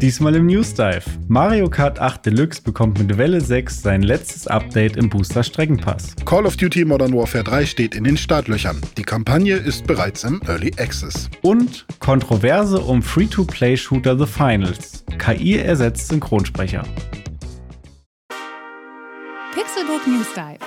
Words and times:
Diesmal 0.00 0.36
im 0.36 0.46
News 0.46 0.74
Dive. 0.74 1.02
Mario 1.26 1.68
Kart 1.68 1.98
8 1.98 2.26
Deluxe 2.26 2.62
bekommt 2.62 3.00
mit 3.00 3.18
Welle 3.18 3.40
6 3.40 3.82
sein 3.82 4.02
letztes 4.02 4.46
Update 4.46 4.96
im 4.96 5.10
Booster 5.10 5.42
Streckenpass. 5.42 6.14
Call 6.24 6.46
of 6.46 6.56
Duty 6.56 6.84
Modern 6.84 7.12
Warfare 7.12 7.42
3 7.42 7.66
steht 7.66 7.96
in 7.96 8.04
den 8.04 8.16
Startlöchern. 8.16 8.80
Die 8.96 9.02
Kampagne 9.02 9.56
ist 9.56 9.88
bereits 9.88 10.22
im 10.22 10.40
Early 10.46 10.70
Access. 10.78 11.28
Und 11.42 11.84
Kontroverse 11.98 12.78
um 12.78 13.02
Free-to-Play-Shooter 13.02 14.16
The 14.16 14.26
Finals. 14.26 15.04
KI 15.18 15.56
ersetzt 15.56 16.06
Synchronsprecher. 16.06 16.84
Pixelbook 19.52 20.06
News 20.06 20.28
Dive. 20.32 20.58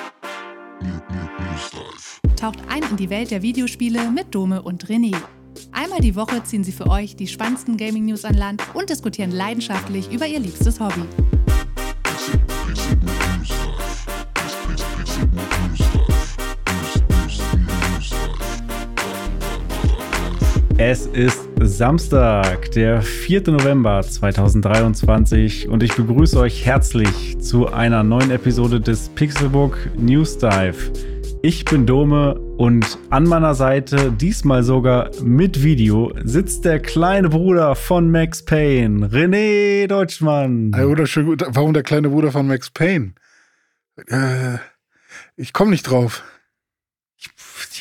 Taucht 2.36 2.60
ein 2.68 2.84
in 2.90 2.98
die 2.98 3.10
Welt 3.10 3.32
der 3.32 3.42
Videospiele 3.42 4.12
mit 4.12 4.36
Dome 4.36 4.62
und 4.62 4.88
René. 4.88 5.16
Einmal 5.72 6.00
die 6.00 6.16
Woche 6.16 6.44
ziehen 6.44 6.64
sie 6.64 6.72
für 6.72 6.88
euch 6.88 7.16
die 7.16 7.28
spannendsten 7.28 7.78
Gaming-News 7.78 8.26
an 8.26 8.36
Land 8.36 8.62
und 8.74 8.90
diskutieren 8.90 9.32
leidenschaftlich 9.32 10.12
über 10.12 10.28
ihr 10.28 10.40
liebstes 10.40 10.80
Hobby. 10.80 11.04
Es 20.78 21.06
ist 21.06 21.48
Samstag, 21.60 22.72
der 22.72 23.04
4. 23.04 23.52
November 23.52 24.02
2023 24.02 25.70
und 25.70 25.84
ich 25.84 25.96
begrüße 25.96 26.40
euch 26.40 26.66
herzlich 26.66 27.40
zu 27.40 27.68
einer 27.68 28.04
neuen 28.04 28.32
Episode 28.32 28.82
des 28.82 29.10
Pixelbook 29.10 29.78
News 29.96 30.40
Dive. 30.40 31.11
Ich 31.44 31.66
bin 31.66 31.88
Dome 31.88 32.36
und 32.58 33.00
an 33.10 33.24
meiner 33.24 33.56
Seite, 33.56 34.12
diesmal 34.12 34.62
sogar 34.62 35.10
mit 35.24 35.64
Video, 35.64 36.14
sitzt 36.24 36.66
der 36.66 36.80
kleine 36.80 37.30
Bruder 37.30 37.74
von 37.76 38.12
Max 38.12 38.46
Payne, 38.46 39.08
René 39.08 39.88
Deutschmann. 39.88 40.72
Hey, 40.76 40.86
oder 40.86 41.08
schön 41.08 41.26
gut. 41.26 41.44
Warum 41.48 41.74
der 41.74 41.82
kleine 41.82 42.10
Bruder 42.10 42.32
von 42.32 42.46
Max 42.46 42.70
Payne? 42.70 43.16
Äh, 44.06 44.58
ich 45.36 45.52
komme 45.52 45.72
nicht 45.72 45.90
drauf. 45.90 46.24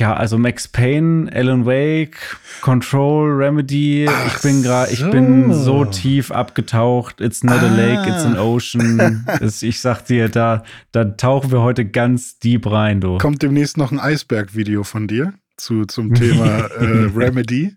Ja, 0.01 0.15
also 0.15 0.39
Max 0.39 0.67
Payne, 0.67 1.31
Alan 1.31 1.67
Wake, 1.67 2.17
Control, 2.63 3.31
Remedy. 3.33 4.07
Ach 4.09 4.35
ich 4.35 4.41
bin 4.41 4.63
gerade, 4.63 4.91
so. 4.91 5.05
ich 5.05 5.11
bin 5.11 5.53
so 5.53 5.85
tief 5.85 6.31
abgetaucht. 6.33 7.21
It's 7.21 7.45
not 7.45 7.59
ah. 7.61 7.67
a 7.67 7.77
lake, 7.77 8.09
it's 8.09 8.25
an 8.25 8.39
ocean. 8.39 9.27
ich 9.61 9.79
sag 9.79 10.07
dir, 10.07 10.31
da, 10.31 10.65
da 10.93 11.05
tauchen 11.05 11.53
wir 11.53 11.61
heute 11.61 11.85
ganz 11.85 12.39
deep 12.39 12.71
rein, 12.71 13.03
du. 13.03 13.19
Kommt 13.19 13.43
demnächst 13.43 13.77
noch 13.77 13.93
ein 13.93 14.01
Eisberg-Video 14.01 14.85
von 14.85 15.07
dir? 15.07 15.35
Zu, 15.63 15.85
zum 15.85 16.15
Thema 16.15 16.67
äh, 16.67 17.11
Remedy. 17.15 17.75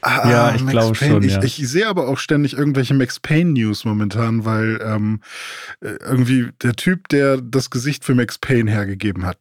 Ah, 0.00 0.28
ja, 0.30 0.54
ich 0.54 0.66
glaube 0.66 0.94
schon. 0.94 1.22
Ich, 1.22 1.34
ja. 1.34 1.42
ich, 1.42 1.56
sehe 1.68 1.86
aber 1.86 2.08
auch 2.08 2.18
ständig 2.18 2.56
irgendwelche 2.56 2.94
Max 2.94 3.20
Payne 3.20 3.52
News 3.52 3.84
momentan, 3.84 4.44
weil 4.44 4.80
ähm, 4.82 5.20
äh, 5.80 5.90
irgendwie 6.04 6.48
der 6.62 6.74
Typ, 6.74 7.08
der 7.08 7.38
das 7.38 7.70
Gesicht 7.70 8.04
für 8.04 8.14
Max 8.14 8.38
Payne 8.38 8.70
hergegeben 8.70 9.26
hat, 9.26 9.38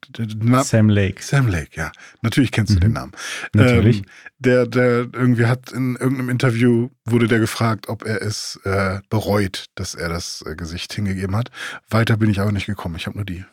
Sam 0.63 0.89
Lake. 0.89 1.21
Sam 1.21 1.47
Lake, 1.47 1.71
ja. 1.75 1.91
Natürlich 2.21 2.51
kennst 2.51 2.75
du 2.75 2.79
den 2.79 2.89
mhm. 2.89 2.95
Namen. 2.95 3.11
Natürlich. 3.53 3.97
Ähm, 3.99 4.05
der, 4.39 4.67
der 4.67 5.07
irgendwie 5.13 5.45
hat 5.45 5.71
in 5.71 5.95
irgendeinem 5.95 6.29
Interview 6.29 6.89
wurde 7.05 7.27
der 7.27 7.39
gefragt, 7.39 7.89
ob 7.89 8.05
er 8.05 8.21
es 8.21 8.59
äh, 8.63 8.99
bereut, 9.09 9.65
dass 9.75 9.95
er 9.95 10.09
das 10.09 10.43
äh, 10.47 10.55
Gesicht 10.55 10.93
hingegeben 10.93 11.35
hat. 11.35 11.49
Weiter 11.89 12.17
bin 12.17 12.29
ich 12.29 12.39
aber 12.39 12.51
nicht 12.51 12.67
gekommen. 12.67 12.95
Ich 12.95 13.07
habe 13.07 13.17
nur 13.17 13.25
die 13.25 13.45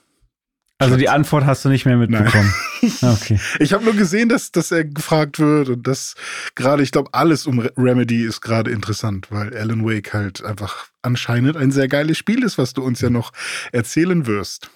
also 0.85 0.97
die 0.97 1.09
Antwort 1.09 1.47
hast 1.47 1.65
du 1.65 1.69
nicht 1.69 1.87
mehr 1.87 1.97
mitbekommen. 1.97 2.53
okay. 3.03 3.39
Ich 3.59 3.73
habe 3.73 3.85
nur 3.85 3.95
gesehen, 3.95 4.29
dass, 4.29 4.53
dass 4.53 4.71
er 4.71 4.85
gefragt 4.85 5.39
wird 5.39 5.69
und 5.69 5.87
das 5.87 6.15
gerade, 6.55 6.83
ich 6.83 6.93
glaube, 6.93 7.11
alles 7.13 7.47
um 7.47 7.61
Remedy 7.77 8.25
ist 8.25 8.41
gerade 8.41 8.71
interessant, 8.71 9.29
weil 9.31 9.57
Alan 9.57 9.85
Wake 9.85 10.13
halt 10.13 10.45
einfach 10.45 10.87
anscheinend 11.03 11.57
ein 11.57 11.71
sehr 11.71 11.89
geiles 11.89 12.19
Spiel 12.19 12.43
ist, 12.43 12.59
was 12.59 12.75
du 12.75 12.83
uns 12.83 13.01
ja 13.01 13.11
noch 13.11 13.33
erzählen 13.73 14.27
wirst. 14.27 14.71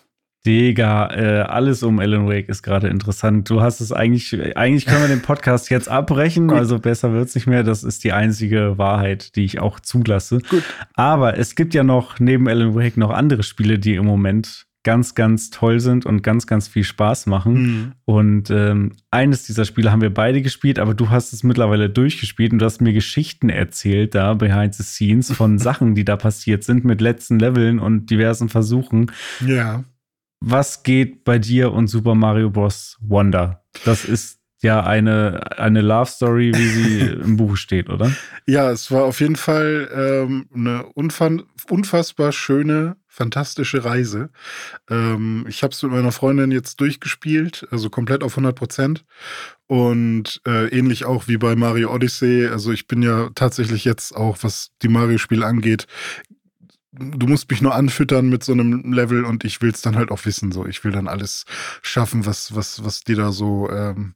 Digga, 0.47 1.11
äh, 1.11 1.41
alles 1.43 1.83
um 1.83 1.99
Alan 1.99 2.29
Wake 2.29 2.49
ist 2.49 2.63
gerade 2.63 2.89
interessant. 2.89 3.51
Du 3.51 3.61
hast 3.61 3.81
es 3.81 3.93
eigentlich, 3.93 4.57
eigentlich 4.57 4.87
können 4.87 5.03
wir 5.03 5.09
den 5.09 5.21
Podcast 5.21 5.69
jetzt 5.69 5.89
abbrechen, 5.89 6.51
also 6.51 6.79
besser 6.79 7.13
wird 7.13 7.29
es 7.29 7.35
nicht 7.35 7.49
mehr. 7.49 7.65
Das 7.65 7.83
ist 7.83 8.05
die 8.05 8.13
einzige 8.13 8.79
Wahrheit, 8.79 9.35
die 9.37 9.45
ich 9.45 9.59
auch 9.59 9.81
zulasse. 9.81 10.39
Gut. 10.49 10.63
Aber 10.95 11.37
es 11.37 11.55
gibt 11.55 11.75
ja 11.75 11.83
noch 11.83 12.21
neben 12.21 12.49
Alan 12.49 12.75
Wake 12.75 12.97
noch 12.97 13.11
andere 13.11 13.43
Spiele, 13.43 13.79
die 13.79 13.97
im 13.97 14.07
Moment 14.07 14.68
ganz, 14.85 15.15
ganz 15.15 15.51
toll 15.51 15.81
sind 15.81 16.07
und 16.07 16.23
ganz, 16.23 16.47
ganz 16.47 16.69
viel 16.69 16.85
Spaß 16.85 17.27
machen. 17.27 17.53
Mhm. 17.53 17.93
Und 18.05 18.51
ähm, 18.51 18.93
eines 19.11 19.45
dieser 19.45 19.65
Spiele 19.65 19.91
haben 19.91 20.03
wir 20.03 20.13
beide 20.13 20.41
gespielt, 20.41 20.79
aber 20.79 20.95
du 20.95 21.11
hast 21.11 21.33
es 21.33 21.43
mittlerweile 21.43 21.91
durchgespielt 21.91 22.53
und 22.53 22.61
du 22.61 22.65
hast 22.65 22.81
mir 22.81 22.93
Geschichten 22.93 23.49
erzählt 23.49 24.15
da 24.15 24.35
behind 24.35 24.75
the 24.75 24.83
scenes 24.83 25.33
von 25.33 25.59
Sachen, 25.59 25.95
die 25.95 26.05
da 26.05 26.17
passiert 26.17 26.65
sind 26.65 26.85
mit 26.85 27.01
letzten 27.01 27.39
Leveln 27.39 27.79
und 27.79 28.11
diversen 28.11 28.49
Versuchen. 28.49 29.11
Ja. 29.45 29.85
Was 30.41 30.85
geht 30.85 31.25
bei 31.25 31.39
dir 31.39 31.73
und 31.73 31.89
Super 31.89 32.15
Mario 32.15 32.51
Bros. 32.51 32.97
Wonder? 33.01 33.65
Das 33.85 34.05
ist 34.05 34.39
ja 34.63 34.83
eine, 34.85 35.59
eine 35.59 35.83
Love 35.83 36.11
Story, 36.11 36.53
wie 36.55 36.69
sie 36.69 37.07
im 37.25 37.37
Buch 37.37 37.57
steht, 37.57 37.89
oder? 37.89 38.13
Ja, 38.47 38.71
es 38.71 38.91
war 38.91 39.05
auf 39.05 39.21
jeden 39.21 39.37
Fall 39.37 39.89
ähm, 39.93 40.49
eine 40.55 40.87
unfassbar 40.87 42.33
schöne 42.33 42.97
fantastische 43.19 43.85
Reise. 43.85 44.31
Ähm, 44.89 45.45
ich 45.49 45.63
habe 45.65 45.73
es 45.73 45.83
mit 45.83 45.91
meiner 45.91 46.13
Freundin 46.13 46.53
jetzt 46.53 46.81
durchgespielt, 46.81 47.67
also 47.73 47.91
komplett 47.91 48.23
auf 48.23 48.33
100 48.33 48.55
Prozent. 48.55 49.05
Und 49.67 50.41
äh, 50.47 50.69
ähnlich 50.69 51.05
auch 51.05 51.27
wie 51.27 51.37
bei 51.37 51.57
Mario 51.57 51.93
Odyssey. 51.93 52.47
Also 52.47 52.73
ich 52.73 52.87
bin 52.87 53.03
ja 53.03 53.31
tatsächlich 53.35 53.85
jetzt 53.85 54.15
auch, 54.17 54.39
was 54.43 54.71
die 54.83 54.89
Mario-Spiele 54.89 55.45
angeht, 55.45 55.87
du 56.93 57.27
musst 57.27 57.51
mich 57.51 57.61
nur 57.61 57.75
anfüttern 57.75 58.29
mit 58.29 58.43
so 58.43 58.53
einem 58.53 58.93
Level 58.93 59.25
und 59.25 59.45
ich 59.45 59.61
will 59.61 59.71
es 59.71 59.83
dann 59.83 59.97
halt 59.97 60.11
auch 60.11 60.25
wissen. 60.25 60.53
So, 60.53 60.67
ich 60.67 60.83
will 60.85 60.93
dann 60.93 61.09
alles 61.09 61.45
schaffen, 61.83 62.25
was, 62.25 62.55
was, 62.55 62.85
was 62.85 63.03
dir 63.03 63.17
da 63.17 63.33
so 63.33 63.69
ähm, 63.71 64.15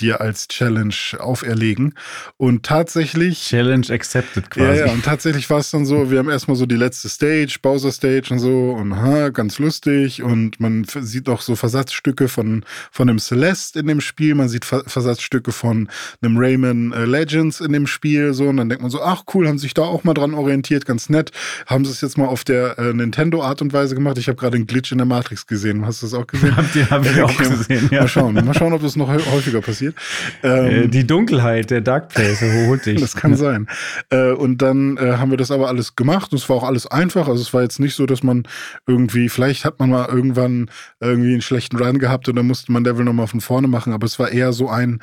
dir 0.00 0.20
als 0.20 0.48
Challenge 0.48 0.94
auferlegen. 1.18 1.94
Und 2.36 2.64
tatsächlich. 2.64 3.48
Challenge 3.48 3.86
accepted 3.90 4.50
quasi. 4.50 4.80
Ja, 4.80 4.86
ja, 4.86 4.92
und 4.92 5.04
tatsächlich 5.04 5.48
war 5.50 5.58
es 5.58 5.70
dann 5.70 5.84
so, 5.84 6.10
wir 6.10 6.18
haben 6.18 6.30
erstmal 6.30 6.56
so 6.56 6.66
die 6.66 6.76
letzte 6.76 7.08
Stage, 7.08 7.58
Bowser 7.60 7.92
Stage 7.92 8.28
und 8.30 8.38
so, 8.38 8.72
und 8.72 8.96
ha, 8.96 9.28
ganz 9.28 9.58
lustig. 9.58 10.22
Und 10.22 10.60
man 10.60 10.84
sieht 10.84 11.28
auch 11.28 11.40
so 11.40 11.56
Versatzstücke 11.56 12.28
von, 12.28 12.64
von 12.90 13.08
einem 13.08 13.18
Celeste 13.18 13.80
in 13.80 13.86
dem 13.86 14.00
Spiel, 14.00 14.34
man 14.34 14.48
sieht 14.48 14.64
Versatzstücke 14.64 15.52
von 15.52 15.88
einem 16.22 16.36
Rayman 16.38 16.92
äh, 16.92 17.04
Legends 17.04 17.60
in 17.60 17.72
dem 17.72 17.86
Spiel, 17.86 18.32
so, 18.34 18.48
und 18.48 18.56
dann 18.56 18.68
denkt 18.68 18.82
man 18.82 18.90
so, 18.90 19.02
ach 19.02 19.24
cool, 19.34 19.46
haben 19.46 19.58
sich 19.58 19.74
da 19.74 19.82
auch 19.82 20.04
mal 20.04 20.14
dran 20.14 20.34
orientiert, 20.34 20.86
ganz 20.86 21.08
nett. 21.08 21.30
Haben 21.66 21.84
sie 21.84 21.92
es 21.92 22.00
jetzt 22.00 22.18
mal 22.18 22.26
auf 22.26 22.44
der 22.44 22.78
äh, 22.78 22.92
Nintendo-Art 22.92 23.62
und 23.62 23.72
Weise 23.72 23.94
gemacht. 23.94 24.18
Ich 24.18 24.28
habe 24.28 24.36
gerade 24.36 24.56
einen 24.56 24.66
Glitch 24.66 24.90
in 24.90 24.98
der 24.98 25.06
Matrix 25.06 25.46
gesehen. 25.46 25.86
Hast 25.86 26.02
du 26.02 26.06
das 26.06 26.14
auch 26.14 26.26
gesehen? 26.26 26.56
Hab 26.62 26.72
die 26.72 26.84
habe 26.86 27.08
ich 27.08 27.20
auch 27.20 27.36
gesehen, 27.36 27.88
ja. 27.92 28.02
Mal 28.02 28.08
schauen, 28.08 28.34
mal 28.34 28.54
schauen, 28.54 28.72
ob 28.72 28.82
das 28.82 28.96
noch 28.96 29.08
häufiger 29.08 29.60
passiert 29.60 29.81
passiert. 29.82 29.94
Ähm, 30.42 30.90
die 30.90 31.06
Dunkelheit 31.06 31.70
der 31.70 31.80
Dark 31.80 32.08
Place 32.08 32.40
holt 32.40 32.86
dich. 32.86 33.00
das 33.00 33.16
kann 33.16 33.36
sein. 33.36 33.68
Äh, 34.10 34.32
und 34.32 34.62
dann 34.62 34.96
äh, 34.96 35.16
haben 35.16 35.30
wir 35.30 35.38
das 35.38 35.50
aber 35.50 35.68
alles 35.68 35.96
gemacht. 35.96 36.32
Es 36.32 36.48
war 36.48 36.56
auch 36.56 36.64
alles 36.64 36.86
einfach. 36.86 37.28
Also 37.28 37.42
es 37.42 37.52
war 37.52 37.62
jetzt 37.62 37.80
nicht 37.80 37.94
so, 37.94 38.06
dass 38.06 38.22
man 38.22 38.44
irgendwie, 38.86 39.28
vielleicht 39.28 39.64
hat 39.64 39.78
man 39.78 39.90
mal 39.90 40.08
irgendwann 40.08 40.70
irgendwie 41.00 41.32
einen 41.32 41.42
schlechten 41.42 41.76
Run 41.76 41.98
gehabt 41.98 42.28
und 42.28 42.36
dann 42.36 42.46
musste 42.46 42.72
man 42.72 42.84
Level 42.84 43.04
nochmal 43.04 43.26
von 43.26 43.40
vorne 43.40 43.68
machen. 43.68 43.92
Aber 43.92 44.06
es 44.06 44.18
war 44.18 44.30
eher 44.30 44.52
so 44.52 44.68
ein, 44.68 45.00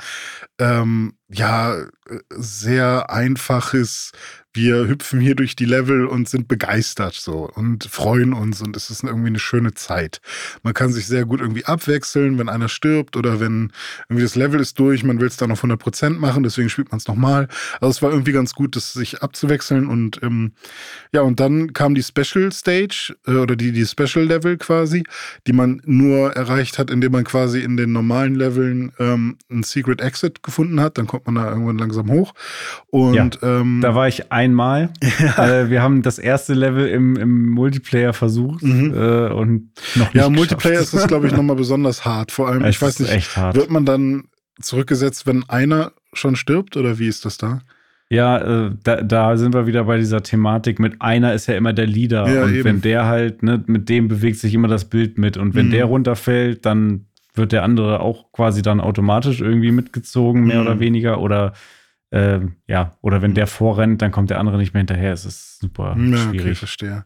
ähm, 0.59 1.13
ja, 1.29 1.75
äh, 1.75 1.87
sehr 2.29 3.09
einfaches 3.09 4.11
wir 4.53 4.87
hüpfen 4.87 5.19
hier 5.19 5.35
durch 5.35 5.55
die 5.55 5.65
Level 5.65 6.07
und 6.07 6.27
sind 6.27 6.47
begeistert 6.47 7.13
so 7.13 7.49
und 7.53 7.83
freuen 7.85 8.33
uns 8.33 8.61
und 8.61 8.75
es 8.75 8.89
ist 8.89 9.03
irgendwie 9.03 9.27
eine 9.27 9.39
schöne 9.39 9.73
Zeit. 9.75 10.21
Man 10.63 10.73
kann 10.73 10.91
sich 10.91 11.05
sehr 11.05 11.25
gut 11.25 11.39
irgendwie 11.39 11.65
abwechseln, 11.65 12.39
wenn 12.39 12.49
einer 12.49 12.67
stirbt 12.67 13.15
oder 13.15 13.39
wenn 13.39 13.71
irgendwie 14.07 14.23
das 14.23 14.35
Level 14.35 14.59
ist 14.59 14.79
durch, 14.79 15.03
man 15.03 15.19
will 15.19 15.27
es 15.27 15.37
dann 15.37 15.51
auf 15.51 15.63
100% 15.63 16.17
machen, 16.17 16.43
deswegen 16.43 16.69
spielt 16.69 16.91
man 16.91 16.97
es 16.97 17.07
nochmal. 17.07 17.47
Also 17.79 17.91
es 17.91 18.01
war 18.01 18.11
irgendwie 18.11 18.31
ganz 18.31 18.53
gut, 18.53 18.75
das 18.75 18.93
sich 18.93 19.21
abzuwechseln 19.21 19.87
und 19.87 20.21
ähm, 20.23 20.53
ja, 21.13 21.21
und 21.21 21.39
dann 21.39 21.73
kam 21.73 21.93
die 21.93 22.03
Special 22.03 22.51
Stage 22.51 23.15
äh, 23.27 23.33
oder 23.33 23.55
die, 23.55 23.71
die 23.71 23.85
Special 23.85 24.25
Level 24.25 24.57
quasi, 24.57 25.03
die 25.45 25.53
man 25.53 25.81
nur 25.85 26.31
erreicht 26.31 26.79
hat, 26.79 26.89
indem 26.89 27.11
man 27.11 27.23
quasi 27.23 27.59
in 27.61 27.77
den 27.77 27.91
normalen 27.91 28.33
Leveln 28.33 28.93
ähm, 28.97 29.37
ein 29.51 29.61
Secret 29.61 30.01
Exit 30.01 30.41
gefunden 30.41 30.79
hat, 30.79 30.97
dann 30.97 31.05
kommt 31.05 31.27
man 31.27 31.35
da 31.35 31.49
irgendwann 31.49 31.77
langsam 31.77 32.09
hoch 32.09 32.33
und 32.87 33.13
ja, 33.13 33.59
ähm, 33.59 33.79
da 33.81 33.93
war 33.93 34.07
ich 34.07 34.31
einmal. 34.39 34.89
Ja. 35.19 35.61
Äh, 35.63 35.69
wir 35.69 35.81
haben 35.81 36.01
das 36.01 36.17
erste 36.17 36.53
Level 36.53 36.87
im, 36.87 37.17
im 37.17 37.49
Multiplayer 37.49 38.13
versucht 38.13 38.63
mhm. 38.63 38.93
äh, 38.93 39.27
und 39.29 39.71
noch 39.95 40.13
nicht 40.13 40.15
Ja, 40.15 40.29
Multiplayer 40.29 40.79
ist 40.79 40.93
das, 40.93 41.07
glaube 41.07 41.27
ich, 41.27 41.33
nochmal 41.35 41.57
besonders 41.57 42.05
hart. 42.05 42.31
Vor 42.31 42.47
allem, 42.47 42.63
es 42.63 42.75
ich 42.75 42.81
weiß 42.81 42.99
nicht, 42.99 43.37
wird 43.53 43.69
man 43.69 43.85
dann 43.85 44.25
zurückgesetzt, 44.61 45.27
wenn 45.27 45.43
einer 45.49 45.91
schon 46.13 46.35
stirbt 46.35 46.77
oder 46.77 46.99
wie 46.99 47.07
ist 47.07 47.25
das 47.25 47.37
da? 47.37 47.61
Ja, 48.09 48.37
äh, 48.37 48.71
da, 48.83 49.01
da, 49.01 49.37
sind 49.37 49.53
wir 49.53 49.67
wieder 49.67 49.83
bei 49.83 49.97
dieser 49.97 50.23
Thematik 50.23 50.79
mit 50.79 50.99
einer 50.99 51.33
ist 51.33 51.47
ja 51.47 51.55
immer 51.55 51.73
der 51.73 51.85
Leader. 51.85 52.27
Ja, 52.27 52.43
und 52.45 52.53
eben. 52.55 52.63
wenn 52.63 52.81
der 52.81 53.05
halt, 53.05 53.43
ne, 53.43 53.63
mit 53.67 53.87
dem 53.87 54.07
bewegt 54.07 54.39
sich 54.39 54.53
immer 54.53 54.67
das 54.67 54.85
Bild 54.85 55.17
mit. 55.19 55.37
Und 55.37 55.53
wenn 55.53 55.67
mhm. 55.67 55.71
der 55.71 55.85
runterfällt, 55.85 56.65
dann 56.65 57.05
wird 57.35 57.51
der 57.51 57.63
andere 57.63 57.99
auch 57.99 58.31
quasi 58.31 58.63
dann 58.63 58.81
automatisch 58.81 59.41
irgendwie 59.41 59.71
mitgezogen, 59.71 60.45
mehr 60.45 60.61
mhm. 60.61 60.67
oder 60.67 60.79
weniger. 60.79 61.21
Oder 61.21 61.53
ähm, 62.11 62.55
ja, 62.65 62.97
oder 63.01 63.21
wenn 63.21 63.35
der 63.35 63.45
vorrennt, 63.45 64.01
dann 64.01 64.11
kommt 64.11 64.31
der 64.31 64.39
andere 64.39 64.57
nicht 64.57 64.73
mehr 64.73 64.79
hinterher. 64.79 65.13
Es 65.13 65.25
ist 65.25 65.59
super 65.59 65.95
ja, 65.95 66.17
schwierig. 66.17 66.41
Okay, 66.41 66.55
verstehe. 66.55 67.05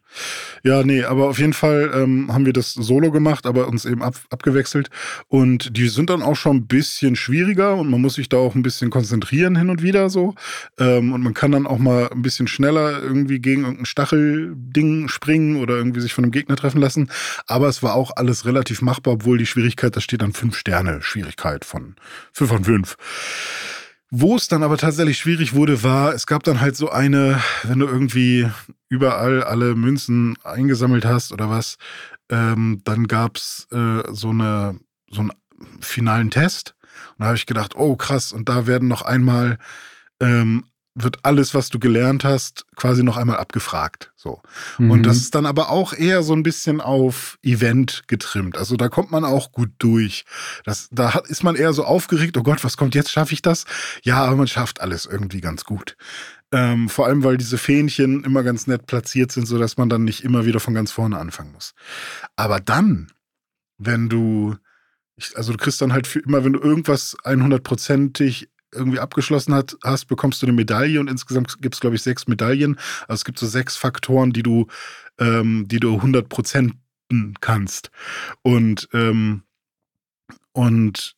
Ja, 0.63 0.83
nee, 0.83 1.03
aber 1.03 1.27
auf 1.27 1.39
jeden 1.39 1.51
Fall 1.51 1.91
ähm, 1.93 2.31
haben 2.31 2.45
wir 2.45 2.53
das 2.53 2.73
solo 2.73 3.11
gemacht, 3.11 3.45
aber 3.45 3.67
uns 3.67 3.83
eben 3.83 4.01
ab, 4.01 4.15
abgewechselt. 4.29 4.89
Und 5.27 5.75
die 5.75 5.89
sind 5.89 6.09
dann 6.09 6.21
auch 6.21 6.35
schon 6.35 6.57
ein 6.57 6.67
bisschen 6.67 7.17
schwieriger 7.17 7.75
und 7.75 7.89
man 7.89 7.99
muss 7.99 8.13
sich 8.13 8.29
da 8.29 8.37
auch 8.37 8.55
ein 8.55 8.63
bisschen 8.63 8.91
konzentrieren 8.91 9.57
hin 9.57 9.69
und 9.69 9.83
wieder 9.83 10.09
so. 10.09 10.35
Ähm, 10.79 11.11
und 11.11 11.21
man 11.21 11.33
kann 11.33 11.51
dann 11.51 11.67
auch 11.67 11.79
mal 11.79 12.09
ein 12.09 12.21
bisschen 12.21 12.47
schneller 12.47 13.01
irgendwie 13.01 13.39
gegen 13.39 13.63
irgendein 13.63 13.85
Stachelding 13.85 15.09
springen 15.09 15.57
oder 15.57 15.75
irgendwie 15.75 15.99
sich 15.99 16.13
von 16.13 16.23
einem 16.23 16.31
Gegner 16.31 16.55
treffen 16.55 16.79
lassen. 16.79 17.09
Aber 17.45 17.67
es 17.67 17.83
war 17.83 17.95
auch 17.95 18.11
alles 18.15 18.45
relativ 18.45 18.81
machbar, 18.81 19.15
obwohl 19.15 19.37
die 19.37 19.45
Schwierigkeit, 19.45 19.95
da 19.97 19.99
steht 19.99 20.21
dann 20.21 20.31
fünf 20.31 20.55
Sterne 20.55 21.01
Schwierigkeit 21.01 21.65
von 21.65 21.95
fünf 22.31 22.51
von 22.51 22.63
fünf. 22.63 22.95
Wo 24.15 24.35
es 24.35 24.47
dann 24.47 24.61
aber 24.61 24.77
tatsächlich 24.77 25.17
schwierig 25.17 25.55
wurde, 25.55 25.81
war, 25.81 26.13
es 26.13 26.27
gab 26.27 26.43
dann 26.43 26.61
halt 26.61 26.75
so 26.75 26.91
eine, 26.91 27.41
wenn 27.63 27.79
du 27.79 27.87
irgendwie 27.87 28.47
überall 28.87 29.43
alle 29.43 29.73
Münzen 29.73 30.37
eingesammelt 30.43 31.03
hast 31.03 31.31
oder 31.31 31.49
was, 31.49 31.77
ähm, 32.29 32.81
dann 32.83 33.07
gab 33.07 33.37
es 33.37 33.67
äh, 33.71 34.03
so, 34.11 34.29
eine, 34.29 34.79
so 35.09 35.21
einen 35.21 35.31
finalen 35.79 36.29
Test. 36.29 36.75
Und 37.17 37.21
da 37.21 37.25
habe 37.25 37.37
ich 37.37 37.47
gedacht, 37.47 37.75
oh 37.75 37.95
krass, 37.95 38.33
und 38.33 38.49
da 38.49 38.67
werden 38.67 38.87
noch 38.87 39.01
einmal 39.01 39.57
ähm, 40.19 40.65
wird 40.95 41.19
alles, 41.23 41.55
was 41.55 41.69
du 41.69 41.79
gelernt 41.79 42.23
hast, 42.23 42.65
quasi 42.75 43.03
noch 43.03 43.17
einmal 43.17 43.37
abgefragt. 43.37 44.11
So. 44.15 44.41
Mhm. 44.77 44.91
Und 44.91 45.03
das 45.03 45.17
ist 45.17 45.33
dann 45.33 45.45
aber 45.45 45.69
auch 45.69 45.93
eher 45.93 46.21
so 46.21 46.33
ein 46.33 46.43
bisschen 46.43 46.81
auf 46.81 47.39
Event 47.41 48.03
getrimmt. 48.07 48.57
Also 48.57 48.77
da 48.77 48.89
kommt 48.89 49.11
man 49.11 49.25
auch 49.25 49.51
gut 49.51 49.71
durch. 49.79 50.25
Das, 50.65 50.89
da 50.91 51.15
hat, 51.15 51.27
ist 51.27 51.43
man 51.43 51.55
eher 51.55 51.73
so 51.73 51.83
aufgeregt, 51.83 52.37
oh 52.37 52.43
Gott, 52.43 52.63
was 52.63 52.77
kommt 52.77 52.93
jetzt? 52.93 53.11
Schaffe 53.11 53.33
ich 53.33 53.41
das? 53.41 53.65
Ja, 54.03 54.23
aber 54.23 54.35
man 54.35 54.47
schafft 54.47 54.81
alles 54.81 55.05
irgendwie 55.05 55.41
ganz 55.41 55.63
gut. 55.63 55.97
Ähm, 56.51 56.87
vor 56.89 57.07
allem, 57.07 57.23
weil 57.23 57.37
diese 57.37 57.57
Fähnchen 57.57 58.23
immer 58.23 58.43
ganz 58.43 58.67
nett 58.67 58.85
platziert 58.85 59.31
sind, 59.31 59.47
sodass 59.47 59.77
man 59.77 59.89
dann 59.89 60.03
nicht 60.03 60.23
immer 60.23 60.45
wieder 60.45 60.59
von 60.59 60.75
ganz 60.75 60.91
vorne 60.91 61.17
anfangen 61.17 61.51
muss. 61.53 61.73
Aber 62.35 62.59
dann, 62.59 63.11
wenn 63.79 64.09
du, 64.09 64.55
also 65.33 65.53
du 65.53 65.57
kriegst 65.57 65.81
dann 65.81 65.93
halt 65.93 66.05
für 66.05 66.19
immer, 66.19 66.43
wenn 66.43 66.53
du 66.53 66.59
irgendwas 66.59 67.17
100%ig 67.23 68.47
irgendwie 68.73 68.99
abgeschlossen 68.99 69.53
hat, 69.53 69.75
hast, 69.83 70.05
bekommst 70.05 70.41
du 70.41 70.45
eine 70.45 70.53
Medaille 70.53 70.99
und 70.99 71.09
insgesamt 71.09 71.61
gibt 71.61 71.75
es, 71.75 71.81
glaube 71.81 71.95
ich, 71.95 72.01
sechs 72.01 72.27
Medaillen. 72.27 72.77
Also 73.07 73.21
es 73.21 73.25
gibt 73.25 73.39
so 73.39 73.47
sechs 73.47 73.77
Faktoren, 73.77 74.33
die 74.33 74.43
du, 74.43 74.67
ähm, 75.19 75.67
die 75.67 75.79
du 75.79 75.95
100 75.95 76.27
Prozenten 76.29 77.35
kannst. 77.39 77.91
Und, 78.41 78.89
ähm, 78.93 79.43
und 80.51 81.15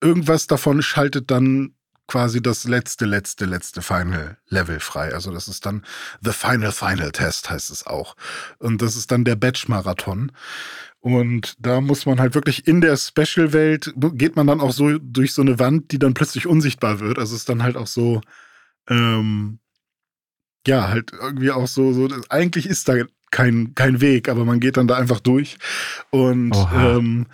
irgendwas 0.00 0.46
davon 0.46 0.82
schaltet 0.82 1.30
dann 1.30 1.74
quasi 2.10 2.42
das 2.42 2.64
letzte, 2.64 3.04
letzte, 3.04 3.44
letzte 3.44 3.82
Final 3.82 4.36
Level 4.48 4.80
frei. 4.80 5.14
Also 5.14 5.32
das 5.32 5.46
ist 5.46 5.64
dann 5.64 5.84
The 6.20 6.32
Final 6.32 6.72
Final 6.72 7.12
Test 7.12 7.50
heißt 7.50 7.70
es 7.70 7.86
auch. 7.86 8.16
Und 8.58 8.82
das 8.82 8.96
ist 8.96 9.12
dann 9.12 9.24
der 9.24 9.36
Batch 9.36 9.68
Marathon. 9.68 10.32
Und 11.00 11.56
da 11.58 11.80
muss 11.80 12.04
man 12.04 12.20
halt 12.20 12.34
wirklich 12.34 12.68
in 12.68 12.80
der 12.82 12.96
Special-Welt, 12.96 13.94
geht 13.96 14.36
man 14.36 14.46
dann 14.46 14.60
auch 14.60 14.72
so 14.72 14.98
durch 14.98 15.32
so 15.32 15.42
eine 15.42 15.58
Wand, 15.58 15.92
die 15.92 15.98
dann 15.98 16.14
plötzlich 16.14 16.46
unsichtbar 16.46 17.00
wird. 17.00 17.18
Also 17.18 17.34
es 17.34 17.42
ist 17.42 17.48
dann 17.48 17.62
halt 17.62 17.76
auch 17.76 17.86
so, 17.86 18.20
ähm, 18.88 19.60
ja, 20.66 20.88
halt 20.88 21.12
irgendwie 21.12 21.50
auch 21.52 21.66
so, 21.66 21.92
so, 21.92 22.08
eigentlich 22.28 22.66
ist 22.66 22.88
da 22.88 22.96
kein, 23.30 23.74
kein 23.74 24.00
Weg, 24.02 24.28
aber 24.28 24.44
man 24.44 24.60
geht 24.60 24.76
dann 24.76 24.88
da 24.88 24.96
einfach 24.96 25.20
durch. 25.20 25.56
Und 26.10 26.54
ähm, 26.74 27.26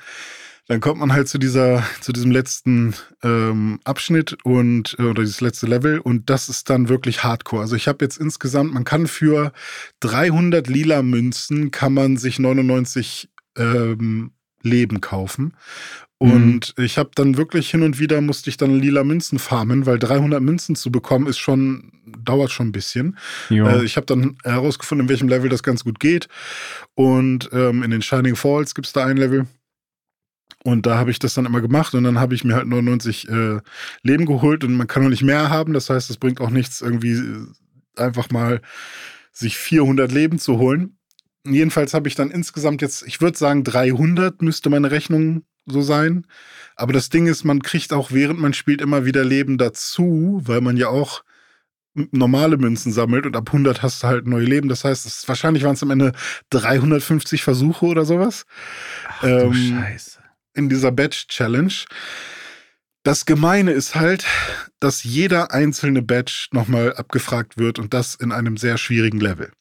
dann 0.68 0.80
kommt 0.80 1.00
man 1.00 1.12
halt 1.12 1.28
zu 1.28 1.38
dieser, 1.38 1.84
zu 2.00 2.12
diesem 2.12 2.30
letzten 2.30 2.94
ähm, 3.22 3.80
Abschnitt 3.84 4.36
und 4.44 4.96
äh, 4.98 5.02
oder 5.02 5.22
dieses 5.22 5.40
letzte 5.40 5.66
Level 5.66 6.00
und 6.00 6.28
das 6.28 6.48
ist 6.48 6.70
dann 6.70 6.88
wirklich 6.88 7.22
Hardcore. 7.22 7.62
Also 7.62 7.76
ich 7.76 7.86
habe 7.86 8.04
jetzt 8.04 8.18
insgesamt, 8.18 8.74
man 8.74 8.84
kann 8.84 9.06
für 9.06 9.52
300 10.00 10.66
lila 10.66 11.02
Münzen 11.02 11.70
kann 11.70 11.94
man 11.94 12.16
sich 12.16 12.38
99 12.40 13.28
ähm, 13.56 14.32
Leben 14.62 15.00
kaufen. 15.00 15.54
Und 16.18 16.74
mhm. 16.76 16.84
ich 16.84 16.96
habe 16.96 17.10
dann 17.14 17.36
wirklich 17.36 17.70
hin 17.70 17.82
und 17.82 17.98
wieder 17.98 18.20
musste 18.22 18.48
ich 18.48 18.56
dann 18.56 18.80
lila 18.80 19.04
Münzen 19.04 19.38
farmen, 19.38 19.84
weil 19.84 19.98
300 19.98 20.40
Münzen 20.40 20.74
zu 20.74 20.90
bekommen 20.90 21.26
ist 21.26 21.38
schon, 21.38 21.92
dauert 22.06 22.50
schon 22.50 22.68
ein 22.68 22.72
bisschen. 22.72 23.18
Äh, 23.68 23.84
ich 23.84 23.96
habe 23.96 24.06
dann 24.06 24.38
herausgefunden, 24.42 25.06
in 25.06 25.08
welchem 25.10 25.28
Level 25.28 25.50
das 25.50 25.62
ganz 25.62 25.84
gut 25.84 26.00
geht. 26.00 26.28
Und 26.94 27.50
ähm, 27.52 27.82
in 27.82 27.90
den 27.90 28.00
Shining 28.00 28.34
Falls 28.34 28.74
gibt 28.74 28.86
es 28.86 28.94
da 28.94 29.04
ein 29.04 29.18
Level. 29.18 29.46
Und 30.64 30.86
da 30.86 30.96
habe 30.96 31.10
ich 31.10 31.18
das 31.18 31.34
dann 31.34 31.46
immer 31.46 31.60
gemacht 31.60 31.94
und 31.94 32.02
dann 32.02 32.18
habe 32.18 32.34
ich 32.34 32.42
mir 32.42 32.54
halt 32.54 32.66
99 32.66 33.28
äh, 33.28 33.60
Leben 34.02 34.26
geholt 34.26 34.64
und 34.64 34.74
man 34.74 34.88
kann 34.88 35.02
noch 35.02 35.10
nicht 35.10 35.22
mehr 35.22 35.50
haben. 35.50 35.74
Das 35.74 35.90
heißt, 35.90 36.10
es 36.10 36.16
bringt 36.16 36.40
auch 36.40 36.50
nichts, 36.50 36.80
irgendwie 36.80 37.12
äh, 37.12 37.46
einfach 37.96 38.30
mal 38.30 38.62
sich 39.32 39.58
400 39.58 40.10
Leben 40.10 40.38
zu 40.38 40.58
holen. 40.58 40.95
Jedenfalls 41.52 41.94
habe 41.94 42.08
ich 42.08 42.14
dann 42.14 42.30
insgesamt 42.30 42.82
jetzt, 42.82 43.02
ich 43.06 43.20
würde 43.20 43.38
sagen 43.38 43.64
300 43.64 44.42
müsste 44.42 44.70
meine 44.70 44.90
Rechnung 44.90 45.44
so 45.66 45.82
sein. 45.82 46.26
Aber 46.76 46.92
das 46.92 47.08
Ding 47.08 47.26
ist, 47.26 47.44
man 47.44 47.62
kriegt 47.62 47.92
auch 47.92 48.12
während 48.12 48.38
man 48.40 48.52
spielt 48.52 48.80
immer 48.80 49.04
wieder 49.04 49.24
Leben 49.24 49.58
dazu, 49.58 50.40
weil 50.44 50.60
man 50.60 50.76
ja 50.76 50.88
auch 50.88 51.22
normale 52.12 52.58
Münzen 52.58 52.92
sammelt 52.92 53.26
und 53.26 53.36
ab 53.36 53.48
100 53.48 53.82
hast 53.82 54.02
du 54.02 54.06
halt 54.06 54.26
neue 54.26 54.44
Leben. 54.44 54.68
Das 54.68 54.84
heißt, 54.84 55.06
es, 55.06 55.26
wahrscheinlich 55.28 55.64
waren 55.64 55.74
es 55.74 55.82
am 55.82 55.90
Ende 55.90 56.12
350 56.50 57.42
Versuche 57.42 57.86
oder 57.86 58.04
sowas. 58.04 58.44
Ach, 59.08 59.24
ähm, 59.24 59.54
Scheiße. 59.54 60.20
In 60.54 60.68
dieser 60.68 60.92
Badge 60.92 61.24
Challenge. 61.28 61.72
Das 63.02 63.24
Gemeine 63.24 63.70
ist 63.70 63.94
halt, 63.94 64.26
dass 64.80 65.04
jeder 65.04 65.52
einzelne 65.52 66.02
Badge 66.02 66.48
nochmal 66.50 66.94
abgefragt 66.94 67.56
wird 67.56 67.78
und 67.78 67.94
das 67.94 68.14
in 68.14 68.32
einem 68.32 68.56
sehr 68.56 68.78
schwierigen 68.78 69.20
Level. 69.20 69.52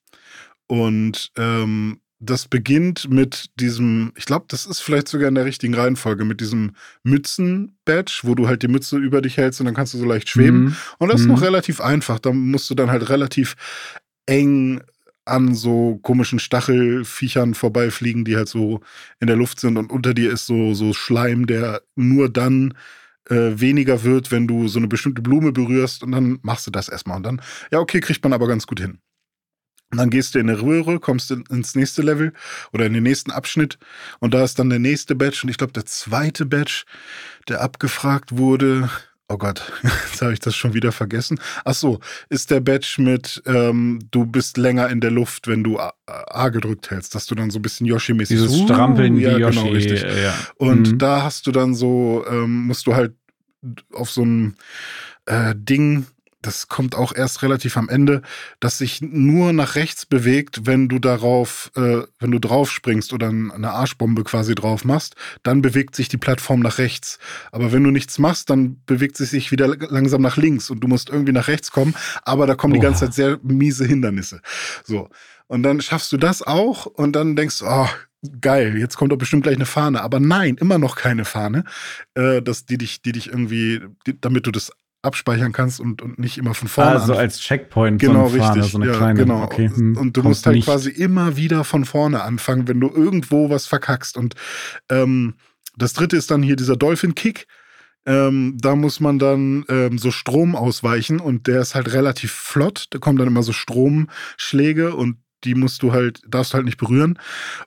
Und 0.68 1.32
ähm, 1.38 2.00
das 2.20 2.48
beginnt 2.48 3.10
mit 3.10 3.50
diesem, 3.60 4.14
ich 4.16 4.26
glaube, 4.26 4.46
das 4.48 4.66
ist 4.66 4.80
vielleicht 4.80 5.08
sogar 5.08 5.28
in 5.28 5.36
der 5.36 5.46
richtigen 5.46 5.74
Reihenfolge, 5.74 6.26
mit 6.26 6.42
diesem 6.42 6.72
Mützen-Badge, 7.04 8.22
wo 8.24 8.36
du 8.36 8.48
halt 8.48 8.64
die 8.64 8.68
Mütze 8.68 8.98
über 8.98 9.22
dich 9.22 9.38
hältst 9.38 9.60
und 9.60 9.66
dann 9.66 9.76
kannst 9.76 9.94
du 9.94 9.98
so 9.98 10.06
leicht 10.06 10.30
schweben. 10.30 10.66
Mhm. 10.66 10.76
Und 10.98 11.12
das 11.12 11.22
ist 11.22 11.28
noch 11.28 11.38
mhm. 11.38 11.44
relativ 11.44 11.82
einfach. 11.82 12.20
Da 12.20 12.32
musst 12.32 12.70
du 12.70 12.76
dann 12.76 12.90
halt 12.90 13.10
relativ 13.10 13.56
eng 14.26 14.82
an 15.26 15.56
so 15.56 15.98
komischen 16.04 16.40
Stachelfiechern 16.40 17.56
vorbeifliegen, 17.56 18.26
die 18.26 18.36
halt 18.38 18.48
so 18.48 18.82
in 19.20 19.28
der 19.28 19.36
Luft 19.36 19.60
sind 19.60 19.78
und 19.78 19.92
unter 19.92 20.14
dir 20.14 20.32
ist 20.32 20.46
so, 20.46 20.74
so 20.74 20.94
Schleim, 20.94 21.48
der 21.48 21.82
nur 21.96 22.30
dann 22.30 22.76
äh, 23.30 23.60
weniger 23.60 24.04
wird, 24.04 24.32
wenn 24.32 24.48
du 24.48 24.68
so 24.68 24.78
eine 24.78 24.88
bestimmte 24.88 25.24
Blume 25.24 25.52
berührst 25.52 26.04
und 26.04 26.12
dann 26.12 26.38
machst 26.44 26.68
du 26.68 26.72
das 26.72 26.90
erstmal 26.90 27.18
und 27.18 27.24
dann, 27.24 27.42
ja, 27.72 27.80
okay, 27.80 28.00
kriegt 28.00 28.24
man 28.24 28.34
aber 28.34 28.48
ganz 28.48 28.68
gut 28.68 28.80
hin. 28.80 29.00
Und 29.92 30.00
dann 30.00 30.10
gehst 30.10 30.36
du 30.36 30.40
in 30.40 30.50
eine 30.50 30.62
Röhre, 30.62 31.00
kommst 31.00 31.32
ins 31.32 31.76
nächste 31.76 32.02
Level 32.02 32.34
oder 32.74 32.86
in 32.86 32.94
den 32.94 33.04
nächsten 33.04 33.32
Abschnitt 33.32 33.78
und 34.20 34.34
da 34.34 34.44
ist 34.44 34.60
dann 34.60 34.70
der 34.70 34.80
nächste 34.80 35.16
Batch 35.16 35.44
und 35.44 35.50
ich 35.50 35.58
glaube 35.58 35.74
der 35.74 35.86
zweite 35.86 36.46
Batch, 36.46 36.86
der 37.48 37.62
abgefragt 37.62 38.38
wurde. 38.38 38.90
Oh 39.28 39.38
Gott, 39.38 39.72
jetzt 39.84 40.22
habe 40.22 40.34
ich 40.34 40.40
das 40.40 40.56
schon 40.56 40.74
wieder 40.74 40.92
vergessen. 40.92 41.40
Ach 41.64 41.74
so, 41.74 42.00
ist 42.30 42.52
der 42.52 42.60
Batch 42.60 42.98
mit 42.98 43.42
ähm, 43.46 44.00
du 44.12 44.26
bist 44.26 44.58
länger 44.58 44.90
in 44.90 45.02
der 45.02 45.12
Luft, 45.12 45.48
wenn 45.48 45.64
du 45.64 45.80
A, 45.80 45.94
A 46.06 46.50
gedrückt 46.50 46.92
hältst, 46.92 47.16
dass 47.16 47.26
du 47.28 47.36
dann 47.36 47.50
so 47.50 47.60
ein 47.60 47.62
bisschen 47.62 47.86
Yoshi-mäßig 47.86 48.36
Dieses 48.36 48.52
so, 48.52 48.66
Strampeln 48.66 49.18
ja, 49.18 49.38
wie 49.38 49.42
Yoshi. 49.42 49.60
Genau, 49.60 49.72
richtig. 49.72 50.02
Ja. 50.02 50.34
Und 50.58 50.94
mhm. 50.94 50.98
da 50.98 51.24
hast 51.24 51.48
du 51.48 51.52
dann 51.52 51.74
so, 51.74 52.26
ähm, 52.30 52.68
musst 52.68 52.86
du 52.88 52.96
halt 52.96 53.14
auf 53.94 54.12
so 54.12 54.24
ein 54.24 54.58
äh, 55.26 55.56
Ding 55.56 56.06
das 56.46 56.68
kommt 56.68 56.96
auch 56.96 57.14
erst 57.14 57.42
relativ 57.42 57.78
am 57.78 57.90
Ende, 57.90 58.22
dass 58.60 58.78
sich 58.78 59.02
nur 59.02 59.54
nach 59.54 59.76
rechts 59.76 60.06
bewegt, 60.06 60.66
wenn 60.66 60.88
du 60.88 61.00
darauf, 61.00 61.72
äh, 61.76 62.04
wenn 62.20 62.32
du 62.32 62.40
drauf 62.40 62.72
springst 62.72 63.14
oder 63.14 63.30
eine 63.30 63.72
Arschbombe 63.72 64.24
quasi 64.24 64.56
drauf 64.56 64.86
machst, 64.86 65.16
dann 65.44 65.62
bewegt 65.62 65.96
sich 65.96 66.10
die 66.10 66.18
Plattform 66.18 66.60
nach 66.60 66.78
rechts. 66.78 67.20
Aber 67.52 67.72
wenn 67.72 67.84
du 67.84 67.92
nichts 67.92 68.20
machst, 68.20 68.50
dann 68.50 68.82
bewegt 68.86 69.18
sie 69.18 69.26
sich 69.26 69.52
wieder 69.52 69.68
langsam 69.68 70.22
nach 70.22 70.38
links 70.38 70.70
und 70.70 70.82
du 70.82 70.88
musst 70.88 71.10
irgendwie 71.10 71.34
nach 71.34 71.48
rechts 71.48 71.72
kommen, 71.72 71.96
aber 72.24 72.48
da 72.48 72.56
kommen 72.56 72.74
oh. 72.74 72.76
die 72.76 72.82
ganze 72.82 73.06
Zeit 73.06 73.14
sehr 73.14 73.40
miese 73.44 73.86
Hindernisse. 73.86 74.42
So. 74.84 75.10
Und 75.48 75.64
dann 75.64 75.82
schaffst 75.82 76.12
du 76.12 76.18
das 76.18 76.42
auch 76.42 76.86
und 76.86 77.16
dann 77.16 77.36
denkst 77.36 77.60
du, 77.60 77.66
oh, 77.68 77.88
geil, 78.42 78.78
jetzt 78.78 78.98
kommt 78.98 79.12
doch 79.12 79.18
bestimmt 79.18 79.44
gleich 79.44 79.56
eine 79.56 79.66
Fahne. 79.66 80.02
Aber 80.02 80.20
nein, 80.20 80.56
immer 80.56 80.78
noch 80.78 80.96
keine 80.96 81.26
Fahne, 81.26 81.64
äh, 82.16 82.42
dass 82.42 82.66
die 82.66 82.78
dich, 82.78 83.02
die 83.02 83.12
dich 83.12 83.28
irgendwie, 83.28 83.82
die, 84.08 84.20
damit 84.20 84.48
du 84.48 84.52
das 84.52 84.72
abspeichern 85.06 85.52
kannst 85.52 85.80
und, 85.80 86.02
und 86.02 86.20
nicht 86.20 86.38
immer 86.38 86.54
von 86.54 86.68
vorne. 86.68 86.92
Also 86.92 87.16
als 87.16 87.40
Checkpoint 87.40 88.02
genau, 88.02 88.28
so 88.28 88.38
richtig. 88.38 88.72
so 88.72 88.78
eine 88.78 88.92
ja, 88.92 88.98
kleine. 88.98 89.20
Genau. 89.20 89.44
Okay. 89.44 89.70
Hm, 89.74 89.98
und 89.98 90.18
du 90.18 90.24
musst 90.24 90.46
halt 90.46 90.56
nicht. 90.56 90.66
quasi 90.66 90.90
immer 90.90 91.38
wieder 91.38 91.64
von 91.64 91.86
vorne 91.86 92.24
anfangen, 92.24 92.68
wenn 92.68 92.80
du 92.80 92.90
irgendwo 92.90 93.50
was 93.50 93.68
verkackst. 93.68 94.18
Und 94.18 94.36
ähm, 94.90 95.36
das 95.78 95.94
dritte 95.94 96.18
ist 96.18 96.32
dann 96.32 96.44
hier 96.44 96.56
dieser 96.56 96.76
Dolphin 96.76 97.16
Kick. 97.16 97.48
Ähm, 98.08 98.58
da 98.62 98.76
muss 98.76 99.00
man 99.00 99.18
dann 99.18 99.66
ähm, 99.68 99.98
so 99.98 100.12
Strom 100.12 100.56
ausweichen 100.56 101.20
und 101.20 101.48
der 101.48 101.62
ist 101.62 101.74
halt 101.74 101.92
relativ 101.92 102.32
flott. 102.32 102.86
Da 102.92 103.00
kommen 103.00 103.18
dann 103.18 103.28
immer 103.28 103.42
so 103.42 103.52
Stromschläge 103.52 104.96
und 104.96 105.18
die 105.46 105.56
musst 105.56 105.84
du 105.84 105.94
halt, 105.94 106.22
darfst 106.28 106.54
du 106.54 106.56
halt 106.56 106.66
nicht 106.66 106.78
berühren. 106.78 107.20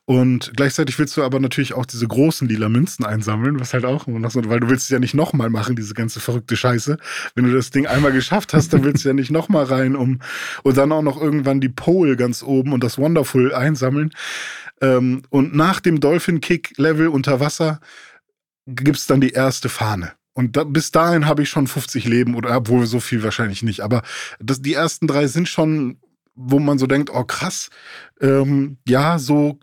Und 0.05 0.53
gleichzeitig 0.57 0.99
willst 0.99 1.17
du 1.17 1.23
aber 1.23 1.41
natürlich 1.41 1.75
auch 1.75 1.87
diese 1.87 2.07
großen 2.07 2.49
lila 2.49 2.69
Münzen 2.69 3.05
einsammeln, 3.05 3.61
was 3.61 3.73
halt 3.73 3.85
auch 3.85 4.07
noch 4.07 4.31
so, 4.31 4.45
weil 4.49 4.61
du 4.61 4.69
willst 4.69 4.85
es 4.85 4.91
ja 4.91 4.99
nicht 4.99 5.15
nochmal 5.15 5.51
machen, 5.51 5.77
diese 5.77 5.95
ganze 5.95 6.21
verrückte 6.21 6.57
Scheiße. 6.57 6.99
Wenn 7.35 7.45
du 7.45 7.53
das 7.55 7.71
Ding 7.71 7.87
einmal 7.87 8.13
geschafft 8.13 8.53
hast, 8.53 8.73
dann 8.73 8.85
willst 8.85 9.05
du 9.05 9.09
ja 9.09 9.15
nicht 9.15 9.31
nochmal 9.31 9.65
rein, 9.65 9.97
um 9.97 10.21
und 10.63 10.77
dann 10.77 10.93
auch 10.93 11.03
noch 11.03 11.21
irgendwann 11.21 11.61
die 11.61 11.69
Pole 11.69 12.17
ganz 12.17 12.43
oben 12.43 12.73
und 12.73 12.83
das 12.83 12.99
Wonderful 12.99 13.55
einsammeln. 13.55 14.11
Ähm, 14.81 15.23
und 15.31 15.55
nach 15.55 15.81
dem 15.81 16.01
Dolphin 16.01 16.41
Kick 16.41 16.75
Level 16.77 17.09
unter 17.09 17.41
Wasser 17.41 17.81
gibt's 18.67 19.07
dann 19.07 19.21
die 19.21 19.31
erste 19.31 19.69
Fahne. 19.69 20.13
Und 20.35 20.57
da, 20.57 20.63
bis 20.63 20.93
dahin 20.93 21.27
habe 21.27 21.43
ich 21.43 21.49
schon 21.49 21.67
50 21.67 22.05
Leben 22.05 22.37
oder 22.37 22.57
obwohl 22.57 22.87
so 22.87 23.01
viel 23.01 23.25
wahrscheinlich 23.25 23.65
nicht. 23.65 23.81
Aber 23.81 24.03
das, 24.39 24.63
die 24.63 24.75
ersten 24.75 25.09
drei 25.09 25.27
sind 25.27 25.49
schon, 25.49 25.99
wo 26.39 26.61
man 26.61 26.79
so 26.79 26.87
denkt, 26.87 27.11
oh 27.13 27.25
krass, 27.25 27.69
ähm, 28.21 28.79
ja, 28.87 29.19
so 29.19 29.59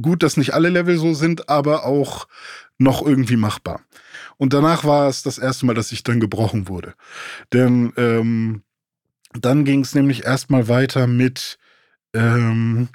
gut, 0.00 0.22
dass 0.22 0.38
nicht 0.38 0.54
alle 0.54 0.70
Level 0.70 0.96
so 0.98 1.12
sind, 1.12 1.48
aber 1.48 1.84
auch 1.84 2.26
noch 2.78 3.04
irgendwie 3.04 3.36
machbar. 3.36 3.82
Und 4.38 4.54
danach 4.54 4.84
war 4.84 5.08
es 5.08 5.22
das 5.22 5.36
erste 5.36 5.66
Mal, 5.66 5.74
dass 5.74 5.92
ich 5.92 6.04
dann 6.04 6.20
gebrochen 6.20 6.68
wurde. 6.68 6.94
Denn 7.52 7.92
ähm, 7.96 8.62
dann 9.34 9.64
ging 9.64 9.80
es 9.80 9.94
nämlich 9.94 10.24
erstmal 10.24 10.68
weiter 10.68 11.06
mit 11.06 11.58
ähm, 12.14 12.88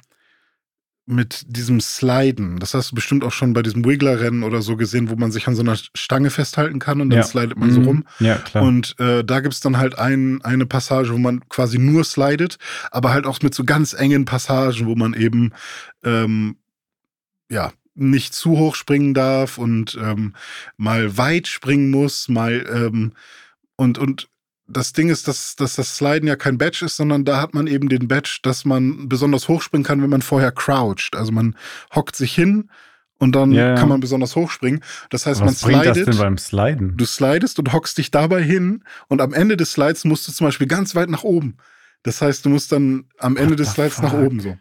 mit 1.06 1.44
diesem 1.46 1.80
Sliden. 1.80 2.58
Das 2.58 2.72
hast 2.72 2.90
du 2.90 2.94
bestimmt 2.94 3.24
auch 3.24 3.32
schon 3.32 3.52
bei 3.52 3.62
diesem 3.62 3.84
Wiggler-Rennen 3.84 4.42
oder 4.42 4.62
so 4.62 4.76
gesehen, 4.76 5.10
wo 5.10 5.16
man 5.16 5.32
sich 5.32 5.46
an 5.46 5.54
so 5.54 5.62
einer 5.62 5.76
Stange 5.94 6.30
festhalten 6.30 6.78
kann 6.78 7.00
und 7.00 7.10
dann 7.10 7.18
ja. 7.18 7.24
slidet 7.24 7.58
man 7.58 7.70
so 7.70 7.80
mhm. 7.80 7.86
rum. 7.86 8.04
Ja, 8.20 8.36
klar. 8.36 8.64
Und 8.64 8.98
äh, 8.98 9.22
da 9.22 9.40
gibt's 9.40 9.60
dann 9.60 9.76
halt 9.76 9.98
ein, 9.98 10.40
eine 10.42 10.64
Passage, 10.64 11.12
wo 11.12 11.18
man 11.18 11.46
quasi 11.48 11.78
nur 11.78 12.04
slidet, 12.04 12.58
aber 12.90 13.12
halt 13.12 13.26
auch 13.26 13.42
mit 13.42 13.54
so 13.54 13.64
ganz 13.64 13.92
engen 13.92 14.24
Passagen, 14.24 14.86
wo 14.86 14.94
man 14.94 15.12
eben 15.12 15.52
ähm, 16.04 16.56
ja 17.50 17.72
nicht 17.94 18.34
zu 18.34 18.58
hoch 18.58 18.74
springen 18.74 19.14
darf 19.14 19.58
und 19.58 19.98
ähm, 20.00 20.34
mal 20.76 21.16
weit 21.16 21.46
springen 21.48 21.90
muss, 21.90 22.28
mal 22.28 22.66
ähm, 22.68 23.12
und 23.76 23.98
und 23.98 24.28
das 24.66 24.92
Ding 24.92 25.10
ist, 25.10 25.28
dass, 25.28 25.56
dass 25.56 25.76
das 25.76 25.96
Sliden 25.96 26.28
ja 26.28 26.36
kein 26.36 26.58
Badge 26.58 26.84
ist, 26.86 26.96
sondern 26.96 27.24
da 27.24 27.40
hat 27.40 27.54
man 27.54 27.66
eben 27.66 27.88
den 27.88 28.08
Badge, 28.08 28.38
dass 28.42 28.64
man 28.64 29.08
besonders 29.08 29.48
hochspringen 29.48 29.84
kann, 29.84 30.02
wenn 30.02 30.10
man 30.10 30.22
vorher 30.22 30.52
croucht. 30.52 31.14
Also 31.16 31.32
man 31.32 31.56
hockt 31.94 32.16
sich 32.16 32.34
hin 32.34 32.70
und 33.18 33.34
dann 33.34 33.52
ja, 33.52 33.70
ja. 33.70 33.74
kann 33.74 33.88
man 33.88 34.00
besonders 34.00 34.36
hochspringen. 34.36 34.80
Das 35.10 35.26
heißt, 35.26 35.40
was 35.40 35.46
man 35.46 35.54
slidet. 35.54 35.96
Das 35.96 36.04
denn 36.04 36.18
beim 36.18 36.38
Sliden? 36.38 36.96
Du 36.96 37.04
slidest 37.04 37.58
und 37.58 37.72
hockst 37.72 37.98
dich 37.98 38.10
dabei 38.10 38.42
hin 38.42 38.84
und 39.08 39.20
am 39.20 39.32
Ende 39.34 39.56
des 39.56 39.72
Slides 39.72 40.04
musst 40.04 40.26
du 40.28 40.32
zum 40.32 40.46
Beispiel 40.46 40.66
ganz 40.66 40.94
weit 40.94 41.10
nach 41.10 41.24
oben. 41.24 41.56
Das 42.02 42.20
heißt, 42.20 42.44
du 42.44 42.50
musst 42.50 42.72
dann 42.72 43.04
am 43.18 43.36
Ende 43.36 43.52
What 43.52 43.60
des 43.60 43.72
Slides 43.72 43.94
fuck? 43.94 44.04
nach 44.04 44.12
oben 44.14 44.40
so. 44.40 44.56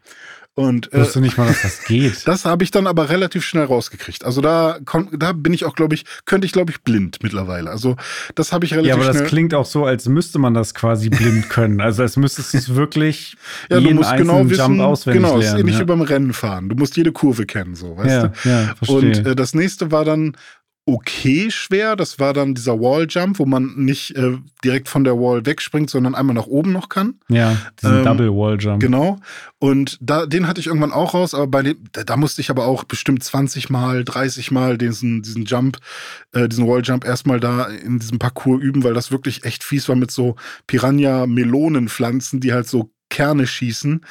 Und, 0.55 0.93
äh, 0.93 1.00
Wusste 1.00 1.19
nicht 1.19 1.38
mal, 1.38 1.48
dass 1.48 1.63
das 1.63 1.83
geht. 1.86 2.25
Das 2.25 2.45
habe 2.45 2.63
ich 2.63 2.69
dann 2.69 2.86
aber 2.86 3.10
relativ 3.10 3.43
schnell 3.43 3.65
rausgekriegt. 3.65 4.24
Also 4.24 4.39
da, 4.39 4.77
da 5.12 5.33
bin 5.33 5.51
ich 5.51 5.65
auch, 5.65 5.75
glaube 5.75 5.95
ich, 5.95 6.05
könnte 6.25 6.45
ich, 6.45 6.51
glaube 6.51 6.72
ich, 6.72 6.81
blind 6.81 7.24
mittlerweile. 7.24 7.72
Also 7.72 7.95
das 8.36 8.53
habe 8.53 8.65
ich 8.65 8.74
relativ 8.74 8.93
schnell. 8.93 9.03
Ja, 9.03 9.10
aber 9.10 9.19
das 9.19 9.27
klingt 9.27 9.53
auch 9.55 9.65
so, 9.65 9.86
als 9.86 10.07
müsste 10.07 10.38
man 10.38 10.53
das 10.53 10.75
quasi 10.75 11.10
blind 11.10 11.50
können. 11.50 11.81
Also 11.81 12.03
als 12.03 12.17
müsstest 12.17 12.53
du 12.53 12.57
es 12.57 12.75
wirklich 12.75 13.36
ja, 13.69 13.77
jeden 13.77 13.95
du 13.95 13.95
musst 14.03 14.15
genau 14.15 14.48
wissen, 14.48 14.60
Jump 14.60 14.81
auswendig 14.81 15.24
genau, 15.24 15.38
lernen. 15.38 15.41
Genau, 15.41 15.55
ist 15.55 15.60
ähnlich 15.60 15.75
ja. 15.75 15.81
wie 15.81 15.86
beim 15.86 16.01
Rennen 16.01 16.33
fahren. 16.33 16.69
Du 16.69 16.75
musst 16.75 16.98
jede 16.98 17.12
Kurve 17.12 17.45
kennen, 17.45 17.75
so, 17.75 17.98
weißt 17.98 18.10
ja, 18.10 18.27
du? 18.27 18.50
Ja, 18.50 18.75
verstehe. 18.75 18.98
Und 18.98 19.25
äh, 19.25 19.36
das 19.36 19.55
nächste 19.55 19.91
war 19.91 20.05
dann 20.05 20.38
okay 20.85 21.49
schwer. 21.49 21.95
Das 21.95 22.19
war 22.19 22.33
dann 22.33 22.55
dieser 22.55 22.79
Wall 22.79 23.07
Jump, 23.09 23.39
wo 23.39 23.45
man 23.45 23.73
nicht 23.75 24.15
äh, 24.15 24.37
direkt 24.63 24.89
von 24.89 25.03
der 25.03 25.15
Wall 25.15 25.45
wegspringt, 25.45 25.89
sondern 25.89 26.15
einmal 26.15 26.35
nach 26.35 26.47
oben 26.47 26.71
noch 26.71 26.89
kann. 26.89 27.15
Ja, 27.29 27.57
diesen 27.81 27.99
ähm, 27.99 28.03
Double 28.03 28.29
Wall 28.31 28.57
Jump. 28.59 28.81
Genau. 28.81 29.17
Und 29.59 29.97
da, 30.01 30.25
den 30.25 30.47
hatte 30.47 30.59
ich 30.59 30.67
irgendwann 30.67 30.91
auch 30.91 31.13
raus, 31.13 31.33
aber 31.33 31.47
bei 31.47 31.61
dem, 31.63 31.77
da, 31.93 32.03
da 32.03 32.17
musste 32.17 32.41
ich 32.41 32.49
aber 32.49 32.65
auch 32.65 32.83
bestimmt 32.83 33.23
20 33.23 33.69
Mal, 33.69 34.03
30 34.03 34.51
Mal 34.51 34.77
diesen, 34.77 35.21
diesen 35.21 35.45
Jump, 35.45 35.77
äh, 36.33 36.49
diesen 36.49 36.67
Wall 36.67 36.81
Jump 36.83 37.05
erstmal 37.05 37.39
da 37.39 37.65
in 37.65 37.99
diesem 37.99 38.19
Parcours 38.19 38.61
üben, 38.61 38.83
weil 38.83 38.93
das 38.93 39.11
wirklich 39.11 39.45
echt 39.45 39.63
fies 39.63 39.87
war 39.87 39.95
mit 39.95 40.11
so 40.11 40.35
Piranha-Melonenpflanzen, 40.67 42.41
die 42.41 42.53
halt 42.53 42.67
so 42.67 42.91
Kerne 43.09 43.47
schießen, 43.47 44.05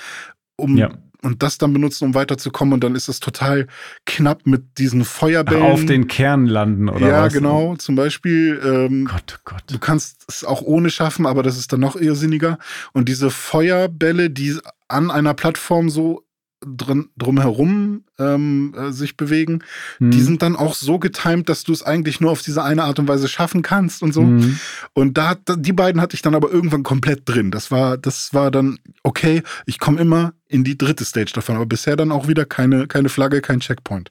um 0.57 0.77
ja 0.79 0.91
und 1.23 1.43
das 1.43 1.59
dann 1.59 1.73
benutzen, 1.73 2.05
um 2.05 2.15
weiterzukommen. 2.15 2.75
Und 2.75 2.85
dann 2.85 2.95
ist 2.95 3.09
es 3.09 3.21
total 3.21 3.67
knapp 4.07 4.47
mit 4.47 4.79
diesen 4.79 5.05
Feuerbällen. 5.05 5.63
Auf 5.63 5.87
den 5.87 6.09
Kern 6.09 6.47
landen, 6.47 6.89
oder 6.89 7.07
ja, 7.07 7.23
was? 7.23 7.33
Ja, 7.33 7.39
genau. 7.39 7.77
Zum 7.77 7.95
Beispiel, 7.95 8.61
ähm, 8.65 9.05
Gott, 9.07 9.39
oh 9.39 9.41
Gott. 9.45 9.63
du 9.69 9.79
kannst 9.79 10.25
es 10.29 10.45
auch 10.45 10.63
ohne 10.63 10.91
schaffen, 10.91 11.27
aber 11.27 11.43
das 11.43 11.57
ist 11.57 11.73
dann 11.73 11.81
noch 11.81 11.97
irrsinniger. 11.97 12.59
Und 12.93 13.09
diese 13.09 13.31
Feuerbälle, 13.31 14.31
die 14.31 14.59
an 14.89 15.11
einer 15.11 15.35
Plattform 15.35 15.91
so 15.91 16.25
drin, 16.65 17.11
drumherum 17.17 18.05
ähm, 18.19 18.75
äh, 18.77 18.93
sich 18.93 19.17
bewegen, 19.17 19.63
mhm. 19.99 20.11
die 20.11 20.21
sind 20.21 20.43
dann 20.43 20.57
auch 20.57 20.75
so 20.75 20.99
getimt, 20.99 21.49
dass 21.49 21.65
du 21.65 21.73
es 21.73 21.83
eigentlich 21.83 22.21
nur 22.21 22.31
auf 22.31 22.43
diese 22.43 22.63
eine 22.63 22.85
Art 22.85 22.99
und 22.99 23.09
Weise 23.09 23.29
schaffen 23.29 23.63
kannst 23.63 24.03
und 24.03 24.13
so. 24.13 24.23
Mhm. 24.23 24.59
Und 24.93 25.19
da, 25.19 25.35
die 25.35 25.73
beiden 25.73 26.01
hatte 26.01 26.15
ich 26.15 26.23
dann 26.23 26.35
aber 26.35 26.51
irgendwann 26.51 26.83
komplett 26.83 27.29
drin. 27.29 27.51
Das 27.51 27.71
war, 27.71 27.99
das 27.99 28.33
war 28.35 28.51
dann 28.51 28.79
okay. 29.03 29.43
Ich 29.67 29.79
komme 29.79 30.01
immer 30.01 30.35
in 30.49 30.65
die 30.65 30.79
dritte 30.79 31.05
Stage 31.05 31.33
davon, 31.35 31.57
aber 31.57 31.67
bisher 31.67 31.97
dann 31.97 32.13
auch 32.13 32.29
wieder 32.29 32.45
keine, 32.45 32.87
keine 32.87 33.09
Flagge, 33.09 33.41
kein 33.41 33.61
Checkpoint. 33.61 34.11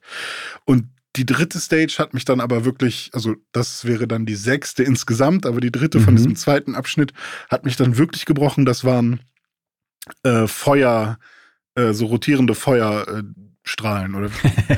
Und 0.65 0.86
die 1.17 1.25
dritte 1.25 1.60
Stage 1.60 1.96
hat 2.00 2.13
mich 2.13 2.24
dann 2.24 2.39
aber 2.39 2.63
wirklich, 2.63 3.10
also 3.13 3.36
das 3.51 3.86
wäre 3.86 4.08
dann 4.08 4.25
die 4.25 4.36
sechste 4.36 4.84
insgesamt, 4.84 5.46
aber 5.46 5.60
die 5.60 5.72
dritte 5.72 6.00
mhm. 6.00 6.03
von 6.03 6.15
diesem 6.15 6.36
zweiten 6.36 6.75
Abschnitt 6.75 7.13
hat 7.50 7.65
mich 7.65 7.75
dann 7.75 7.98
wirklich 7.98 8.25
gebrochen. 8.25 8.65
Das 8.65 8.86
waren 8.86 9.20
äh, 10.24 10.48
Feuer, 10.48 11.20
äh, 11.75 11.94
so 11.94 12.08
rotierende 12.08 12.56
Feuerstrahlen, 12.56 14.16
oder? 14.16 14.30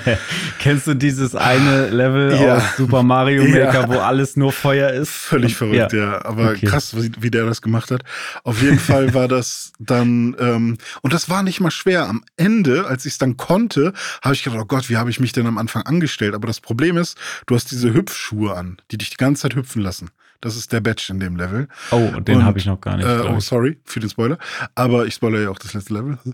Kennst 0.59 0.87
du 0.87 0.93
dieses 0.93 1.35
eine 1.35 1.89
Level 1.89 2.39
ja. 2.39 2.57
aus 2.57 2.77
Super 2.77 3.03
Mario 3.03 3.43
Maker, 3.45 3.81
ja. 3.81 3.89
wo 3.89 3.99
alles 3.99 4.35
nur 4.35 4.51
Feuer 4.51 4.91
ist? 4.91 5.11
Völlig 5.11 5.55
verrückt, 5.55 5.93
ja. 5.93 5.99
ja. 5.99 6.25
Aber 6.25 6.51
okay. 6.51 6.67
krass, 6.67 6.95
wie, 6.95 7.11
wie, 7.19 7.31
der 7.31 7.45
das 7.45 7.61
gemacht 7.61 7.91
hat. 7.91 8.03
Auf 8.43 8.61
jeden 8.61 8.79
Fall 8.79 9.13
war 9.13 9.27
das 9.27 9.73
dann, 9.79 10.35
ähm, 10.39 10.77
und 11.01 11.13
das 11.13 11.29
war 11.29 11.43
nicht 11.43 11.59
mal 11.59 11.71
schwer. 11.71 12.07
Am 12.07 12.23
Ende, 12.37 12.85
als 12.87 13.05
ich 13.05 13.13
es 13.13 13.17
dann 13.17 13.37
konnte, 13.37 13.93
habe 14.21 14.35
ich 14.35 14.43
gedacht, 14.43 14.61
oh 14.61 14.65
Gott, 14.65 14.89
wie 14.89 14.97
habe 14.97 15.09
ich 15.09 15.19
mich 15.19 15.31
denn 15.31 15.47
am 15.47 15.57
Anfang 15.57 15.83
angestellt? 15.83 16.35
Aber 16.35 16.47
das 16.47 16.61
Problem 16.61 16.97
ist, 16.97 17.17
du 17.47 17.55
hast 17.55 17.71
diese 17.71 17.93
Hüpfschuhe 17.93 18.55
an, 18.55 18.77
die 18.91 18.97
dich 18.97 19.09
die 19.09 19.17
ganze 19.17 19.43
Zeit 19.43 19.55
hüpfen 19.55 19.81
lassen. 19.81 20.09
Das 20.43 20.57
ist 20.57 20.73
der 20.73 20.81
Badge 20.81 21.07
in 21.09 21.21
dem 21.21 21.37
Level. 21.37 21.69
Oh, 21.91 22.19
den 22.19 22.43
habe 22.43 22.59
ich 22.59 22.65
noch 22.65 22.81
gar 22.81 22.97
nicht. 22.97 23.07
Äh, 23.07 23.21
oh, 23.21 23.39
sorry 23.39 23.79
für 23.85 24.01
den 24.01 24.09
Spoiler. 24.09 24.37
Aber 24.75 25.05
ich 25.05 25.13
spoilere 25.13 25.43
ja 25.43 25.49
auch 25.49 25.57
das 25.57 25.73
letzte 25.73 25.93
Level. 25.93 26.17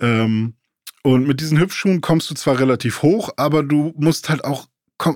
Ähm, 0.00 0.54
und 1.02 1.26
mit 1.26 1.40
diesen 1.40 1.58
Hüpfschuhen 1.58 2.00
kommst 2.00 2.30
du 2.30 2.34
zwar 2.34 2.58
relativ 2.58 3.02
hoch, 3.02 3.30
aber 3.36 3.62
du 3.62 3.92
musst 3.96 4.28
halt 4.28 4.44
auch 4.44 4.66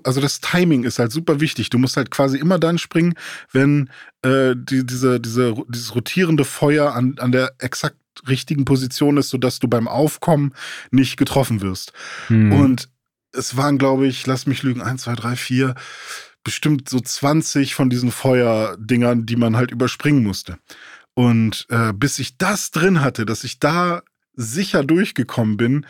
also 0.02 0.20
das 0.20 0.40
Timing 0.40 0.84
ist 0.84 0.98
halt 0.98 1.12
super 1.12 1.40
wichtig. 1.40 1.68
Du 1.68 1.78
musst 1.78 1.98
halt 1.98 2.10
quasi 2.10 2.38
immer 2.38 2.58
dann 2.58 2.78
springen, 2.78 3.14
wenn 3.52 3.90
äh, 4.22 4.54
die, 4.56 4.86
diese, 4.86 5.20
diese, 5.20 5.54
dieses 5.68 5.94
rotierende 5.94 6.44
Feuer 6.44 6.94
an, 6.94 7.16
an 7.18 7.32
der 7.32 7.52
exakt 7.58 7.96
richtigen 8.26 8.64
Position 8.64 9.18
ist, 9.18 9.28
sodass 9.28 9.58
du 9.58 9.68
beim 9.68 9.86
Aufkommen 9.86 10.54
nicht 10.90 11.18
getroffen 11.18 11.60
wirst. 11.60 11.92
Hm. 12.28 12.52
Und 12.52 12.88
es 13.32 13.58
waren, 13.58 13.76
glaube 13.76 14.06
ich, 14.06 14.26
lass 14.26 14.46
mich 14.46 14.62
lügen, 14.62 14.80
eins, 14.80 15.02
zwei, 15.02 15.14
drei, 15.14 15.36
vier, 15.36 15.74
bestimmt 16.44 16.88
so 16.88 17.00
20 17.00 17.74
von 17.74 17.90
diesen 17.90 18.12
Feuerdingern, 18.12 19.26
die 19.26 19.36
man 19.36 19.56
halt 19.56 19.70
überspringen 19.70 20.22
musste. 20.22 20.58
Und 21.14 21.66
äh, 21.70 21.92
bis 21.92 22.18
ich 22.18 22.36
das 22.38 22.70
drin 22.70 23.00
hatte, 23.00 23.24
dass 23.24 23.44
ich 23.44 23.58
da 23.58 24.02
sicher 24.36 24.84
durchgekommen 24.84 25.56
bin, 25.56 25.86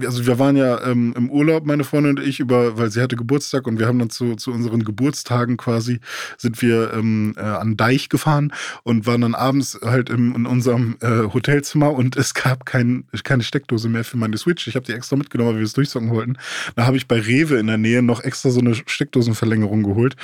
also 0.00 0.26
wir 0.26 0.38
waren 0.38 0.56
ja 0.56 0.84
ähm, 0.86 1.14
im 1.16 1.30
Urlaub, 1.30 1.66
meine 1.66 1.82
Freundin 1.82 2.18
und 2.18 2.26
ich, 2.26 2.38
über, 2.38 2.78
weil 2.78 2.90
sie 2.90 3.02
hatte 3.02 3.16
Geburtstag 3.16 3.66
und 3.66 3.78
wir 3.78 3.86
haben 3.86 3.98
dann 3.98 4.10
zu, 4.10 4.36
zu 4.36 4.52
unseren 4.52 4.84
Geburtstagen 4.84 5.56
quasi, 5.56 6.00
sind 6.36 6.62
wir 6.62 6.92
ähm, 6.94 7.34
äh, 7.36 7.40
an 7.40 7.76
Deich 7.76 8.08
gefahren 8.08 8.52
und 8.84 9.06
waren 9.06 9.22
dann 9.22 9.34
abends 9.34 9.78
halt 9.84 10.10
im, 10.10 10.34
in 10.34 10.46
unserem 10.46 10.96
äh, 11.00 11.24
Hotelzimmer 11.32 11.92
und 11.92 12.16
es 12.16 12.34
gab 12.34 12.66
kein, 12.66 13.04
keine 13.24 13.42
Steckdose 13.42 13.88
mehr 13.88 14.04
für 14.04 14.16
meine 14.16 14.38
Switch. 14.38 14.68
Ich 14.68 14.76
habe 14.76 14.86
die 14.86 14.92
extra 14.92 15.16
mitgenommen, 15.16 15.50
weil 15.50 15.58
wir 15.58 15.64
es 15.64 15.72
durchzocken 15.72 16.10
wollten. 16.10 16.36
Da 16.76 16.86
habe 16.86 16.96
ich 16.96 17.08
bei 17.08 17.20
Rewe 17.20 17.58
in 17.58 17.66
der 17.66 17.78
Nähe 17.78 18.02
noch 18.02 18.22
extra 18.22 18.50
so 18.50 18.60
eine 18.60 18.74
Steckdosenverlängerung 18.74 19.82
geholt 19.82 20.14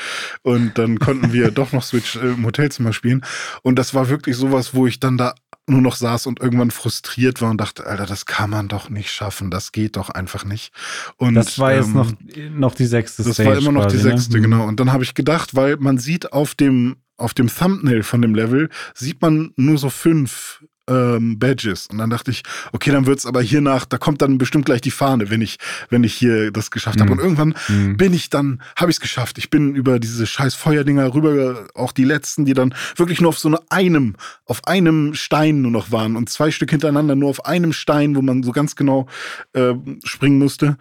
und 0.43 0.79
dann 0.79 0.99
konnten 1.01 1.33
wir 1.33 1.51
doch 1.51 1.73
noch 1.73 1.83
Switch 1.83 2.17
äh, 2.17 2.21
im 2.21 2.47
Hotelzimmer 2.47 2.93
spielen. 2.93 3.25
Und 3.63 3.79
das 3.79 3.95
war 3.95 4.09
wirklich 4.09 4.37
sowas, 4.37 4.75
wo 4.75 4.87
ich 4.87 5.01
dann 5.01 5.19
da 5.19 5.35
nur 5.67 5.81
noch 5.81 5.97
saß 5.97 6.27
und 6.27 6.41
irgendwann 6.41 6.71
frustriert 6.71 7.41
war 7.41 7.51
und 7.51 7.61
dachte, 7.61 7.87
Alter, 7.87 8.07
das 8.07 8.27
kann 8.27 8.51
man 8.51 8.69
doch 8.69 8.91
nicht 8.91 9.11
schaffen, 9.11 9.51
das 9.51 9.73
geht 9.73 9.97
doch 9.97 10.11
einfach 10.11 10.45
nicht. 10.45 10.73
Und 11.17 11.35
das 11.35 11.59
war 11.59 11.75
jetzt 11.75 11.89
ähm, 11.89 11.95
noch, 11.95 12.13
noch 12.51 12.75
die 12.75 12.87
sechste 12.87 13.23
Das 13.23 13.35
Stage 13.35 13.49
war 13.49 13.59
immer 13.59 13.73
noch 13.73 13.83
quasi, 13.85 13.99
die 13.99 14.05
ne? 14.05 14.11
sechste, 14.11 14.35
ne? 14.35 14.43
genau. 14.43 14.67
Und 14.67 14.81
dann 14.81 14.93
habe 14.93 15.05
ich 15.05 15.15
gedacht, 15.15 15.55
weil 15.55 15.77
man 15.77 15.99
sieht 15.99 16.33
auf 16.33 16.55
dem 16.55 16.97
auf 17.17 17.33
dem 17.33 17.47
Thumbnail 17.47 18.03
von 18.03 18.23
dem 18.23 18.35
Level 18.35 18.69
sieht 18.93 19.23
man 19.23 19.53
nur 19.55 19.79
so 19.79 19.89
fünf 19.89 20.65
ähm, 20.89 21.39
Badges. 21.39 21.87
Und 21.87 21.99
dann 21.99 22.11
dachte 22.11 22.31
ich, 22.31 22.43
okay, 22.73 22.91
dann 22.91 23.07
wird's 23.07 23.27
aber 23.27 23.41
hier 23.41 23.61
nach, 23.61 23.85
da 23.85 23.99
kommt 23.99 24.23
dann 24.23 24.39
bestimmt 24.39 24.67
gleich 24.67 24.81
die 24.81 24.91
Fahne, 24.91 25.31
wenn 25.31 25.41
ich, 25.41 25.59
wenn 25.91 26.05
ich 26.05 26.15
hier 26.15 26.51
das 26.51 26.71
geschafft 26.71 27.01
habe. 27.01 27.11
Mhm. 27.11 27.19
Und 27.19 27.25
irgendwann 27.25 27.55
Mhm. 27.69 27.97
bin 27.97 28.13
ich 28.13 28.31
dann, 28.31 28.63
habe 28.77 28.91
ich 28.91 28.97
es 28.97 29.01
geschafft. 29.01 29.39
Ich 29.39 29.51
bin 29.51 29.75
über 29.75 29.99
diese 29.99 30.27
scheiß 30.27 30.55
Feuerdinger 30.55 31.15
rüber, 31.15 31.67
auch 31.75 31.93
die 31.93 32.05
letzten, 32.05 32.45
die 32.45 32.55
dann 32.55 32.75
wirklich 32.97 33.21
nur 33.21 33.31
auf 33.31 33.39
so 33.39 33.57
einem, 33.71 34.17
auf 34.47 34.67
einem 34.67 35.15
Stein 35.15 35.63
nur 35.63 35.71
noch 35.71 35.93
waren 35.93 36.17
und 36.17 36.29
zwei 36.29 36.51
Stück 36.51 36.71
hintereinander 36.71 37.15
nur 37.15 37.31
auf 37.31 37.47
einem 37.47 37.73
Stein, 37.73 38.17
wo 38.17 38.23
man 38.23 38.43
so 38.43 38.53
ganz 38.53 38.77
genau 38.77 39.07
äh, 39.53 39.75
springen 40.05 40.39
musste. 40.39 40.77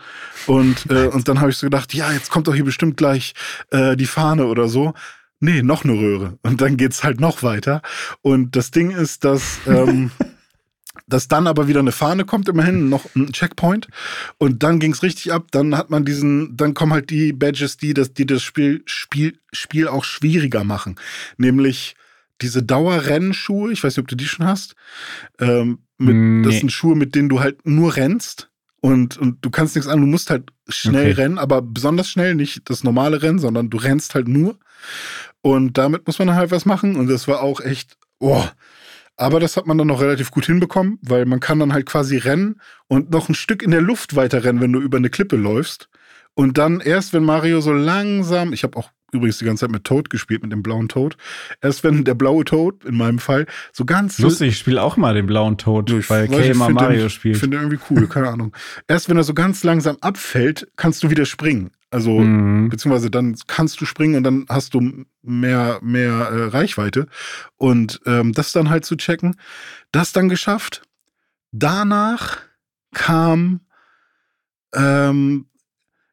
Und, 0.48 0.90
äh, 0.90 1.08
und 1.08 1.28
dann 1.28 1.40
habe 1.40 1.52
ich 1.52 1.58
so 1.58 1.68
gedacht, 1.68 1.94
ja, 1.94 2.12
jetzt 2.12 2.30
kommt 2.30 2.48
doch 2.48 2.56
hier 2.56 2.66
bestimmt 2.66 2.98
gleich 2.98 3.34
äh, 3.72 3.96
die 3.96 4.06
Fahne 4.06 4.46
oder 4.48 4.68
so. 4.68 4.94
Nee, 5.44 5.62
noch 5.62 5.84
eine 5.84 5.92
Röhre. 5.92 6.40
Und 6.42 6.62
dann 6.62 6.78
geht's 6.78 7.04
halt 7.04 7.20
noch 7.20 7.44
weiter. 7.44 7.82
Und 8.22 8.56
das 8.56 8.72
Ding 8.72 8.92
ist, 8.92 9.26
dass, 9.26 9.60
ähm, 9.68 10.10
dass 11.06 11.28
dann 11.28 11.48
aber 11.48 11.68
wieder 11.68 11.82
eine 11.82 11.92
Fahne 11.92 12.24
kommt, 12.24 12.48
immerhin 12.48 12.88
noch 12.88 13.14
ein 13.14 13.34
Checkpoint. 13.34 13.90
Und 14.38 14.64
dann 14.64 14.80
ging's 14.80 15.04
richtig 15.04 15.34
ab. 15.34 15.48
Dann 15.52 15.76
hat 15.78 15.90
man 15.90 16.06
diesen, 16.06 16.56
dann 16.56 16.74
kommen 16.74 16.94
halt 16.94 17.10
die 17.10 17.34
Badges, 17.34 17.76
die 17.76 17.94
das, 17.94 18.14
die 18.14 18.26
das 18.26 18.42
Spiel, 18.42 18.84
Spiel, 18.86 19.38
Spiel 19.52 19.90
auch 19.90 20.06
schwieriger 20.06 20.64
machen. 20.64 20.96
Nämlich 21.36 21.96
diese 22.42 22.64
Dauerrennschuhe. 22.64 23.74
Ich 23.74 23.84
weiß 23.84 23.98
nicht, 23.98 24.04
ob 24.04 24.08
du 24.08 24.16
die 24.16 24.28
schon 24.28 24.46
hast. 24.46 24.76
Ähm, 25.40 25.80
mit, 25.98 26.16
Nee. 26.16 26.46
Das 26.46 26.60
sind 26.60 26.72
Schuhe, 26.72 26.96
mit 26.96 27.16
denen 27.16 27.28
du 27.28 27.42
halt 27.42 27.66
nur 27.68 27.98
rennst. 27.98 28.50
Und, 28.80 29.18
und 29.18 29.44
du 29.44 29.50
kannst 29.50 29.76
nichts 29.76 29.90
an, 29.90 30.00
du 30.00 30.08
musst 30.08 30.30
halt 30.30 30.52
schnell 30.70 31.12
Okay. 31.12 31.22
rennen, 31.22 31.38
aber 31.38 31.62
besonders 31.62 32.10
schnell, 32.10 32.36
nicht 32.36 32.70
das 32.70 32.84
normale 32.84 33.22
Rennen, 33.22 33.40
sondern 33.40 33.70
du 33.70 33.78
rennst 33.78 34.16
halt 34.16 34.28
nur. 34.30 34.58
Und 35.44 35.78
damit 35.78 36.08
muss 36.08 36.20
man 36.20 36.30
dann 36.30 36.38
halt 36.38 36.52
was 36.52 36.66
machen. 36.66 36.96
Und 36.96 37.08
das 37.08 37.28
war 37.28 37.42
auch 37.44 37.60
echt, 37.60 37.98
oh. 38.20 38.44
Aber 39.18 39.40
das 39.40 39.58
hat 39.58 39.68
man 39.68 39.78
dann 39.78 39.88
noch 39.88 40.02
relativ 40.02 40.32
gut 40.32 40.46
hinbekommen, 40.46 40.98
weil 41.02 41.26
man 41.26 41.40
kann 41.40 41.60
dann 41.60 41.74
halt 41.74 41.86
quasi 41.86 42.18
rennen 42.18 42.60
und 42.88 43.12
noch 43.12 43.30
ein 43.30 43.36
Stück 43.36 43.62
in 43.62 43.70
der 43.70 43.82
Luft 43.82 44.16
weiter 44.16 44.44
rennen, 44.44 44.62
wenn 44.62 44.74
du 44.74 44.80
über 44.80 44.98
eine 44.98 45.12
Klippe 45.12 45.36
läufst. 45.36 45.90
Und 46.34 46.58
dann 46.58 46.80
erst, 46.80 47.14
wenn 47.14 47.24
Mario 47.24 47.62
so 47.62 47.74
langsam, 47.74 48.54
ich 48.54 48.64
habe 48.64 48.78
auch 48.78 48.90
übrigens 49.12 49.38
die 49.38 49.46
ganze 49.46 49.66
Zeit 49.66 49.72
mit 49.72 49.84
Toad 49.84 50.10
gespielt, 50.10 50.42
mit 50.42 50.52
dem 50.52 50.64
blauen 50.64 50.88
Toad, 50.88 51.18
erst 51.62 51.84
wenn 51.84 52.04
der 52.04 52.16
blaue 52.16 52.44
Toad, 52.46 52.84
in 52.86 52.96
meinem 52.96 53.20
Fall, 53.20 53.46
so 53.72 53.86
ganz 53.86 54.18
Lustig, 54.18 54.50
ich 54.50 54.58
spiele 54.58 54.82
auch 54.82 54.98
mal 54.98 55.14
den 55.14 55.28
blauen 55.28 55.58
Tod, 55.58 55.92
Ja, 55.92 56.00
ich 56.00 56.10
weil 56.10 56.28
Kay 56.28 56.42
ich 56.42 56.50
immer 56.50 56.70
Mario 56.70 57.02
den, 57.02 57.10
spielt. 57.10 57.36
Ich 57.36 57.42
finde 57.42 57.58
irgendwie 57.58 57.80
cool, 57.90 58.08
keine 58.08 58.30
Ahnung. 58.30 58.56
Erst 58.88 59.10
wenn 59.10 59.18
er 59.18 59.24
so 59.24 59.34
ganz 59.34 59.64
langsam 59.64 59.98
abfällt, 60.02 60.68
kannst 60.76 61.04
du 61.04 61.12
wieder 61.12 61.26
springen. 61.26 61.70
Also, 61.94 62.20
Mhm. 62.20 62.70
beziehungsweise 62.70 63.10
dann 63.12 63.36
kannst 63.48 63.80
du 63.80 63.86
springen 63.86 64.16
und 64.16 64.24
dann 64.24 64.46
hast 64.50 64.74
du 64.74 65.06
mehr, 65.22 65.80
mehr 65.82 66.12
äh, 66.12 66.44
Reichweite. 66.46 67.08
Und 67.58 68.02
ähm, 68.06 68.34
das 68.34 68.52
dann 68.52 68.70
halt 68.70 68.84
zu 68.84 68.96
checken, 68.96 69.36
das 69.92 70.12
dann 70.12 70.28
geschafft. 70.28 70.82
Danach 71.52 72.40
kam, 72.94 73.62
ähm, 74.74 75.46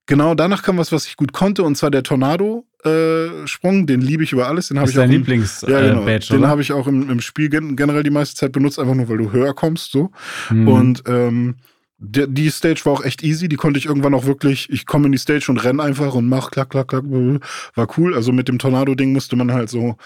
genau, 0.06 0.34
danach 0.34 0.62
kam 0.62 0.76
was, 0.78 0.92
was 0.92 1.06
ich 1.06 1.16
gut 1.16 1.32
konnte, 1.32 1.62
und 1.62 1.76
zwar 1.76 1.90
der 1.90 2.02
Tornado-Sprung. 2.02 3.87
den 3.87 4.00
liebe 4.00 4.22
ich 4.22 4.32
über 4.32 4.49
alles. 4.49 4.68
Den 4.68 4.78
habe 4.78 4.90
ich 4.90 4.96
auch 4.99 5.02
dein 5.02 5.10
im- 5.12 5.16
Lieblings-Badge, 5.22 5.72
ja, 5.72 5.80
genau. 5.94 6.06
äh, 6.06 6.18
Den 6.18 6.38
oder? 6.40 6.49
habe 6.49 6.62
ich 6.62 6.72
auch 6.72 6.87
im, 6.87 7.08
im 7.08 7.20
Spiel 7.20 7.49
gen 7.49 7.76
generell 7.76 8.02
die 8.02 8.10
meiste 8.10 8.34
Zeit 8.37 8.52
benutzt, 8.52 8.78
einfach 8.78 8.94
nur, 8.94 9.08
weil 9.08 9.18
du 9.18 9.32
höher 9.32 9.54
kommst, 9.54 9.92
so. 9.92 10.10
Mhm. 10.50 10.68
Und 10.68 11.02
ähm, 11.06 11.56
die 12.00 12.50
Stage 12.50 12.80
war 12.85 12.95
auch 12.95 13.04
echt 13.04 13.23
easy. 13.23 13.49
Die 13.49 13.57
konnte 13.57 13.78
ich 13.78 13.87
irgendwann 13.87 14.14
auch 14.14 14.25
wirklich, 14.25 14.71
ich 14.71 14.87
komme 14.87 15.07
in 15.07 15.12
die 15.12 15.19
Stage 15.19 15.47
und 15.50 15.59
renn 15.59 15.80
einfach 15.80 16.14
und 16.14 16.28
mach 16.28 16.50
klack, 16.50 16.71
klack, 16.71 16.88
klack. 16.88 17.04
War 17.04 17.99
cool. 17.99 18.14
Also 18.14 18.33
mit 18.33 18.49
dem 18.49 18.59
Tornado-Ding 18.59 19.12
musste 19.12 19.37
man 19.37 19.52
halt 19.52 19.69
so 19.69 19.90
ein 19.90 19.97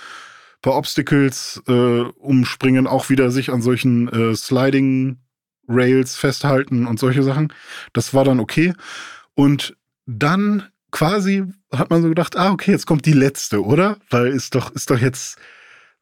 paar 0.61 0.75
Obstacles 0.75 1.63
äh, 1.69 2.01
umspringen, 2.01 2.89
auch 2.89 3.11
wieder 3.11 3.31
sich 3.31 3.51
an 3.51 3.63
solchen 3.63 4.09
äh, 4.09 4.35
Sliding 4.35 5.19
Rails 5.69 6.17
festhalten 6.17 6.87
und 6.87 6.99
solche 6.99 7.23
Sachen. 7.23 7.53
Das 7.93 8.13
war 8.13 8.25
dann 8.25 8.41
okay. 8.41 8.75
Und 9.35 9.77
dann 10.07 10.65
quasi 10.91 11.45
hat 11.73 11.91
man 11.91 12.03
so 12.03 12.09
gedacht, 12.09 12.37
ah, 12.37 12.51
okay, 12.51 12.73
jetzt 12.73 12.87
kommt 12.87 13.07
die 13.07 13.13
letzte, 13.13 13.65
oder? 13.65 13.99
Weil 14.11 14.29
ist 14.29 14.57
doch, 14.57 14.73
ist 14.73 14.91
doch 14.91 14.99
jetzt 14.99 15.39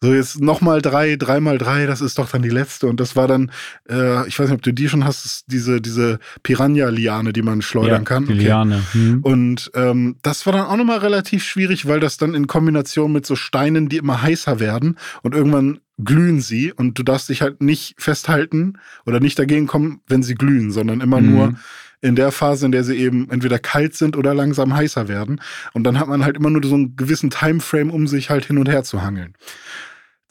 so 0.03 0.13
jetzt 0.13 0.41
nochmal 0.41 0.83
drei, 0.83 1.17
dreimal 1.17 1.57
drei, 1.57 1.87
das 1.87 2.01
ist 2.03 2.19
doch 2.19 2.29
dann 2.29 2.43
die 2.43 2.51
letzte. 2.51 2.89
Und 2.89 3.01
das 3.01 3.17
war 3.17 3.29
dann, 3.29 3.51
äh, 3.89 4.27
ich 4.29 4.39
weiß 4.39 4.49
nicht, 4.49 4.57
ob 4.57 4.63
du 4.63 4.73
die 4.73 4.89
schon 4.89 5.05
hast, 5.05 5.45
diese, 5.47 5.81
diese 5.81 6.19
Piranha-Liane, 6.43 7.33
die 7.33 7.43
man 7.43 7.63
schleudern 7.63 8.03
ja, 8.03 8.05
kann. 8.05 8.27
Die 8.27 8.33
Okay. 8.33 8.43
Liane. 8.43 8.83
Mhm. 8.93 9.21
Und 9.23 9.71
ähm, 9.75 10.17
das 10.23 10.45
war 10.45 10.53
dann 10.53 10.67
auch 10.67 10.77
nochmal 10.77 10.99
relativ 10.99 11.45
schwierig, 11.45 11.87
weil 11.87 12.01
das 12.01 12.17
dann 12.19 12.35
in 12.35 12.47
Kombination 12.47 13.13
mit 13.13 13.25
so 13.25 13.37
Steinen, 13.37 13.89
die 13.89 13.97
immer 13.97 14.21
heißer 14.23 14.61
werden 14.61 14.99
und 15.23 15.35
irgendwann 15.35 15.79
glühen 16.05 16.41
sie 16.41 16.73
und 16.73 16.99
du 16.99 17.03
darfst 17.05 17.29
dich 17.29 17.43
halt 17.43 17.63
nicht 17.63 17.95
festhalten 17.99 18.79
oder 19.07 19.21
nicht 19.21 19.39
dagegen 19.39 19.67
kommen, 19.69 20.01
wenn 20.09 20.23
sie 20.23 20.35
glühen, 20.35 20.73
sondern 20.73 21.01
immer 21.01 21.21
Mhm. 21.21 21.31
nur 21.31 21.55
in 22.01 22.17
der 22.17 22.33
Phase, 22.33 22.67
in 22.67 22.73
der 22.73 22.83
sie 22.83 22.97
eben 22.97 23.31
entweder 23.31 23.61
kalt 23.61 23.95
sind 23.95 24.17
oder 24.17 24.35
langsam 24.35 24.75
heißer 24.75 25.07
werden. 25.07 25.41
Und 25.73 25.85
dann 25.85 26.01
hat 26.01 26.09
man 26.09 26.25
halt 26.25 26.37
immer 26.37 26.51
nur 26.51 26.65
so 26.65 26.75
einen 26.75 26.97
gewissen 26.97 27.31
Timeframe, 27.31 27.91
um 27.91 28.09
sich 28.09 28.29
halt 28.31 28.47
hin 28.47 28.59
und 28.59 28.69
her 28.69 28.83
zu 28.83 29.03
hangeln. 29.03 29.35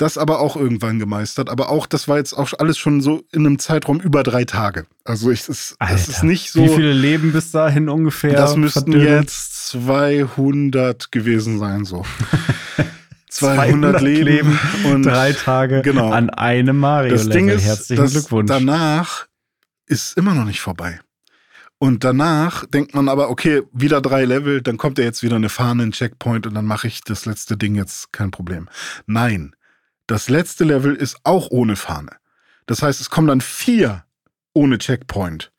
Das 0.01 0.17
aber 0.17 0.39
auch 0.39 0.55
irgendwann 0.55 0.97
gemeistert. 0.97 1.51
Aber 1.51 1.69
auch, 1.69 1.85
das 1.85 2.07
war 2.07 2.17
jetzt 2.17 2.33
auch 2.33 2.53
alles 2.57 2.79
schon 2.79 3.01
so 3.01 3.23
in 3.31 3.45
einem 3.45 3.59
Zeitraum 3.59 3.99
über 3.99 4.23
drei 4.23 4.45
Tage. 4.45 4.87
Also 5.03 5.29
ich, 5.29 5.47
es, 5.47 5.75
es 5.77 6.07
ist 6.07 6.23
nicht 6.23 6.51
so. 6.51 6.63
Wie 6.63 6.69
viele 6.69 6.91
Leben 6.91 7.31
bis 7.33 7.51
dahin 7.51 7.87
ungefähr? 7.87 8.33
Das 8.33 8.55
müssten 8.55 8.93
verdünnen? 8.93 9.21
jetzt 9.21 9.67
200 9.67 11.11
gewesen 11.11 11.59
sein, 11.59 11.85
so. 11.85 12.03
200 13.29 14.01
Leben 14.01 14.59
und 14.85 15.03
drei 15.03 15.33
Tage 15.33 15.83
genau. 15.83 16.09
an 16.09 16.31
einem 16.31 16.79
Mario 16.79 17.11
das 17.13 17.29
Ding 17.29 17.47
ist, 17.47 17.63
Herzlichen 17.63 18.01
dass 18.01 18.13
Glückwunsch. 18.13 18.49
danach 18.49 19.27
ist 19.85 20.17
immer 20.17 20.33
noch 20.33 20.45
nicht 20.45 20.61
vorbei. 20.61 20.99
Und 21.77 22.03
danach 22.03 22.65
denkt 22.65 22.95
man 22.95 23.07
aber, 23.07 23.29
okay, 23.29 23.61
wieder 23.71 24.01
drei 24.01 24.25
Level, 24.25 24.63
dann 24.63 24.77
kommt 24.77 24.97
ja 24.97 25.03
jetzt 25.03 25.21
wieder 25.21 25.35
eine 25.35 25.49
Fahne, 25.49 25.83
ein 25.83 25.91
Checkpoint 25.91 26.47
und 26.47 26.55
dann 26.55 26.65
mache 26.65 26.87
ich 26.87 27.01
das 27.01 27.27
letzte 27.27 27.55
Ding 27.55 27.75
jetzt 27.75 28.11
kein 28.11 28.31
Problem. 28.31 28.67
Nein, 29.05 29.53
das 30.07 30.29
letzte 30.29 30.63
Level 30.63 30.95
ist 30.95 31.17
auch 31.23 31.49
ohne 31.51 31.75
Fahne. 31.75 32.11
Das 32.65 32.81
heißt, 32.81 33.01
es 33.01 33.09
kommen 33.09 33.27
dann 33.27 33.41
vier 33.41 34.05
ohne 34.53 34.77
Checkpoint. 34.77 35.51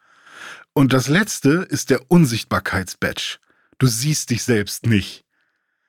Und 0.74 0.92
das 0.92 1.08
letzte 1.08 1.66
ist 1.68 1.90
der 1.90 2.10
Unsichtbarkeitsbadge. 2.10 3.38
Du 3.78 3.86
siehst 3.86 4.30
dich 4.30 4.42
selbst 4.44 4.86
nicht. 4.86 5.24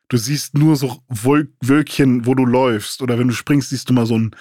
Du 0.09 0.17
siehst 0.17 0.57
nur 0.57 0.75
so 0.75 1.01
Wölkchen, 1.09 2.25
wo 2.25 2.35
du 2.35 2.45
läufst. 2.45 3.01
Oder 3.01 3.17
wenn 3.17 3.27
du 3.27 3.33
springst, 3.33 3.69
siehst 3.69 3.89
du 3.89 3.93
mal 3.93 4.05
so 4.05 4.17
ein 4.17 4.31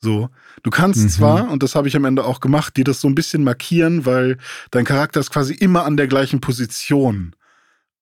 so. 0.00 0.30
Du 0.62 0.70
kannst 0.70 1.02
Mhm. 1.04 1.08
zwar, 1.10 1.50
und 1.50 1.62
das 1.62 1.74
habe 1.74 1.88
ich 1.88 1.96
am 1.96 2.04
Ende 2.04 2.24
auch 2.24 2.40
gemacht, 2.40 2.76
dir 2.76 2.84
das 2.84 3.00
so 3.00 3.08
ein 3.08 3.14
bisschen 3.14 3.44
markieren, 3.44 4.06
weil 4.06 4.38
dein 4.70 4.84
Charakter 4.84 5.20
ist 5.20 5.30
quasi 5.30 5.52
immer 5.54 5.84
an 5.84 5.96
der 5.96 6.06
gleichen 6.06 6.40
Position 6.40 7.34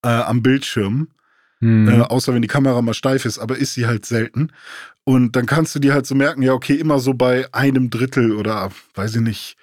äh, 0.05 0.09
am 0.09 0.43
Bildschirm. 0.43 1.09
Mhm. 1.61 1.89
Äh, 1.89 2.01
außer 2.03 2.33
wenn 2.35 2.43
die 2.43 2.49
Kamera 2.49 2.81
mal 2.83 2.95
steif 2.95 3.25
ist, 3.25 3.39
aber 3.39 3.57
ist 3.59 3.75
sie 3.75 3.87
halt 3.87 4.07
selten. 4.07 4.53
Und 5.09 5.37
dann 5.37 5.47
kannst 5.47 5.75
du 5.75 5.79
dir 5.79 5.94
halt 5.94 6.05
so 6.05 6.14
merken, 6.14 6.42
ja, 6.42 6.53
okay, 6.53 6.75
immer 6.75 6.99
so 6.99 7.14
bei 7.14 7.47
einem 7.55 7.88
Drittel 7.88 8.33
oder 8.33 8.71
weiß 8.94 9.14
ich 9.14 9.23
nicht, 9.23 9.57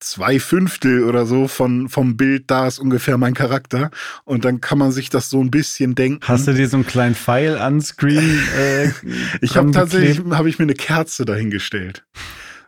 zwei 0.00 0.40
Fünftel 0.40 1.04
oder 1.04 1.26
so 1.26 1.48
von, 1.48 1.90
vom 1.90 2.16
Bild, 2.16 2.44
da 2.46 2.66
ist 2.66 2.78
ungefähr 2.78 3.18
mein 3.18 3.34
Charakter. 3.34 3.90
Und 4.24 4.46
dann 4.46 4.62
kann 4.62 4.78
man 4.78 4.90
sich 4.90 5.10
das 5.10 5.28
so 5.28 5.38
ein 5.42 5.50
bisschen 5.50 5.94
denken. 5.94 6.26
Hast 6.26 6.46
du 6.46 6.54
dir 6.54 6.66
so 6.66 6.78
einen 6.78 6.86
kleinen 6.86 7.14
Pfeil 7.14 7.58
an 7.58 7.82
Screen? 7.82 8.40
Äh, 8.58 8.88
Ich 9.42 9.58
habe 9.58 9.70
tatsächlich, 9.70 10.24
habe 10.30 10.48
ich 10.48 10.58
mir 10.58 10.62
eine 10.62 10.72
Kerze 10.72 11.26
dahingestellt. 11.26 12.06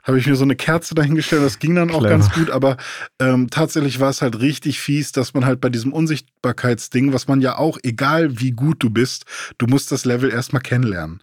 Habe 0.06 0.18
ich 0.18 0.26
mir 0.26 0.36
so 0.36 0.44
eine 0.44 0.54
Kerze 0.56 0.94
dahingestellt, 0.94 1.42
das 1.42 1.58
ging 1.58 1.74
dann 1.74 1.90
auch 1.90 1.98
Clever. 1.98 2.08
ganz 2.10 2.30
gut, 2.32 2.50
aber 2.50 2.76
ähm, 3.18 3.50
tatsächlich 3.50 3.98
war 3.98 4.10
es 4.10 4.22
halt 4.22 4.40
richtig 4.40 4.80
fies, 4.80 5.10
dass 5.12 5.34
man 5.34 5.44
halt 5.44 5.60
bei 5.60 5.68
diesem 5.68 5.92
Unsichtbarkeitsding, 5.92 7.12
was 7.12 7.26
man 7.28 7.40
ja 7.40 7.58
auch, 7.58 7.78
egal 7.82 8.38
wie 8.40 8.52
gut 8.52 8.82
du 8.82 8.90
bist, 8.90 9.24
du 9.58 9.66
musst 9.66 9.90
das 9.90 10.04
Level 10.04 10.30
erstmal 10.30 10.62
kennenlernen. 10.62 11.22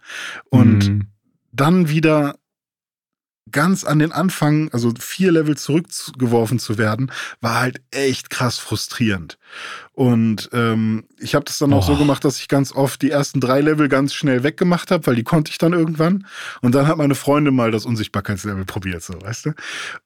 Und 0.50 0.88
Mhm. 0.90 1.06
dann 1.52 1.88
wieder 1.88 2.36
ganz 3.52 3.84
an 3.84 3.98
den 3.98 4.10
Anfang, 4.10 4.70
also 4.72 4.92
vier 4.98 5.30
Level 5.30 5.56
zurückgeworfen 5.56 6.58
zu 6.58 6.78
werden, 6.78 7.12
war 7.40 7.60
halt 7.60 7.82
echt 7.90 8.30
krass 8.30 8.58
frustrierend. 8.58 9.38
Und 9.92 10.48
ähm, 10.52 11.04
ich 11.18 11.34
habe 11.34 11.44
das 11.44 11.58
dann 11.58 11.72
auch 11.72 11.84
Oh. 11.88 11.92
so 11.92 11.96
gemacht, 11.96 12.24
dass 12.24 12.38
ich 12.38 12.48
ganz 12.48 12.72
oft 12.72 13.02
die 13.02 13.10
ersten 13.10 13.40
drei 13.40 13.60
Level 13.60 13.88
ganz 13.88 14.14
schnell 14.14 14.42
weggemacht 14.42 14.90
habe, 14.90 15.06
weil 15.06 15.14
die 15.16 15.22
konnte 15.24 15.50
ich 15.50 15.58
dann 15.58 15.72
irgendwann. 15.74 16.26
Und 16.62 16.74
dann 16.74 16.86
hat 16.86 16.96
meine 16.96 17.14
Freundin 17.14 17.54
mal 17.54 17.70
das 17.70 17.84
Unsichtbarkeitslevel 17.84 18.64
probiert, 18.64 19.02
so, 19.02 19.20
weißt 19.20 19.46
du? 19.46 19.52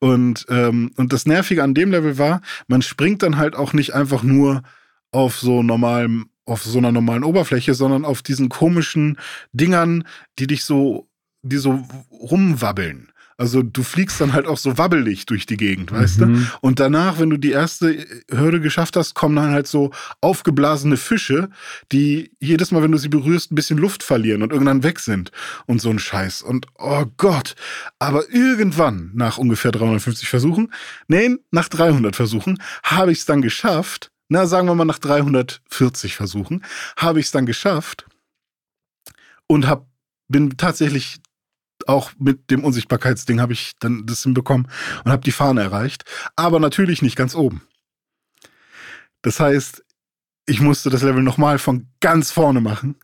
Und, 0.00 0.44
ähm, 0.48 0.90
und 0.96 1.12
das 1.12 1.24
Nervige 1.24 1.62
an 1.62 1.74
dem 1.74 1.90
Level 1.92 2.18
war, 2.18 2.40
man 2.66 2.82
springt 2.82 3.22
dann 3.22 3.36
halt 3.36 3.54
auch 3.54 3.72
nicht 3.72 3.94
einfach 3.94 4.22
nur 4.24 4.62
auf 5.12 5.38
so 5.38 5.62
normalem, 5.62 6.28
auf 6.44 6.64
so 6.64 6.78
einer 6.78 6.92
normalen 6.92 7.24
Oberfläche, 7.24 7.74
sondern 7.74 8.04
auf 8.04 8.20
diesen 8.20 8.48
komischen 8.48 9.16
Dingern, 9.52 10.04
die 10.38 10.46
dich 10.48 10.64
so, 10.64 11.08
die 11.42 11.56
so 11.58 11.86
rumwabbeln. 12.10 13.12
Also 13.40 13.62
du 13.62 13.84
fliegst 13.84 14.20
dann 14.20 14.32
halt 14.32 14.48
auch 14.48 14.58
so 14.58 14.78
wabbelig 14.78 15.24
durch 15.26 15.46
die 15.46 15.56
Gegend, 15.56 15.92
weißt 15.92 16.18
mhm. 16.18 16.34
du? 16.34 16.50
Und 16.60 16.80
danach, 16.80 17.20
wenn 17.20 17.30
du 17.30 17.36
die 17.36 17.52
erste 17.52 18.04
Hürde 18.28 18.60
geschafft 18.60 18.96
hast, 18.96 19.14
kommen 19.14 19.36
dann 19.36 19.52
halt 19.52 19.68
so 19.68 19.92
aufgeblasene 20.20 20.96
Fische, 20.96 21.48
die 21.92 22.32
jedes 22.40 22.72
Mal, 22.72 22.82
wenn 22.82 22.90
du 22.90 22.98
sie 22.98 23.08
berührst, 23.08 23.52
ein 23.52 23.54
bisschen 23.54 23.78
Luft 23.78 24.02
verlieren 24.02 24.42
und 24.42 24.52
irgendwann 24.52 24.82
weg 24.82 24.98
sind 24.98 25.30
und 25.66 25.80
so 25.80 25.88
ein 25.88 26.00
Scheiß. 26.00 26.42
Und 26.42 26.66
oh 26.78 27.04
Gott. 27.16 27.54
Aber 28.00 28.28
irgendwann, 28.28 29.12
nach 29.14 29.38
ungefähr 29.38 29.70
350 29.70 30.28
Versuchen, 30.28 30.72
nee, 31.06 31.36
nach 31.52 31.68
300 31.68 32.16
Versuchen, 32.16 32.60
habe 32.82 33.12
ich 33.12 33.18
es 33.18 33.24
dann 33.24 33.40
geschafft, 33.40 34.10
na, 34.28 34.46
sagen 34.46 34.66
wir 34.66 34.74
mal 34.74 34.84
nach 34.84 34.98
340 34.98 36.16
Versuchen, 36.16 36.64
habe 36.96 37.20
ich 37.20 37.26
es 37.26 37.32
dann 37.32 37.46
geschafft 37.46 38.04
und 39.46 39.68
hab, 39.68 39.86
bin 40.26 40.56
tatsächlich 40.56 41.20
auch 41.88 42.12
mit 42.18 42.50
dem 42.50 42.64
Unsichtbarkeitsding 42.64 43.40
habe 43.40 43.52
ich 43.52 43.72
dann 43.78 44.06
das 44.06 44.22
hinbekommen 44.22 44.68
und 45.04 45.10
habe 45.10 45.22
die 45.22 45.32
Fahne 45.32 45.62
erreicht, 45.62 46.04
aber 46.36 46.60
natürlich 46.60 47.02
nicht 47.02 47.16
ganz 47.16 47.34
oben. 47.34 47.62
Das 49.22 49.40
heißt, 49.40 49.84
ich 50.46 50.60
musste 50.60 50.90
das 50.90 51.02
Level 51.02 51.22
nochmal 51.22 51.58
von 51.58 51.88
ganz 52.00 52.30
vorne 52.30 52.60
machen, 52.60 52.96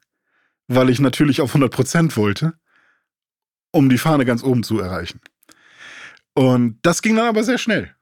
weil 0.68 0.90
ich 0.90 1.00
natürlich 1.00 1.40
auf 1.40 1.54
100% 1.54 2.16
wollte, 2.16 2.54
um 3.70 3.88
die 3.88 3.98
Fahne 3.98 4.24
ganz 4.24 4.42
oben 4.42 4.62
zu 4.62 4.78
erreichen. 4.78 5.20
Und 6.34 6.78
das 6.82 7.02
ging 7.02 7.16
dann 7.16 7.26
aber 7.26 7.44
sehr 7.44 7.58
schnell 7.58 7.94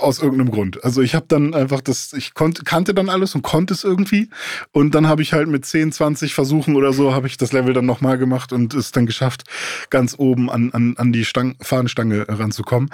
aus 0.00 0.20
irgendeinem 0.20 0.50
Grund. 0.50 0.82
Also 0.84 1.02
ich 1.02 1.14
habe 1.14 1.26
dann 1.28 1.54
einfach 1.54 1.80
das, 1.80 2.12
ich 2.12 2.34
konnte, 2.34 2.64
kannte 2.64 2.94
dann 2.94 3.08
alles 3.08 3.34
und 3.34 3.42
konnte 3.42 3.74
es 3.74 3.84
irgendwie. 3.84 4.28
Und 4.72 4.94
dann 4.94 5.08
habe 5.08 5.22
ich 5.22 5.32
halt 5.32 5.48
mit 5.48 5.64
10, 5.64 5.92
20 5.92 6.34
Versuchen 6.34 6.76
oder 6.76 6.92
so, 6.92 7.14
habe 7.14 7.26
ich 7.26 7.36
das 7.36 7.52
Level 7.52 7.72
dann 7.72 7.86
nochmal 7.86 8.18
gemacht 8.18 8.52
und 8.52 8.74
es 8.74 8.92
dann 8.92 9.06
geschafft, 9.06 9.44
ganz 9.90 10.14
oben 10.18 10.50
an, 10.50 10.70
an, 10.72 10.94
an 10.96 11.12
die 11.12 11.24
Stang, 11.24 11.56
Fahnenstange 11.60 12.26
ranzukommen. 12.28 12.90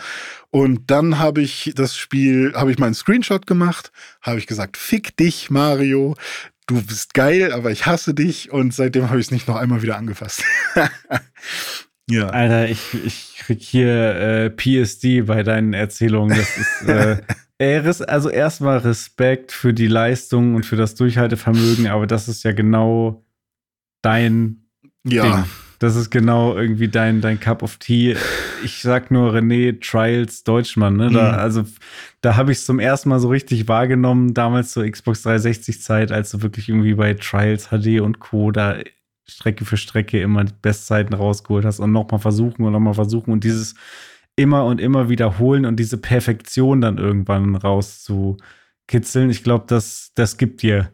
Und 0.51 0.91
dann 0.91 1.19
habe 1.19 1.43
ich 1.43 1.73
das 1.75 1.97
Spiel, 1.97 2.53
habe 2.55 2.71
ich 2.71 2.79
meinen 2.79 2.95
Screenshot 2.95 3.47
gemacht, 3.47 3.93
habe 4.23 4.39
ich 4.39 4.47
gesagt, 4.47 4.77
fick 4.77 5.17
dich, 5.17 5.51
Mario. 5.51 6.17
Du 6.67 6.83
bist 6.83 7.15
geil, 7.15 7.53
aber 7.53 7.71
ich 7.71 7.87
hasse 7.87 8.13
dich. 8.13 8.51
Und 8.51 8.75
seitdem 8.75 9.09
habe 9.09 9.21
ich 9.21 9.27
es 9.27 9.31
nicht 9.31 9.47
noch 9.47 9.57
einmal 9.57 9.83
wieder 9.83 9.97
angefasst. 9.97 10.43
Ja. 12.09 12.29
Alter, 12.29 12.69
ich, 12.69 12.95
ich 13.05 13.37
krieg 13.39 13.61
hier 13.61 14.15
äh, 14.15 14.51
PSD 14.51 15.23
bei 15.23 15.43
deinen 15.43 15.73
Erzählungen. 15.73 16.37
Das 16.37 16.57
ist 16.57 16.89
äh, 17.59 17.93
also 18.07 18.29
erstmal 18.29 18.79
Respekt 18.79 19.53
für 19.53 19.75
die 19.75 19.89
Leistung 19.89 20.55
und 20.55 20.65
für 20.65 20.77
das 20.77 20.95
Durchhaltevermögen, 20.95 21.89
aber 21.89 22.07
das 22.07 22.29
ist 22.29 22.45
ja 22.45 22.53
genau 22.53 23.25
dein 24.03 24.69
ja. 25.05 25.23
Ding. 25.23 25.45
Das 25.79 25.95
ist 25.95 26.11
genau 26.11 26.57
irgendwie 26.57 26.89
dein, 26.89 27.21
dein 27.21 27.39
Cup 27.39 27.63
of 27.63 27.77
Tea. 27.77 28.17
Ich 28.65 28.81
sag 28.81 29.11
nur 29.11 29.35
René 29.35 29.79
Trials 29.79 30.43
Deutschmann, 30.43 30.97
ne? 30.97 31.11
Da, 31.11 31.33
mhm. 31.33 31.39
Also, 31.39 31.65
da 32.23 32.37
habe 32.37 32.53
ich 32.53 32.59
es 32.59 32.65
zum 32.65 32.79
ersten 32.79 33.11
Mal 33.11 33.21
so 33.21 33.29
richtig 33.29 33.69
wahrgenommen, 33.69 34.33
damals 34.33 34.71
zur 34.71 34.91
Xbox 34.91 35.23
360 35.23 35.83
Zeit, 35.83 36.13
als 36.13 36.31
du 36.31 36.41
wirklich 36.41 36.71
irgendwie 36.71 36.95
bei 36.95 37.13
Trials 37.13 37.69
HD 37.69 38.01
und 38.01 38.21
Co. 38.21 38.53
da 38.53 38.79
Strecke 39.29 39.65
für 39.65 39.77
Strecke 39.77 40.21
immer 40.21 40.45
die 40.45 40.55
Bestzeiten 40.61 41.15
rausgeholt 41.15 41.65
hast 41.65 41.81
und 41.81 41.93
nochmal 41.93 42.21
versuchen 42.21 42.65
und 42.65 42.73
nochmal 42.73 42.95
versuchen 42.95 43.33
und 43.33 43.45
dieses 43.45 43.75
immer 44.37 44.65
und 44.67 44.81
immer 44.81 45.09
wiederholen 45.09 45.65
und 45.65 45.77
diese 45.77 45.97
Perfektion 45.97 46.81
dann 46.81 46.99
irgendwann 46.99 47.57
rauszukitzeln. 47.57 49.31
Ich 49.31 49.43
glaube, 49.43 49.65
das, 49.67 50.13
das 50.15 50.37
gibt 50.37 50.63
dir 50.63 50.91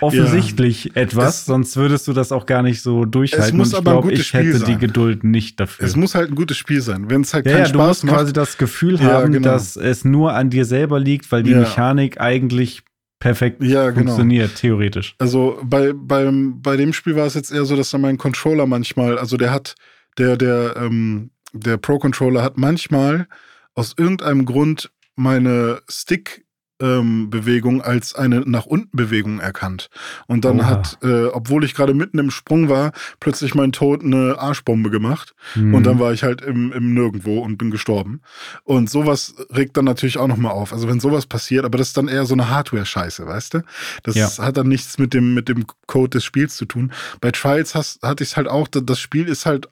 offensichtlich 0.00 0.86
ja, 0.86 1.02
etwas, 1.02 1.44
sonst 1.44 1.76
würdest 1.76 2.08
du 2.08 2.12
das 2.12 2.32
auch 2.32 2.46
gar 2.46 2.62
nicht 2.62 2.82
so 2.82 3.04
durchhalten. 3.04 3.48
Es 3.48 3.52
muss 3.52 3.72
und 3.72 3.78
ich 3.78 3.84
glaube, 3.84 4.12
ich 4.12 4.32
hätte 4.32 4.58
sein. 4.58 4.72
die 4.72 4.78
Geduld 4.78 5.22
nicht 5.22 5.60
dafür. 5.60 5.86
Es 5.86 5.94
muss 5.94 6.16
halt 6.16 6.30
ein 6.30 6.34
gutes 6.34 6.56
Spiel 6.56 6.80
sein. 6.80 7.08
Wenn 7.08 7.20
es 7.20 7.32
halt 7.32 7.46
ja, 7.46 7.52
keinen 7.52 7.62
ja, 7.62 7.68
Spaß 7.68 7.76
du 7.76 7.86
musst 7.86 8.04
macht, 8.04 8.16
quasi 8.16 8.32
das 8.32 8.58
Gefühl 8.58 9.00
ja, 9.00 9.12
haben, 9.12 9.32
genau. 9.32 9.48
dass 9.48 9.76
es 9.76 10.04
nur 10.04 10.34
an 10.34 10.50
dir 10.50 10.64
selber 10.64 10.98
liegt, 10.98 11.30
weil 11.30 11.44
die 11.44 11.54
Mechanik 11.54 12.20
eigentlich 12.20 12.82
perfekt 13.22 13.62
ja, 13.62 13.90
genau. 13.90 14.06
funktioniert, 14.06 14.56
theoretisch. 14.56 15.14
Also 15.18 15.60
bei, 15.62 15.92
beim, 15.94 16.60
bei 16.60 16.76
dem 16.76 16.92
Spiel 16.92 17.14
war 17.14 17.26
es 17.26 17.34
jetzt 17.34 17.52
eher 17.52 17.64
so, 17.64 17.76
dass 17.76 17.90
dann 17.90 18.00
mein 18.00 18.18
Controller 18.18 18.66
manchmal, 18.66 19.16
also 19.16 19.36
der 19.36 19.52
hat, 19.52 19.76
der, 20.18 20.36
der, 20.36 20.74
ähm, 20.76 21.30
der 21.52 21.76
Pro-Controller 21.76 22.42
hat 22.42 22.58
manchmal 22.58 23.28
aus 23.74 23.94
irgendeinem 23.96 24.44
Grund 24.44 24.90
meine 25.14 25.82
Stick 25.88 26.44
Bewegung 26.82 27.82
als 27.82 28.14
eine 28.14 28.40
nach 28.40 28.66
unten 28.66 28.96
Bewegung 28.96 29.40
erkannt. 29.40 29.88
Und 30.26 30.44
dann 30.44 30.60
Oha. 30.60 30.66
hat, 30.66 30.98
äh, 31.02 31.26
obwohl 31.26 31.64
ich 31.64 31.74
gerade 31.74 31.94
mitten 31.94 32.18
im 32.18 32.30
Sprung 32.30 32.68
war, 32.68 32.92
plötzlich 33.20 33.54
mein 33.54 33.72
Tod 33.72 34.02
eine 34.02 34.38
Arschbombe 34.38 34.90
gemacht. 34.90 35.34
Mhm. 35.54 35.74
Und 35.74 35.84
dann 35.84 35.98
war 35.98 36.12
ich 36.12 36.22
halt 36.22 36.42
im, 36.42 36.72
im 36.72 36.94
Nirgendwo 36.94 37.38
und 37.38 37.58
bin 37.58 37.70
gestorben. 37.70 38.20
Und 38.64 38.90
sowas 38.90 39.34
regt 39.54 39.76
dann 39.76 39.84
natürlich 39.84 40.18
auch 40.18 40.28
nochmal 40.28 40.52
auf. 40.52 40.72
Also 40.72 40.88
wenn 40.88 41.00
sowas 41.00 41.26
passiert, 41.26 41.64
aber 41.64 41.78
das 41.78 41.88
ist 41.88 41.96
dann 41.96 42.08
eher 42.08 42.26
so 42.26 42.34
eine 42.34 42.50
Hardware-Scheiße, 42.50 43.26
weißt 43.26 43.54
du? 43.54 43.62
Das 44.02 44.14
ja. 44.14 44.28
hat 44.38 44.56
dann 44.56 44.68
nichts 44.68 44.98
mit 44.98 45.14
dem, 45.14 45.34
mit 45.34 45.48
dem 45.48 45.66
Code 45.86 46.10
des 46.10 46.24
Spiels 46.24 46.56
zu 46.56 46.64
tun. 46.64 46.92
Bei 47.20 47.30
Trials 47.30 47.74
hast, 47.74 48.02
hatte 48.02 48.24
ich 48.24 48.30
es 48.30 48.36
halt 48.36 48.48
auch, 48.48 48.68
das 48.68 48.98
Spiel 48.98 49.28
ist 49.28 49.46
halt 49.46 49.68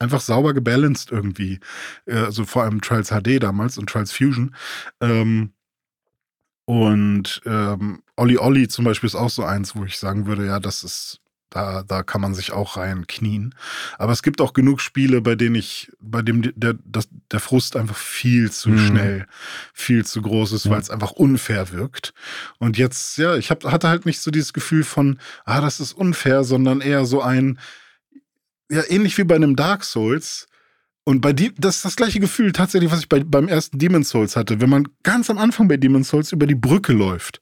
einfach 0.00 0.20
sauber 0.20 0.54
gebalanced 0.54 1.12
irgendwie. 1.12 1.60
Äh, 2.06 2.16
also 2.16 2.44
vor 2.44 2.64
allem 2.64 2.80
Trials 2.80 3.10
HD 3.10 3.42
damals 3.42 3.78
und 3.78 3.88
Trials 3.88 4.12
Fusion. 4.12 4.54
Ähm, 5.00 5.52
und 6.70 7.42
ähm, 7.46 8.00
Olli 8.14 8.38
Olli 8.38 8.68
zum 8.68 8.84
Beispiel 8.84 9.08
ist 9.08 9.16
auch 9.16 9.28
so 9.28 9.42
eins, 9.42 9.74
wo 9.74 9.84
ich 9.84 9.98
sagen 9.98 10.26
würde, 10.26 10.46
ja, 10.46 10.60
das 10.60 10.84
ist, 10.84 11.18
da, 11.48 11.82
da 11.82 12.04
kann 12.04 12.20
man 12.20 12.32
sich 12.32 12.52
auch 12.52 12.76
rein 12.76 13.08
knien. 13.08 13.56
Aber 13.98 14.12
es 14.12 14.22
gibt 14.22 14.40
auch 14.40 14.52
genug 14.52 14.80
Spiele, 14.80 15.20
bei 15.20 15.34
denen 15.34 15.56
ich, 15.56 15.90
bei 15.98 16.22
dem 16.22 16.42
der, 16.54 16.76
das, 16.84 17.08
der 17.32 17.40
Frust 17.40 17.74
einfach 17.74 17.96
viel 17.96 18.52
zu 18.52 18.68
mhm. 18.68 18.78
schnell, 18.78 19.26
viel 19.74 20.06
zu 20.06 20.22
groß 20.22 20.52
ist, 20.52 20.66
ja. 20.66 20.70
weil 20.70 20.80
es 20.80 20.90
einfach 20.90 21.10
unfair 21.10 21.72
wirkt. 21.72 22.14
Und 22.58 22.78
jetzt, 22.78 23.18
ja, 23.18 23.34
ich 23.34 23.50
hab, 23.50 23.64
hatte 23.64 23.88
halt 23.88 24.06
nicht 24.06 24.20
so 24.20 24.30
dieses 24.30 24.52
Gefühl 24.52 24.84
von, 24.84 25.18
ah, 25.44 25.60
das 25.60 25.80
ist 25.80 25.92
unfair, 25.92 26.44
sondern 26.44 26.82
eher 26.82 27.04
so 27.04 27.20
ein, 27.20 27.58
ja, 28.70 28.84
ähnlich 28.86 29.18
wie 29.18 29.24
bei 29.24 29.34
einem 29.34 29.56
Dark 29.56 29.82
Souls, 29.82 30.46
und 31.04 31.20
bei 31.20 31.32
die, 31.32 31.52
das 31.56 31.76
ist 31.76 31.84
das 31.84 31.96
gleiche 31.96 32.20
Gefühl 32.20 32.52
tatsächlich, 32.52 32.90
was 32.90 33.00
ich 33.00 33.08
bei, 33.08 33.24
beim 33.24 33.48
ersten 33.48 33.78
Demon's 33.78 34.10
Souls 34.10 34.36
hatte. 34.36 34.60
Wenn 34.60 34.70
man 34.70 34.88
ganz 35.02 35.30
am 35.30 35.38
Anfang 35.38 35.68
bei 35.68 35.76
Demon's 35.76 36.08
Souls 36.08 36.32
über 36.32 36.46
die 36.46 36.54
Brücke 36.54 36.92
läuft, 36.92 37.40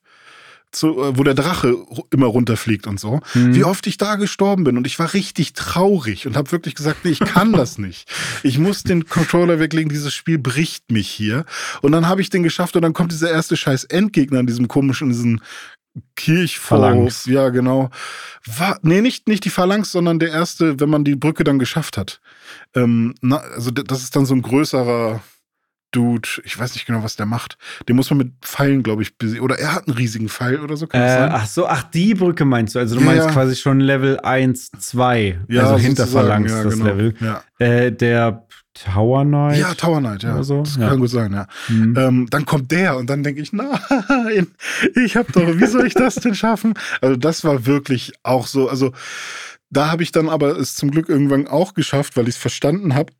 zu, 0.71 1.03
äh, 1.03 1.18
wo 1.18 1.25
der 1.25 1.35
Drache 1.35 1.75
immer 2.11 2.27
runterfliegt 2.27 2.87
und 2.87 3.01
so, 3.01 3.21
mhm. 3.35 3.55
wie 3.55 3.64
oft 3.64 3.87
ich 3.87 3.97
da 3.97 4.16
gestorben 4.16 4.64
bin. 4.64 4.77
Und 4.77 4.87
ich 4.87 4.99
war 4.99 5.14
richtig 5.14 5.55
traurig 5.55 6.27
und 6.27 6.37
habe 6.37 6.53
wirklich 6.53 6.75
gesagt, 6.75 7.05
nee, 7.05 7.11
ich 7.11 7.21
kann 7.21 7.53
das 7.53 7.79
nicht. 7.79 8.11
Ich 8.42 8.59
muss 8.59 8.83
den 8.83 9.07
Controller 9.07 9.59
weglegen, 9.59 9.88
dieses 9.88 10.14
Spiel 10.14 10.38
bricht 10.38 10.90
mich 10.90 11.09
hier. 11.09 11.44
Und 11.83 11.92
dann 11.92 12.07
habe 12.07 12.21
ich 12.21 12.31
den 12.31 12.42
geschafft 12.42 12.77
und 12.77 12.83
dann 12.83 12.92
kommt 12.92 13.12
dieser 13.12 13.31
erste 13.31 13.57
scheiß 13.57 13.85
Endgegner 13.85 14.40
in 14.40 14.47
diesem 14.47 14.68
komischen, 14.68 15.09
diesen 15.09 15.40
Kirchphalanx. 16.17 17.27
Ja, 17.27 17.49
genau. 17.51 17.91
War, 18.47 18.79
nee, 18.83 19.01
nicht, 19.01 19.29
nicht 19.29 19.45
die 19.45 19.51
Phalanx, 19.51 19.93
sondern 19.93 20.19
der 20.19 20.31
erste, 20.31 20.81
wenn 20.81 20.91
man 20.91 21.05
die 21.05 21.17
Brücke 21.17 21.45
dann 21.45 21.59
geschafft 21.59 21.97
hat. 21.97 22.21
Ähm, 22.75 23.15
na, 23.21 23.37
also 23.37 23.71
das 23.71 24.03
ist 24.03 24.17
dann 24.17 24.27
so 24.27 24.35
ein 24.35 24.43
größerer 24.43 25.21
Dude. 25.91 26.29
Ich 26.45 26.59
weiß 26.59 26.75
nicht 26.75 26.87
genau, 26.87 27.03
was 27.03 27.17
der 27.17 27.27
macht. 27.27 27.57
Den 27.89 27.97
muss 27.97 28.11
man 28.11 28.19
mit 28.19 28.33
Pfeilen, 28.43 28.83
glaube 28.83 29.03
ich, 29.03 29.17
besiegen. 29.17 29.43
Oder 29.43 29.59
er 29.59 29.75
hat 29.75 29.89
einen 29.89 29.97
riesigen 29.97 30.29
Pfeil 30.29 30.61
oder 30.61 30.77
so. 30.77 30.87
Kann 30.87 31.01
äh, 31.01 31.09
sein? 31.09 31.31
Ach 31.33 31.47
so, 31.47 31.67
ach, 31.67 31.83
die 31.85 32.15
Brücke 32.15 32.45
meinst 32.45 32.75
du. 32.75 32.79
Also 32.79 32.97
du 32.97 33.01
ja, 33.01 33.07
meinst 33.07 33.27
ja. 33.27 33.33
quasi 33.33 33.57
schon 33.57 33.81
Level 33.81 34.21
1, 34.21 34.71
2. 34.79 35.41
Ja, 35.49 35.63
also 35.63 35.79
hinter 35.79 36.07
Phalanx 36.07 36.53
ja, 36.53 36.65
das 36.65 36.75
genau. 36.75 36.87
Level. 36.87 37.15
Äh, 37.59 37.93
der 37.93 38.47
Tower 38.85 39.25
Knight? 39.25 39.59
Ja, 39.59 39.75
Tower 39.75 40.01
Knight, 40.01 40.23
ja. 40.23 40.43
So? 40.43 40.62
Das 40.62 40.79
kann 40.79 40.99
gut 40.99 41.11
sein, 41.11 41.33
ja. 41.33 41.47
Mhm. 41.69 41.95
Ähm, 41.97 42.27
dann 42.31 42.47
kommt 42.47 42.71
der 42.71 42.97
und 42.97 43.09
dann 43.11 43.23
denke 43.23 43.41
ich, 43.41 43.53
nein, 43.53 44.49
ich 44.95 45.17
habe 45.17 45.33
doch, 45.33 45.59
wie 45.59 45.67
soll 45.67 45.87
ich 45.87 45.95
das 45.95 46.17
denn 46.17 46.35
schaffen? 46.35 46.75
Also 47.01 47.17
das 47.17 47.45
war 47.45 47.67
wirklich 47.67 48.12
auch 48.23 48.47
so, 48.47 48.69
also 48.69 48.93
da 49.71 49.91
habe 49.91 50.03
ich 50.03 50.12
dann 50.12 50.29
aber 50.29 50.57
es 50.59 50.75
zum 50.75 50.91
Glück 50.91 51.09
irgendwann 51.09 51.47
auch 51.47 51.75
geschafft, 51.75 52.17
weil 52.17 52.29
ich 52.29 52.37
es 52.37 52.41
verstanden 52.41 52.95
habe. 52.95 53.12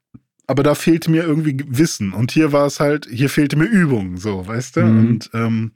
Aber 0.47 0.63
da 0.63 0.75
fehlte 0.75 1.11
mir 1.11 1.25
irgendwie 1.25 1.63
Wissen. 1.69 2.15
Und 2.15 2.33
hier 2.33 2.53
war 2.53 2.65
es 2.65 2.81
halt, 2.81 3.07
hier 3.11 3.29
fehlte 3.29 3.57
mir 3.57 3.67
Übung, 3.67 4.17
so, 4.17 4.47
weißt 4.47 4.77
du? 4.77 4.81
Mhm. 4.81 4.99
Und 4.99 5.31
ähm, 5.35 5.73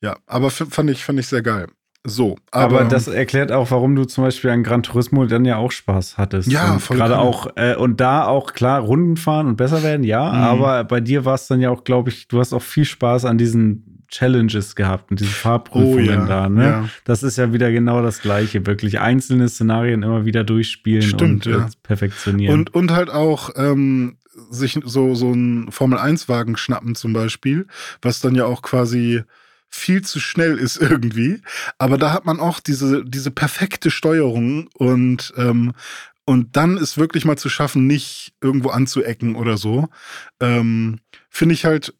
ja, 0.00 0.16
aber 0.26 0.50
fand 0.50 0.90
ich, 0.90 1.04
fand 1.04 1.20
ich 1.20 1.28
sehr 1.28 1.42
geil. 1.42 1.68
So, 2.04 2.36
aber, 2.50 2.80
aber, 2.80 2.88
das 2.88 3.06
erklärt 3.06 3.52
auch, 3.52 3.70
warum 3.70 3.94
du 3.94 4.04
zum 4.04 4.24
Beispiel 4.24 4.50
an 4.50 4.64
Gran 4.64 4.82
Turismo 4.82 5.24
dann 5.26 5.44
ja 5.44 5.58
auch 5.58 5.70
Spaß 5.70 6.18
hattest. 6.18 6.50
Ja, 6.50 6.80
voll 6.80 6.96
Gerade 6.96 7.18
auch, 7.18 7.46
äh, 7.54 7.76
und 7.76 8.00
da 8.00 8.26
auch 8.26 8.54
klar, 8.54 8.80
Runden 8.80 9.16
fahren 9.16 9.46
und 9.46 9.56
besser 9.56 9.84
werden, 9.84 10.02
ja, 10.02 10.32
mhm. 10.32 10.38
aber 10.38 10.84
bei 10.84 11.00
dir 11.00 11.24
war 11.24 11.34
es 11.34 11.46
dann 11.46 11.60
ja 11.60 11.70
auch, 11.70 11.84
glaube 11.84 12.10
ich, 12.10 12.26
du 12.26 12.40
hast 12.40 12.52
auch 12.52 12.62
viel 12.62 12.84
Spaß 12.84 13.24
an 13.24 13.38
diesen 13.38 14.04
Challenges 14.08 14.74
gehabt 14.74 15.10
und 15.10 15.20
diese 15.20 15.30
Fahrprüfungen 15.30 16.08
oh, 16.08 16.22
ja, 16.22 16.26
da, 16.26 16.48
ne? 16.48 16.64
Ja. 16.64 16.88
Das 17.04 17.22
ist 17.22 17.38
ja 17.38 17.52
wieder 17.52 17.70
genau 17.70 18.02
das 18.02 18.20
Gleiche, 18.20 18.66
wirklich 18.66 18.98
einzelne 18.98 19.48
Szenarien 19.48 20.02
immer 20.02 20.24
wieder 20.24 20.42
durchspielen 20.42 21.02
Stimmt, 21.02 21.46
und 21.46 21.52
ja. 21.52 21.68
perfektionieren. 21.84 22.52
Und, 22.52 22.74
und 22.74 22.90
halt 22.90 23.10
auch, 23.10 23.50
ähm, 23.56 24.16
sich 24.50 24.78
so, 24.84 25.14
so 25.14 25.32
einen 25.32 25.70
Formel-1-Wagen 25.70 26.56
schnappen 26.56 26.94
zum 26.94 27.12
Beispiel, 27.12 27.66
was 28.00 28.20
dann 28.20 28.34
ja 28.34 28.44
auch 28.44 28.62
quasi 28.62 29.22
viel 29.72 30.02
zu 30.02 30.20
schnell 30.20 30.58
ist 30.58 30.76
irgendwie. 30.76 31.40
Aber 31.78 31.98
da 31.98 32.12
hat 32.12 32.24
man 32.26 32.38
auch 32.38 32.60
diese, 32.60 33.04
diese 33.04 33.30
perfekte 33.32 33.90
Steuerung 33.90 34.68
und, 34.74 35.32
ähm, 35.36 35.72
Und 36.24 36.56
dann 36.56 36.76
ist 36.78 36.98
wirklich 36.98 37.24
mal 37.24 37.36
zu 37.36 37.48
schaffen, 37.48 37.88
nicht 37.88 38.32
irgendwo 38.40 38.70
anzuecken 38.70 39.34
oder 39.34 39.56
so, 39.56 39.88
ähm, 40.40 41.00
finde 41.28 41.54
ich 41.54 41.64
halt 41.64 41.94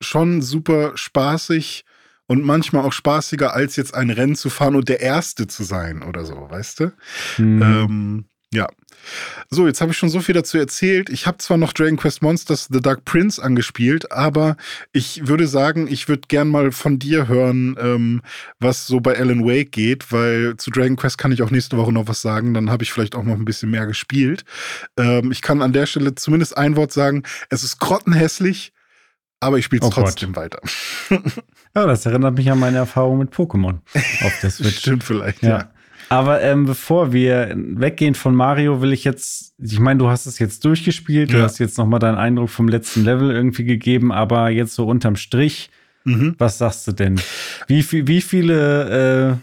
schon 0.00 0.42
super 0.42 0.92
spaßig 0.96 1.84
und 2.26 2.42
manchmal 2.42 2.84
auch 2.84 2.92
spaßiger, 2.92 3.54
als 3.54 3.76
jetzt 3.76 3.94
ein 3.94 4.10
Rennen 4.10 4.34
zu 4.34 4.50
fahren 4.50 4.74
und 4.74 4.88
der 4.88 5.00
Erste 5.00 5.46
zu 5.46 5.62
sein 5.62 6.02
oder 6.02 6.24
so, 6.24 6.34
weißt 6.50 6.80
du? 6.80 6.92
Mhm. 7.38 7.62
Ähm, 7.62 8.24
ja. 8.52 8.66
So, 9.50 9.66
jetzt 9.66 9.80
habe 9.80 9.92
ich 9.92 9.98
schon 9.98 10.08
so 10.08 10.20
viel 10.20 10.34
dazu 10.34 10.58
erzählt. 10.58 11.10
Ich 11.10 11.26
habe 11.26 11.38
zwar 11.38 11.56
noch 11.56 11.72
Dragon 11.72 11.96
Quest 11.96 12.22
Monsters 12.22 12.68
The 12.72 12.80
Dark 12.80 13.04
Prince 13.04 13.42
angespielt, 13.42 14.10
aber 14.12 14.56
ich 14.92 15.26
würde 15.26 15.46
sagen, 15.46 15.86
ich 15.88 16.08
würde 16.08 16.22
gern 16.28 16.48
mal 16.48 16.72
von 16.72 16.98
dir 16.98 17.28
hören, 17.28 17.76
ähm, 17.80 18.22
was 18.58 18.86
so 18.86 19.00
bei 19.00 19.18
Alan 19.18 19.44
Wake 19.44 19.72
geht, 19.72 20.12
weil 20.12 20.56
zu 20.56 20.70
Dragon 20.70 20.96
Quest 20.96 21.18
kann 21.18 21.32
ich 21.32 21.42
auch 21.42 21.50
nächste 21.50 21.76
Woche 21.76 21.92
noch 21.92 22.08
was 22.08 22.20
sagen. 22.22 22.54
Dann 22.54 22.70
habe 22.70 22.82
ich 22.82 22.92
vielleicht 22.92 23.14
auch 23.14 23.24
noch 23.24 23.34
ein 23.34 23.44
bisschen 23.44 23.70
mehr 23.70 23.86
gespielt. 23.86 24.44
Ähm, 24.98 25.32
ich 25.32 25.42
kann 25.42 25.62
an 25.62 25.72
der 25.72 25.86
Stelle 25.86 26.14
zumindest 26.14 26.56
ein 26.56 26.76
Wort 26.76 26.92
sagen: 26.92 27.22
Es 27.50 27.64
ist 27.64 27.78
grottenhässlich, 27.78 28.72
aber 29.40 29.58
ich 29.58 29.66
spiele 29.66 29.82
es 29.82 29.88
oh 29.88 29.90
trotzdem 29.90 30.32
Gott. 30.32 30.44
weiter. 30.44 30.60
ja, 31.76 31.86
das 31.86 32.06
erinnert 32.06 32.36
mich 32.36 32.50
an 32.50 32.58
meine 32.58 32.78
Erfahrung 32.78 33.18
mit 33.18 33.32
Pokémon 33.32 33.80
auf 34.24 34.40
der 34.42 34.50
Switch. 34.50 34.78
Stimmt 34.78 35.04
vielleicht, 35.04 35.42
ja. 35.42 35.48
ja. 35.48 35.70
Aber 36.08 36.42
ähm, 36.42 36.66
bevor 36.66 37.12
wir 37.12 37.54
weggehen 37.56 38.14
von 38.14 38.34
Mario, 38.34 38.80
will 38.80 38.92
ich 38.92 39.04
jetzt, 39.04 39.54
ich 39.58 39.80
meine, 39.80 39.98
du 39.98 40.08
hast 40.08 40.26
es 40.26 40.38
jetzt 40.38 40.64
durchgespielt, 40.64 41.30
ja. 41.30 41.38
du 41.38 41.42
hast 41.42 41.58
jetzt 41.58 41.78
nochmal 41.78 42.00
deinen 42.00 42.18
Eindruck 42.18 42.50
vom 42.50 42.68
letzten 42.68 43.04
Level 43.04 43.30
irgendwie 43.30 43.64
gegeben, 43.64 44.12
aber 44.12 44.50
jetzt 44.50 44.74
so 44.74 44.86
unterm 44.86 45.16
Strich, 45.16 45.70
mhm. 46.04 46.34
was 46.38 46.58
sagst 46.58 46.86
du 46.86 46.92
denn? 46.92 47.20
Wie, 47.66 47.82
viel, 47.82 48.06
wie 48.06 48.20
viele, 48.20 49.32
äh, 49.32 49.36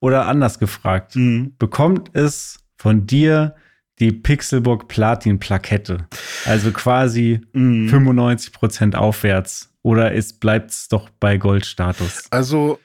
oder 0.00 0.26
anders 0.26 0.58
gefragt, 0.58 1.16
mhm. 1.16 1.54
bekommt 1.58 2.10
es 2.14 2.58
von 2.76 3.06
dir 3.06 3.54
die 3.98 4.12
Pixelbook 4.12 4.88
Platin 4.88 5.38
Plakette? 5.38 6.06
Also 6.46 6.72
quasi 6.72 7.40
mhm. 7.52 7.88
95% 7.88 8.94
aufwärts. 8.94 9.66
Oder 9.82 10.12
bleibt 10.40 10.70
es 10.70 10.88
doch 10.88 11.08
bei 11.20 11.38
Goldstatus? 11.38 12.24
Also 12.30 12.78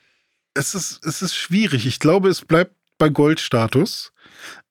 es 0.56 0.74
ist, 0.74 1.06
es 1.06 1.22
ist 1.22 1.36
schwierig. 1.36 1.86
Ich 1.86 2.00
glaube, 2.00 2.30
es 2.30 2.44
bleibt 2.44 2.76
bei 2.98 3.10
Goldstatus. 3.10 4.12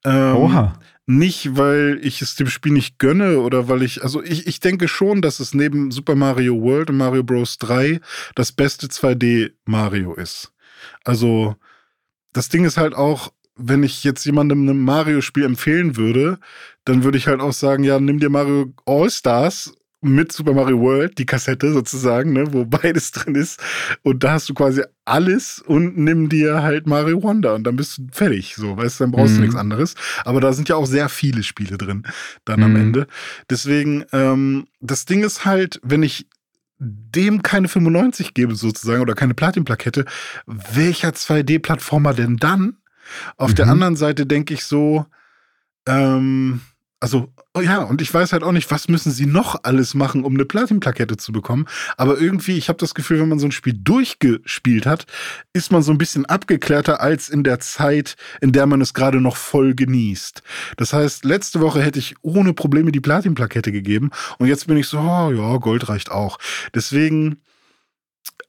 Ähm, 0.03 0.35
Oha. 0.35 0.79
Nicht, 1.07 1.55
weil 1.55 1.99
ich 2.01 2.23
es 2.23 2.35
dem 2.35 2.47
Spiel 2.47 2.73
nicht 2.73 2.97
gönne 2.97 3.39
oder 3.39 3.69
weil 3.69 3.83
ich, 3.83 4.01
also 4.03 4.23
ich, 4.23 4.47
ich 4.47 4.59
denke 4.59 4.87
schon, 4.87 5.21
dass 5.21 5.39
es 5.39 5.53
neben 5.53 5.91
Super 5.91 6.15
Mario 6.15 6.59
World 6.59 6.89
und 6.89 6.97
Mario 6.97 7.23
Bros. 7.23 7.59
3 7.59 8.01
das 8.33 8.51
beste 8.51 8.87
2D 8.87 9.51
Mario 9.65 10.15
ist. 10.15 10.51
Also, 11.03 11.55
das 12.33 12.49
Ding 12.49 12.65
ist 12.65 12.77
halt 12.77 12.95
auch, 12.95 13.31
wenn 13.55 13.83
ich 13.83 14.03
jetzt 14.03 14.25
jemandem 14.25 14.67
ein 14.67 14.81
Mario-Spiel 14.81 15.45
empfehlen 15.45 15.95
würde, 15.95 16.39
dann 16.85 17.03
würde 17.03 17.19
ich 17.19 17.27
halt 17.27 17.39
auch 17.39 17.53
sagen, 17.53 17.83
ja, 17.83 17.99
nimm 17.99 18.19
dir 18.19 18.29
Mario 18.29 18.73
All-Stars 18.85 19.73
mit 20.05 20.31
Super 20.31 20.53
Mario 20.53 20.79
World, 20.79 21.17
die 21.17 21.25
Kassette 21.25 21.73
sozusagen, 21.73 22.33
ne, 22.33 22.53
wo 22.53 22.65
beides 22.65 23.11
drin 23.13 23.35
ist. 23.35 23.61
Und 24.03 24.23
da 24.23 24.33
hast 24.33 24.49
du 24.49 24.53
quasi 24.53 24.83
alles 25.03 25.59
und 25.59 25.97
nimm 25.97 26.29
dir 26.29 26.63
halt 26.63 26.87
Mario 26.87 27.21
Wonder 27.23 27.55
und 27.55 27.63
dann 27.63 27.75
bist 27.75 27.97
du 27.97 28.07
fertig. 28.11 28.55
So, 28.55 28.77
weißt 28.77 28.99
du, 28.99 29.03
dann 29.05 29.11
brauchst 29.11 29.33
mhm. 29.33 29.37
du 29.37 29.41
nichts 29.41 29.55
anderes. 29.55 29.95
Aber 30.23 30.41
da 30.41 30.53
sind 30.53 30.69
ja 30.69 30.75
auch 30.75 30.85
sehr 30.85 31.09
viele 31.09 31.43
Spiele 31.43 31.77
drin 31.77 32.03
dann 32.45 32.59
mhm. 32.59 32.65
am 32.65 32.75
Ende. 32.75 33.07
Deswegen, 33.49 34.05
ähm, 34.13 34.67
das 34.79 35.05
Ding 35.05 35.23
ist 35.23 35.45
halt, 35.45 35.79
wenn 35.83 36.03
ich 36.03 36.27
dem 36.77 37.41
keine 37.41 37.67
95 37.67 38.33
gebe 38.33 38.55
sozusagen 38.55 39.01
oder 39.01 39.15
keine 39.15 39.33
Platin-Plakette, 39.33 40.05
welcher 40.45 41.09
2D-Plattformer 41.09 42.13
denn 42.13 42.37
dann? 42.37 42.77
Auf 43.37 43.51
mhm. 43.51 43.55
der 43.55 43.67
anderen 43.67 43.95
Seite 43.95 44.25
denke 44.25 44.53
ich 44.53 44.65
so, 44.65 45.05
ähm, 45.87 46.61
also 46.99 47.31
oh 47.53 47.61
ja, 47.61 47.79
und 47.83 48.01
ich 48.01 48.13
weiß 48.13 48.33
halt 48.33 48.43
auch 48.43 48.51
nicht, 48.51 48.69
was 48.71 48.87
müssen 48.87 49.11
sie 49.11 49.25
noch 49.25 49.63
alles 49.63 49.93
machen, 49.93 50.23
um 50.23 50.33
eine 50.33 50.45
Platin-Plakette 50.45 51.17
zu 51.17 51.31
bekommen. 51.31 51.67
Aber 51.97 52.19
irgendwie, 52.19 52.57
ich 52.57 52.67
habe 52.69 52.79
das 52.79 52.93
Gefühl, 52.93 53.19
wenn 53.19 53.29
man 53.29 53.39
so 53.39 53.47
ein 53.47 53.51
Spiel 53.51 53.73
durchgespielt 53.77 54.85
hat, 54.85 55.05
ist 55.53 55.71
man 55.71 55.81
so 55.81 55.91
ein 55.91 55.97
bisschen 55.97 56.25
abgeklärter 56.25 57.01
als 57.01 57.29
in 57.29 57.43
der 57.43 57.59
Zeit, 57.59 58.15
in 58.41 58.51
der 58.51 58.65
man 58.65 58.81
es 58.81 58.93
gerade 58.93 59.21
noch 59.21 59.37
voll 59.37 59.73
genießt. 59.73 60.43
Das 60.77 60.93
heißt, 60.93 61.25
letzte 61.25 61.61
Woche 61.61 61.81
hätte 61.81 61.99
ich 61.99 62.15
ohne 62.21 62.53
Probleme 62.53 62.91
die 62.91 63.01
Platin-Plakette 63.01 63.71
gegeben 63.71 64.11
und 64.37 64.47
jetzt 64.47 64.67
bin 64.67 64.77
ich 64.77 64.87
so, 64.87 64.99
oh, 64.99 65.31
ja, 65.31 65.57
Gold 65.57 65.87
reicht 65.89 66.11
auch. 66.11 66.37
Deswegen, 66.73 67.41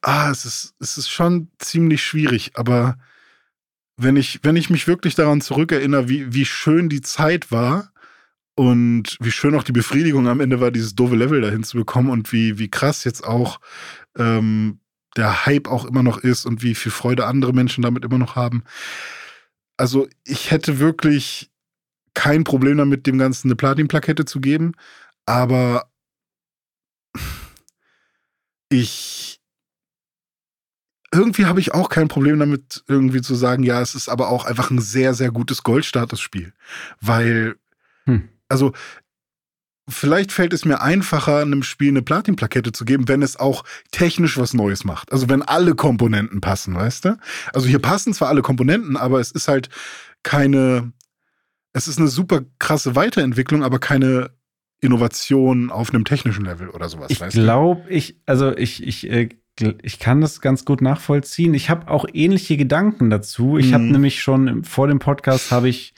ah, 0.01 0.29
es 0.31 0.45
ist, 0.45 0.73
es 0.79 0.97
ist 0.97 1.09
schon 1.09 1.49
ziemlich 1.59 2.03
schwierig, 2.03 2.51
aber 2.55 2.97
wenn 3.97 4.15
ich, 4.15 4.39
wenn 4.43 4.55
ich 4.55 4.69
mich 4.69 4.87
wirklich 4.87 5.15
daran 5.15 5.41
zurückerinnere, 5.41 6.07
wie, 6.07 6.33
wie 6.33 6.45
schön 6.45 6.87
die 6.87 7.01
Zeit 7.01 7.51
war, 7.51 7.91
und 8.57 9.17
wie 9.19 9.29
schön 9.29 9.53
auch 9.53 9.61
die 9.61 9.71
Befriedigung 9.71 10.27
am 10.27 10.39
Ende 10.39 10.59
war, 10.59 10.71
dieses 10.71 10.95
doofe 10.95 11.15
Level 11.15 11.41
dahin 11.41 11.63
zu 11.63 11.77
bekommen 11.77 12.09
und 12.09 12.33
wie, 12.33 12.57
wie 12.57 12.71
krass 12.71 13.03
jetzt 13.03 13.23
auch 13.23 13.59
ähm, 14.17 14.79
der 15.15 15.45
Hype 15.45 15.67
auch 15.67 15.85
immer 15.85 16.01
noch 16.01 16.17
ist 16.17 16.47
und 16.47 16.63
wie 16.63 16.73
viel 16.73 16.91
Freude 16.91 17.27
andere 17.27 17.53
Menschen 17.53 17.83
damit 17.83 18.03
immer 18.03 18.17
noch 18.17 18.35
haben. 18.35 18.63
Also 19.77 20.07
ich 20.23 20.49
hätte 20.49 20.79
wirklich 20.79 21.51
kein 22.15 22.43
Problem 22.43 22.77
damit, 22.77 23.05
dem 23.05 23.19
Ganzen 23.19 23.49
eine 23.49 23.55
Platin-Plakette 23.55 24.25
zu 24.25 24.41
geben, 24.41 24.71
aber 25.27 25.91
ich 28.69 29.39
irgendwie 31.13 31.45
habe 31.45 31.59
ich 31.59 31.75
auch 31.75 31.89
kein 31.89 32.07
Problem 32.07 32.39
damit, 32.39 32.83
irgendwie 32.87 33.21
zu 33.21 33.35
sagen, 33.35 33.61
ja, 33.61 33.81
es 33.81 33.93
ist 33.93 34.09
aber 34.09 34.29
auch 34.29 34.45
einfach 34.45 34.71
ein 34.71 34.81
sehr, 34.81 35.13
sehr 35.13 35.29
gutes 35.29 35.61
Goldstatus-Spiel. 35.61 36.53
Weil 36.99 37.55
hm 38.05 38.29
also 38.49 38.73
vielleicht 39.89 40.31
fällt 40.31 40.53
es 40.53 40.65
mir 40.65 40.81
einfacher, 40.81 41.39
einem 41.39 41.63
Spiel 41.63 41.89
eine 41.89 42.01
Platin-Plakette 42.01 42.71
zu 42.71 42.85
geben, 42.85 43.07
wenn 43.07 43.21
es 43.21 43.37
auch 43.37 43.63
technisch 43.91 44.37
was 44.37 44.53
Neues 44.53 44.83
macht. 44.83 45.11
Also 45.11 45.29
wenn 45.29 45.41
alle 45.41 45.75
Komponenten 45.75 46.41
passen, 46.41 46.75
weißt 46.75 47.05
du? 47.05 47.17
Also 47.53 47.67
hier 47.67 47.79
passen 47.79 48.13
zwar 48.13 48.27
alle 48.27 48.41
Komponenten, 48.41 48.97
aber 48.97 49.19
es 49.19 49.31
ist 49.31 49.47
halt 49.47 49.69
keine, 50.23 50.91
es 51.73 51.87
ist 51.87 51.99
eine 51.99 52.09
super 52.09 52.41
krasse 52.59 52.95
Weiterentwicklung, 52.95 53.63
aber 53.63 53.79
keine 53.79 54.31
Innovation 54.81 55.71
auf 55.71 55.93
einem 55.93 56.05
technischen 56.05 56.45
Level 56.45 56.69
oder 56.69 56.89
sowas. 56.89 57.09
Ich 57.09 57.19
glaube, 57.19 57.89
ich, 57.89 58.19
also 58.25 58.55
ich, 58.55 58.85
ich, 58.85 59.09
äh, 59.09 59.29
ich 59.81 59.99
kann 59.99 60.21
das 60.21 60.41
ganz 60.41 60.65
gut 60.65 60.81
nachvollziehen. 60.81 61.53
Ich 61.53 61.69
habe 61.69 61.89
auch 61.89 62.05
ähnliche 62.13 62.57
Gedanken 62.57 63.09
dazu. 63.09 63.57
Ich 63.57 63.69
mhm. 63.69 63.73
habe 63.73 63.83
nämlich 63.85 64.21
schon 64.21 64.63
vor 64.63 64.87
dem 64.87 64.99
Podcast 64.99 65.51
habe 65.51 65.69
ich 65.69 65.95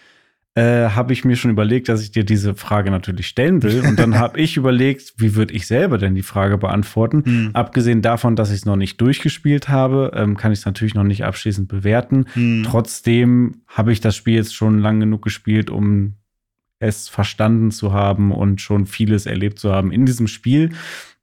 äh, 0.60 0.90
habe 0.90 1.14
ich 1.14 1.24
mir 1.24 1.38
schon 1.38 1.52
überlegt, 1.52 1.88
dass 1.88 2.04
ich 2.04 2.12
dir 2.12 2.26
diese 2.26 2.54
Frage 2.54 2.92
natürlich 2.92 3.28
stellen 3.28 3.64
will. 3.64 3.82
Und 3.88 3.98
dann 3.98 4.16
habe 4.20 4.42
ich 4.42 4.58
überlegt, 4.58 5.14
wie 5.16 5.36
würde 5.36 5.54
ich 5.54 5.66
selber 5.68 5.98
denn 5.98 6.16
die 6.16 6.22
Frage 6.22 6.58
beantworten? 6.58 7.24
Mhm. 7.26 7.50
Abgesehen 7.54 8.02
davon, 8.02 8.36
dass 8.36 8.50
ich 8.50 8.58
es 8.58 8.66
noch 8.66 8.76
nicht 8.76 9.00
durchgespielt 9.00 9.70
habe, 9.70 10.12
ähm, 10.14 10.36
kann 10.36 10.52
ich 10.52 10.60
es 10.60 10.66
natürlich 10.66 10.96
noch 10.96 11.06
nicht 11.06 11.24
abschließend 11.24 11.70
bewerten. 11.70 12.26
Mhm. 12.36 12.64
Trotzdem 12.64 13.62
habe 13.68 13.94
ich 13.94 14.02
das 14.02 14.18
Spiel 14.18 14.36
jetzt 14.36 14.54
schon 14.54 14.80
lang 14.80 15.00
genug 15.00 15.22
gespielt, 15.22 15.70
um 15.70 16.16
es 16.80 17.08
verstanden 17.08 17.72
zu 17.72 17.94
haben 17.94 18.34
und 18.34 18.60
schon 18.60 18.86
vieles 18.86 19.28
erlebt 19.28 19.60
zu 19.60 19.72
haben 19.72 19.94
in 19.94 20.06
diesem 20.06 20.28
Spiel. 20.28 20.72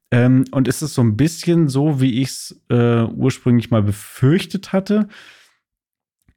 Ähm, 0.09 0.45
und 0.49 0.67
ist 0.67 0.81
es 0.81 0.95
so 0.95 1.03
ein 1.03 1.15
bisschen 1.15 1.67
so, 1.67 2.01
wie 2.01 2.23
ich 2.23 2.29
es 2.29 2.61
äh, 2.69 3.03
ursprünglich 3.03 3.69
mal 3.69 3.83
befürchtet 3.83 4.73
hatte. 4.73 5.09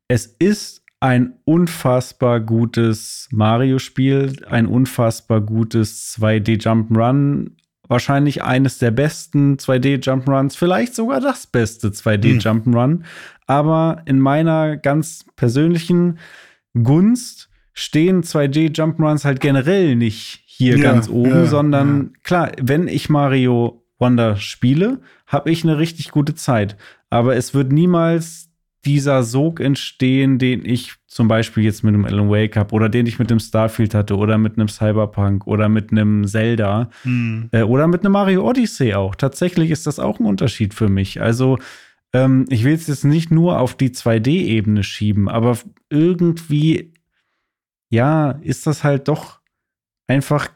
Es 0.06 0.26
ist 0.26 0.79
ein 1.00 1.32
unfassbar 1.44 2.40
gutes 2.40 3.28
Mario-Spiel, 3.32 4.44
ein 4.48 4.66
unfassbar 4.66 5.40
gutes 5.40 6.16
2D 6.18 6.62
Jump'n'Run, 6.62 7.52
wahrscheinlich 7.88 8.42
eines 8.42 8.78
der 8.78 8.90
besten 8.90 9.56
2D 9.56 10.04
Jump'n'Runs, 10.04 10.56
vielleicht 10.56 10.94
sogar 10.94 11.20
das 11.20 11.46
beste 11.46 11.88
2D 11.88 12.32
hm. 12.32 12.38
Jump'n'Run. 12.38 13.04
Aber 13.46 14.02
in 14.04 14.20
meiner 14.20 14.76
ganz 14.76 15.24
persönlichen 15.36 16.18
Gunst 16.74 17.48
stehen 17.72 18.22
2D 18.22 18.76
Jump'n'Runs 18.76 19.24
halt 19.24 19.40
generell 19.40 19.96
nicht 19.96 20.44
hier 20.44 20.76
ja, 20.76 20.82
ganz 20.82 21.08
oben, 21.08 21.30
ja, 21.30 21.46
sondern 21.46 22.02
ja. 22.02 22.20
klar, 22.22 22.52
wenn 22.60 22.88
ich 22.88 23.08
Mario 23.08 23.86
Wonder 23.98 24.36
spiele, 24.36 25.00
habe 25.26 25.50
ich 25.50 25.64
eine 25.64 25.78
richtig 25.78 26.10
gute 26.10 26.34
Zeit. 26.34 26.76
Aber 27.08 27.36
es 27.36 27.54
wird 27.54 27.72
niemals 27.72 28.49
dieser 28.84 29.22
Sog 29.22 29.60
entstehen, 29.60 30.38
den 30.38 30.64
ich 30.64 30.94
zum 31.06 31.28
Beispiel 31.28 31.64
jetzt 31.64 31.84
mit 31.84 31.92
einem 31.92 32.04
Alan 32.04 32.30
Wake 32.30 32.56
habe 32.56 32.74
oder 32.74 32.88
den 32.88 33.06
ich 33.06 33.18
mit 33.18 33.30
einem 33.30 33.40
Starfield 33.40 33.94
hatte 33.94 34.16
oder 34.16 34.38
mit 34.38 34.56
einem 34.56 34.68
Cyberpunk 34.68 35.46
oder 35.46 35.68
mit 35.68 35.90
einem 35.92 36.26
Zelda 36.26 36.88
hm. 37.02 37.50
äh, 37.52 37.62
oder 37.62 37.86
mit 37.88 38.04
einem 38.04 38.12
Mario 38.12 38.48
Odyssey 38.48 38.94
auch. 38.94 39.14
Tatsächlich 39.14 39.70
ist 39.70 39.86
das 39.86 39.98
auch 39.98 40.18
ein 40.18 40.24
Unterschied 40.24 40.72
für 40.72 40.88
mich. 40.88 41.20
Also 41.20 41.58
ähm, 42.12 42.46
ich 42.48 42.64
will 42.64 42.74
es 42.74 42.86
jetzt 42.86 43.04
nicht 43.04 43.30
nur 43.30 43.58
auf 43.58 43.74
die 43.74 43.90
2D-Ebene 43.90 44.82
schieben, 44.82 45.28
aber 45.28 45.58
irgendwie, 45.90 46.94
ja, 47.90 48.32
ist 48.42 48.66
das 48.66 48.82
halt 48.82 49.08
doch 49.08 49.40
einfach, 50.06 50.48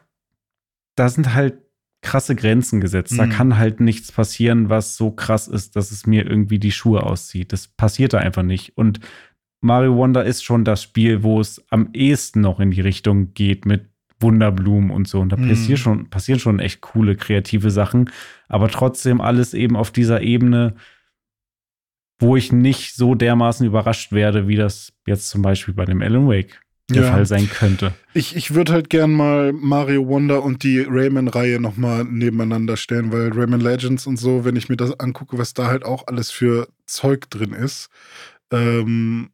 da 0.95 1.09
sind 1.09 1.33
halt 1.33 1.64
krasse 2.05 2.35
Grenzen 2.35 2.79
gesetzt. 2.79 3.13
Mhm. 3.13 3.17
Da 3.17 3.27
kann 3.27 3.57
halt 3.57 3.79
nichts 3.79 4.11
passieren, 4.11 4.69
was 4.69 4.95
so 4.95 5.11
krass 5.11 5.47
ist, 5.47 5.75
dass 5.75 5.91
es 5.91 6.05
mir 6.05 6.25
irgendwie 6.25 6.59
die 6.59 6.71
Schuhe 6.71 7.03
auszieht. 7.03 7.51
Das 7.51 7.67
passiert 7.67 8.13
da 8.13 8.19
einfach 8.19 8.43
nicht. 8.43 8.77
Und 8.77 8.99
Mario 9.59 9.95
Wonder 9.95 10.23
ist 10.23 10.43
schon 10.43 10.63
das 10.63 10.83
Spiel, 10.83 11.23
wo 11.23 11.41
es 11.41 11.65
am 11.71 11.89
ehesten 11.93 12.41
noch 12.41 12.59
in 12.59 12.71
die 12.71 12.81
Richtung 12.81 13.33
geht 13.33 13.65
mit 13.65 13.89
Wunderblumen 14.19 14.91
und 14.91 15.07
so. 15.07 15.19
Und 15.19 15.29
da 15.29 15.37
mhm. 15.37 15.49
passieren, 15.49 15.77
schon, 15.77 16.09
passieren 16.09 16.39
schon 16.39 16.59
echt 16.59 16.81
coole, 16.81 17.15
kreative 17.15 17.71
Sachen. 17.71 18.11
Aber 18.47 18.69
trotzdem 18.69 19.19
alles 19.19 19.55
eben 19.55 19.75
auf 19.75 19.89
dieser 19.89 20.21
Ebene, 20.21 20.75
wo 22.19 22.35
ich 22.35 22.51
nicht 22.51 22.95
so 22.95 23.15
dermaßen 23.15 23.65
überrascht 23.65 24.11
werde, 24.11 24.47
wie 24.47 24.55
das 24.55 24.93
jetzt 25.07 25.29
zum 25.29 25.41
Beispiel 25.41 25.73
bei 25.73 25.85
dem 25.85 26.01
Alan 26.01 26.27
Wake 26.27 26.61
der 26.89 27.03
ja. 27.03 27.11
Fall 27.11 27.25
sein 27.25 27.49
könnte. 27.49 27.93
Ich, 28.13 28.35
ich 28.35 28.53
würde 28.53 28.73
halt 28.73 28.89
gern 28.89 29.11
mal 29.11 29.53
Mario 29.53 30.07
Wonder 30.07 30.43
und 30.43 30.63
die 30.63 30.81
Rayman-Reihe 30.81 31.59
nochmal 31.59 32.03
nebeneinander 32.03 32.77
stellen, 32.77 33.11
weil 33.11 33.31
Rayman 33.33 33.59
Legends 33.59 34.05
und 34.05 34.17
so, 34.17 34.45
wenn 34.45 34.55
ich 34.55 34.69
mir 34.69 34.77
das 34.77 34.99
angucke, 34.99 35.37
was 35.37 35.53
da 35.53 35.67
halt 35.67 35.83
auch 35.83 36.07
alles 36.07 36.29
für 36.29 36.67
Zeug 36.85 37.29
drin 37.29 37.53
ist. 37.53 37.89
Ähm, 38.51 39.29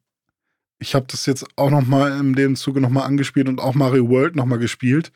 ich 0.78 0.94
habe 0.94 1.06
das 1.08 1.26
jetzt 1.26 1.46
auch 1.56 1.70
nochmal 1.70 2.18
in 2.18 2.34
dem 2.34 2.56
Zuge 2.56 2.80
nochmal 2.80 3.06
angespielt 3.06 3.48
und 3.48 3.60
auch 3.60 3.74
Mario 3.74 4.08
World 4.08 4.34
nochmal 4.34 4.58
gespielt. 4.58 5.12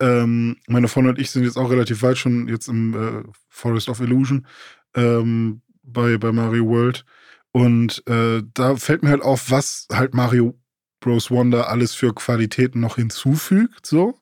Ähm, 0.00 0.56
meine 0.68 0.88
Freundin 0.88 1.14
und 1.14 1.20
ich 1.20 1.30
sind 1.30 1.44
jetzt 1.44 1.58
auch 1.58 1.70
relativ 1.70 2.02
weit 2.02 2.16
schon 2.16 2.48
jetzt 2.48 2.68
im 2.68 2.94
äh, 2.94 3.22
Forest 3.48 3.88
of 3.88 4.00
Illusion 4.00 4.46
ähm, 4.94 5.60
bei, 5.82 6.16
bei 6.16 6.32
Mario 6.32 6.66
World. 6.66 7.04
Und 7.50 8.02
äh, 8.06 8.42
da 8.54 8.76
fällt 8.76 9.02
mir 9.02 9.10
halt 9.10 9.22
auf, 9.22 9.50
was 9.50 9.86
halt 9.92 10.14
Mario 10.14 10.58
Bros 11.02 11.30
Wonder 11.30 11.68
alles 11.68 11.94
für 11.94 12.14
Qualitäten 12.14 12.80
noch 12.80 12.96
hinzufügt, 12.96 13.86
so. 13.86 14.18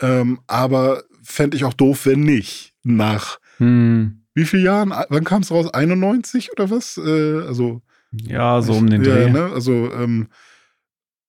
Ähm, 0.00 0.40
aber 0.46 1.02
fände 1.22 1.56
ich 1.56 1.64
auch 1.64 1.74
doof, 1.74 2.06
wenn 2.06 2.20
nicht. 2.20 2.74
Nach 2.82 3.38
hm. 3.58 4.22
wie 4.34 4.44
vielen 4.44 4.64
Jahren? 4.64 4.94
Wann 5.08 5.24
kam 5.24 5.42
es 5.42 5.50
raus? 5.50 5.72
91 5.72 6.52
oder 6.52 6.70
was? 6.70 6.96
Äh, 6.96 7.46
also. 7.46 7.82
Ja, 8.10 8.60
so 8.60 8.72
um 8.74 8.90
den 8.90 9.02
Dreh. 9.02 9.26
Ja, 9.26 9.28
ne? 9.28 9.50
Also, 9.52 9.92
ähm, 9.92 10.28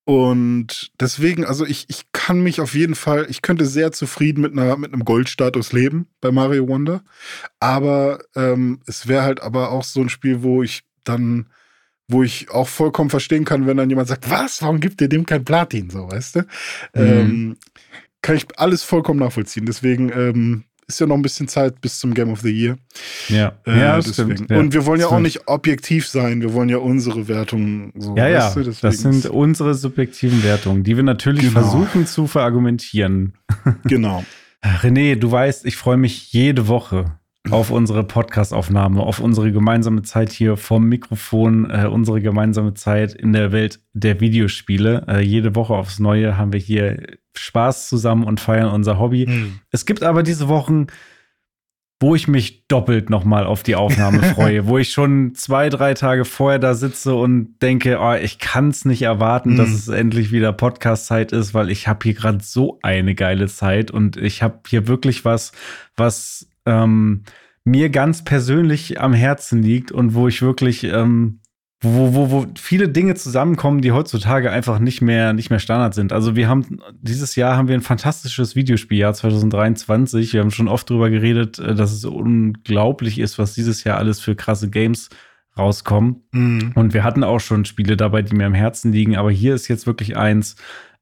und 0.06 0.92
deswegen, 1.00 1.46
also 1.46 1.66
ich, 1.66 1.86
ich 1.88 2.12
kann 2.12 2.42
mich 2.42 2.60
auf 2.60 2.76
jeden 2.76 2.96
Fall, 2.96 3.26
ich 3.30 3.42
könnte 3.42 3.66
sehr 3.66 3.94
zufrieden 3.94 4.42
mit, 4.42 4.52
einer, 4.52 4.76
mit 4.76 4.92
einem 4.92 5.06
Goldstatus 5.06 5.72
leben 5.72 6.08
bei 6.20 6.32
Mario 6.32 6.68
Wonder. 6.68 7.04
Aber 7.60 8.20
ähm, 8.36 8.82
es 8.86 9.08
wäre 9.08 9.24
halt 9.24 9.42
aber 9.42 9.72
auch 9.72 9.86
so 9.86 10.02
ein 10.02 10.10
Spiel, 10.10 10.44
wo 10.44 10.62
ich 10.62 10.84
dann 11.06 11.48
wo 12.08 12.24
ich 12.24 12.50
auch 12.52 12.68
vollkommen 12.68 13.10
verstehen 13.10 13.46
kann, 13.46 13.66
wenn 13.68 13.78
dann 13.78 13.90
jemand 13.90 14.08
sagt, 14.08 14.30
was, 14.30 14.62
warum 14.62 14.80
gibt 14.80 15.02
ihr 15.02 15.10
dem 15.10 15.26
kein 15.26 15.46
Platin, 15.46 15.90
so, 15.90 16.10
weißt 16.10 16.36
du? 16.36 16.40
Mhm. 16.40 16.46
Ähm, 16.96 17.58
kann 18.22 18.36
ich 18.36 18.46
alles 18.58 18.84
vollkommen 18.84 19.20
nachvollziehen. 19.20 19.66
Deswegen 19.66 20.10
ähm, 20.10 20.64
ist 20.88 21.00
ja 21.00 21.08
noch 21.08 21.16
ein 21.16 21.22
bisschen 21.22 21.48
Zeit 21.48 21.82
bis 21.82 22.00
zum 22.00 22.14
Game 22.14 22.30
of 22.30 22.42
the 22.42 22.52
Year. 22.52 22.78
Ja, 23.30 23.54
äh, 23.66 23.80
ja 23.80 24.02
stimmt. 24.02 24.50
Ja, 24.50 24.58
Und 24.58 24.74
wir 24.74 24.86
wollen 24.86 25.00
ja 25.00 25.08
auch 25.08 25.20
nicht 25.20 25.48
objektiv 25.48 26.08
sein, 26.08 26.42
wir 26.42 26.54
wollen 26.54 26.70
ja 26.70 26.78
unsere 26.78 27.28
Wertungen 27.28 27.94
so. 27.96 28.16
Ja, 28.16 28.28
ja, 28.28 28.54
das 28.54 29.00
sind 29.00 29.26
unsere 29.28 29.74
subjektiven 29.74 30.44
Wertungen, 30.44 30.84
die 30.84 30.96
wir 30.96 31.04
natürlich 31.04 31.48
genau. 31.48 31.62
versuchen 31.62 32.06
zu 32.06 32.28
verargumentieren. 32.28 33.34
Genau. 33.86 34.24
René, 34.64 35.16
du 35.16 35.30
weißt, 35.30 35.66
ich 35.66 35.76
freue 35.76 35.98
mich 35.98 36.32
jede 36.32 36.68
Woche 36.68 37.20
auf 37.50 37.72
unsere 37.72 38.04
Podcastaufnahme, 38.04 39.02
auf 39.02 39.20
unsere 39.20 39.52
gemeinsame 39.52 40.02
Zeit 40.04 40.32
hier 40.32 40.56
vom 40.56 40.88
Mikrofon, 40.88 41.70
äh, 41.70 41.88
unsere 41.88 42.22
gemeinsame 42.22 42.74
Zeit 42.74 43.14
in 43.14 43.34
der 43.34 43.52
Welt 43.52 43.82
der 43.94 44.22
Videospiele. 44.22 45.06
Äh, 45.08 45.22
jede 45.22 45.56
Woche 45.56 45.74
aufs 45.74 46.00
Neue 46.00 46.38
haben 46.38 46.54
wir 46.54 46.60
hier 46.60 47.06
Spaß 47.36 47.90
zusammen 47.90 48.24
und 48.24 48.40
feiern 48.40 48.70
unser 48.70 48.98
Hobby. 48.98 49.26
Mhm. 49.28 49.60
Es 49.72 49.86
gibt 49.86 50.04
aber 50.04 50.24
diese 50.24 50.48
Wochen, 50.48 50.88
wo 52.00 52.16
ich 52.16 52.28
mich 52.28 52.68
doppelt 52.68 53.10
nochmal 53.10 53.46
auf 53.46 53.62
die 53.64 53.76
Aufnahme 53.76 54.24
freue, 54.36 54.66
wo 54.68 54.78
ich 54.78 54.92
schon 54.92 55.36
zwei, 55.36 55.70
drei 55.70 55.96
Tage 55.96 56.24
vorher 56.24 56.60
da 56.60 56.76
sitze 56.76 57.14
und 57.14 57.62
denke, 57.62 57.98
oh, 58.00 58.14
ich 58.14 58.40
kann 58.40 58.70
es 58.70 58.86
nicht 58.86 59.02
erwarten, 59.02 59.54
mhm. 59.54 59.58
dass 59.58 59.70
es 59.70 59.88
endlich 59.90 60.32
wieder 60.32 60.54
Podcast-Zeit 60.54 61.34
ist, 61.34 61.54
weil 61.54 61.70
ich 61.70 61.90
habe 61.90 62.00
hier 62.04 62.14
gerade 62.14 62.40
so 62.42 62.80
eine 62.84 63.16
geile 63.16 63.48
Zeit 63.48 63.92
und 63.92 64.16
ich 64.16 64.42
habe 64.42 64.62
hier 64.68 64.88
wirklich 64.88 65.26
was, 65.26 65.52
was 65.98 66.48
ähm, 66.66 67.24
mir 67.64 67.90
ganz 67.90 68.24
persönlich 68.24 69.00
am 69.00 69.14
Herzen 69.14 69.62
liegt 69.62 69.92
und 69.92 70.14
wo 70.14 70.28
ich 70.28 70.42
wirklich, 70.42 70.84
ähm, 70.84 71.40
wo, 71.82 72.14
wo, 72.14 72.32
wo 72.32 72.46
viele 72.58 72.90
Dinge 72.90 73.16
zusammenkommen, 73.16 73.82
die 73.82 73.92
heutzutage 73.92 74.52
einfach 74.52 74.80
nicht 74.80 75.02
mehr, 75.02 75.34
nicht 75.34 75.50
mehr 75.50 75.60
Standard 75.60 75.94
sind. 75.94 76.14
Also 76.14 76.36
wir 76.36 76.48
haben, 76.48 76.80
dieses 77.02 77.36
Jahr 77.36 77.58
haben 77.58 77.68
wir 77.68 77.76
ein 77.76 77.82
fantastisches 77.82 78.56
Videospieljahr 78.56 79.14
2023. 79.14 80.34
Wir 80.34 80.42
haben 80.42 80.52
schon 80.52 80.68
oft 80.68 80.90
darüber 80.90 81.10
geredet, 81.10 81.60
äh, 81.60 81.76
dass 81.76 81.92
es 81.92 82.06
unglaublich 82.06 83.20
ist, 83.20 83.38
was 83.38 83.54
dieses 83.54 83.84
Jahr 83.84 83.98
alles 83.98 84.20
für 84.20 84.36
krasse 84.36 84.70
Games 84.70 85.10
rauskommen. 85.58 86.24
Mhm. 86.32 86.72
Und 86.76 86.94
wir 86.94 87.04
hatten 87.04 87.24
auch 87.24 87.40
schon 87.40 87.66
Spiele 87.66 87.96
dabei, 87.96 88.24
die 88.24 88.36
mir 88.36 88.48
am 88.48 88.54
Herzen 88.54 88.92
liegen, 88.92 89.16
aber 89.16 89.32
hier 89.32 89.54
ist 89.54 89.68
jetzt 89.68 89.86
wirklich 89.86 90.18
eins, 90.18 90.56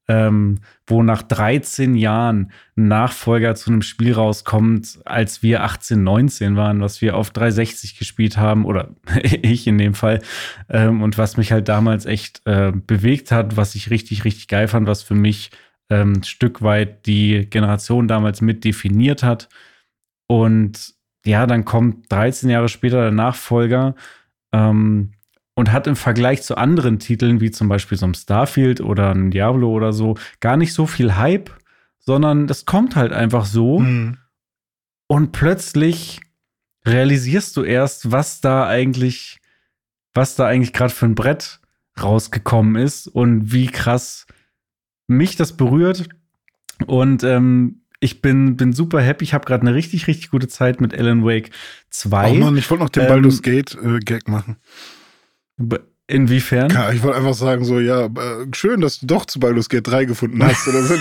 ähm, 0.08 0.60
wo 0.88 1.04
nach 1.04 1.22
13 1.22 1.96
Jahren 1.96 2.52
ein 2.76 2.88
Nachfolger 2.88 3.56
zu 3.56 3.70
einem 3.70 3.82
Spiel 3.82 4.14
rauskommt, 4.14 5.00
als 5.06 5.44
wir 5.44 5.64
18, 5.64 6.04
19 6.04 6.56
waren, 6.56 6.82
was 6.82 7.02
wir 7.02 7.16
auf 7.16 7.32
360 7.32 7.98
gespielt 7.98 8.38
haben, 8.38 8.66
oder 8.66 8.90
ich 9.24 9.68
in 9.68 9.78
dem 9.78 9.94
Fall, 9.94 10.22
ähm, 10.70 11.02
und 11.02 11.18
was 11.18 11.38
mich 11.38 11.52
halt 11.52 11.70
damals 11.70 12.06
echt 12.06 12.42
äh, 12.46 12.72
bewegt 12.72 13.32
hat, 13.32 13.58
was 13.58 13.76
ich 13.76 13.90
richtig, 13.90 14.26
richtig 14.26 14.48
geil 14.48 14.68
fand, 14.68 14.88
was 14.88 15.04
für 15.04 15.16
mich 15.16 15.52
ähm, 15.90 16.14
ein 16.14 16.24
Stück 16.24 16.62
weit 16.62 17.06
die 17.06 17.48
Generation 17.50 18.08
damals 18.08 18.42
mit 18.42 18.64
definiert 18.64 19.24
hat. 19.24 19.50
Und 20.28 20.94
ja, 21.26 21.46
dann 21.46 21.66
kommt 21.66 22.12
13 22.12 22.50
Jahre 22.50 22.70
später 22.70 23.02
der 23.02 23.12
Nachfolger. 23.12 23.96
Ähm, 24.54 25.12
und 25.56 25.72
hat 25.72 25.88
im 25.88 25.96
Vergleich 25.96 26.44
zu 26.44 26.56
anderen 26.56 27.00
Titeln, 27.00 27.42
wie 27.42 27.52
zum 27.52 27.68
Beispiel 27.68 27.98
so 27.98 28.06
einem 28.06 28.14
Starfield 28.14 28.82
oder 28.82 29.12
einem 29.12 29.32
Diablo 29.32 29.70
oder 29.70 29.94
so, 29.94 30.18
gar 30.40 30.58
nicht 30.58 30.74
so 30.74 30.88
viel 30.88 31.16
Hype, 31.16 31.52
sondern 32.00 32.48
das 32.48 32.66
kommt 32.66 32.96
halt 32.96 33.12
einfach 33.12 33.46
so. 33.46 33.80
Mhm. 33.80 34.18
Und 35.08 35.32
plötzlich 35.34 36.22
realisierst 36.86 37.56
du 37.58 37.64
erst, 37.64 38.12
was 38.12 38.42
da 38.42 38.66
eigentlich, 38.66 39.40
was 40.14 40.36
da 40.36 40.48
eigentlich 40.48 40.74
gerade 40.74 40.94
für 40.94 41.06
ein 41.06 41.16
Brett 41.16 41.60
rausgekommen 42.02 42.82
ist 42.82 43.08
und 43.08 43.52
wie 43.52 43.68
krass 43.68 44.26
mich 45.08 45.36
das 45.36 45.58
berührt. 45.58 46.08
Und 46.88 47.24
ähm, 47.24 47.82
ich 48.00 48.22
bin, 48.22 48.58
bin 48.58 48.74
super 48.74 49.02
happy. 49.02 49.24
Ich 49.24 49.34
habe 49.34 49.46
gerade 49.46 49.62
eine 49.62 49.76
richtig, 49.76 50.08
richtig 50.08 50.32
gute 50.32 50.48
Zeit 50.48 50.82
mit 50.82 50.98
Alan 50.98 51.24
Wake 51.24 51.52
2. 51.92 52.32
Oh 52.32 52.36
Mann, 52.36 52.58
ich 52.58 52.70
wollte 52.72 52.84
noch 52.84 52.90
den 52.90 53.04
ähm, 53.04 53.10
Baldur's 53.10 53.42
Gate 53.42 53.78
äh, 53.84 54.00
Gag 54.00 54.28
machen. 54.28 54.58
Inwiefern? 56.08 56.70
Ja, 56.72 56.92
ich 56.92 57.04
wollte 57.04 57.18
einfach 57.18 57.34
sagen, 57.34 57.64
so, 57.64 57.80
ja, 57.80 58.10
schön, 58.54 58.82
dass 58.82 59.00
du 59.00 59.06
doch 59.06 59.26
zu 59.26 59.40
Baldur's 59.40 59.70
Gate 59.70 59.88
3 59.88 60.04
gefunden 60.06 60.44
hast 60.44 60.68
oder 60.68 60.84
so 60.84 60.94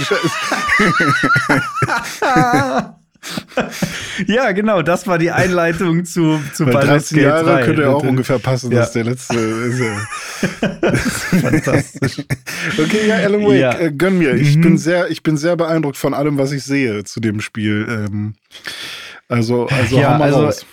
ja, 4.26 4.52
genau, 4.52 4.82
das 4.82 5.08
war 5.08 5.18
die 5.18 5.32
Einleitung 5.32 6.04
zu, 6.04 6.40
zu 6.54 6.66
Weil 6.66 6.74
Baldur's 6.74 7.10
Gate 7.10 7.24
Jahre 7.24 7.44
3. 7.44 7.64
könnte 7.64 7.82
ja 7.82 7.90
auch 7.90 8.04
ungefähr 8.04 8.38
passen, 8.38 8.70
ja. 8.70 8.78
dass 8.80 8.92
der 8.92 9.04
letzte 9.04 9.36
ist. 9.36 9.82
Fantastisch. 11.40 12.24
Okay, 12.78 13.08
ja, 13.08 13.16
Alan 13.16 13.42
Wake, 13.42 13.60
ja. 13.60 13.78
Äh, 13.78 13.92
gönn 13.92 14.18
mir. 14.18 14.34
Ich, 14.34 14.56
mhm. 14.56 14.60
bin 14.60 14.78
sehr, 14.78 15.10
ich 15.10 15.24
bin 15.24 15.36
sehr 15.36 15.56
beeindruckt 15.56 15.96
von 15.96 16.14
allem, 16.14 16.38
was 16.38 16.52
ich 16.52 16.62
sehe 16.62 17.02
zu 17.02 17.18
dem 17.18 17.40
Spiel. 17.40 17.84
Ähm, 17.88 18.34
also, 19.28 19.66
also 19.66 19.98
ja, 19.98 20.12
hau 20.12 20.18
mal 20.18 20.26
also, 20.26 20.44
raus. 20.44 20.64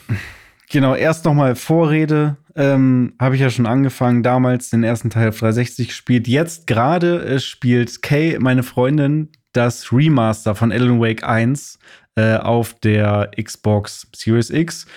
Genau, 0.70 0.96
erst 0.96 1.26
nochmal 1.26 1.56
Vorrede. 1.56 2.38
Ähm, 2.58 3.14
Habe 3.20 3.36
ich 3.36 3.42
ja 3.42 3.52
schon 3.52 3.68
angefangen, 3.68 4.24
damals 4.24 4.72
den 4.72 4.84
ersten 4.84 5.12
Teil 5.12 5.30
auf 5.30 5.40
360 5.40 5.90
gespielt. 5.90 6.28
Jetzt 6.28 6.66
gerade 6.66 7.24
äh, 7.24 7.40
spielt 7.40 8.02
Kay, 8.02 8.40
meine 8.40 8.64
Freundin, 8.64 9.30
das 9.54 9.94
Remaster 9.94 10.56
von 10.56 10.72
Alan 10.72 11.00
Wake 11.00 11.24
1 11.24 11.78
äh, 12.16 12.38
auf 12.38 12.74
der 12.74 13.30
Xbox 13.40 14.08
Series 14.16 14.50
X. 14.50 14.88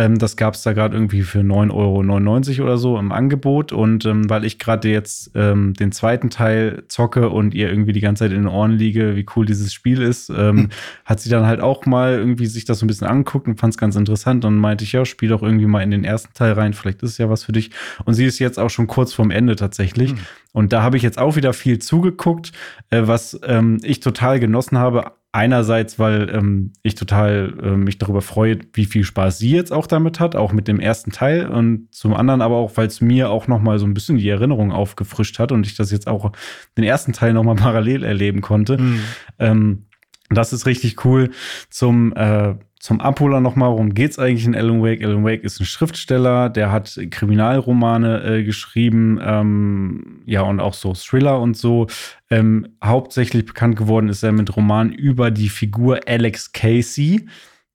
Ähm, 0.00 0.18
das 0.18 0.36
gab 0.36 0.54
es 0.54 0.62
da 0.62 0.72
gerade 0.72 0.96
irgendwie 0.96 1.20
für 1.20 1.40
9,99 1.40 2.58
Euro 2.58 2.64
oder 2.64 2.78
so 2.78 2.98
im 2.98 3.12
Angebot. 3.12 3.70
Und 3.72 4.06
ähm, 4.06 4.30
weil 4.30 4.46
ich 4.46 4.58
gerade 4.58 4.88
jetzt 4.88 5.30
ähm, 5.34 5.74
den 5.74 5.92
zweiten 5.92 6.30
Teil 6.30 6.84
zocke 6.88 7.28
und 7.28 7.54
ihr 7.54 7.68
irgendwie 7.68 7.92
die 7.92 8.00
ganze 8.00 8.24
Zeit 8.24 8.32
in 8.32 8.44
den 8.44 8.48
Ohren 8.48 8.72
liege, 8.72 9.14
wie 9.14 9.26
cool 9.36 9.44
dieses 9.44 9.74
Spiel 9.74 10.00
ist, 10.00 10.30
ähm, 10.30 10.56
hm. 10.56 10.68
hat 11.04 11.20
sie 11.20 11.28
dann 11.28 11.44
halt 11.44 11.60
auch 11.60 11.84
mal 11.84 12.14
irgendwie 12.14 12.46
sich 12.46 12.64
das 12.64 12.78
so 12.78 12.86
ein 12.86 12.88
bisschen 12.88 13.08
angeguckt 13.08 13.46
und 13.46 13.60
fand 13.60 13.74
es 13.74 13.78
ganz 13.78 13.94
interessant. 13.94 14.46
Und 14.46 14.56
meinte 14.56 14.84
ich, 14.84 14.92
ja, 14.92 15.04
spiel 15.04 15.28
doch 15.28 15.42
irgendwie 15.42 15.66
mal 15.66 15.82
in 15.82 15.90
den 15.90 16.04
ersten 16.04 16.32
Teil 16.32 16.52
rein, 16.52 16.72
vielleicht 16.72 17.02
ist 17.02 17.12
es 17.12 17.18
ja 17.18 17.28
was 17.28 17.44
für 17.44 17.52
dich. 17.52 17.70
Und 18.06 18.14
sie 18.14 18.24
ist 18.24 18.38
jetzt 18.38 18.58
auch 18.58 18.70
schon 18.70 18.86
kurz 18.86 19.12
vorm 19.12 19.30
Ende 19.30 19.54
tatsächlich. 19.54 20.12
Hm. 20.12 20.18
Und 20.52 20.72
da 20.72 20.82
habe 20.82 20.96
ich 20.96 21.02
jetzt 21.02 21.18
auch 21.18 21.36
wieder 21.36 21.52
viel 21.52 21.78
zugeguckt, 21.78 22.52
äh, 22.90 23.02
was 23.04 23.38
ähm, 23.44 23.78
ich 23.82 24.00
total 24.00 24.40
genossen 24.40 24.78
habe 24.78 25.12
Einerseits, 25.32 26.00
weil 26.00 26.28
ähm, 26.34 26.72
ich 26.82 26.96
total 26.96 27.54
äh, 27.62 27.76
mich 27.76 27.98
darüber 27.98 28.20
freue, 28.20 28.58
wie 28.72 28.84
viel 28.84 29.04
Spaß 29.04 29.38
sie 29.38 29.52
jetzt 29.52 29.72
auch 29.72 29.86
damit 29.86 30.18
hat, 30.18 30.34
auch 30.34 30.50
mit 30.50 30.66
dem 30.66 30.80
ersten 30.80 31.12
Teil. 31.12 31.46
Und 31.46 31.86
zum 31.94 32.14
anderen 32.14 32.42
aber 32.42 32.56
auch, 32.56 32.76
weil 32.76 32.88
es 32.88 33.00
mir 33.00 33.30
auch 33.30 33.46
noch 33.46 33.60
mal 33.60 33.78
so 33.78 33.86
ein 33.86 33.94
bisschen 33.94 34.16
die 34.16 34.28
Erinnerung 34.28 34.72
aufgefrischt 34.72 35.38
hat 35.38 35.52
und 35.52 35.64
ich 35.64 35.76
das 35.76 35.92
jetzt 35.92 36.08
auch 36.08 36.32
den 36.76 36.82
ersten 36.82 37.12
Teil 37.12 37.32
noch 37.32 37.44
mal 37.44 37.54
parallel 37.56 38.02
erleben 38.02 38.40
konnte. 38.40 38.78
Mhm. 38.78 39.00
Ähm, 39.38 39.86
das 40.30 40.52
ist 40.52 40.66
richtig 40.66 41.04
cool. 41.04 41.30
Zum, 41.70 42.12
äh, 42.16 42.56
zum 42.80 42.98
Abholer 42.98 43.40
nochmal, 43.40 43.70
worum 43.70 43.92
geht 43.92 44.12
es 44.12 44.18
eigentlich 44.18 44.46
in 44.46 44.56
Alan 44.56 44.82
Wake? 44.82 45.04
Alan 45.04 45.22
Wake 45.22 45.44
ist 45.44 45.60
ein 45.60 45.66
Schriftsteller, 45.66 46.48
der 46.48 46.72
hat 46.72 46.98
Kriminalromane 47.10 48.24
äh, 48.24 48.42
geschrieben, 48.42 49.20
ähm, 49.22 50.22
ja, 50.24 50.40
und 50.40 50.60
auch 50.60 50.72
so 50.72 50.94
Thriller 50.94 51.40
und 51.40 51.58
so. 51.58 51.88
Ähm, 52.30 52.68
hauptsächlich 52.82 53.44
bekannt 53.44 53.76
geworden 53.76 54.08
ist 54.08 54.22
er 54.22 54.32
mit 54.32 54.56
Romanen 54.56 54.94
über 54.94 55.30
die 55.30 55.50
Figur 55.50 56.00
Alex 56.06 56.52
Casey, 56.52 57.28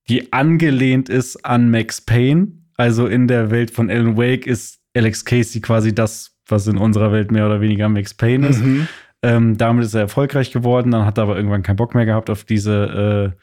die 0.10 0.34
angelehnt 0.34 1.08
ist 1.08 1.46
an 1.46 1.70
Max 1.70 2.02
Payne. 2.02 2.48
Also 2.76 3.06
in 3.06 3.28
der 3.28 3.52
Welt 3.52 3.70
von 3.70 3.92
Alan 3.92 4.18
Wake 4.18 4.48
ist 4.48 4.82
Alex 4.96 5.24
Casey 5.24 5.62
quasi 5.62 5.94
das, 5.94 6.36
was 6.48 6.66
in 6.66 6.78
unserer 6.78 7.12
Welt 7.12 7.32
mehr 7.32 7.46
oder 7.46 7.62
weniger 7.62 7.90
Max 7.90 8.16
Payne 8.16 8.48
ist. 8.48 8.64
Mhm. 8.64 8.88
Ähm, 9.22 9.58
damit 9.58 9.86
ist 9.86 9.94
er 9.94 10.02
erfolgreich 10.02 10.52
geworden, 10.52 10.90
dann 10.90 11.06
hat 11.06 11.20
er 11.20 11.24
aber 11.24 11.36
irgendwann 11.36 11.64
keinen 11.64 11.78
Bock 11.78 11.94
mehr 11.94 12.06
gehabt 12.06 12.32
auf 12.32 12.44
diese 12.44 13.34
äh, 13.36 13.40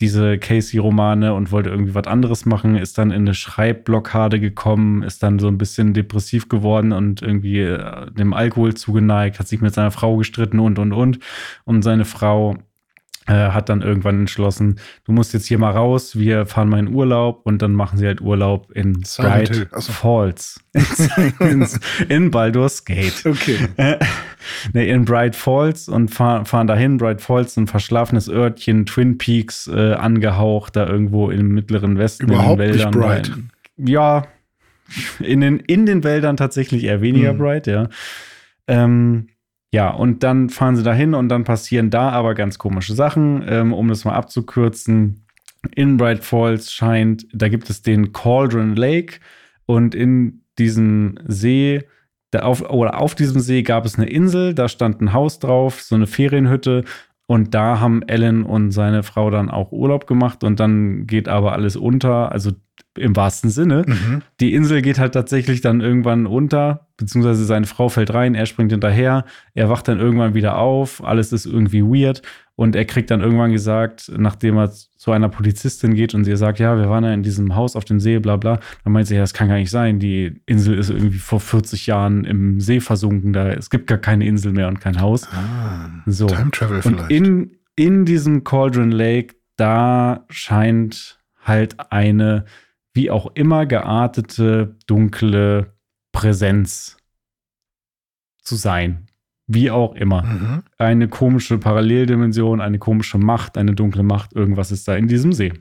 diese 0.00 0.38
Casey-Romane 0.38 1.32
und 1.34 1.52
wollte 1.52 1.70
irgendwie 1.70 1.94
was 1.94 2.06
anderes 2.06 2.44
machen, 2.44 2.76
ist 2.76 2.98
dann 2.98 3.10
in 3.10 3.22
eine 3.22 3.34
Schreibblockade 3.34 4.40
gekommen, 4.40 5.02
ist 5.02 5.22
dann 5.22 5.38
so 5.38 5.48
ein 5.48 5.58
bisschen 5.58 5.94
depressiv 5.94 6.48
geworden 6.48 6.92
und 6.92 7.22
irgendwie 7.22 7.60
äh, 7.60 8.10
dem 8.10 8.32
Alkohol 8.32 8.74
zugeneigt, 8.74 9.38
hat 9.38 9.48
sich 9.48 9.60
mit 9.60 9.74
seiner 9.74 9.92
Frau 9.92 10.16
gestritten 10.16 10.58
und 10.58 10.78
und 10.78 10.92
und. 10.92 11.18
Und 11.64 11.82
seine 11.82 12.04
Frau 12.04 12.56
äh, 13.26 13.50
hat 13.50 13.68
dann 13.68 13.82
irgendwann 13.82 14.20
entschlossen, 14.20 14.80
du 15.04 15.12
musst 15.12 15.32
jetzt 15.32 15.46
hier 15.46 15.58
mal 15.58 15.70
raus, 15.70 16.18
wir 16.18 16.46
fahren 16.46 16.68
mal 16.68 16.78
in 16.78 16.92
Urlaub 16.92 17.42
und 17.44 17.62
dann 17.62 17.72
machen 17.72 17.98
sie 17.98 18.06
halt 18.06 18.20
Urlaub 18.20 18.70
in 18.72 19.02
Bright 19.16 19.68
Falls. 19.78 20.60
in, 21.40 21.66
in 22.08 22.30
Baldur's 22.30 22.84
Gate. 22.84 23.24
Okay. 23.24 23.58
Äh, 23.76 23.98
nee, 24.72 24.90
in 24.90 25.04
Bright 25.04 25.36
Falls 25.36 25.88
und 25.88 26.08
fahr, 26.08 26.44
fahren 26.44 26.66
dahin. 26.66 26.96
Bright 26.96 27.20
Falls, 27.20 27.56
ein 27.56 27.66
verschlafenes 27.66 28.28
Örtchen, 28.28 28.86
Twin 28.86 29.18
Peaks 29.18 29.68
äh, 29.68 29.92
angehaucht, 29.92 30.76
da 30.76 30.86
irgendwo 30.86 31.30
im 31.30 31.48
mittleren 31.48 31.98
Westen 31.98 32.24
Überhaupt 32.24 32.60
in 32.60 32.72
den 32.72 32.74
Wäldern. 32.74 32.90
Nicht 32.90 33.00
bright. 33.00 33.32
ja, 33.76 34.26
in 35.20 35.40
den, 35.40 35.60
in 35.60 35.86
den 35.86 36.04
Wäldern 36.04 36.36
tatsächlich 36.36 36.84
eher 36.84 37.00
weniger 37.00 37.30
hm. 37.30 37.38
bright, 37.38 37.66
ja. 37.66 37.88
Ähm, 38.66 39.28
ja, 39.72 39.88
und 39.88 40.22
dann 40.22 40.50
fahren 40.50 40.76
sie 40.76 40.82
dahin 40.82 41.14
und 41.14 41.30
dann 41.30 41.44
passieren 41.44 41.88
da 41.88 42.10
aber 42.10 42.34
ganz 42.34 42.58
komische 42.58 42.94
Sachen. 42.94 43.42
Ähm, 43.48 43.72
um 43.72 43.88
das 43.88 44.04
mal 44.04 44.14
abzukürzen, 44.14 45.26
in 45.74 45.96
Bright 45.96 46.24
Falls 46.24 46.72
scheint, 46.72 47.26
da 47.32 47.48
gibt 47.48 47.70
es 47.70 47.82
den 47.82 48.12
Cauldron 48.12 48.76
Lake 48.76 49.20
und 49.64 49.94
in 49.94 50.42
diesem 50.58 51.18
See, 51.26 51.84
auf, 52.38 52.68
oder 52.68 53.00
auf 53.00 53.14
diesem 53.14 53.40
See 53.40 53.62
gab 53.62 53.86
es 53.86 53.96
eine 53.96 54.08
Insel, 54.08 54.54
da 54.54 54.68
stand 54.68 55.00
ein 55.00 55.12
Haus 55.12 55.38
drauf, 55.38 55.80
so 55.80 55.94
eine 55.94 56.06
Ferienhütte 56.06 56.84
und 57.26 57.54
da 57.54 57.80
haben 57.80 58.02
Ellen 58.02 58.42
und 58.42 58.72
seine 58.72 59.02
Frau 59.02 59.30
dann 59.30 59.50
auch 59.50 59.72
Urlaub 59.72 60.06
gemacht 60.06 60.44
und 60.44 60.60
dann 60.60 61.06
geht 61.06 61.28
aber 61.28 61.52
alles 61.52 61.76
unter. 61.76 62.32
Also 62.32 62.52
im 62.96 63.16
wahrsten 63.16 63.50
Sinne. 63.50 63.84
Mhm. 63.86 64.22
Die 64.40 64.54
Insel 64.54 64.82
geht 64.82 64.98
halt 64.98 65.14
tatsächlich 65.14 65.60
dann 65.60 65.80
irgendwann 65.80 66.26
unter, 66.26 66.88
beziehungsweise 66.96 67.44
seine 67.44 67.66
Frau 67.66 67.88
fällt 67.88 68.12
rein, 68.12 68.34
er 68.34 68.46
springt 68.46 68.72
hinterher, 68.72 69.24
er 69.54 69.70
wacht 69.70 69.88
dann 69.88 69.98
irgendwann 69.98 70.34
wieder 70.34 70.58
auf, 70.58 71.02
alles 71.02 71.32
ist 71.32 71.46
irgendwie 71.46 71.82
weird 71.82 72.22
und 72.54 72.76
er 72.76 72.84
kriegt 72.84 73.10
dann 73.10 73.22
irgendwann 73.22 73.50
gesagt, 73.50 74.12
nachdem 74.16 74.58
er 74.58 74.70
zu 74.70 75.10
einer 75.10 75.28
Polizistin 75.28 75.94
geht 75.94 76.14
und 76.14 76.24
sie 76.24 76.36
sagt, 76.36 76.58
ja, 76.58 76.76
wir 76.76 76.88
waren 76.90 77.04
ja 77.04 77.14
in 77.14 77.22
diesem 77.22 77.54
Haus 77.54 77.76
auf 77.76 77.84
dem 77.84 77.98
See, 77.98 78.18
bla 78.18 78.36
bla, 78.36 78.60
dann 78.84 78.92
meint 78.92 79.06
sie, 79.08 79.14
ja, 79.14 79.22
das 79.22 79.32
kann 79.32 79.48
gar 79.48 79.56
nicht 79.56 79.70
sein, 79.70 79.98
die 79.98 80.42
Insel 80.46 80.78
ist 80.78 80.90
irgendwie 80.90 81.18
vor 81.18 81.40
40 81.40 81.86
Jahren 81.86 82.24
im 82.24 82.60
See 82.60 82.80
versunken, 82.80 83.32
da 83.32 83.48
es 83.48 83.70
gibt 83.70 83.86
gar 83.86 83.98
keine 83.98 84.26
Insel 84.26 84.52
mehr 84.52 84.68
und 84.68 84.80
kein 84.80 85.00
Haus. 85.00 85.26
Ah, 85.32 85.90
so. 86.06 86.26
Time 86.26 86.50
Travel 86.50 86.82
vielleicht. 86.82 87.02
Und 87.04 87.10
in, 87.10 87.56
in 87.74 88.04
diesem 88.04 88.44
Cauldron 88.44 88.90
Lake, 88.90 89.34
da 89.56 90.26
scheint 90.28 91.18
halt 91.44 91.76
eine 91.90 92.44
wie 92.94 93.10
auch 93.10 93.30
immer 93.34 93.66
geartete 93.66 94.76
dunkle 94.86 95.72
Präsenz 96.12 96.96
zu 98.42 98.56
sein. 98.56 99.06
Wie 99.46 99.70
auch 99.70 99.94
immer. 99.94 100.22
Mhm. 100.22 100.62
Eine 100.78 101.08
komische 101.08 101.58
Paralleldimension, 101.58 102.60
eine 102.60 102.78
komische 102.78 103.18
Macht, 103.18 103.58
eine 103.58 103.74
dunkle 103.74 104.02
Macht, 104.02 104.32
irgendwas 104.34 104.70
ist 104.70 104.86
da 104.88 104.94
in 104.94 105.08
diesem 105.08 105.32
See. 105.32 105.52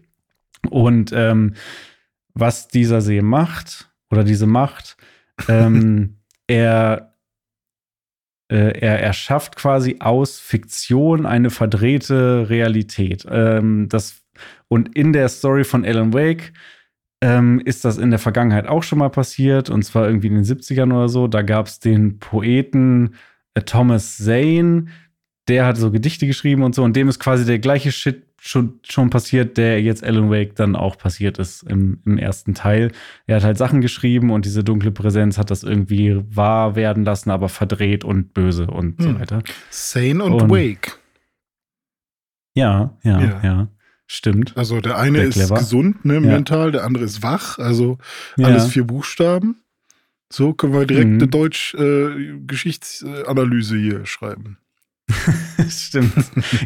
Und 0.70 1.12
ähm, 1.14 1.56
was 2.34 2.68
dieser 2.68 3.02
See 3.02 3.22
macht, 3.22 3.92
oder 4.12 4.24
diese 4.24 4.46
Macht, 4.46 4.98
ähm, 5.48 6.18
er, 6.48 7.16
äh, 8.52 8.80
er 8.80 9.02
erschafft 9.02 9.56
quasi 9.56 9.98
aus 10.00 10.40
Fiktion 10.40 11.26
eine 11.26 11.50
verdrehte 11.50 12.50
Realität. 12.50 13.26
Ähm, 13.30 13.88
das, 13.90 14.22
und 14.68 14.96
in 14.96 15.14
der 15.14 15.30
Story 15.30 15.64
von 15.64 15.86
Alan 15.86 16.14
Wake 16.14 16.54
ähm, 17.22 17.62
ist 17.64 17.86
das 17.86 17.98
in 17.98 18.10
der 18.10 18.20
Vergangenheit 18.20 18.68
auch 18.68 18.84
schon 18.84 19.00
mal 19.00 19.10
passiert, 19.10 19.70
und 19.70 19.84
zwar 19.84 20.08
irgendwie 20.08 20.28
in 20.28 20.36
den 20.36 20.44
70ern 20.44 20.92
oder 20.94 21.08
so. 21.08 21.28
Da 21.28 21.44
gab 21.44 21.68
es 21.68 21.80
den 21.80 22.20
Poeten 22.20 23.16
äh, 23.54 23.62
Thomas 23.62 24.18
Zane, 24.18 24.86
der 25.48 25.66
hat 25.66 25.78
so 25.78 25.92
Gedichte 25.92 26.28
geschrieben 26.28 26.64
und 26.64 26.76
so, 26.76 26.84
und 26.84 26.96
dem 26.96 27.08
ist 27.08 27.20
quasi 27.20 27.46
der 27.46 27.60
gleiche 27.60 27.92
Shit 27.92 28.26
schon, 28.42 28.80
schon 28.84 29.12
passiert, 29.12 29.58
der 29.58 29.82
jetzt 29.82 30.04
Alan 30.04 30.32
Wake 30.32 30.56
dann 30.56 30.76
auch 30.76 30.98
passiert 30.98 31.38
ist 31.38 31.62
im, 31.64 32.02
im 32.06 32.18
ersten 32.18 32.56
Teil. 32.56 32.92
Er 33.28 33.36
hat 33.36 33.44
halt 33.44 33.58
Sachen 33.58 33.82
geschrieben 33.82 34.32
und 34.32 34.46
diese 34.46 34.64
dunkle 34.64 34.92
Präsenz 34.92 35.38
hat 35.38 35.52
das 35.52 35.62
irgendwie 35.62 36.20
wahr 36.28 36.76
werden 36.76 37.06
lassen, 37.06 37.30
aber 37.30 37.50
verdreht 37.50 38.04
und 38.04 38.34
böse 38.34 38.66
und 38.66 38.98
hm. 38.98 39.06
so 39.06 39.20
weiter. 39.20 39.44
Sane 39.70 40.24
und, 40.24 40.34
und 40.34 40.50
Wake. 40.50 40.98
Ja, 42.56 42.98
ja, 43.04 43.22
ja, 43.22 43.40
ja. 43.44 43.68
Stimmt. 44.14 44.58
Also 44.58 44.82
der 44.82 44.98
eine 44.98 45.22
ist 45.22 45.56
gesund, 45.56 46.04
ne, 46.04 46.20
mental, 46.20 46.66
ja. 46.66 46.72
der 46.72 46.84
andere 46.84 47.06
ist 47.06 47.24
wach, 47.24 47.60
also 47.60 47.98
alles 48.38 48.64
ja. 48.64 48.70
vier 48.70 48.84
Buchstaben. 48.84 49.62
So 50.30 50.52
können 50.52 50.74
wir 50.74 50.86
direkt 50.86 51.12
mhm. 51.12 51.20
eine 51.20 51.30
Deutsch-Geschichtsanalyse 51.30 53.78
äh, 53.78 53.82
hier 53.82 54.06
schreiben. 54.06 54.58
Stimmt. 55.70 56.12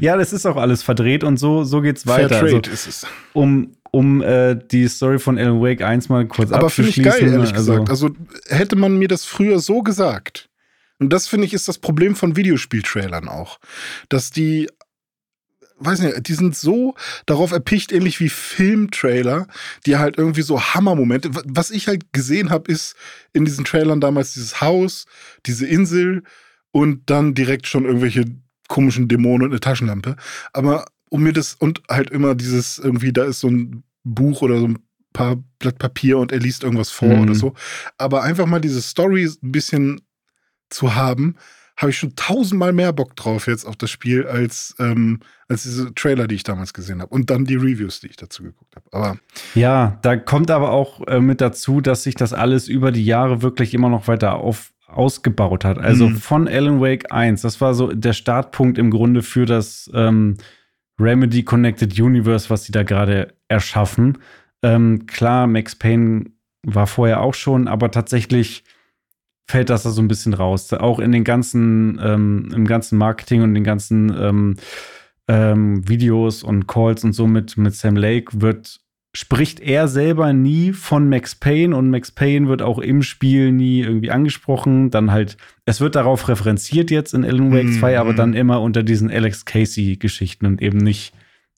ja, 0.01 0.17
das 0.17 0.33
ist 0.33 0.47
auch 0.47 0.57
alles 0.57 0.81
verdreht 0.81 1.23
und 1.23 1.37
so, 1.37 1.63
so 1.63 1.81
geht's 1.81 2.07
weiter. 2.07 2.29
Fair 2.29 2.39
Trade 2.39 2.55
also, 2.55 2.71
ist 2.71 2.87
es. 2.87 3.05
Um, 3.33 3.75
um 3.91 4.23
äh, 4.23 4.55
die 4.55 4.87
Story 4.87 5.19
von 5.19 5.37
Alan 5.37 5.61
Wake 5.61 5.83
1 5.83 6.09
mal 6.09 6.25
kurz 6.25 6.51
Aber 6.51 6.71
finde 6.71 6.89
ich 6.89 7.03
geil, 7.03 7.21
ehrlich 7.21 7.53
also, 7.53 7.73
gesagt. 7.73 7.91
Also 7.91 8.09
hätte 8.47 8.75
man 8.75 8.97
mir 8.97 9.07
das 9.07 9.23
früher 9.23 9.59
so 9.59 9.83
gesagt. 9.83 10.49
Und 10.97 11.13
das 11.13 11.27
finde 11.27 11.45
ich 11.45 11.53
ist 11.53 11.67
das 11.67 11.77
Problem 11.77 12.15
von 12.15 12.35
Videospieltrailern 12.35 13.27
auch. 13.27 13.59
Dass 14.09 14.31
die 14.31 14.67
weiß 15.77 15.99
nicht, 15.99 16.27
die 16.27 16.33
sind 16.33 16.55
so 16.55 16.95
darauf 17.25 17.51
erpicht, 17.51 17.91
ähnlich 17.91 18.19
wie 18.19 18.29
Filmtrailer, 18.29 19.47
die 19.85 19.97
halt 19.97 20.17
irgendwie 20.17 20.41
so 20.41 20.61
Hammermomente. 20.61 21.29
Was 21.45 21.71
ich 21.71 21.87
halt 21.87 22.13
gesehen 22.13 22.49
habe, 22.49 22.71
ist 22.71 22.95
in 23.33 23.45
diesen 23.45 23.65
Trailern 23.65 23.99
damals 23.99 24.33
dieses 24.33 24.61
Haus, 24.61 25.05
diese 25.45 25.65
Insel 25.65 26.23
und 26.71 27.09
dann 27.09 27.33
direkt 27.33 27.67
schon 27.67 27.85
irgendwelche 27.85 28.25
komischen 28.67 29.07
Dämonen 29.07 29.43
und 29.43 29.51
eine 29.51 29.59
Taschenlampe. 29.59 30.15
Aber 30.53 30.85
um 31.09 31.23
mir 31.23 31.33
das 31.33 31.55
und 31.55 31.81
halt 31.89 32.09
immer 32.09 32.35
dieses 32.35 32.77
irgendwie, 32.77 33.13
da 33.13 33.25
ist 33.25 33.39
so 33.39 33.49
ein 33.49 33.83
Buch 34.03 34.41
oder 34.41 34.59
so 34.59 34.67
ein 34.67 34.79
paar 35.13 35.37
Blatt 35.59 35.79
Papier 35.79 36.17
und 36.17 36.31
er 36.31 36.39
liest 36.39 36.63
irgendwas 36.63 36.91
vor 36.91 37.09
mhm. 37.09 37.21
oder 37.21 37.35
so. 37.35 37.53
Aber 37.97 38.23
einfach 38.23 38.45
mal 38.45 38.59
diese 38.59 38.81
Story 38.81 39.25
ein 39.25 39.51
bisschen 39.51 40.01
zu 40.69 40.95
haben, 40.95 41.35
habe 41.77 41.89
ich 41.89 41.97
schon 41.97 42.15
tausendmal 42.15 42.71
mehr 42.71 42.93
Bock 42.93 43.15
drauf 43.15 43.47
jetzt 43.47 43.65
auf 43.65 43.75
das 43.75 43.89
Spiel 43.91 44.25
als, 44.27 44.75
ähm, 44.79 45.19
als 45.49 45.63
diese 45.63 45.93
Trailer, 45.93 46.27
die 46.27 46.35
ich 46.35 46.43
damals 46.43 46.73
gesehen 46.73 47.01
habe. 47.01 47.13
Und 47.13 47.29
dann 47.29 47.45
die 47.45 47.55
Reviews, 47.55 47.99
die 47.99 48.07
ich 48.07 48.15
dazu 48.15 48.43
geguckt 48.43 48.75
habe. 48.75 48.85
Aber 48.91 49.19
ja, 49.55 49.99
da 50.01 50.15
kommt 50.15 50.51
aber 50.51 50.71
auch 50.71 51.05
äh, 51.07 51.19
mit 51.19 51.41
dazu, 51.41 51.81
dass 51.81 52.03
sich 52.03 52.15
das 52.15 52.31
alles 52.31 52.69
über 52.69 52.91
die 52.91 53.05
Jahre 53.05 53.41
wirklich 53.41 53.73
immer 53.73 53.89
noch 53.89 54.07
weiter 54.07 54.35
auf, 54.35 54.71
ausgebaut 54.87 55.65
hat. 55.65 55.77
Also 55.77 56.07
mhm. 56.07 56.15
von 56.15 56.47
Alan 56.47 56.79
Wake 56.79 57.11
1, 57.11 57.41
das 57.41 57.59
war 57.59 57.73
so 57.73 57.91
der 57.91 58.13
Startpunkt 58.13 58.77
im 58.77 58.89
Grunde 58.89 59.21
für 59.21 59.45
das 59.45 59.89
ähm, 59.93 60.37
Remedy 60.97 61.43
Connected 61.43 61.99
Universe, 61.99 62.49
was 62.49 62.63
sie 62.63 62.71
da 62.71 62.83
gerade 62.83 63.33
erschaffen. 63.49 64.19
Ähm, 64.63 65.07
klar, 65.07 65.45
Max 65.47 65.75
Payne 65.75 66.25
war 66.63 66.87
vorher 66.87 67.19
auch 67.19 67.33
schon, 67.33 67.67
aber 67.67 67.91
tatsächlich 67.91 68.63
fällt 69.47 69.69
das 69.69 69.83
da 69.83 69.91
so 69.91 70.01
ein 70.01 70.07
bisschen 70.07 70.33
raus. 70.33 70.71
Auch 70.73 70.99
in 70.99 71.11
den 71.11 71.23
ganzen, 71.23 71.99
ähm, 72.03 72.51
im 72.53 72.65
ganzen 72.65 72.97
Marketing 72.97 73.41
und 73.41 73.53
den 73.53 73.63
ganzen 73.63 74.15
ähm, 74.17 74.55
ähm, 75.27 75.87
Videos 75.87 76.43
und 76.43 76.67
Calls 76.67 77.03
und 77.03 77.13
so 77.13 77.27
mit, 77.27 77.57
mit 77.57 77.75
Sam 77.75 77.95
Lake 77.95 78.41
wird, 78.41 78.79
spricht 79.13 79.59
er 79.59 79.87
selber 79.87 80.33
nie 80.33 80.73
von 80.73 81.07
Max 81.09 81.35
Payne 81.35 81.75
und 81.75 81.89
Max 81.89 82.11
Payne 82.11 82.47
wird 82.47 82.61
auch 82.61 82.79
im 82.79 83.01
Spiel 83.01 83.51
nie 83.51 83.81
irgendwie 83.81 84.11
angesprochen. 84.11 84.89
Dann 84.89 85.11
halt, 85.11 85.37
es 85.65 85.79
wird 85.79 85.95
darauf 85.95 86.27
referenziert 86.27 86.91
jetzt 86.91 87.13
in 87.13 87.23
Alan 87.23 87.53
Wake 87.53 87.71
2, 87.71 87.91
mhm. 87.91 87.97
aber 87.97 88.13
dann 88.13 88.33
immer 88.33 88.61
unter 88.61 88.83
diesen 88.83 89.09
Alex 89.09 89.45
Casey-Geschichten 89.45 90.45
und 90.45 90.61
eben 90.61 90.79
nicht 90.79 91.13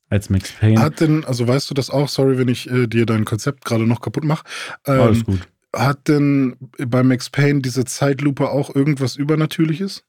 als 0.09 0.29
Max 0.29 0.51
Payne. 0.51 0.79
Hat 0.79 1.01
denn, 1.01 1.25
also 1.25 1.47
weißt 1.47 1.69
du 1.69 1.73
das 1.73 1.89
auch, 1.89 2.09
sorry, 2.09 2.37
wenn 2.37 2.47
ich 2.47 2.69
äh, 2.69 2.87
dir 2.87 3.05
dein 3.05 3.25
Konzept 3.25 3.65
gerade 3.65 3.87
noch 3.87 4.01
kaputt 4.01 4.23
mache. 4.23 4.45
Ähm, 4.85 5.01
Alles 5.01 5.25
gut 5.25 5.47
hat 5.77 6.07
denn 6.07 6.57
bei 6.77 7.03
Max 7.03 7.29
Payne 7.29 7.61
diese 7.61 7.85
Zeitlupe 7.85 8.49
auch 8.49 8.73
irgendwas 8.73 9.15
Übernatürliches? 9.15 10.03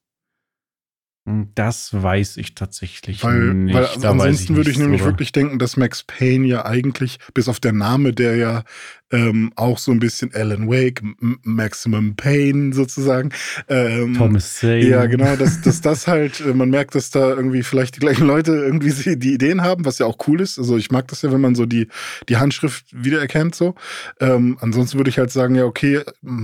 Das 1.54 1.90
weiß 1.92 2.38
ich 2.38 2.54
tatsächlich 2.54 3.22
weil, 3.22 3.52
nicht. 3.52 3.74
Weil 3.74 3.86
ansonsten 4.06 4.52
ich 4.52 4.56
würde 4.56 4.70
ich 4.70 4.78
nämlich 4.78 5.02
drüber. 5.02 5.12
wirklich 5.12 5.32
denken, 5.32 5.58
dass 5.58 5.76
Max 5.76 6.02
Payne 6.02 6.46
ja 6.46 6.64
eigentlich, 6.64 7.18
bis 7.34 7.48
auf 7.48 7.60
der 7.60 7.72
Name, 7.72 8.14
der 8.14 8.36
ja 8.36 8.64
ähm, 9.11 9.52
auch 9.56 9.78
so 9.78 9.90
ein 9.92 9.98
bisschen 9.98 10.34
Alan 10.34 10.68
Wake, 10.68 11.02
M 11.02 11.38
Maximum 11.42 12.14
Pain 12.16 12.72
sozusagen. 12.72 13.30
Ähm, 13.68 14.14
Thomas 14.14 14.56
Zane. 14.56 14.86
Ja, 14.86 15.06
genau, 15.06 15.36
dass, 15.36 15.61
dass 15.62 15.80
das 15.80 16.06
halt, 16.06 16.40
äh, 16.40 16.52
man 16.54 16.70
merkt, 16.70 16.94
dass 16.94 17.11
da 17.11 17.30
irgendwie 17.30 17.62
vielleicht 17.62 17.96
die 17.96 18.00
gleichen 18.00 18.26
Leute 18.26 18.52
irgendwie 18.52 19.16
die 19.16 19.32
Ideen 19.34 19.62
haben, 19.62 19.84
was 19.84 19.98
ja 19.98 20.06
auch 20.06 20.16
cool 20.26 20.40
ist. 20.40 20.59
Also 20.59 20.76
ich 20.76 20.90
mag 20.90 21.09
das 21.09 21.22
ja, 21.22 21.32
wenn 21.32 21.40
man 21.40 21.54
so 21.54 21.64
die, 21.66 21.88
die 22.28 22.36
Handschrift 22.36 22.84
wiedererkennt 22.92 23.54
so. 23.54 23.74
Ähm, 24.20 24.59
ansonsten 24.61 24.98
würde 24.98 25.11
ich 25.11 25.18
halt 25.18 25.30
sagen, 25.30 25.54
ja, 25.54 25.64
okay, 25.64 26.02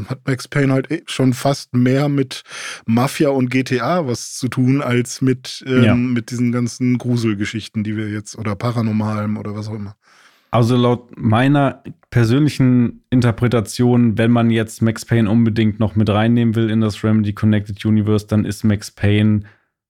hat 0.08 0.20
Max 0.26 0.48
Payne 0.48 0.72
halt 0.72 0.90
eh 0.90 1.02
schon 1.06 1.32
fast 1.34 1.74
mehr 1.74 2.08
mit 2.08 2.42
Mafia 2.86 3.28
und 3.28 3.50
GTA 3.50 4.06
was 4.06 4.34
zu 4.34 4.48
tun, 4.48 4.80
als 4.82 5.20
mit, 5.20 5.62
ähm, 5.66 5.82
Ja. 5.84 5.94
mit 5.94 6.30
diesen 6.30 6.52
ganzen 6.52 6.98
Gruselgeschichten, 6.98 7.84
die 7.84 7.96
wir 7.96 8.08
jetzt, 8.08 8.38
oder 8.38 8.54
Paranormalem 8.56 9.36
oder 9.36 9.54
was 9.54 9.68
auch 9.68 9.74
immer. 9.74 9.96
Also 10.54 10.76
laut 10.76 11.10
meiner 11.18 11.82
persönlichen 12.10 13.02
Interpretation, 13.10 14.16
wenn 14.18 14.30
man 14.30 14.50
jetzt 14.50 14.82
Max 14.82 15.04
Payne 15.04 15.28
unbedingt 15.28 15.80
noch 15.80 15.96
mit 15.96 16.08
reinnehmen 16.08 16.54
will 16.54 16.70
in 16.70 16.80
das 16.80 17.02
Remedy 17.02 17.32
Connected 17.32 17.84
Universe, 17.84 18.28
dann 18.28 18.44
ist 18.44 18.62
Max 18.62 18.92
Payne 18.92 19.40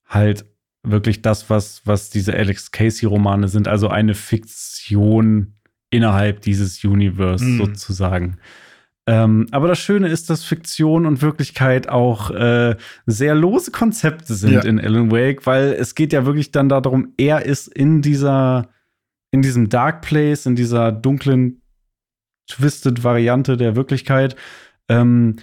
halt 0.09 0.47
wirklich 0.83 1.21
das, 1.21 1.51
was, 1.51 1.83
was 1.85 2.09
diese 2.09 2.33
Alex 2.33 2.71
Casey-Romane 2.71 3.49
sind, 3.49 3.69
also 3.69 3.89
eine 3.89 4.15
Fiktion 4.15 5.53
innerhalb 5.91 6.41
dieses 6.41 6.83
Universe 6.83 7.45
Mhm. 7.45 7.59
sozusagen. 7.59 8.39
Ähm, 9.07 9.47
aber 9.51 9.69
das 9.69 9.79
Schöne 9.81 10.09
ist, 10.09 10.31
dass 10.31 10.45
Fiktion 10.45 11.05
und 11.05 11.21
Wirklichkeit 11.21 11.91
auch 11.91 12.31
äh, 12.31 12.75
sehr 13.05 13.35
lose 13.35 13.71
Konzepte 13.71 14.33
sind 14.33 14.55
Ja. 14.55 14.63
in 14.63 14.81
Alan 14.81 15.11
Wake, 15.11 15.45
weil 15.47 15.75
es 15.79 15.95
geht 15.95 16.15
ja 16.15 16.25
wirklich 16.25 16.53
dann 16.53 16.71
darum, 16.71 17.13
er 17.19 17.45
ist 17.45 17.69
in 17.69 18.01
dieser 18.01 18.69
in 19.35 19.43
diesem 19.43 19.69
Dark 19.69 20.03
Place, 20.03 20.47
in 20.47 20.55
dieser 20.55 20.93
dunklen, 20.93 21.61
twisted 22.49 23.03
Variante 23.03 23.57
der 23.57 23.75
Wirklichkeit 23.75 24.37
ähm, 24.89 25.35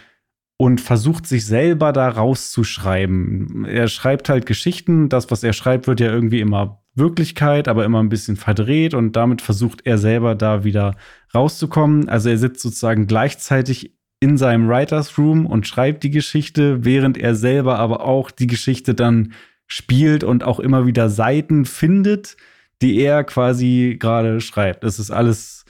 und 0.56 0.80
versucht 0.80 1.28
sich 1.28 1.46
selber 1.46 1.92
da 1.92 2.08
rauszuschreiben. 2.08 3.66
Er 3.66 3.90
schreibt 3.90 4.30
halt 4.30 4.46
Geschichten, 4.46 5.10
das, 5.10 5.30
was 5.30 5.44
er 5.44 5.52
schreibt, 5.52 5.88
wird 5.88 6.00
ja 6.00 6.10
irgendwie 6.10 6.40
immer 6.40 6.82
Wirklichkeit, 6.96 7.68
aber 7.68 7.84
immer 7.84 8.02
ein 8.02 8.08
bisschen 8.08 8.38
verdreht 8.38 8.94
und 8.94 9.18
damit 9.18 9.42
versucht 9.42 9.82
er 9.84 9.98
selber 9.98 10.36
da 10.36 10.64
wieder 10.64 10.96
rauszukommen. 11.36 12.08
Also 12.08 12.30
er 12.30 12.38
sitzt 12.38 12.62
sozusagen 12.62 13.08
gleichzeitig 13.08 13.98
in 14.22 14.38
seinem 14.38 14.70
Writers 14.70 15.18
Room 15.18 15.46
und 15.46 15.68
schreibt 15.68 16.04
die 16.04 16.12
Geschichte, 16.12 16.86
während 16.86 17.18
er 17.18 17.36
selber 17.36 17.78
aber 17.78 18.06
auch 18.06 18.32
die 18.32 18.48
Geschichte 18.48 18.94
dann 18.94 19.34
spielt 19.68 20.24
und 20.24 20.46
auch 20.46 20.62
immer 20.62 20.86
wieder 20.86 21.10
Seiten 21.10 21.66
findet, 21.66 22.38
die 22.82 23.00
er 23.00 23.24
quasi 23.24 23.98
gerade 24.00 24.42
schreibt. 24.42 24.84
Das 24.84 25.00
ist 25.00 25.12
alles 25.12 25.66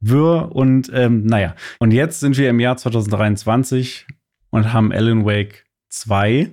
wirr 0.00 0.50
und 0.52 0.90
ähm, 0.92 1.24
naja. 1.24 1.54
Und 1.78 1.92
jetzt 1.92 2.20
sind 2.20 2.36
wir 2.36 2.50
im 2.50 2.60
Jahr 2.60 2.76
2023 2.76 4.06
und 4.50 4.72
haben 4.72 4.92
Alan 4.92 5.24
Wake 5.24 5.64
2. 5.88 6.50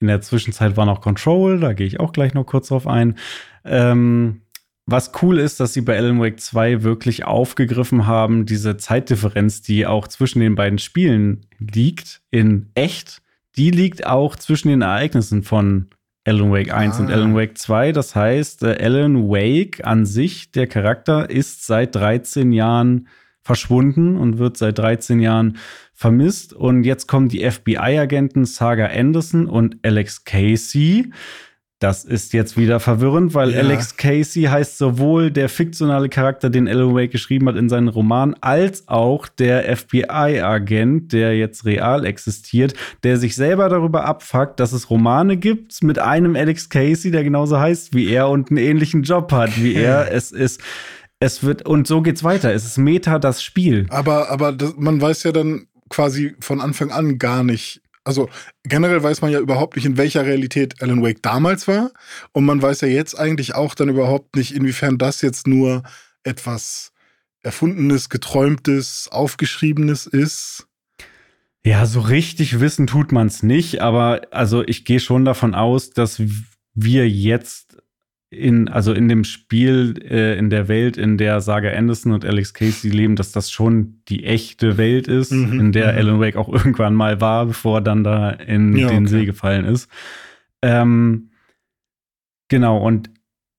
In 0.00 0.06
der 0.06 0.20
Zwischenzeit 0.20 0.76
war 0.76 0.86
noch 0.86 1.00
Control, 1.00 1.60
da 1.60 1.72
gehe 1.74 1.86
ich 1.86 2.00
auch 2.00 2.12
gleich 2.12 2.34
noch 2.34 2.44
kurz 2.44 2.68
drauf 2.68 2.86
ein. 2.86 3.16
Ähm, 3.64 4.42
was 4.86 5.12
cool 5.22 5.38
ist, 5.38 5.60
dass 5.60 5.72
sie 5.72 5.80
bei 5.80 5.96
Alan 5.96 6.20
Wake 6.20 6.40
2 6.40 6.82
wirklich 6.82 7.24
aufgegriffen 7.24 8.06
haben, 8.06 8.46
diese 8.46 8.76
Zeitdifferenz, 8.76 9.62
die 9.62 9.86
auch 9.86 10.08
zwischen 10.08 10.40
den 10.40 10.56
beiden 10.56 10.78
Spielen 10.78 11.46
liegt, 11.58 12.20
in 12.30 12.70
echt, 12.74 13.22
die 13.56 13.70
liegt 13.70 14.06
auch 14.06 14.34
zwischen 14.34 14.68
den 14.68 14.82
Ereignissen 14.82 15.44
von 15.44 15.88
Alan 16.24 16.52
Wake 16.52 16.72
1 16.72 17.00
und 17.00 17.10
Ah. 17.10 17.14
Alan 17.14 17.34
Wake 17.34 17.58
2. 17.58 17.92
Das 17.92 18.14
heißt, 18.14 18.62
äh, 18.62 18.76
Alan 18.80 19.28
Wake 19.28 19.84
an 19.84 20.06
sich, 20.06 20.52
der 20.52 20.66
Charakter, 20.66 21.28
ist 21.30 21.66
seit 21.66 21.94
13 21.94 22.52
Jahren 22.52 23.08
verschwunden 23.40 24.16
und 24.16 24.38
wird 24.38 24.56
seit 24.56 24.78
13 24.78 25.18
Jahren 25.18 25.58
vermisst. 25.92 26.52
Und 26.52 26.84
jetzt 26.84 27.08
kommen 27.08 27.28
die 27.28 27.42
FBI-Agenten 27.48 28.44
Saga 28.44 28.86
Anderson 28.86 29.46
und 29.46 29.76
Alex 29.82 30.24
Casey. 30.24 31.10
Das 31.82 32.04
ist 32.04 32.32
jetzt 32.32 32.56
wieder 32.56 32.78
verwirrend, 32.78 33.34
weil 33.34 33.50
Ja. 33.50 33.58
Alex 33.58 33.96
Casey 33.96 34.44
heißt 34.44 34.78
sowohl 34.78 35.32
der 35.32 35.48
fiktionale 35.48 36.08
Charakter, 36.08 36.48
den 36.48 36.68
Alan 36.68 36.94
Wake 36.94 37.10
geschrieben 37.10 37.48
hat 37.48 37.56
in 37.56 37.68
seinen 37.68 37.88
Roman, 37.88 38.36
als 38.40 38.86
auch 38.86 39.26
der 39.26 39.76
FBI-Agent, 39.76 41.12
der 41.12 41.36
jetzt 41.36 41.64
real 41.64 42.04
existiert, 42.04 42.74
der 43.02 43.16
sich 43.16 43.34
selber 43.34 43.68
darüber 43.68 44.04
abfuckt, 44.04 44.60
dass 44.60 44.72
es 44.72 44.90
Romane 44.90 45.36
gibt 45.36 45.82
mit 45.82 45.98
einem 45.98 46.36
Alex 46.36 46.68
Casey, 46.68 47.10
der 47.10 47.24
genauso 47.24 47.58
heißt 47.58 47.94
wie 47.94 48.08
er 48.08 48.28
und 48.28 48.50
einen 48.50 48.58
ähnlichen 48.58 49.02
Job 49.02 49.32
hat 49.32 49.60
wie 49.62 49.74
er. 49.74 50.10
Es 50.12 50.30
ist, 50.30 50.60
es 51.20 51.42
wird, 51.42 51.66
und 51.66 51.86
so 51.86 52.00
geht's 52.02 52.22
weiter. 52.22 52.52
Es 52.52 52.64
ist 52.64 52.78
Meta 52.78 53.18
das 53.18 53.42
Spiel. 53.42 53.86
Aber, 53.88 54.30
aber 54.30 54.52
das, 54.52 54.74
man 54.76 55.00
weiß 55.00 55.24
ja 55.24 55.32
dann 55.32 55.66
quasi 55.88 56.34
von 56.40 56.60
Anfang 56.60 56.90
an 56.90 57.18
gar 57.18 57.42
nicht. 57.44 57.81
Also 58.04 58.28
generell 58.64 59.02
weiß 59.02 59.22
man 59.22 59.30
ja 59.30 59.38
überhaupt 59.38 59.76
nicht, 59.76 59.84
in 59.84 59.96
welcher 59.96 60.26
Realität 60.26 60.82
Alan 60.82 61.02
Wake 61.02 61.22
damals 61.22 61.68
war. 61.68 61.92
Und 62.32 62.44
man 62.44 62.60
weiß 62.60 62.80
ja 62.80 62.88
jetzt 62.88 63.18
eigentlich 63.18 63.54
auch 63.54 63.74
dann 63.74 63.88
überhaupt 63.88 64.36
nicht, 64.36 64.54
inwiefern 64.54 64.98
das 64.98 65.22
jetzt 65.22 65.46
nur 65.46 65.82
etwas 66.24 66.92
Erfundenes, 67.42 68.08
Geträumtes, 68.08 69.08
Aufgeschriebenes 69.10 70.06
ist. 70.06 70.66
Ja, 71.64 71.86
so 71.86 72.00
richtig 72.00 72.58
wissen 72.58 72.88
tut 72.88 73.12
man 73.12 73.28
es 73.28 73.42
nicht, 73.44 73.80
aber 73.80 74.22
also 74.32 74.64
ich 74.66 74.84
gehe 74.84 74.98
schon 74.98 75.24
davon 75.24 75.54
aus, 75.54 75.90
dass 75.90 76.20
wir 76.74 77.08
jetzt 77.08 77.71
in, 78.32 78.68
also 78.68 78.92
in 78.92 79.08
dem 79.08 79.24
Spiel, 79.24 79.94
äh, 80.08 80.38
in 80.38 80.48
der 80.50 80.66
Welt, 80.68 80.96
in 80.96 81.18
der 81.18 81.40
Saga 81.40 81.70
Anderson 81.70 82.12
und 82.12 82.24
Alex 82.24 82.54
Casey 82.54 82.90
leben, 82.90 83.14
dass 83.16 83.30
das 83.32 83.50
schon 83.50 84.00
die 84.08 84.24
echte 84.24 84.78
Welt 84.78 85.06
ist, 85.06 85.32
Mhm, 85.32 85.60
in 85.60 85.72
der 85.72 85.92
mhm. 85.92 85.98
Alan 85.98 86.20
Wake 86.20 86.36
auch 86.36 86.48
irgendwann 86.48 86.94
mal 86.94 87.20
war, 87.20 87.46
bevor 87.46 87.78
er 87.78 87.82
dann 87.82 88.02
da 88.04 88.30
in 88.30 88.76
Ja, 88.76 88.88
den 88.88 89.04
okay. 89.04 89.06
See 89.06 89.24
gefallen 89.26 89.64
ist. 89.66 89.88
Ähm, 90.62 91.30
genau, 92.48 92.78
und 92.78 93.10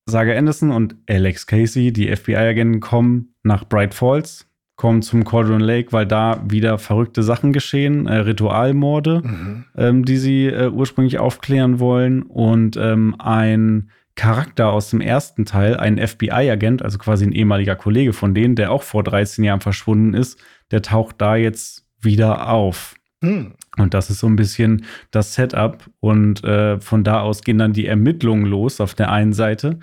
Saga 0.05 0.33
Anderson 0.37 0.71
und 0.71 0.95
Alex 1.07 1.47
Casey, 1.47 1.93
die 1.93 2.13
FBI-Agenten, 2.13 2.79
kommen 2.81 3.35
nach 3.43 3.63
Bright 3.65 3.93
Falls, 3.93 4.47
kommen 4.75 5.01
zum 5.01 5.23
Cauldron 5.23 5.61
Lake, 5.61 5.93
weil 5.93 6.05
da 6.05 6.43
wieder 6.49 6.77
verrückte 6.79 7.23
Sachen 7.23 7.53
geschehen, 7.53 8.07
äh, 8.07 8.15
Ritualmorde 8.17 9.21
Mhm. 9.23 9.65
ähm, 9.77 10.03
die 10.05 10.17
sie 10.17 10.47
äh, 10.47 10.69
ursprünglich 10.69 11.19
aufklären 11.19 11.79
wollen. 11.79 12.23
Und 12.23 12.75
ähm, 12.75 13.15
ein 13.19 13.89
Charakter 14.15 14.71
aus 14.71 14.89
dem 14.89 15.01
ersten 15.01 15.45
Teil, 15.45 15.77
ein 15.77 15.97
FBI-Agent, 15.97 16.83
also 16.83 16.97
quasi 16.97 17.25
ein 17.25 17.31
ehemaliger 17.31 17.75
Kollege 17.75 18.13
von 18.13 18.33
denen, 18.33 18.55
der 18.55 18.71
auch 18.71 18.83
vor 18.83 19.03
13 19.03 19.43
Jahren 19.43 19.61
verschwunden 19.61 20.13
ist, 20.13 20.39
der 20.71 20.81
taucht 20.81 21.15
da 21.19 21.35
jetzt 21.35 21.85
wieder 21.99 22.49
auf. 22.49 22.95
Hm. 23.23 23.53
Und 23.77 23.93
das 23.93 24.09
ist 24.09 24.19
so 24.19 24.27
ein 24.27 24.35
bisschen 24.35 24.85
das 25.11 25.33
Setup. 25.33 25.89
Und 25.99 26.43
äh, 26.43 26.79
von 26.79 27.03
da 27.03 27.21
aus 27.21 27.41
gehen 27.41 27.57
dann 27.57 27.73
die 27.73 27.87
Ermittlungen 27.87 28.45
los 28.45 28.81
auf 28.81 28.93
der 28.93 29.11
einen 29.11 29.33
Seite, 29.33 29.79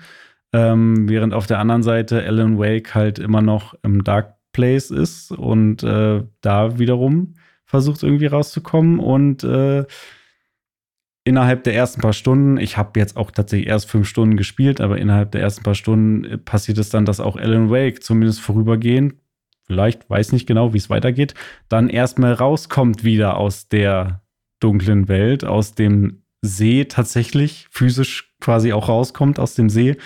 ähm, 0.53 1.09
während 1.09 1.33
auf 1.33 1.47
der 1.47 1.59
anderen 1.59 1.83
Seite 1.83 2.23
Alan 2.23 2.57
Wake 2.57 2.95
halt 2.95 3.19
immer 3.19 3.41
noch 3.41 3.73
im 3.83 4.03
Dark 4.03 4.35
Place 4.53 4.91
ist 4.91 5.31
und 5.31 5.81
äh, 5.83 6.23
da 6.41 6.77
wiederum 6.77 7.35
versucht 7.65 8.03
irgendwie 8.03 8.25
rauszukommen 8.25 8.99
und 8.99 9.43
äh, 9.43 9.85
innerhalb 11.23 11.63
der 11.63 11.75
ersten 11.75 12.01
paar 12.01 12.13
Stunden, 12.13 12.57
ich 12.57 12.77
habe 12.77 12.99
jetzt 12.99 13.15
auch 13.17 13.31
tatsächlich 13.31 13.67
erst 13.67 13.89
fünf 13.89 14.07
Stunden 14.07 14.37
gespielt, 14.37 14.81
aber 14.81 14.97
innerhalb 14.97 15.31
der 15.31 15.41
ersten 15.41 15.63
paar 15.63 15.75
Stunden 15.75 16.25
äh, 16.25 16.37
passiert 16.37 16.77
es 16.77 16.89
dann, 16.89 17.05
dass 17.05 17.19
auch 17.19 17.37
Alan 17.37 17.69
Wake 17.69 18.03
zumindest 18.03 18.41
vorübergehend, 18.41 19.15
vielleicht 19.65 20.09
weiß 20.09 20.31
nicht 20.31 20.47
genau, 20.47 20.73
wie 20.73 20.77
es 20.77 20.89
weitergeht, 20.89 21.33
dann 21.69 21.89
erstmal 21.89 22.33
rauskommt 22.33 23.03
wieder 23.03 23.37
aus 23.37 23.69
der 23.69 24.21
dunklen 24.59 25.07
Welt, 25.07 25.43
aus 25.43 25.73
dem 25.73 26.23
See 26.43 26.85
tatsächlich, 26.85 27.67
physisch 27.69 28.33
quasi 28.39 28.73
auch 28.73 28.89
rauskommt 28.89 29.39
aus 29.39 29.53
dem 29.53 29.69
See 29.69 29.97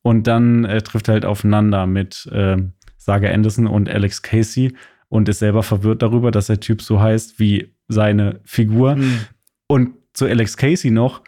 und 0.00 0.26
dann 0.26 0.64
äh, 0.64 0.80
trifft 0.80 1.08
er 1.08 1.14
halt 1.14 1.24
aufeinander 1.26 1.86
mit 1.86 2.26
äh, 2.32 2.56
Saga 2.96 3.30
Anderson 3.30 3.66
und 3.66 3.90
Alex 3.90 4.22
Casey 4.22 4.74
und 5.08 5.28
ist 5.28 5.40
selber 5.40 5.62
verwirrt 5.62 6.00
darüber, 6.00 6.30
dass 6.30 6.46
der 6.46 6.60
Typ 6.60 6.80
so 6.80 7.00
heißt 7.00 7.38
wie 7.38 7.74
seine 7.88 8.40
Figur. 8.44 8.94
Hm. 8.94 9.18
Und 9.66 9.90
zu 10.14 10.26
Alex 10.26 10.56
Casey 10.56 10.90
noch. 10.90 11.22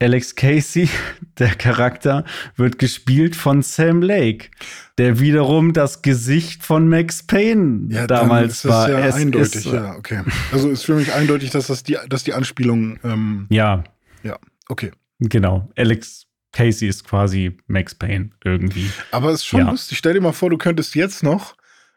Alex 0.00 0.36
Casey, 0.36 0.88
der 1.38 1.48
Charakter, 1.56 2.24
wird 2.56 2.78
gespielt 2.78 3.34
von 3.34 3.62
Sam 3.62 4.00
Lake, 4.00 4.50
der 4.96 5.18
wiederum 5.18 5.72
das 5.72 6.02
Gesicht 6.02 6.62
von 6.62 6.88
Max 6.88 7.24
Payne 7.24 7.92
Ja, 7.92 8.06
damals 8.06 8.52
ist 8.54 8.64
das 8.66 8.70
war. 8.72 8.90
ja 8.90 9.00
Es 9.06 9.14
eindeutig, 9.16 9.56
ist, 9.56 9.64
ja, 9.66 9.96
okay. 9.96 10.22
Also 10.52 10.70
ist 10.70 10.84
für 10.84 10.94
mich 10.94 11.12
eindeutig, 11.12 11.50
dass 11.50 11.66
das 11.66 11.82
die, 11.82 11.96
dass 12.08 12.22
die 12.22 12.32
Anspielung, 12.32 13.00
ähm, 13.02 13.46
Ja, 13.50 13.82
okay. 14.68 14.92
genau. 15.18 15.68
Alex 15.76 16.26
Casey 16.52 16.86
ist 16.88 17.02
quasi 17.04 17.56
Max 17.66 17.94
Payne 17.94 18.30
irgendwie. 18.44 18.90
Aber 19.10 19.30
es 19.30 19.40
ist 19.40 19.46
schon 19.46 19.60
Ja. 19.60 19.70
lustig. 19.70 19.98
Stell 19.98 20.14
dir 20.14 20.20
mal 20.20 20.32
vor, 20.32 20.50
du 20.50 20.58
könntest 20.58 20.94
jetzt 20.94 21.22
noch 21.24 21.56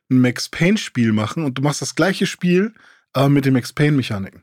ein 0.09 0.17
Max 0.19 0.49
Payne-Spiel 0.49 1.11
machen 1.13 1.43
und 1.45 1.57
du 1.57 1.61
machst 1.61 1.81
das 1.83 1.95
gleiche 1.95 2.25
Spiel, 2.25 2.73
aber 3.13 3.29
mit 3.29 3.45
den 3.45 3.53
Max 3.53 3.71
Payne-Mechaniken. 3.73 4.41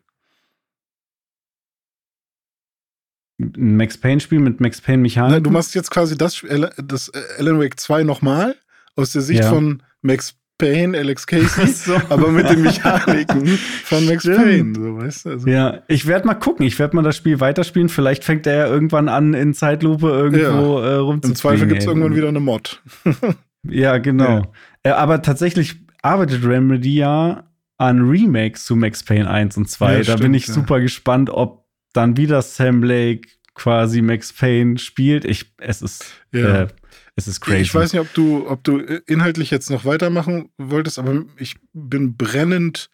Ein 3.39 3.76
Max 3.76 3.97
Payne-Spiel 3.97 4.41
mit 4.41 4.61
Max 4.61 4.80
Payne-Mechanik. 4.80 5.45
Du 5.45 5.51
machst 5.51 5.74
jetzt 5.74 5.91
quasi 5.91 6.16
das, 6.16 6.43
das 6.76 7.09
äh, 7.09 7.20
Alan 7.39 7.61
Wake 7.61 7.78
2 7.78 8.03
nochmal 8.03 8.57
aus 8.97 9.12
der 9.12 9.22
Sicht 9.22 9.41
ja. 9.41 9.51
von 9.51 9.82
Max 10.03 10.34
Payne, 10.59 10.99
Alex 10.99 11.24
Casey, 11.26 11.66
so. 11.72 11.95
aber 12.09 12.32
mit 12.32 12.51
den 12.51 12.62
Mechaniken 12.62 13.47
von 13.84 14.05
Max 14.07 14.24
Stimmt. 14.24 14.39
Payne. 14.39 14.74
So, 14.74 14.97
weißt 14.99 15.24
du? 15.24 15.30
also. 15.30 15.49
Ja, 15.49 15.82
ich 15.86 16.07
werde 16.07 16.26
mal 16.26 16.34
gucken. 16.34 16.66
Ich 16.66 16.78
werde 16.80 16.97
mal 16.97 17.03
das 17.03 17.16
Spiel 17.16 17.39
weiterspielen. 17.39 17.89
Vielleicht 17.89 18.24
fängt 18.24 18.45
er 18.49 18.57
ja 18.57 18.66
irgendwann 18.66 19.09
an, 19.09 19.34
in 19.34 19.55
Zeitlupe 19.55 20.09
irgendwo 20.09 20.80
ja. 20.80 20.89
äh, 20.89 20.95
rumzuspielen. 20.97 21.30
Im 21.30 21.36
Zweifel 21.36 21.68
gibt 21.68 21.82
es 21.82 21.86
irgendwann 21.86 22.16
wieder 22.16 22.28
eine 22.28 22.41
Mod. 22.41 22.82
ja, 23.62 23.99
genau. 23.99 24.24
Ja. 24.28 24.43
Äh, 24.82 24.91
aber 24.91 25.22
tatsächlich 25.22 25.76
arbeitet 26.03 26.45
Remedy 26.45 26.97
ja 26.97 27.45
an 27.76 28.09
Remakes 28.09 28.64
zu 28.64 28.74
Max 28.74 29.05
Payne 29.05 29.30
1 29.30 29.57
und 29.57 29.70
2. 29.70 29.93
Ja, 29.93 29.99
da 29.99 30.05
stimmt, 30.05 30.20
bin 30.22 30.34
ich 30.34 30.47
super 30.47 30.80
gespannt, 30.80 31.30
ob 31.30 31.67
dann 31.93 32.16
wieder 32.16 32.43
Sam 32.43 32.82
Lake 32.82 33.28
quasi 33.55 34.03
Max 34.03 34.32
Payne 34.32 34.78
spielt. 34.78 35.24
Ich, 35.24 35.53
es 35.59 35.82
ist, 35.82 36.05
ja. 36.32 36.62
äh, 36.62 36.68
es 37.16 37.26
ist 37.26 37.41
crazy. 37.41 37.62
Ich 37.62 37.74
weiß 37.74 37.93
nicht, 37.93 38.01
ob 38.01 38.14
du, 38.14 38.49
ob 38.49 38.62
du 38.64 38.78
inhaltlich 38.78 39.51
jetzt 39.51 39.70
noch 39.70 39.84
weitermachen 39.84 40.51
wolltest, 40.57 40.99
aber 40.99 41.24
ich 41.36 41.57
bin 41.72 42.16
brennend 42.16 42.91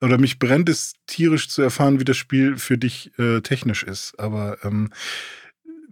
oder 0.00 0.18
mich 0.18 0.38
brennt 0.38 0.68
es 0.68 0.94
tierisch 1.06 1.48
zu 1.48 1.62
erfahren, 1.62 2.00
wie 2.00 2.04
das 2.04 2.16
Spiel 2.16 2.56
für 2.56 2.78
dich 2.78 3.12
äh, 3.18 3.40
technisch 3.42 3.82
ist. 3.82 4.18
Aber 4.18 4.56
ähm, 4.64 4.90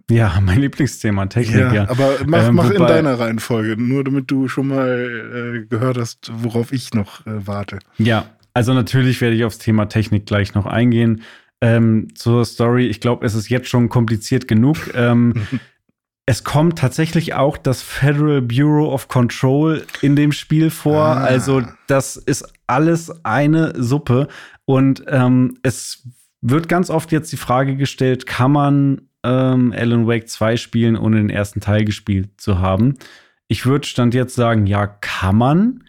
ja, 0.09 0.39
mein 0.41 0.59
Lieblingsthema, 0.59 1.27
Technik, 1.27 1.59
ja. 1.59 1.73
ja. 1.73 1.89
Aber 1.89 2.17
mach, 2.25 2.47
ähm, 2.47 2.55
mach 2.55 2.71
in 2.71 2.81
deiner 2.81 3.19
Reihenfolge, 3.19 3.81
nur 3.81 4.03
damit 4.03 4.31
du 4.31 4.47
schon 4.47 4.67
mal 4.67 5.63
äh, 5.63 5.67
gehört 5.67 5.97
hast, 5.97 6.31
worauf 6.33 6.73
ich 6.73 6.93
noch 6.93 7.25
äh, 7.27 7.47
warte. 7.47 7.79
Ja, 7.97 8.25
also 8.53 8.73
natürlich 8.73 9.21
werde 9.21 9.35
ich 9.35 9.43
aufs 9.43 9.59
Thema 9.59 9.85
Technik 9.85 10.25
gleich 10.25 10.55
noch 10.55 10.65
eingehen. 10.65 11.21
Ähm, 11.61 12.07
zur 12.15 12.45
Story, 12.45 12.87
ich 12.87 13.01
glaube, 13.01 13.25
es 13.25 13.35
ist 13.35 13.49
jetzt 13.49 13.67
schon 13.67 13.89
kompliziert 13.89 14.47
genug. 14.47 14.77
ähm, 14.93 15.33
es 16.29 16.43
kommt 16.43 16.77
tatsächlich 16.77 17.33
auch 17.33 17.57
das 17.57 17.81
Federal 17.81 18.43
Bureau 18.43 18.93
of 18.93 19.07
Control 19.07 19.83
in 20.01 20.15
dem 20.15 20.31
Spiel 20.31 20.69
vor. 20.69 21.03
Ah. 21.03 21.23
Also 21.23 21.63
das 21.87 22.17
ist 22.17 22.53
alles 22.67 23.11
eine 23.25 23.73
Suppe. 23.81 24.27
Und 24.65 25.03
ähm, 25.07 25.57
es 25.63 26.07
wird 26.41 26.69
ganz 26.69 26.91
oft 26.91 27.11
jetzt 27.11 27.31
die 27.31 27.37
Frage 27.37 27.75
gestellt, 27.77 28.27
kann 28.27 28.51
man 28.51 29.01
ähm, 29.23 29.73
Alan 29.75 30.05
Wake 30.05 30.29
2 30.29 30.57
spielen, 30.57 30.95
ohne 30.95 31.17
den 31.17 31.31
ersten 31.31 31.61
Teil 31.61 31.83
gespielt 31.83 32.29
zu 32.37 32.59
haben? 32.59 32.99
Ich 33.47 33.65
würde 33.65 33.87
Stand 33.87 34.13
jetzt 34.13 34.35
sagen, 34.35 34.67
ja, 34.67 34.85
kann 34.85 35.35
man. 35.35 35.83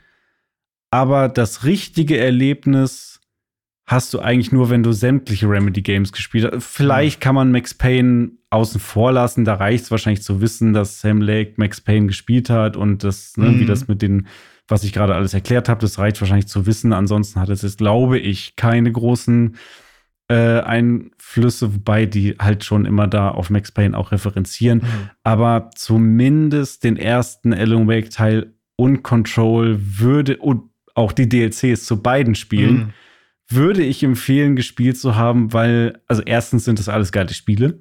Aber 0.90 1.28
das 1.28 1.64
richtige 1.64 2.16
Erlebnis 2.16 3.09
hast 3.90 4.14
du 4.14 4.20
eigentlich 4.20 4.52
nur, 4.52 4.70
wenn 4.70 4.84
du 4.84 4.92
sämtliche 4.92 5.48
Remedy-Games 5.48 6.12
gespielt 6.12 6.48
hast. 6.52 6.64
Vielleicht 6.64 7.20
kann 7.20 7.34
man 7.34 7.50
Max 7.50 7.74
Payne 7.74 8.30
außen 8.50 8.80
vor 8.80 9.10
lassen. 9.10 9.44
Da 9.44 9.54
reicht 9.54 9.84
es 9.84 9.90
wahrscheinlich 9.90 10.22
zu 10.22 10.40
wissen, 10.40 10.72
dass 10.72 11.00
Sam 11.00 11.20
Lake 11.20 11.54
Max 11.56 11.80
Payne 11.80 12.06
gespielt 12.06 12.50
hat 12.50 12.76
und 12.76 13.02
das, 13.02 13.36
ne, 13.36 13.48
mhm. 13.48 13.60
wie 13.60 13.66
das 13.66 13.88
mit 13.88 14.00
den, 14.00 14.28
was 14.68 14.84
ich 14.84 14.92
gerade 14.92 15.16
alles 15.16 15.34
erklärt 15.34 15.68
habe, 15.68 15.80
das 15.80 15.98
reicht 15.98 16.20
wahrscheinlich 16.20 16.46
zu 16.46 16.66
wissen. 16.66 16.92
Ansonsten 16.92 17.40
hat 17.40 17.48
es 17.48 17.62
jetzt, 17.62 17.78
glaube 17.78 18.20
ich, 18.20 18.54
keine 18.54 18.92
großen 18.92 19.56
äh, 20.28 20.60
Einflüsse, 20.60 21.74
wobei 21.74 22.06
die 22.06 22.36
halt 22.38 22.64
schon 22.64 22.86
immer 22.86 23.08
da 23.08 23.30
auf 23.30 23.50
Max 23.50 23.72
Payne 23.72 23.98
auch 23.98 24.12
referenzieren. 24.12 24.78
Mhm. 24.78 25.10
Aber 25.24 25.70
zumindest 25.74 26.84
den 26.84 26.96
ersten 26.96 27.52
Alan 27.52 27.88
Wake 27.88 28.10
Teil 28.10 28.54
und 28.76 29.02
Control 29.02 29.80
würde 29.80 30.36
und 30.36 30.70
auch 30.94 31.10
die 31.10 31.28
DLCs 31.28 31.86
zu 31.86 32.00
beiden 32.00 32.36
Spielen. 32.36 32.74
Mhm 32.74 32.92
würde 33.50 33.82
ich 33.82 34.02
empfehlen, 34.02 34.56
gespielt 34.56 34.98
zu 34.98 35.16
haben, 35.16 35.52
weil, 35.52 36.00
also 36.06 36.22
erstens 36.22 36.64
sind 36.64 36.78
das 36.78 36.88
alles 36.88 37.12
geile 37.12 37.34
Spiele. 37.34 37.80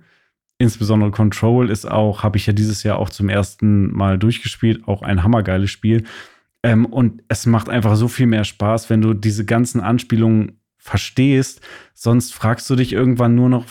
Insbesondere 0.58 1.12
Control 1.12 1.70
ist 1.70 1.90
auch, 1.90 2.24
habe 2.24 2.38
ich 2.38 2.46
ja 2.46 2.54
dieses 2.54 2.84
Jahr 2.84 3.00
auch 3.00 3.10
zum 3.10 3.30
ersten 3.30 3.92
Mal 3.94 4.18
durchgespielt, 4.18 4.88
auch 4.88 5.02
ein 5.02 5.24
hammergeiles 5.24 5.72
Spiel. 5.72 6.04
Ähm, 6.64 6.86
und 6.86 7.24
es 7.30 7.46
macht 7.46 7.70
einfach 7.70 7.96
so 7.96 8.08
viel 8.08 8.26
mehr 8.28 8.44
Spaß, 8.44 8.90
wenn 8.90 9.02
du 9.02 9.14
diese 9.14 9.46
ganzen 9.46 9.80
Anspielungen 9.80 10.60
verstehst. 10.78 11.62
Sonst 11.94 12.34
fragst 12.34 12.70
du 12.70 12.76
dich 12.76 12.92
irgendwann 12.92 13.36
nur 13.36 13.50
noch, 13.50 13.66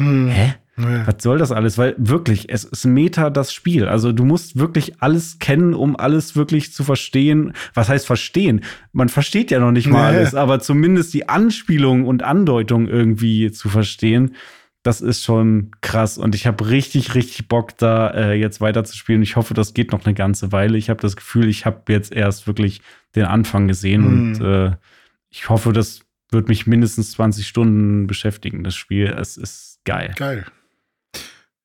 hm. 0.00 0.28
hä? 0.28 0.54
Nee. 0.78 1.02
Was 1.04 1.16
soll 1.22 1.38
das 1.38 1.52
alles? 1.52 1.76
Weil 1.76 1.94
wirklich, 1.98 2.48
es 2.50 2.64
ist 2.64 2.84
Meta 2.84 3.30
das 3.30 3.52
Spiel. 3.52 3.86
Also 3.86 4.12
du 4.12 4.24
musst 4.24 4.58
wirklich 4.58 5.02
alles 5.02 5.38
kennen, 5.38 5.74
um 5.74 5.96
alles 5.96 6.36
wirklich 6.36 6.72
zu 6.72 6.84
verstehen. 6.84 7.52
Was 7.74 7.88
heißt 7.88 8.06
verstehen? 8.06 8.62
Man 8.92 9.08
versteht 9.08 9.50
ja 9.50 9.58
noch 9.58 9.72
nicht 9.72 9.88
mal 9.88 10.12
nee. 10.12 10.18
alles, 10.18 10.34
aber 10.34 10.60
zumindest 10.60 11.12
die 11.14 11.28
Anspielung 11.28 12.06
und 12.06 12.22
Andeutung 12.22 12.86
irgendwie 12.86 13.50
zu 13.50 13.68
verstehen, 13.68 14.36
das 14.84 15.00
ist 15.00 15.24
schon 15.24 15.72
krass. 15.80 16.16
Und 16.16 16.34
ich 16.34 16.46
habe 16.46 16.70
richtig, 16.70 17.14
richtig 17.14 17.48
Bock, 17.48 17.76
da 17.76 18.10
äh, 18.10 18.34
jetzt 18.34 18.60
weiterzuspielen. 18.60 19.22
Ich 19.22 19.36
hoffe, 19.36 19.52
das 19.52 19.74
geht 19.74 19.92
noch 19.92 20.04
eine 20.06 20.14
ganze 20.14 20.52
Weile. 20.52 20.78
Ich 20.78 20.88
habe 20.88 21.00
das 21.00 21.16
Gefühl, 21.16 21.48
ich 21.48 21.66
habe 21.66 21.92
jetzt 21.92 22.12
erst 22.12 22.46
wirklich 22.46 22.80
den 23.16 23.24
Anfang 23.24 23.68
gesehen 23.68 24.02
mhm. 24.02 24.08
und 24.08 24.40
äh, 24.40 24.76
ich 25.30 25.48
hoffe, 25.48 25.72
das 25.72 26.00
wird 26.30 26.48
mich 26.48 26.66
mindestens 26.66 27.12
20 27.12 27.46
Stunden 27.46 28.06
beschäftigen, 28.06 28.64
das 28.64 28.76
Spiel. 28.76 29.06
Es 29.06 29.36
ist 29.36 29.80
geil. 29.84 30.14
Geil. 30.16 30.46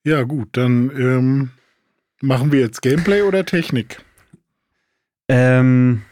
Ja, 0.06 0.24
gut, 0.24 0.50
dann 0.54 0.90
ähm, 0.98 1.52
machen 2.22 2.52
wir 2.52 2.60
jetzt 2.60 2.82
Gameplay 2.82 3.22
oder 3.22 3.46
Technik? 3.46 4.04
Ähm, 5.30 6.04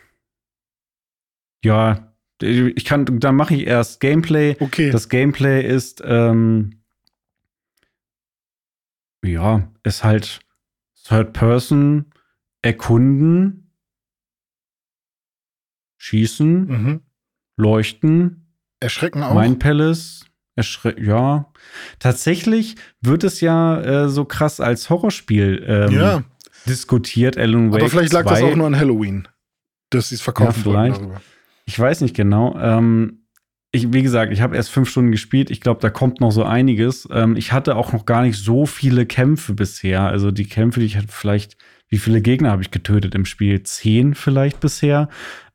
ja, 1.64 2.14
ich 2.42 2.86
kann, 2.86 3.06
dann 3.20 3.36
mache 3.36 3.54
ich 3.56 3.68
erst 3.68 4.00
Gameplay. 4.00 4.56
Okay. 4.60 4.92
Das 4.92 5.10
Gameplay 5.10 5.66
ist, 5.66 6.02
ähm, 6.06 6.82
ja, 9.24 9.70
ist 9.84 10.04
halt 10.04 10.40
Third 11.04 11.34
Person, 11.34 12.14
erkunden, 12.62 13.74
schießen, 15.98 16.68
mhm. 16.68 17.02
leuchten, 17.58 18.56
erschrecken 18.80 19.22
auch. 19.22 19.34
Mein 19.34 19.60
Palace, 19.60 20.26
ja. 20.98 21.52
Tatsächlich 22.00 22.76
wird 23.02 23.24
es 23.24 23.42
ja 23.42 23.82
äh, 23.82 24.10
so 24.10 24.26
krass 24.26 24.60
als 24.60 24.90
Horrorspiel 24.90 25.64
ähm, 25.68 25.92
ja. 25.92 26.24
diskutiert, 26.68 27.38
Alan 27.38 27.72
Wake 27.72 27.82
Aber 27.82 27.90
vielleicht 27.90 28.14
lag 28.14 28.26
2. 28.26 28.30
das 28.30 28.44
auch 28.44 28.56
nur 28.56 28.68
an 28.68 28.78
Halloween, 28.78 29.28
dass 29.90 30.10
sie 30.10 30.16
es 30.16 30.22
verkaufen 30.22 30.64
ja, 30.66 30.72
vielleicht. 30.72 31.02
Darüber. 31.02 31.22
Ich 31.66 31.80
weiß 31.80 32.02
nicht 32.02 32.16
genau. 32.16 32.58
Ähm, 32.60 33.22
ich, 33.72 33.94
wie 33.94 34.04
gesagt, 34.04 34.34
ich 34.34 34.42
habe 34.42 34.56
erst 34.58 34.70
fünf 34.70 34.90
Stunden 34.90 35.12
gespielt. 35.12 35.50
Ich 35.50 35.62
glaube, 35.62 35.80
da 35.80 35.90
kommt 35.90 36.20
noch 36.20 36.32
so 36.32 36.44
einiges. 36.44 37.08
Ähm, 37.12 37.38
ich 37.38 37.54
hatte 37.54 37.78
auch 37.78 37.94
noch 37.94 38.06
gar 38.06 38.22
nicht 38.24 38.38
so 38.38 38.66
viele 38.66 39.06
Kämpfe 39.06 39.54
bisher. 39.54 40.02
Also 40.02 40.32
die 40.32 40.48
Kämpfe, 40.48 40.82
die 40.82 40.88
ich 40.88 40.98
hatte, 40.98 41.08
vielleicht, 41.10 41.56
wie 41.88 41.98
viele 41.98 42.22
Gegner 42.22 42.52
habe 42.52 42.62
ich 42.62 42.72
getötet 42.72 43.16
im 43.16 43.26
Spiel? 43.26 43.64
Zehn 43.64 44.14
vielleicht 44.14 44.60
bisher. 44.60 45.08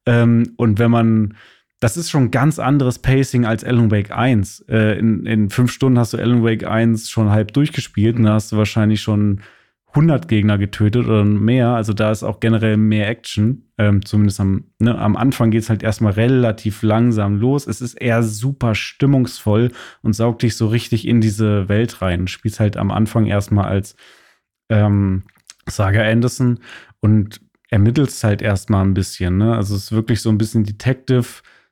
Ähm, 0.06 0.54
und 0.56 0.78
wenn 0.78 0.90
man 0.90 1.36
das 1.80 1.96
ist 1.96 2.10
schon 2.10 2.30
ganz 2.30 2.58
anderes 2.58 2.98
Pacing 2.98 3.44
als 3.44 3.62
Alan 3.64 3.90
Wake 3.90 4.10
1. 4.10 4.64
Äh, 4.68 4.98
in, 4.98 5.26
in 5.26 5.50
fünf 5.50 5.70
Stunden 5.70 5.98
hast 5.98 6.14
du 6.14 6.18
Alan 6.18 6.42
Wake 6.42 6.66
1 6.66 7.10
schon 7.10 7.30
halb 7.30 7.52
durchgespielt 7.52 8.16
und 8.16 8.24
da 8.24 8.34
hast 8.34 8.52
du 8.52 8.56
wahrscheinlich 8.56 9.02
schon 9.02 9.42
100 9.88 10.28
Gegner 10.28 10.58
getötet 10.58 11.06
oder 11.06 11.24
mehr. 11.24 11.68
Also 11.70 11.92
da 11.92 12.10
ist 12.10 12.22
auch 12.22 12.40
generell 12.40 12.76
mehr 12.76 13.08
Action. 13.08 13.70
Ähm, 13.78 14.04
zumindest 14.04 14.40
am, 14.40 14.64
ne, 14.78 14.96
am 14.96 15.16
Anfang 15.16 15.50
geht 15.50 15.62
es 15.62 15.70
halt 15.70 15.82
erstmal 15.82 16.12
relativ 16.12 16.82
langsam 16.82 17.38
los. 17.38 17.66
Es 17.66 17.80
ist 17.80 17.94
eher 17.94 18.22
super 18.22 18.74
stimmungsvoll 18.74 19.72
und 20.02 20.12
saugt 20.12 20.42
dich 20.42 20.56
so 20.56 20.68
richtig 20.68 21.06
in 21.06 21.20
diese 21.20 21.68
Welt 21.68 22.02
rein. 22.02 22.28
Spielst 22.28 22.60
halt 22.60 22.76
am 22.76 22.90
Anfang 22.90 23.26
erstmal 23.26 23.66
als 23.66 23.96
ähm, 24.68 25.24
Saga 25.68 26.02
Anderson 26.02 26.60
und 27.00 27.40
ermittelst 27.70 28.22
halt 28.22 28.42
erstmal 28.42 28.84
ein 28.84 28.94
bisschen. 28.94 29.38
Ne? 29.38 29.56
Also 29.56 29.74
es 29.76 29.84
ist 29.84 29.92
wirklich 29.92 30.20
so 30.20 30.28
ein 30.28 30.38
bisschen 30.38 30.64
Detective 30.64 31.26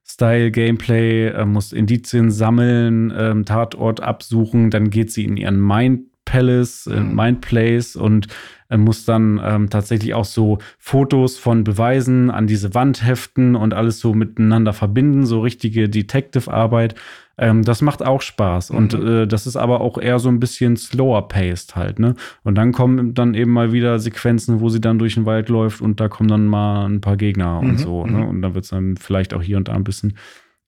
Style 0.06 0.50
Gameplay, 0.50 1.28
äh, 1.28 1.44
muss 1.44 1.72
Indizien 1.72 2.30
sammeln, 2.30 3.12
ähm, 3.16 3.44
Tatort 3.44 4.00
absuchen, 4.00 4.70
dann 4.70 4.90
geht 4.90 5.10
sie 5.10 5.24
in 5.24 5.36
ihren 5.36 5.60
Mind 5.60 6.02
Palace, 6.24 6.86
äh, 6.86 7.00
mhm. 7.00 7.14
Mind 7.14 7.40
Place 7.40 7.96
und 7.96 8.28
äh, 8.68 8.76
muss 8.76 9.04
dann 9.04 9.40
ähm, 9.42 9.70
tatsächlich 9.70 10.14
auch 10.14 10.24
so 10.24 10.58
Fotos 10.78 11.38
von 11.38 11.64
Beweisen 11.64 12.30
an 12.30 12.46
diese 12.46 12.74
Wand 12.74 13.04
heften 13.04 13.56
und 13.56 13.74
alles 13.74 14.00
so 14.00 14.14
miteinander 14.14 14.72
verbinden, 14.72 15.26
so 15.26 15.40
richtige 15.40 15.88
Detective-Arbeit. 15.88 16.94
Ähm, 17.36 17.62
das 17.62 17.82
macht 17.82 18.04
auch 18.04 18.22
Spaß. 18.22 18.70
Mhm. 18.70 18.76
Und 18.76 18.94
äh, 18.94 19.26
das 19.26 19.46
ist 19.46 19.56
aber 19.56 19.80
auch 19.80 19.98
eher 19.98 20.18
so 20.18 20.28
ein 20.28 20.40
bisschen 20.40 20.76
slower 20.76 21.28
paced 21.28 21.76
halt, 21.76 21.98
ne? 21.98 22.14
Und 22.42 22.56
dann 22.56 22.72
kommen 22.72 23.14
dann 23.14 23.34
eben 23.34 23.52
mal 23.52 23.72
wieder 23.72 23.98
Sequenzen, 23.98 24.60
wo 24.60 24.68
sie 24.68 24.80
dann 24.80 24.98
durch 24.98 25.14
den 25.14 25.26
Wald 25.26 25.48
läuft 25.48 25.80
und 25.80 26.00
da 26.00 26.08
kommen 26.08 26.28
dann 26.28 26.46
mal 26.46 26.86
ein 26.86 27.00
paar 27.00 27.16
Gegner 27.16 27.60
mhm. 27.60 27.70
und 27.70 27.78
so, 27.78 28.06
ne? 28.06 28.18
Mhm. 28.18 28.28
Und 28.28 28.42
dann 28.42 28.54
wird 28.54 28.64
es 28.64 28.70
dann 28.70 28.96
vielleicht 28.96 29.34
auch 29.34 29.42
hier 29.42 29.56
und 29.56 29.68
da 29.68 29.72
ein 29.72 29.84
bisschen 29.84 30.16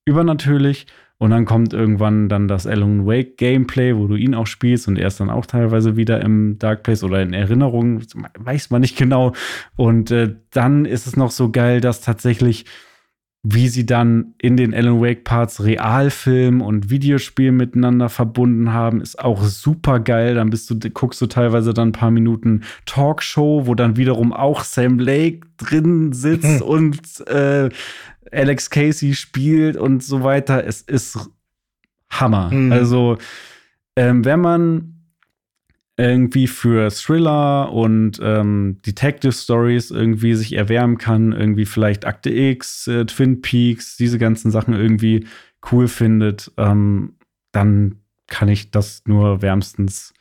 übernatürlich. 0.05 0.87
Und 1.19 1.31
dann 1.31 1.47
kommt 1.47 1.73
irgendwann 1.73 2.29
dann 2.29 2.47
das 2.47 2.67
Alan 2.67 3.07
Wake 3.07 3.39
Gameplay, 3.39 3.97
wo 3.97 4.07
du 4.07 4.17
ihn 4.17 4.35
auch 4.35 4.47
spielst 4.47 4.87
und 4.87 4.99
er 4.99 5.07
ist 5.07 5.19
dann 5.19 5.31
auch 5.31 5.47
teilweise 5.47 5.97
wieder 5.97 6.21
im 6.21 6.59
Dark 6.59 6.83
Place 6.83 7.03
oder 7.05 7.23
in 7.23 7.33
Erinnerung, 7.33 8.03
weiß 8.39 8.69
man 8.69 8.83
nicht 8.83 8.99
genau. 8.99 9.33
Und 9.77 10.11
äh, 10.11 10.35
dann 10.51 10.85
ist 10.85 11.07
es 11.07 11.17
noch 11.17 11.31
so 11.31 11.51
geil, 11.51 11.81
dass 11.81 12.03
tatsächlich 12.03 12.67
wie 13.49 13.69
sie 13.69 13.87
dann 13.87 14.35
in 14.39 14.57
den 14.57 14.75
Alan 14.75 15.01
Wake 15.01 15.23
Parts 15.23 15.63
Realfilm 15.63 16.61
und 16.61 16.91
Videospiel 16.91 17.53
miteinander 17.53 18.09
verbunden 18.09 18.73
haben, 18.73 19.01
ist 19.01 19.21
auch 19.21 19.45
super 19.45 20.01
geil. 20.01 20.35
Dann 20.35 20.51
bist 20.51 20.69
du, 20.69 20.91
guckst 20.91 21.21
du 21.21 21.27
teilweise 21.27 21.73
dann 21.73 21.91
ein 21.91 21.93
paar 21.93 22.11
Minuten 22.11 22.63
Talkshow, 22.87 23.69
wo 23.69 23.77
dann 23.77 23.97
wiederum 23.97 24.33
auch 24.33 24.65
Sam 24.65 24.99
Lake 24.99 25.47
drin 25.59 26.13
sitzt 26.13 26.61
mhm. 26.61 26.63
und 26.63 27.29
äh, 27.29 27.69
Alex 28.33 28.69
Casey 28.69 29.15
spielt 29.15 29.77
und 29.77 30.03
so 30.03 30.25
weiter. 30.25 30.67
Es 30.67 30.83
ist 30.83 31.31
Hammer. 32.11 32.51
Mhm. 32.51 32.73
Also, 32.73 33.17
ähm, 33.95 34.25
wenn 34.25 34.41
man 34.41 34.96
irgendwie 35.97 36.47
für 36.47 36.91
Thriller 36.91 37.73
und 37.73 38.21
ähm, 38.23 38.79
Detective 38.85 39.33
Stories 39.33 39.91
irgendwie 39.91 40.35
sich 40.35 40.53
erwärmen 40.55 40.99
kann, 40.99 41.33
irgendwie 41.33 41.65
vielleicht 41.65 42.05
Akte 42.05 42.31
X, 42.31 42.87
äh, 42.87 43.07
Twin 43.07 43.41
Peaks, 43.41 43.97
diese 43.97 44.19
ganzen 44.19 44.51
Sachen 44.51 44.75
irgendwie 44.75 45.27
cool 45.73 45.89
findet, 45.89 46.53
ähm, 46.59 47.15
dann 47.53 48.01
kann 48.27 48.49
ich 48.49 48.71
das 48.71 49.03
nur 49.07 49.41
wärmstens 49.41 50.13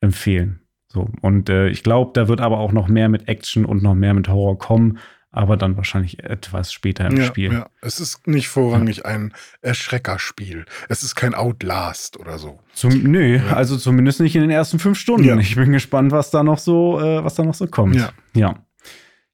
empfehlen. 0.00 0.60
So, 0.88 1.08
und 1.20 1.48
äh, 1.48 1.68
ich 1.68 1.84
glaube, 1.84 2.10
da 2.14 2.26
wird 2.26 2.40
aber 2.40 2.58
auch 2.58 2.72
noch 2.72 2.88
mehr 2.88 3.08
mit 3.08 3.28
Action 3.28 3.64
und 3.64 3.82
noch 3.82 3.94
mehr 3.94 4.14
mit 4.14 4.28
Horror 4.28 4.58
kommen 4.58 4.98
aber 5.32 5.56
dann 5.56 5.76
wahrscheinlich 5.76 6.24
etwas 6.24 6.72
später 6.72 7.06
im 7.06 7.16
ja, 7.16 7.24
Spiel. 7.24 7.52
Ja. 7.52 7.70
Es 7.80 8.00
ist 8.00 8.26
nicht 8.26 8.48
vorrangig 8.48 8.98
ja. 8.98 9.04
ein 9.04 9.32
Erschreckerspiel. 9.62 10.64
Es 10.88 11.02
ist 11.02 11.14
kein 11.14 11.34
Outlast 11.34 12.18
oder 12.18 12.38
so. 12.38 12.58
Zum, 12.72 13.02
nö, 13.04 13.36
ja. 13.36 13.54
also 13.54 13.76
zumindest 13.76 14.20
nicht 14.20 14.34
in 14.34 14.42
den 14.42 14.50
ersten 14.50 14.78
fünf 14.78 14.98
Stunden. 14.98 15.38
Ich 15.38 15.54
bin 15.54 15.72
gespannt, 15.72 16.10
was 16.10 16.30
da 16.30 16.42
noch 16.42 16.58
so, 16.58 17.00
äh, 17.00 17.24
was 17.24 17.34
da 17.34 17.44
noch 17.44 17.54
so 17.54 17.66
kommt. 17.68 17.96
Ja. 17.96 18.10
Ja, 18.34 18.64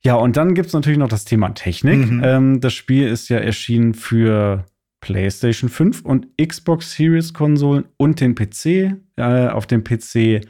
ja 0.03 0.14
und 0.14 0.36
dann 0.36 0.55
gibt 0.55 0.68
es 0.68 0.74
natürlich 0.74 0.99
noch 0.99 1.09
das 1.09 1.24
Thema 1.24 1.51
Technik. 1.55 2.11
Mhm. 2.11 2.22
Ähm, 2.22 2.61
das 2.61 2.74
Spiel 2.74 3.09
ist 3.09 3.30
ja 3.30 3.38
erschienen 3.38 3.94
für 3.94 4.66
PlayStation 5.01 5.70
5 5.70 6.03
und 6.03 6.26
Xbox 6.36 6.92
Series 6.92 7.32
Konsolen 7.32 7.86
und 7.97 8.20
den 8.20 8.34
PC. 8.34 8.97
Äh, 9.16 9.49
auf 9.49 9.66
dem 9.66 9.82
PC 9.82 10.42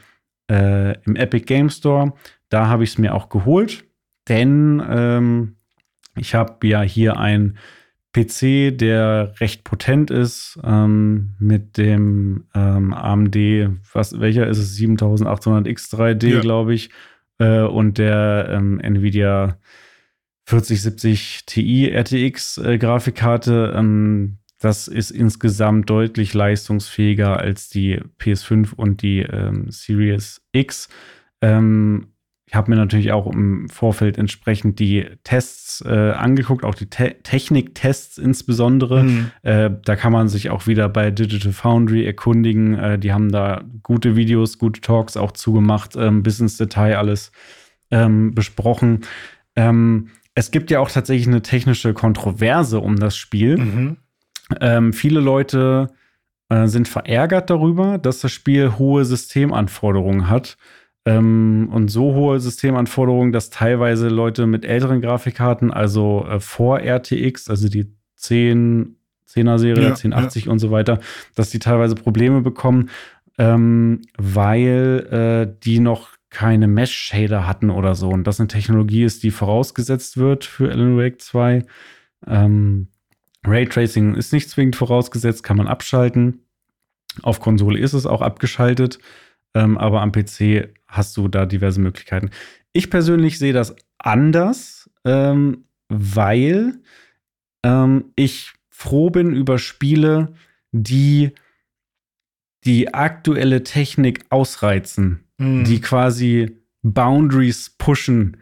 äh, 0.51 0.99
im 1.05 1.15
Epic 1.15 1.45
Game 1.45 1.71
Store. 1.71 2.15
Da 2.49 2.67
habe 2.67 2.83
ich 2.83 2.91
es 2.91 2.99
mir 2.99 3.15
auch 3.15 3.29
geholt 3.29 3.87
denn 4.29 4.83
ähm, 4.89 5.57
ich 6.17 6.35
habe 6.35 6.67
ja 6.67 6.83
hier 6.83 7.19
ein 7.19 7.59
PC, 8.13 8.77
der 8.77 9.35
recht 9.41 9.65
potent 9.65 10.11
ist, 10.11 10.59
ähm, 10.65 11.35
mit 11.39 11.77
dem 11.77 12.47
ähm, 12.55 12.95
AMD, 12.95 13.37
was, 13.93 14.19
welcher 14.19 14.47
ist 14.47 14.59
es? 14.59 14.79
7800X3D, 14.79 16.29
ja. 16.29 16.41
glaube 16.41 16.73
ich, 16.73 16.91
äh, 17.39 17.61
und 17.61 17.99
der 17.99 18.49
ähm, 18.51 18.81
Nvidia 18.81 19.59
4070 20.47 21.45
Ti 21.45 21.91
RTX 21.91 22.59
äh, 22.59 22.79
Grafikkarte. 22.79 23.75
Ähm, 23.77 24.39
das 24.61 24.89
ist 24.89 25.11
insgesamt 25.11 25.91
deutlich 25.91 26.33
leistungsfähiger 26.33 27.39
als 27.39 27.69
die 27.69 28.01
PS5 28.19 28.75
und 28.75 29.03
die 29.03 29.21
ähm, 29.21 29.71
Series 29.71 30.41
X. 30.53 30.89
Ähm, 31.43 32.13
ich 32.49 32.55
habe 32.55 32.71
mir 32.71 32.77
natürlich 32.77 33.11
auch 33.11 33.27
im 33.27 33.69
Vorfeld 33.69 34.19
entsprechend 34.19 34.79
die 34.79 35.05
Tests 35.25 35.85
äh, 35.85 36.13
angeguckt, 36.13 36.65
auch 36.65 36.77
die 36.77 36.89
Te 36.89 37.17
Techniktests 37.25 38.19
insbesondere. 38.19 39.03
Mhm. 39.03 39.31
Äh, 39.43 39.71
da 39.85 39.97
kann 39.97 40.13
man 40.13 40.29
sich 40.29 40.51
auch 40.51 40.69
wieder 40.69 40.89
bei 40.89 41.11
Digital 41.11 41.53
Foundry 41.53 42.07
erkundigen. 42.07 42.79
Äh, 42.79 42.99
die 43.01 43.13
haben 43.13 43.33
da 43.33 43.65
gute 43.83 44.15
Videos, 44.15 44.59
gute 44.59 44.81
Talks 44.81 45.17
auch 45.17 45.33
zugemacht, 45.33 45.97
ähm, 45.97 46.23
bis 46.23 46.39
ins 46.39 46.57
Detail 46.57 46.99
alles 46.99 47.33
ähm, 47.91 48.33
besprochen. 48.33 49.01
Ähm, 49.57 50.11
es 50.37 50.53
gibt 50.53 50.71
ja 50.71 50.79
auch 50.79 50.91
tatsächlich 50.91 51.27
eine 51.27 51.43
technische 51.43 51.95
Kontroverse 51.95 52.79
um 52.79 52.97
das 52.97 53.17
Spiel. 53.17 53.57
Mhm. 53.57 53.97
Ähm, 54.61 54.93
viele 54.93 55.19
Leute 55.19 55.89
äh, 56.49 56.69
sind 56.69 56.87
verärgert 56.87 57.51
darüber, 57.51 57.99
dass 57.99 58.21
das 58.21 58.31
Spiel 58.31 58.79
hohe 58.79 59.05
Systemanforderungen 59.05 60.31
hat 60.31 60.57
ähm, 61.07 61.69
und 61.73 61.89
so 61.89 62.15
hohe 62.15 62.41
Systemanforderungen, 62.41 63.33
dass 63.33 63.49
teilweise 63.49 64.09
Leute 64.09 64.47
mit 64.47 64.65
älteren 64.65 65.01
Grafikkarten, 65.01 65.71
also 65.73 66.27
äh, 66.29 66.41
vor 66.41 66.81
RTX, 66.81 67.49
also 67.49 67.69
die 67.69 67.87
10, 68.17 68.97
10er 69.29 69.59
Serie, 69.59 69.85
ja, 69.85 69.89
1080 69.91 70.47
ja. 70.47 70.53
und 70.53 70.59
so 70.59 70.73
weiter, 70.73 70.99
dass 71.37 71.51
die 71.51 71.61
teilweise 71.61 71.95
Probleme 71.95 72.43
bekommen, 72.43 72.91
ähm, 73.39 74.03
weil 74.19 75.47
äh, 75.49 75.61
die 75.63 75.79
noch 75.79 76.17
keine 76.31 76.67
Mesh-Shader 76.67 77.47
hatten 77.47 77.71
oder 77.71 77.95
so. 77.95 78.09
Und 78.09 78.27
das 78.27 78.41
eine 78.41 78.49
Technologie 78.49 79.05
ist, 79.05 79.23
die 79.23 79.31
vorausgesetzt 79.31 80.17
wird 80.17 80.45
für 80.45 80.71
Alan 80.73 80.99
Wake 80.99 81.23
2. 81.23 81.65
Ähm, 82.27 82.89
Raytracing 83.47 84.17
ist 84.17 84.33
nicht 84.33 84.51
zwingend 84.51 84.75
vorausgesetzt, 84.75 85.45
kann 85.45 85.57
man 85.57 85.69
abschalten. 85.69 86.41
Auf 87.23 87.39
Konsole 87.39 87.79
ist 87.79 87.93
es 87.93 88.07
auch 88.07 88.23
abgeschaltet, 88.23 88.99
ähm, 89.57 89.79
aber 89.79 90.03
am 90.03 90.13
PC 90.13 90.69
hast 90.87 91.17
du 91.17 91.29
da 91.29 91.47
diverse 91.47 91.81
Möglichkeiten. 91.81 92.31
Ich 92.75 92.91
persönlich 92.91 93.39
sehe 93.39 93.55
das 93.55 93.75
anders, 93.97 94.91
ähm, 95.05 95.65
weil 95.89 96.75
ähm, 97.65 98.13
ich 98.17 98.53
froh 98.69 99.09
bin 99.09 99.33
über 99.33 99.59
Spiele, 99.59 100.35
die 100.73 101.33
die 102.65 102.93
aktuelle 102.93 103.63
Technik 103.63 104.27
ausreizen, 104.29 105.25
mhm. 105.39 105.65
die 105.65 105.81
quasi 105.81 106.59
Boundaries 106.83 107.71
pushen, 107.71 108.37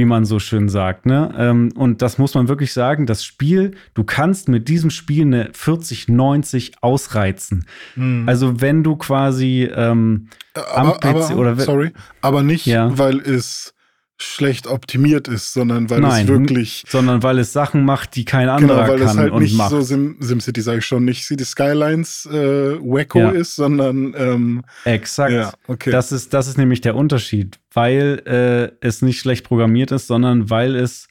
wie 0.00 0.06
man 0.06 0.24
so 0.24 0.38
schön 0.38 0.70
sagt. 0.70 1.04
Ne? 1.04 1.30
Ähm, 1.36 1.72
und 1.76 2.00
das 2.00 2.16
muss 2.16 2.34
man 2.34 2.48
wirklich 2.48 2.72
sagen, 2.72 3.04
das 3.04 3.22
Spiel, 3.22 3.72
du 3.92 4.02
kannst 4.02 4.48
mit 4.48 4.66
diesem 4.66 4.88
Spiel 4.88 5.26
eine 5.26 5.50
4090 5.52 6.72
ausreizen. 6.80 7.66
Mhm. 7.96 8.26
Also 8.26 8.62
wenn 8.62 8.82
du 8.82 8.96
quasi 8.96 9.70
ähm, 9.72 10.28
aber, 10.54 10.94
am 10.94 11.00
PC 11.00 11.30
aber, 11.30 11.36
oder 11.36 11.56
sorry, 11.56 11.92
aber 12.22 12.42
nicht, 12.42 12.64
ja. 12.64 12.96
weil 12.96 13.18
es 13.18 13.74
schlecht 14.22 14.66
optimiert 14.66 15.28
ist, 15.28 15.52
sondern 15.52 15.88
weil 15.90 16.00
Nein, 16.00 16.24
es 16.24 16.28
wirklich. 16.28 16.84
Sondern 16.88 17.22
weil 17.22 17.38
es 17.38 17.52
Sachen 17.52 17.84
macht, 17.84 18.16
die 18.16 18.24
kein 18.24 18.48
anderer 18.48 18.84
genau, 18.84 18.92
weil 18.92 18.98
kann 18.98 19.08
es 19.08 19.16
halt 19.16 19.32
und 19.32 19.42
nicht 19.42 19.56
macht. 19.56 19.70
so 19.70 19.80
Sim, 19.80 20.16
SimCity, 20.20 20.60
sage 20.60 20.78
ich 20.78 20.86
schon, 20.86 21.04
nicht 21.04 21.24
City 21.24 21.44
Skylines 21.44 22.26
äh, 22.26 22.76
Wacko 22.80 23.18
ja. 23.18 23.30
ist, 23.30 23.56
sondern 23.56 24.14
ähm, 24.16 24.62
Exakt. 24.84 25.32
Ja, 25.32 25.52
okay. 25.66 25.90
Das 25.90 26.12
ist, 26.12 26.34
das 26.34 26.48
ist 26.48 26.58
nämlich 26.58 26.80
der 26.80 26.96
Unterschied, 26.96 27.58
weil 27.72 28.22
äh, 28.26 28.86
es 28.86 29.02
nicht 29.02 29.20
schlecht 29.20 29.46
programmiert 29.46 29.90
ist, 29.90 30.06
sondern 30.06 30.50
weil 30.50 30.76
es 30.76 31.08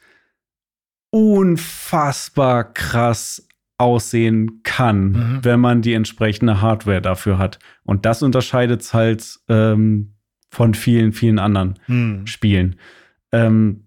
unfassbar 1.11 2.73
krass 2.73 3.47
aussehen 3.79 4.61
kann, 4.63 5.11
mhm. 5.11 5.39
wenn 5.41 5.59
man 5.59 5.81
die 5.81 5.93
entsprechende 5.93 6.61
Hardware 6.61 7.01
dafür 7.01 7.37
hat. 7.37 7.59
Und 7.83 8.05
das 8.05 8.21
unterscheidet 8.21 8.81
es 8.81 8.93
halt 8.93 9.39
ähm, 9.47 10.13
von 10.51 10.73
vielen, 10.73 11.13
vielen 11.13 11.39
anderen 11.39 11.79
mhm. 11.87 12.27
Spielen. 12.27 12.75
Ähm, 13.31 13.85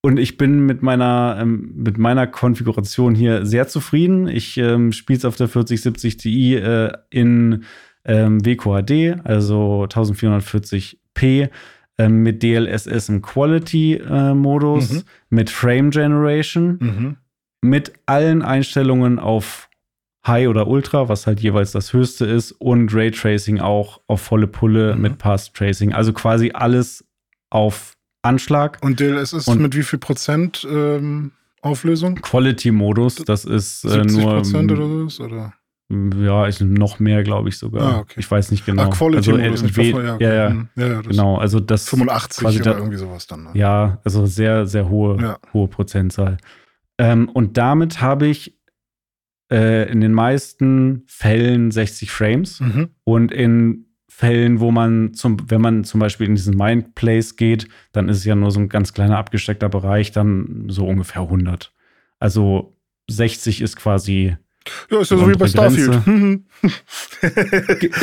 und 0.00 0.18
ich 0.18 0.38
bin 0.38 0.64
mit 0.64 0.82
meiner, 0.82 1.38
ähm, 1.40 1.72
mit 1.74 1.98
meiner 1.98 2.26
Konfiguration 2.26 3.14
hier 3.14 3.44
sehr 3.44 3.66
zufrieden. 3.66 4.28
Ich 4.28 4.56
ähm, 4.56 4.92
spiele 4.92 5.18
es 5.18 5.24
auf 5.24 5.36
der 5.36 5.48
4070 5.48 6.16
Ti 6.16 6.54
äh, 6.54 6.92
in 7.10 7.64
ähm, 8.04 8.44
WQHD, 8.44 9.20
also 9.24 9.84
1440p, 9.84 11.50
äh, 11.98 12.08
mit 12.08 12.42
DLSS 12.42 13.08
im 13.08 13.22
Quality-Modus, 13.22 14.90
äh, 14.90 14.94
mhm. 14.94 15.02
mit 15.30 15.50
Frame 15.50 15.90
Generation, 15.90 16.78
mhm. 16.80 17.16
mit 17.60 17.92
allen 18.06 18.42
Einstellungen 18.42 19.18
auf 19.18 19.68
High 20.26 20.48
oder 20.48 20.68
Ultra, 20.68 21.08
was 21.08 21.26
halt 21.26 21.40
jeweils 21.40 21.72
das 21.72 21.92
höchste 21.92 22.24
ist, 22.24 22.52
und 22.52 22.94
Raytracing 22.94 23.58
auch 23.58 24.00
auf 24.06 24.20
volle 24.20 24.46
Pulle 24.46 24.94
mhm. 24.94 25.02
mit 25.02 25.18
Path 25.18 25.52
Tracing. 25.54 25.92
Also 25.92 26.12
quasi 26.12 26.52
alles 26.54 27.04
auf 27.50 27.97
Anschlag. 28.28 28.78
Und 28.82 29.00
DLSS 29.00 29.48
und 29.48 29.60
mit 29.60 29.76
wie 29.76 29.82
viel 29.82 29.98
Prozent 29.98 30.66
ähm, 30.70 31.32
Auflösung? 31.62 32.16
Quality-Modus, 32.16 33.16
das 33.16 33.44
ist 33.44 33.84
äh, 33.84 34.04
nur. 34.04 34.36
Prozent 34.36 34.70
oder 34.70 35.08
so? 35.08 35.24
Oder? 35.24 35.54
Ja, 35.90 36.46
ist 36.46 36.60
noch 36.60 36.98
mehr, 36.98 37.22
glaube 37.22 37.48
ich 37.48 37.56
sogar. 37.56 37.94
Ah, 37.94 37.98
okay. 38.00 38.20
Ich 38.20 38.30
weiß 38.30 38.50
nicht 38.50 38.66
genau. 38.66 38.82
Ah, 38.82 38.86
Quality 38.88 39.30
also, 39.30 39.42
Modus, 39.42 39.62
äh, 39.78 39.82
ja, 39.90 40.14
okay. 40.14 40.24
ja, 40.24 40.34
ja, 40.34 40.50
mhm. 40.50 40.68
ja, 40.76 40.86
ja 40.86 41.00
genau. 41.00 41.38
Also 41.38 41.60
das 41.60 41.88
85 41.88 42.46
oder 42.46 42.58
da, 42.60 42.78
irgendwie 42.78 42.98
sowas 42.98 43.26
dann. 43.26 43.44
Ne? 43.44 43.50
Ja, 43.54 43.98
also 44.04 44.26
sehr, 44.26 44.66
sehr 44.66 44.90
hohe, 44.90 45.18
ja. 45.18 45.38
hohe 45.54 45.66
Prozentzahl. 45.68 46.36
Ähm, 46.98 47.30
und 47.30 47.56
damit 47.56 48.02
habe 48.02 48.26
ich 48.26 48.58
äh, 49.50 49.90
in 49.90 50.02
den 50.02 50.12
meisten 50.12 51.04
Fällen 51.06 51.70
60 51.70 52.10
Frames 52.10 52.60
mhm. 52.60 52.90
und 53.04 53.32
in 53.32 53.86
Fällen, 54.18 54.58
wo 54.58 54.72
man 54.72 55.14
zum, 55.14 55.48
wenn 55.48 55.60
man 55.60 55.84
zum 55.84 56.00
Beispiel 56.00 56.26
in 56.26 56.34
diesen 56.34 56.56
Mindplace 56.56 57.36
geht, 57.36 57.68
dann 57.92 58.08
ist 58.08 58.16
es 58.16 58.24
ja 58.24 58.34
nur 58.34 58.50
so 58.50 58.58
ein 58.58 58.68
ganz 58.68 58.92
kleiner 58.92 59.16
abgesteckter 59.16 59.68
Bereich, 59.68 60.10
dann 60.10 60.64
so 60.66 60.88
ungefähr 60.88 61.22
100. 61.22 61.72
Also 62.18 62.76
60 63.08 63.60
ist 63.60 63.76
quasi. 63.76 64.36
Ja, 64.90 65.00
ist 65.02 65.12
ja 65.12 65.18
so 65.18 65.30
wie 65.30 65.36
bei 65.36 65.46
Starfield. 65.46 66.00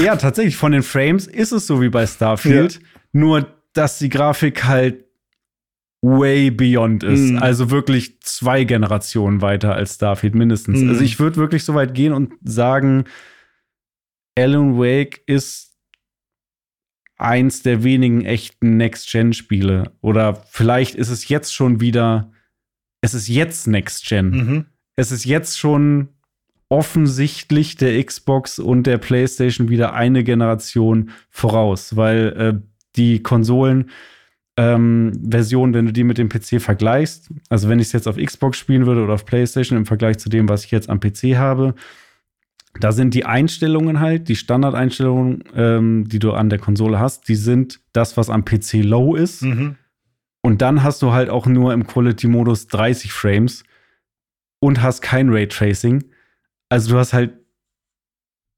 ja, 0.01 0.15
tatsächlich, 0.15 0.55
von 0.55 0.71
den 0.71 0.83
Frames 0.83 1.27
ist 1.27 1.51
es 1.51 1.67
so 1.67 1.81
wie 1.81 1.89
bei 1.89 2.07
Starfield. 2.07 2.75
Ja. 2.75 2.79
Nur, 3.11 3.47
dass 3.73 3.97
die 3.97 4.07
Grafik 4.07 4.63
halt 4.63 5.03
way 6.01 6.49
beyond 6.49 7.03
ist. 7.03 7.31
Mhm. 7.31 7.39
Also 7.39 7.71
wirklich 7.71 8.21
zwei 8.21 8.63
Generationen 8.63 9.41
weiter 9.41 9.75
als 9.75 9.95
Starfield 9.95 10.33
mindestens. 10.33 10.79
Mhm. 10.79 10.91
Also 10.91 11.01
ich 11.01 11.19
würde 11.19 11.35
wirklich 11.35 11.65
so 11.65 11.73
weit 11.73 11.93
gehen 11.93 12.13
und 12.13 12.35
sagen, 12.41 13.03
Alan 14.37 14.77
Wake 14.77 15.19
ist 15.25 15.74
eins 17.17 17.63
der 17.63 17.83
wenigen 17.83 18.25
echten 18.25 18.77
Next-Gen-Spiele. 18.77 19.91
Oder 20.01 20.35
vielleicht 20.49 20.95
ist 20.95 21.09
es 21.09 21.27
jetzt 21.27 21.53
schon 21.53 21.79
wieder, 21.79 22.31
es 23.01 23.13
ist 23.13 23.27
jetzt 23.27 23.67
Next-Gen. 23.67 24.29
Mhm. 24.29 24.65
Es 24.95 25.11
ist 25.11 25.25
jetzt 25.25 25.57
schon 25.57 26.09
offensichtlich 26.69 27.77
der 27.77 28.03
Xbox 28.03 28.59
und 28.59 28.83
der 28.83 28.97
PlayStation 28.97 29.69
wieder 29.69 29.93
eine 29.93 30.23
Generation 30.23 31.11
voraus, 31.29 31.95
weil 31.95 32.27
äh, 32.37 32.67
die 32.95 33.21
Konsolen 33.21 33.91
ähm, 34.57 35.11
Version, 35.29 35.73
wenn 35.73 35.85
du 35.85 35.93
die 35.93 36.03
mit 36.03 36.17
dem 36.17 36.29
PC 36.29 36.61
vergleichst, 36.61 37.29
also 37.49 37.67
wenn 37.69 37.79
ich 37.79 37.87
es 37.87 37.93
jetzt 37.93 38.07
auf 38.07 38.17
Xbox 38.17 38.57
spielen 38.57 38.85
würde 38.85 39.03
oder 39.03 39.13
auf 39.13 39.25
PlayStation 39.25 39.77
im 39.77 39.85
Vergleich 39.85 40.17
zu 40.17 40.29
dem, 40.29 40.47
was 40.47 40.63
ich 40.63 40.71
jetzt 40.71 40.89
am 40.89 40.99
PC 40.99 41.35
habe, 41.35 41.75
da 42.79 42.91
sind 42.91 43.13
die 43.13 43.25
Einstellungen 43.25 43.99
halt, 43.99 44.27
die 44.27 44.35
Standardeinstellungen, 44.35 45.43
ähm, 45.55 46.07
die 46.07 46.19
du 46.19 46.33
an 46.33 46.49
der 46.49 46.59
Konsole 46.59 46.99
hast, 46.99 47.27
die 47.27 47.35
sind 47.35 47.79
das, 47.93 48.17
was 48.17 48.29
am 48.29 48.43
PC 48.43 48.83
low 48.83 49.15
ist. 49.15 49.43
Mhm. 49.43 49.75
Und 50.41 50.61
dann 50.61 50.83
hast 50.83 51.01
du 51.01 51.11
halt 51.11 51.29
auch 51.29 51.47
nur 51.47 51.73
im 51.73 51.87
Quality-Modus 51.87 52.67
30 52.67 53.11
Frames 53.11 53.63
und 54.59 54.81
hast 54.81 55.01
kein 55.01 55.29
Raytracing. 55.29 56.03
Also 56.69 56.91
du 56.91 56.99
hast 56.99 57.13
halt 57.13 57.33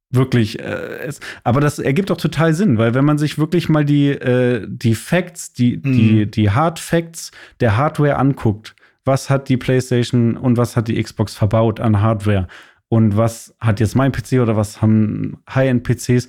wirklich, 0.09 0.59
äh, 0.59 0.99
es, 1.05 1.19
aber 1.43 1.61
das 1.61 1.79
ergibt 1.79 2.11
auch 2.11 2.17
total 2.17 2.53
Sinn, 2.53 2.77
weil 2.77 2.93
wenn 2.93 3.05
man 3.05 3.17
sich 3.17 3.37
wirklich 3.37 3.69
mal 3.69 3.85
die, 3.85 4.09
äh, 4.09 4.65
die 4.67 4.95
Facts, 4.95 5.53
die, 5.53 5.77
mhm. 5.77 5.93
die, 5.93 6.31
die 6.31 6.49
Hard 6.51 6.79
Facts 6.79 7.31
der 7.59 7.77
Hardware 7.77 8.17
anguckt, 8.17 8.75
was 9.05 9.29
hat 9.29 9.47
die 9.47 9.57
PlayStation 9.57 10.35
und 10.35 10.57
was 10.57 10.75
hat 10.75 10.87
die 10.87 11.01
Xbox 11.01 11.35
verbaut 11.35 11.79
an 11.79 12.01
Hardware 12.01 12.47
und 12.89 13.17
was 13.17 13.55
hat 13.59 13.79
jetzt 13.79 13.95
mein 13.95 14.11
PC 14.11 14.33
oder 14.41 14.55
was 14.55 14.81
haben 14.81 15.37
High-End-PCs, 15.49 16.27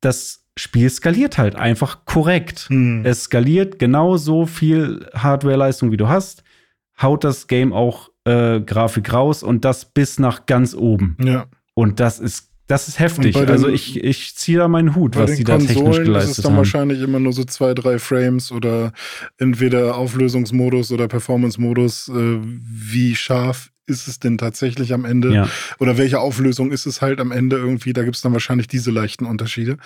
das 0.00 0.44
Spiel 0.56 0.90
skaliert 0.90 1.38
halt 1.38 1.56
einfach 1.56 2.04
korrekt. 2.04 2.66
Mhm. 2.68 3.02
Es 3.04 3.24
skaliert 3.24 3.78
genauso 3.78 4.46
viel 4.46 5.08
Hardware-Leistung, 5.14 5.92
wie 5.92 5.96
du 5.96 6.08
hast, 6.08 6.44
haut 7.00 7.24
das 7.24 7.46
Game 7.46 7.72
auch 7.72 8.10
äh, 8.24 8.60
Grafik 8.60 9.12
raus 9.12 9.42
und 9.42 9.64
das 9.64 9.86
bis 9.86 10.18
nach 10.18 10.46
ganz 10.46 10.74
oben. 10.74 11.16
Ja. 11.20 11.46
Und 11.74 12.00
das 12.00 12.18
ist 12.18 12.51
das 12.72 12.88
ist 12.88 12.98
heftig. 12.98 13.34
Den, 13.34 13.48
also 13.48 13.68
ich, 13.68 14.02
ich 14.02 14.34
ziehe 14.34 14.58
da 14.58 14.66
meinen 14.66 14.94
Hut, 14.94 15.14
was 15.16 15.36
die 15.36 15.44
da 15.44 15.58
technisch 15.58 15.76
geleistet 15.76 16.06
haben. 16.08 16.16
ist 16.16 16.30
es 16.30 16.36
dann 16.36 16.52
haben. 16.52 16.56
wahrscheinlich 16.56 17.02
immer 17.02 17.20
nur 17.20 17.34
so 17.34 17.44
zwei, 17.44 17.74
drei 17.74 17.98
Frames 17.98 18.50
oder 18.50 18.92
entweder 19.36 19.96
Auflösungsmodus 19.96 20.90
oder 20.90 21.06
Performance-Modus. 21.06 22.08
Äh, 22.08 22.38
wie 22.42 23.14
scharf 23.14 23.70
ist 23.86 24.08
es 24.08 24.18
denn 24.20 24.38
tatsächlich 24.38 24.94
am 24.94 25.04
Ende? 25.04 25.34
Ja. 25.34 25.48
Oder 25.80 25.98
welche 25.98 26.20
Auflösung 26.20 26.72
ist 26.72 26.86
es 26.86 27.02
halt 27.02 27.20
am 27.20 27.30
Ende 27.30 27.56
irgendwie? 27.56 27.92
Da 27.92 28.04
gibt 28.04 28.16
es 28.16 28.22
dann 28.22 28.32
wahrscheinlich 28.32 28.68
diese 28.68 28.90
leichten 28.90 29.26
Unterschiede. 29.26 29.76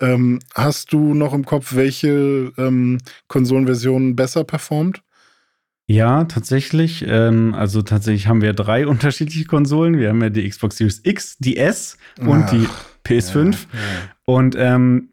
Ähm, 0.00 0.40
hast 0.54 0.92
du 0.92 1.14
noch 1.14 1.32
im 1.32 1.46
Kopf, 1.46 1.74
welche 1.74 2.52
ähm, 2.58 2.98
Konsolenversion 3.28 4.16
besser 4.16 4.44
performt? 4.44 5.02
Ja, 5.86 6.24
tatsächlich. 6.24 7.04
Ähm, 7.06 7.54
also 7.54 7.82
tatsächlich 7.82 8.26
haben 8.26 8.40
wir 8.40 8.52
drei 8.52 8.86
unterschiedliche 8.86 9.44
Konsolen. 9.44 9.98
Wir 9.98 10.10
haben 10.10 10.22
ja 10.22 10.30
die 10.30 10.48
Xbox 10.48 10.76
Series 10.76 11.00
X, 11.04 11.36
die 11.38 11.56
S 11.56 11.98
und 12.20 12.44
Ach, 12.44 12.50
die 12.50 12.66
PS5. 13.06 13.52
Ja, 13.52 13.52
ja. 13.52 13.56
Und 14.24 14.56
ähm, 14.58 15.10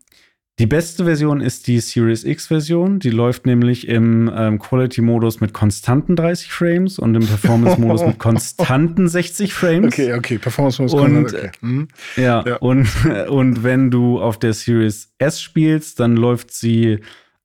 die 0.59 0.67
beste 0.67 1.05
Version 1.05 1.41
ist 1.41 1.65
die 1.65 1.79
Series 1.79 2.23
X-Version. 2.23 2.99
Die 2.99 3.09
läuft 3.09 3.47
nämlich 3.47 3.87
im 3.87 4.31
ähm, 4.31 4.59
Quality-Modus 4.59 5.41
mit 5.41 5.53
konstanten 5.53 6.15
30 6.15 6.51
Frames 6.51 6.99
und 6.99 7.15
im 7.15 7.25
Performance-Modus 7.25 8.01
mit 8.05 8.19
konstanten 8.19 9.07
60 9.07 9.53
Frames. 9.53 9.87
Okay, 9.87 10.13
okay, 10.13 10.37
Performance-Modus. 10.37 10.93
Und, 10.93 11.25
okay. 11.25 11.51
Hm. 11.61 11.87
ja, 12.15 12.43
ja, 12.45 12.55
Und, 12.57 12.87
und 13.29 13.63
wenn 13.63 13.89
du 13.89 14.21
auf 14.21 14.37
der 14.37 14.53
Series 14.53 15.11
S 15.17 15.41
spielst, 15.41 15.99
dann 15.99 16.15
läuft 16.15 16.51
sie 16.51 16.99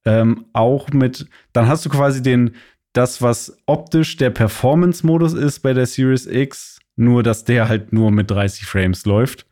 ähm, 0.05 0.45
auch 0.53 0.91
mit, 0.91 1.27
dann 1.55 1.69
hast 1.69 1.87
du 1.87 1.89
quasi 1.89 2.23
den, 2.23 2.51
das, 2.97 3.21
was 3.21 3.57
optisch 3.67 4.17
der 4.17 4.31
Performance-Modus 4.31 5.35
ist 5.35 5.61
bei 5.61 5.73
der 5.73 5.87
Series 5.87 6.27
X, 6.27 6.79
nur 6.97 7.23
dass 7.23 7.45
der 7.45 7.69
halt 7.69 7.93
nur 7.93 8.11
mit 8.11 8.31
30 8.31 8.67
Frames 8.67 9.05
läuft. 9.05 9.47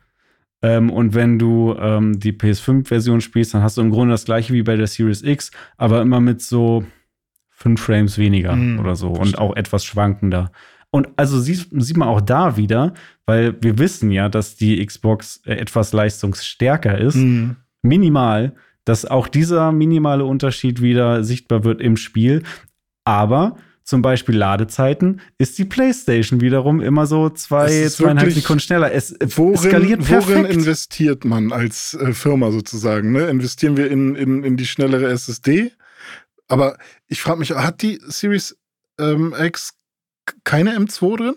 Ähm, 0.62 0.90
und 0.90 1.14
wenn 1.14 1.38
du 1.38 1.74
ähm, 1.78 2.18
die 2.18 2.32
PS5-Version 2.32 3.20
spielst, 3.20 3.52
dann 3.52 3.62
hast 3.62 3.76
du 3.76 3.82
im 3.82 3.90
Grunde 3.90 4.14
das 4.14 4.24
gleiche 4.24 4.54
wie 4.54 4.62
bei 4.62 4.76
der 4.76 4.86
Series 4.86 5.22
X, 5.22 5.50
aber 5.76 6.00
immer 6.00 6.20
mit 6.20 6.40
so 6.40 6.84
fünf 7.50 7.82
Frames 7.82 8.18
weniger 8.18 8.56
mhm, 8.56 8.80
oder 8.80 8.96
so 8.96 9.10
und 9.10 9.38
auch 9.38 9.54
etwas 9.56 9.84
schwankender. 9.84 10.50
Und 10.90 11.08
also 11.16 11.40
sieht, 11.40 11.68
sieht 11.70 11.96
man 11.96 12.08
auch 12.08 12.20
da 12.20 12.56
wieder, 12.56 12.94
weil 13.26 13.56
wir 13.62 13.78
wissen 13.78 14.10
ja, 14.10 14.28
dass 14.28 14.56
die 14.56 14.84
Xbox 14.84 15.42
äh, 15.44 15.54
etwas 15.54 15.92
leistungsstärker 15.92 16.96
ist, 16.96 17.16
mhm. 17.16 17.56
minimal, 17.82 18.54
dass 18.84 19.04
auch 19.04 19.28
dieser 19.28 19.72
minimale 19.72 20.24
Unterschied 20.24 20.80
wieder 20.80 21.24
sichtbar 21.24 21.64
wird 21.64 21.80
im 21.80 21.96
Spiel. 21.96 22.42
Aber 23.04 23.56
zum 23.84 24.00
Beispiel 24.00 24.36
Ladezeiten, 24.36 25.20
ist 25.36 25.58
die 25.58 25.66
PlayStation 25.66 26.40
wiederum 26.40 26.80
immer 26.80 27.06
so 27.06 27.28
zwei, 27.28 27.86
zweieinhalb 27.88 28.32
Sekunden 28.32 28.60
schneller. 28.60 28.92
Es 28.92 29.14
worin, 29.36 29.58
skaliert 29.58 30.04
perfekt. 30.04 30.28
Worin 30.28 30.46
investiert 30.46 31.24
man 31.26 31.52
als 31.52 31.92
äh, 31.94 32.14
Firma 32.14 32.50
sozusagen? 32.50 33.12
Ne? 33.12 33.28
Investieren 33.28 33.76
wir 33.76 33.90
in, 33.90 34.14
in, 34.14 34.42
in 34.42 34.56
die 34.56 34.66
schnellere 34.66 35.10
SSD? 35.10 35.72
Aber 36.48 36.78
ich 37.08 37.20
frage 37.20 37.38
mich, 37.38 37.50
hat 37.50 37.82
die 37.82 38.00
Series 38.06 38.56
ähm, 38.98 39.34
X 39.38 39.74
keine 40.44 40.78
M2 40.78 41.16
drin? 41.18 41.34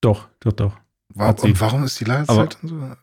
Doch, 0.00 0.28
doch, 0.40 0.52
doch. 0.52 0.76
Warum, 1.10 1.50
und 1.50 1.60
warum 1.60 1.84
ist 1.84 2.00
die 2.00 2.04
Ladezeit 2.04 2.58
so? 2.62 2.96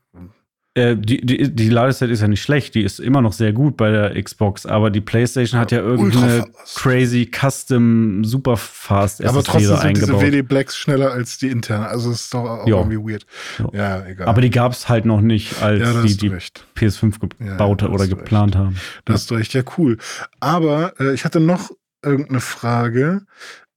Äh, 0.77 0.97
die, 0.97 1.21
die, 1.25 1.55
die 1.55 1.69
Ladezeit 1.69 2.09
ist 2.09 2.21
ja 2.21 2.27
nicht 2.27 2.41
schlecht, 2.41 2.75
die 2.75 2.81
ist 2.83 2.99
immer 2.99 3.21
noch 3.21 3.31
sehr 3.31 3.53
gut 3.53 3.77
bei 3.77 3.91
der 3.91 4.21
Xbox, 4.21 4.65
aber 4.65 4.89
die 4.89 4.99
PlayStation 4.99 5.57
hat 5.57 5.71
ja 5.71 5.79
irgendeine 5.79 6.47
crazy 6.75 7.31
Custom 7.31 8.25
super 8.25 8.57
fast 8.57 9.21
ja, 9.21 9.29
Aber 9.29 9.41
trotzdem 9.41 9.67
sind 9.67 9.79
eingebaut. 9.79 10.21
diese 10.21 10.33
WD 10.33 10.47
Blacks 10.49 10.75
schneller 10.75 11.11
als 11.11 11.37
die 11.37 11.47
interne, 11.47 11.87
also 11.87 12.11
ist 12.11 12.33
doch 12.33 12.43
auch 12.43 12.67
jo. 12.67 12.79
irgendwie 12.79 12.97
weird. 12.97 13.25
Jo. 13.57 13.71
Ja, 13.73 14.05
egal. 14.05 14.27
Aber 14.27 14.41
die 14.41 14.49
gab 14.49 14.73
es 14.73 14.89
halt 14.89 15.05
noch 15.05 15.21
nicht, 15.21 15.63
als 15.63 15.79
ja, 15.79 16.01
die 16.01 16.17
die 16.17 16.27
recht. 16.27 16.65
PS5 16.75 17.19
gebaut 17.19 17.81
ja, 17.81 17.87
oder 17.87 18.07
geplant 18.07 18.55
recht. 18.55 18.65
haben. 18.65 18.75
Da 19.05 19.13
hast 19.13 19.31
du 19.31 19.35
recht, 19.35 19.53
ja 19.53 19.63
cool. 19.77 19.97
Aber 20.41 20.93
äh, 20.99 21.13
ich 21.13 21.23
hatte 21.23 21.39
noch 21.39 21.71
irgendeine 22.03 22.41
Frage. 22.41 23.21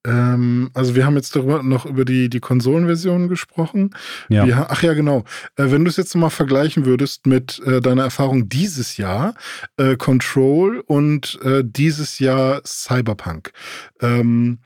Ähm, 0.07 0.71
also 0.75 0.95
wir 0.95 1.05
haben 1.05 1.17
jetzt 1.17 1.35
darüber 1.35 1.63
noch 1.63 1.87
über 1.87 2.05
die, 2.05 2.29
die 2.29 2.41
Konsolenversion 2.41 3.29
gesprochen. 3.29 3.91
Ja. 4.29 4.47
Wir, 4.47 4.71
ach 4.71 4.83
ja, 4.83 4.95
genau. 4.95 5.25
Äh, 5.57 5.71
wenn 5.71 5.85
du 5.85 5.91
es 5.91 5.97
jetzt 5.97 6.15
mal 6.15 6.31
vergleichen 6.31 6.87
würdest 6.87 7.27
mit 7.27 7.61
äh, 7.67 7.81
deiner 7.81 8.05
Erfahrung 8.05 8.49
dieses 8.49 8.97
Jahr, 8.97 9.35
äh, 9.77 9.97
Control 9.97 10.83
und 10.87 11.39
äh, 11.43 11.63
dieses 11.65 12.19
Jahr 12.19 12.63
Cyberpunk. 12.65 13.53
Ähm, 14.01 14.59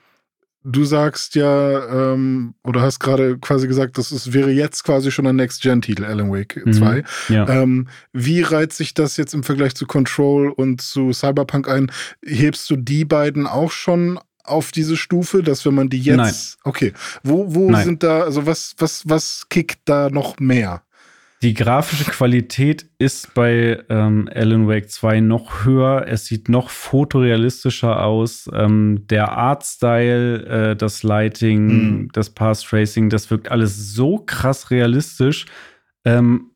du 0.64 0.84
sagst 0.84 1.34
ja, 1.34 2.12
ähm, 2.12 2.54
oder 2.62 2.82
hast 2.82 3.00
gerade 3.00 3.38
quasi 3.38 3.66
gesagt, 3.66 3.98
das 3.98 4.12
ist, 4.12 4.32
wäre 4.32 4.50
jetzt 4.50 4.84
quasi 4.84 5.10
schon 5.10 5.26
ein 5.26 5.36
Next-Gen-Titel, 5.36 6.04
Alan 6.04 6.30
Wake 6.30 6.62
2. 6.70 6.94
Mhm, 6.96 7.04
ja. 7.34 7.48
ähm, 7.48 7.88
wie 8.12 8.42
reiht 8.42 8.72
sich 8.72 8.94
das 8.94 9.16
jetzt 9.16 9.34
im 9.34 9.42
Vergleich 9.42 9.74
zu 9.74 9.86
Control 9.86 10.50
und 10.50 10.80
zu 10.80 11.12
Cyberpunk 11.12 11.68
ein? 11.68 11.90
Hebst 12.24 12.70
du 12.70 12.76
die 12.76 13.04
beiden 13.04 13.46
auch 13.46 13.72
schon 13.72 14.18
auf 14.44 14.72
diese 14.72 14.96
Stufe, 14.96 15.42
dass 15.42 15.64
wenn 15.64 15.74
man 15.74 15.88
die 15.88 16.00
jetzt. 16.00 16.16
Nein. 16.16 16.34
Okay. 16.64 16.92
Wo, 17.22 17.54
wo 17.54 17.70
Nein. 17.70 17.84
sind 17.84 18.02
da, 18.02 18.22
also 18.22 18.46
was, 18.46 18.74
was, 18.78 19.02
was 19.06 19.48
kickt 19.48 19.80
da 19.84 20.10
noch 20.10 20.38
mehr? 20.38 20.82
Die 21.42 21.54
grafische 21.54 22.04
Qualität 22.04 22.88
ist 22.98 23.34
bei 23.34 23.82
ähm, 23.88 24.30
Alan 24.32 24.68
Wake 24.68 24.88
2 24.88 25.18
noch 25.18 25.64
höher. 25.64 26.06
Es 26.06 26.26
sieht 26.26 26.48
noch 26.48 26.70
fotorealistischer 26.70 28.04
aus. 28.04 28.48
Ähm, 28.54 29.06
der 29.10 29.32
Artstyle, 29.32 30.70
äh, 30.70 30.76
das 30.76 31.02
Lighting, 31.02 31.66
mhm. 31.66 32.08
das 32.12 32.30
Path 32.30 32.62
Tracing, 32.62 33.10
das 33.10 33.28
wirkt 33.32 33.50
alles 33.50 33.92
so 33.92 34.18
krass 34.18 34.70
realistisch. 34.70 35.46
Ähm, 36.04 36.51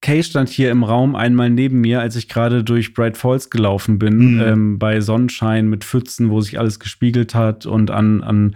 Kay 0.00 0.22
stand 0.22 0.48
hier 0.48 0.70
im 0.70 0.84
Raum 0.84 1.16
einmal 1.16 1.50
neben 1.50 1.80
mir, 1.80 2.00
als 2.00 2.14
ich 2.14 2.28
gerade 2.28 2.62
durch 2.62 2.94
Bright 2.94 3.16
Falls 3.16 3.50
gelaufen 3.50 3.98
bin, 3.98 4.34
mhm. 4.34 4.40
ähm, 4.40 4.78
bei 4.78 5.00
Sonnenschein 5.00 5.68
mit 5.68 5.84
Pfützen, 5.84 6.30
wo 6.30 6.40
sich 6.40 6.58
alles 6.58 6.78
gespiegelt 6.78 7.34
hat 7.34 7.66
und 7.66 7.90
an, 7.90 8.22
an 8.22 8.54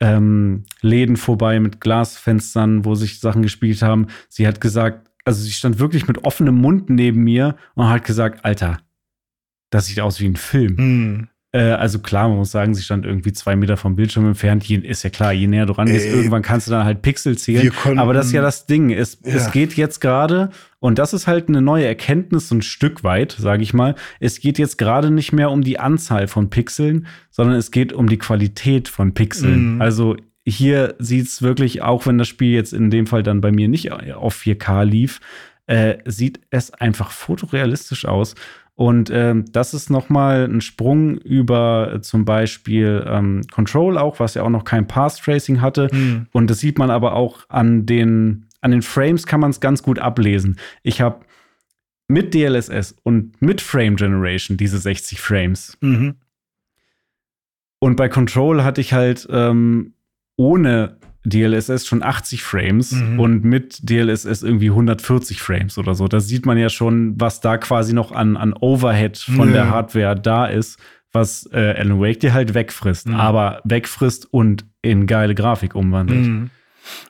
ähm, 0.00 0.64
Läden 0.82 1.16
vorbei 1.16 1.58
mit 1.58 1.80
Glasfenstern, 1.80 2.84
wo 2.84 2.94
sich 2.94 3.18
Sachen 3.18 3.42
gespiegelt 3.42 3.82
haben. 3.82 4.06
Sie 4.28 4.46
hat 4.46 4.60
gesagt, 4.60 5.10
also 5.24 5.42
sie 5.42 5.50
stand 5.50 5.80
wirklich 5.80 6.06
mit 6.06 6.24
offenem 6.24 6.54
Mund 6.54 6.88
neben 6.88 7.24
mir 7.24 7.56
und 7.74 7.88
hat 7.88 8.04
gesagt, 8.04 8.44
Alter, 8.44 8.78
das 9.70 9.86
sieht 9.86 10.00
aus 10.00 10.20
wie 10.20 10.26
ein 10.26 10.36
Film. 10.36 10.76
Mhm. 10.76 11.28
Äh, 11.52 11.70
also 11.70 12.00
klar, 12.00 12.28
man 12.28 12.38
muss 12.38 12.50
sagen, 12.50 12.74
sie 12.74 12.82
stand 12.82 13.06
irgendwie 13.06 13.32
zwei 13.32 13.56
Meter 13.56 13.76
vom 13.76 13.96
Bildschirm 13.96 14.26
entfernt. 14.26 14.64
Je, 14.64 14.76
ist 14.78 15.02
ja 15.02 15.10
klar, 15.10 15.32
je 15.32 15.46
näher 15.46 15.66
du 15.66 15.72
rangehst, 15.72 16.06
Ey, 16.06 16.12
irgendwann 16.12 16.42
kannst 16.42 16.66
du 16.66 16.72
dann 16.72 16.84
halt 16.84 17.02
Pixel 17.02 17.38
zählen. 17.38 17.70
Konnten, 17.70 17.98
Aber 17.98 18.12
das 18.12 18.26
ist 18.26 18.32
ja 18.32 18.42
das 18.42 18.66
Ding. 18.66 18.90
Es, 18.90 19.18
ja. 19.24 19.34
es 19.34 19.52
geht 19.52 19.74
jetzt 19.74 20.00
gerade, 20.00 20.50
und 20.80 20.98
das 20.98 21.12
ist 21.12 21.26
halt 21.26 21.48
eine 21.48 21.62
neue 21.62 21.86
Erkenntnis, 21.86 22.48
so 22.48 22.56
ein 22.56 22.62
Stück 22.62 23.04
weit, 23.04 23.32
sage 23.32 23.62
ich 23.62 23.72
mal. 23.72 23.94
Es 24.20 24.40
geht 24.40 24.58
jetzt 24.58 24.76
gerade 24.76 25.10
nicht 25.10 25.32
mehr 25.32 25.50
um 25.50 25.62
die 25.62 25.78
Anzahl 25.78 26.28
von 26.28 26.50
Pixeln, 26.50 27.06
sondern 27.30 27.56
es 27.56 27.70
geht 27.70 27.92
um 27.92 28.08
die 28.08 28.18
Qualität 28.18 28.88
von 28.88 29.14
Pixeln. 29.14 29.74
Mhm. 29.74 29.82
Also 29.82 30.16
hier 30.44 30.94
sieht 30.98 31.26
es 31.26 31.42
wirklich, 31.42 31.82
auch 31.82 32.06
wenn 32.06 32.18
das 32.18 32.28
Spiel 32.28 32.52
jetzt 32.52 32.72
in 32.72 32.90
dem 32.90 33.06
Fall 33.06 33.22
dann 33.22 33.40
bei 33.40 33.50
mir 33.50 33.68
nicht 33.68 33.90
auf 33.92 34.36
4K 34.36 34.84
lief, 34.84 35.20
äh, 35.66 35.98
sieht 36.04 36.40
es 36.50 36.72
einfach 36.72 37.10
fotorealistisch 37.10 38.04
aus. 38.04 38.36
Und 38.76 39.10
ähm, 39.10 39.46
das 39.52 39.72
ist 39.72 39.88
nochmal 39.88 40.44
ein 40.44 40.60
Sprung 40.60 41.16
über 41.16 41.94
äh, 41.94 42.00
zum 42.02 42.26
Beispiel 42.26 43.04
ähm, 43.08 43.40
Control 43.50 43.96
auch, 43.96 44.20
was 44.20 44.34
ja 44.34 44.42
auch 44.42 44.50
noch 44.50 44.64
kein 44.64 44.86
Path 44.86 45.18
Tracing 45.18 45.62
hatte. 45.62 45.88
Mhm. 45.90 46.26
Und 46.32 46.50
das 46.50 46.60
sieht 46.60 46.78
man 46.78 46.90
aber 46.90 47.14
auch 47.14 47.40
an 47.48 47.86
den, 47.86 48.46
an 48.60 48.72
den 48.72 48.82
Frames 48.82 49.26
kann 49.26 49.40
man 49.40 49.50
es 49.50 49.60
ganz 49.60 49.82
gut 49.82 49.98
ablesen. 49.98 50.58
Ich 50.82 51.00
habe 51.00 51.20
mit 52.06 52.34
DLSS 52.34 52.94
und 53.02 53.40
mit 53.40 53.62
Frame 53.62 53.96
Generation 53.96 54.58
diese 54.58 54.78
60 54.78 55.20
Frames. 55.20 55.78
Mhm. 55.80 56.16
Und 57.78 57.96
bei 57.96 58.10
Control 58.10 58.62
hatte 58.62 58.82
ich 58.82 58.92
halt 58.92 59.26
ähm, 59.30 59.94
ohne 60.36 60.98
DLSS 61.26 61.86
schon 61.86 62.02
80 62.02 62.42
Frames 62.42 62.92
mhm. 62.92 63.18
und 63.18 63.44
mit 63.44 63.88
DLSS 63.88 64.42
irgendwie 64.42 64.70
140 64.70 65.42
Frames 65.42 65.76
oder 65.78 65.94
so. 65.94 66.08
Da 66.08 66.20
sieht 66.20 66.46
man 66.46 66.56
ja 66.56 66.68
schon, 66.68 67.20
was 67.20 67.40
da 67.40 67.58
quasi 67.58 67.92
noch 67.92 68.12
an, 68.12 68.36
an 68.36 68.54
Overhead 68.54 69.18
von 69.18 69.48
ja. 69.48 69.54
der 69.54 69.70
Hardware 69.70 70.14
da 70.14 70.46
ist, 70.46 70.78
was 71.12 71.48
äh, 71.52 71.74
Alan 71.76 72.00
Wake 72.00 72.20
dir 72.20 72.32
halt 72.32 72.54
wegfrisst, 72.54 73.08
mhm. 73.08 73.14
aber 73.14 73.60
wegfrisst 73.64 74.32
und 74.32 74.64
in 74.82 75.06
geile 75.06 75.34
Grafik 75.34 75.74
umwandelt. 75.74 76.26
Mhm. 76.26 76.50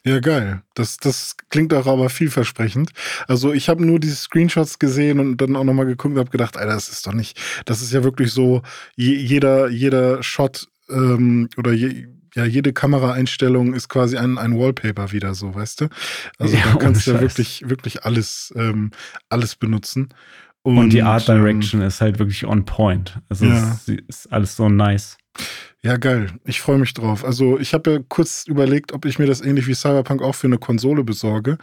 Ja, 0.05 0.21
geil. 0.21 0.63
Das, 0.75 0.97
das 0.97 1.37
klingt 1.51 1.75
auch 1.75 1.87
aber 1.87 2.09
vielversprechend. 2.09 2.93
Also 3.29 3.53
ich 3.53 3.69
habe 3.69 3.85
nur 3.85 4.01
diese 4.01 4.17
Screenshots 4.17 4.79
gesehen 4.79 5.21
und 5.21 5.37
dann 5.37 5.55
auch 5.55 5.65
nochmal 5.65 5.85
geguckt 5.85 6.15
und 6.15 6.21
habe 6.21 6.31
gedacht, 6.31 6.57
Alter, 6.57 6.73
das 6.73 6.89
ist 6.89 7.07
doch 7.07 7.13
nicht, 7.13 7.39
das 7.67 7.83
ist 7.83 7.93
ja 7.93 8.03
wirklich 8.03 8.33
so, 8.33 8.63
jeder, 8.95 9.69
jeder 9.69 10.23
Shot 10.23 10.69
ähm, 10.89 11.49
oder 11.57 11.73
je, 11.73 12.07
ja, 12.37 12.45
jede 12.45 12.73
Kameraeinstellung 12.73 13.73
ist 13.73 13.89
quasi 13.89 14.19
ein, 14.19 14.37
ein 14.37 14.59
Wallpaper 14.59 15.11
wieder 15.13 15.35
so, 15.35 15.55
weißt 15.55 15.81
du? 15.81 15.89
Also 16.39 16.57
ja, 16.57 16.65
da 16.65 16.77
kannst 16.77 17.07
du 17.07 17.13
ja 17.13 17.21
wirklich, 17.21 17.69
wirklich 17.69 18.05
alles, 18.05 18.53
ähm, 18.57 18.91
alles 19.31 19.57
benutzen. 19.57 20.11
Und, 20.63 20.79
und, 20.79 20.91
die 20.91 21.03
Art 21.03 21.29
ähm, 21.29 21.37
Direction 21.37 21.81
ähm, 21.81 21.87
ist 21.87 22.01
halt 22.01 22.19
wirklich 22.19 22.45
on 22.45 22.65
point. 22.65 23.19
Also 23.29 23.47
ja. 23.47 23.73
es 23.73 23.89
ist 23.89 24.33
alles 24.33 24.55
so 24.55 24.69
nice. 24.69 25.17
Ja, 25.83 25.97
geil. 25.97 26.33
Ich 26.45 26.61
freue 26.61 26.79
mich 26.79 26.93
drauf. 26.93 27.25
Also 27.25 27.59
ich 27.59 27.73
habe 27.73 27.91
ja 27.91 27.99
kurz 28.09 28.45
überlegt, 28.47 28.93
ob 28.93 29.05
ich 29.05 29.19
mir 29.19 29.27
das 29.27 29.41
ähnlich 29.41 29.67
wie 29.67 29.75
Cyberpunk 29.75 30.21
auch 30.21 30.35
für 30.35 30.49
eine 30.49 30.59
Konsole 30.59 31.05
besorge. 31.05 31.57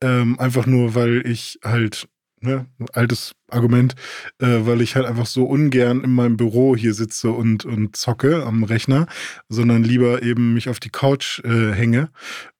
Ähm, 0.00 0.38
einfach 0.38 0.66
nur, 0.66 0.94
weil 0.94 1.26
ich 1.26 1.58
halt 1.64 2.08
ne, 2.44 2.66
altes 2.92 3.34
Argument, 3.48 3.94
äh, 4.38 4.60
weil 4.60 4.80
ich 4.80 4.96
halt 4.96 5.06
einfach 5.06 5.26
so 5.26 5.44
ungern 5.44 6.02
in 6.02 6.12
meinem 6.12 6.36
Büro 6.36 6.76
hier 6.76 6.94
sitze 6.94 7.30
und, 7.30 7.64
und 7.64 7.96
zocke 7.96 8.44
am 8.44 8.64
Rechner, 8.64 9.06
sondern 9.48 9.82
lieber 9.82 10.22
eben 10.22 10.54
mich 10.54 10.68
auf 10.68 10.80
die 10.80 10.90
Couch 10.90 11.40
äh, 11.44 11.72
hänge. 11.72 12.10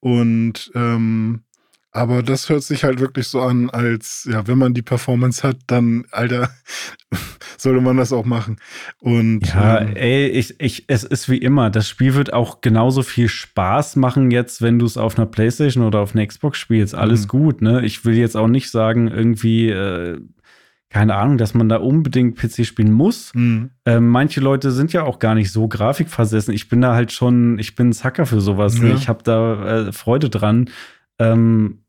Und 0.01 0.71
ähm, 0.75 1.45
aber 1.95 2.25
das 2.25 2.49
hört 2.49 2.65
sich 2.65 2.83
halt 2.83 2.99
wirklich 2.99 3.29
so 3.29 3.41
an, 3.41 3.71
als 3.71 4.29
ja, 4.29 4.49
wenn 4.49 4.59
man 4.59 4.75
die 4.75 4.83
Performance 4.83 5.47
hat, 5.47 5.59
dann, 5.69 6.05
Alter, 6.11 6.51
sollte 7.57 7.81
man 7.81 7.97
das 7.97 8.13
auch 8.13 8.25
machen. 8.25 8.57
Und 8.99 9.47
ja, 9.47 9.81
ähm, 9.81 9.95
ey, 9.95 10.27
ich, 10.27 10.61
ich, 10.61 10.87
es 10.89 11.05
ist 11.05 11.29
wie 11.29 11.39
immer, 11.39 11.71
das 11.71 11.89
Spiel 11.89 12.15
wird 12.15 12.33
auch 12.33 12.61
genauso 12.63 13.03
viel 13.03 13.29
Spaß 13.29 13.95
machen 13.95 14.33
jetzt, 14.33 14.61
wenn 14.61 14.81
du 14.81 14.87
es 14.87 14.97
auf 14.97 15.17
einer 15.17 15.27
Playstation 15.27 15.85
oder 15.85 16.01
auf 16.01 16.17
einer 16.17 16.27
Xbox 16.27 16.59
spielst. 16.59 16.97
Alles 16.97 17.23
mhm. 17.23 17.29
gut, 17.29 17.63
ne? 17.63 17.85
Ich 17.85 18.05
will 18.05 18.15
jetzt 18.15 18.37
auch 18.37 18.49
nicht 18.49 18.73
sagen, 18.73 19.07
irgendwie, 19.07 19.69
äh, 19.69 20.21
keine 20.91 21.15
Ahnung, 21.15 21.39
dass 21.39 21.55
man 21.55 21.69
da 21.69 21.77
unbedingt 21.77 22.37
PC 22.37 22.67
spielen 22.67 22.93
muss. 22.93 23.33
Mhm. 23.37 23.71
Ähm, 23.87 24.09
manche 24.09 24.41
Leute 24.41 24.73
sind 24.73 24.93
ja 24.93 25.05
auch 25.05 25.21
gar 25.21 25.37
nicht 25.37 25.53
so 25.53 25.69
grafikversessen. 25.69 26.53
Ich 26.53 26.69
bin 26.69 26.81
da 26.81 26.93
halt 26.93 27.13
schon, 27.13 27.57
ich 27.61 27.77
bin 27.77 27.91
ein 27.91 27.93
Zacker 27.93 28.27
für 28.27 28.41
sowas. 28.41 28.79
Ja. 28.79 28.85
Ne? 28.85 28.95
Ich 28.95 29.09
habe 29.09 29.23
da 29.23 29.87
äh, 29.87 29.93
Freude 29.93 30.29
dran. 30.29 30.71
Ähm, 31.21 31.84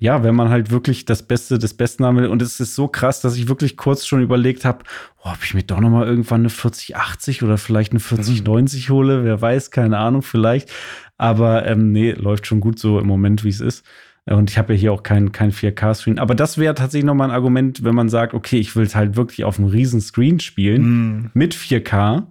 ja, 0.00 0.22
wenn 0.22 0.34
man 0.34 0.48
halt 0.48 0.70
wirklich 0.70 1.04
das 1.04 1.22
Beste 1.22 1.58
des 1.58 1.74
Besten 1.74 2.04
haben 2.04 2.16
will. 2.16 2.26
Und 2.26 2.42
es 2.42 2.60
ist 2.60 2.74
so 2.74 2.88
krass, 2.88 3.20
dass 3.20 3.36
ich 3.36 3.48
wirklich 3.48 3.76
kurz 3.76 4.06
schon 4.06 4.22
überlegt 4.22 4.64
habe, 4.64 4.84
oh, 5.24 5.30
ob 5.30 5.42
ich 5.42 5.54
mir 5.54 5.62
doch 5.62 5.80
noch 5.80 5.90
mal 5.90 6.06
irgendwann 6.06 6.42
eine 6.42 6.50
4080 6.50 7.42
oder 7.42 7.58
vielleicht 7.58 7.92
eine 7.92 8.00
4090 8.00 8.88
mhm. 8.88 8.92
hole. 8.92 9.24
Wer 9.24 9.40
weiß, 9.40 9.70
keine 9.70 9.98
Ahnung, 9.98 10.22
vielleicht. 10.22 10.70
Aber 11.16 11.66
ähm, 11.66 11.92
nee, 11.92 12.12
läuft 12.12 12.46
schon 12.46 12.60
gut 12.60 12.78
so 12.78 12.98
im 12.98 13.06
Moment, 13.06 13.44
wie 13.44 13.48
es 13.48 13.60
ist. 13.60 13.84
Und 14.26 14.50
ich 14.50 14.58
habe 14.58 14.74
ja 14.74 14.78
hier 14.78 14.92
auch 14.92 15.02
kein, 15.02 15.32
kein 15.32 15.52
4K-Screen. 15.52 16.18
Aber 16.18 16.34
das 16.34 16.58
wäre 16.58 16.74
tatsächlich 16.74 17.06
noch 17.06 17.14
mal 17.14 17.24
ein 17.24 17.30
Argument, 17.30 17.82
wenn 17.82 17.94
man 17.94 18.10
sagt, 18.10 18.34
okay, 18.34 18.58
ich 18.58 18.76
will 18.76 18.84
es 18.84 18.94
halt 18.94 19.16
wirklich 19.16 19.44
auf 19.44 19.58
einem 19.58 19.68
riesen 19.68 20.00
Screen 20.00 20.38
spielen 20.38 20.82
mm. 20.82 21.30
mit 21.32 21.54
4K. 21.54 22.26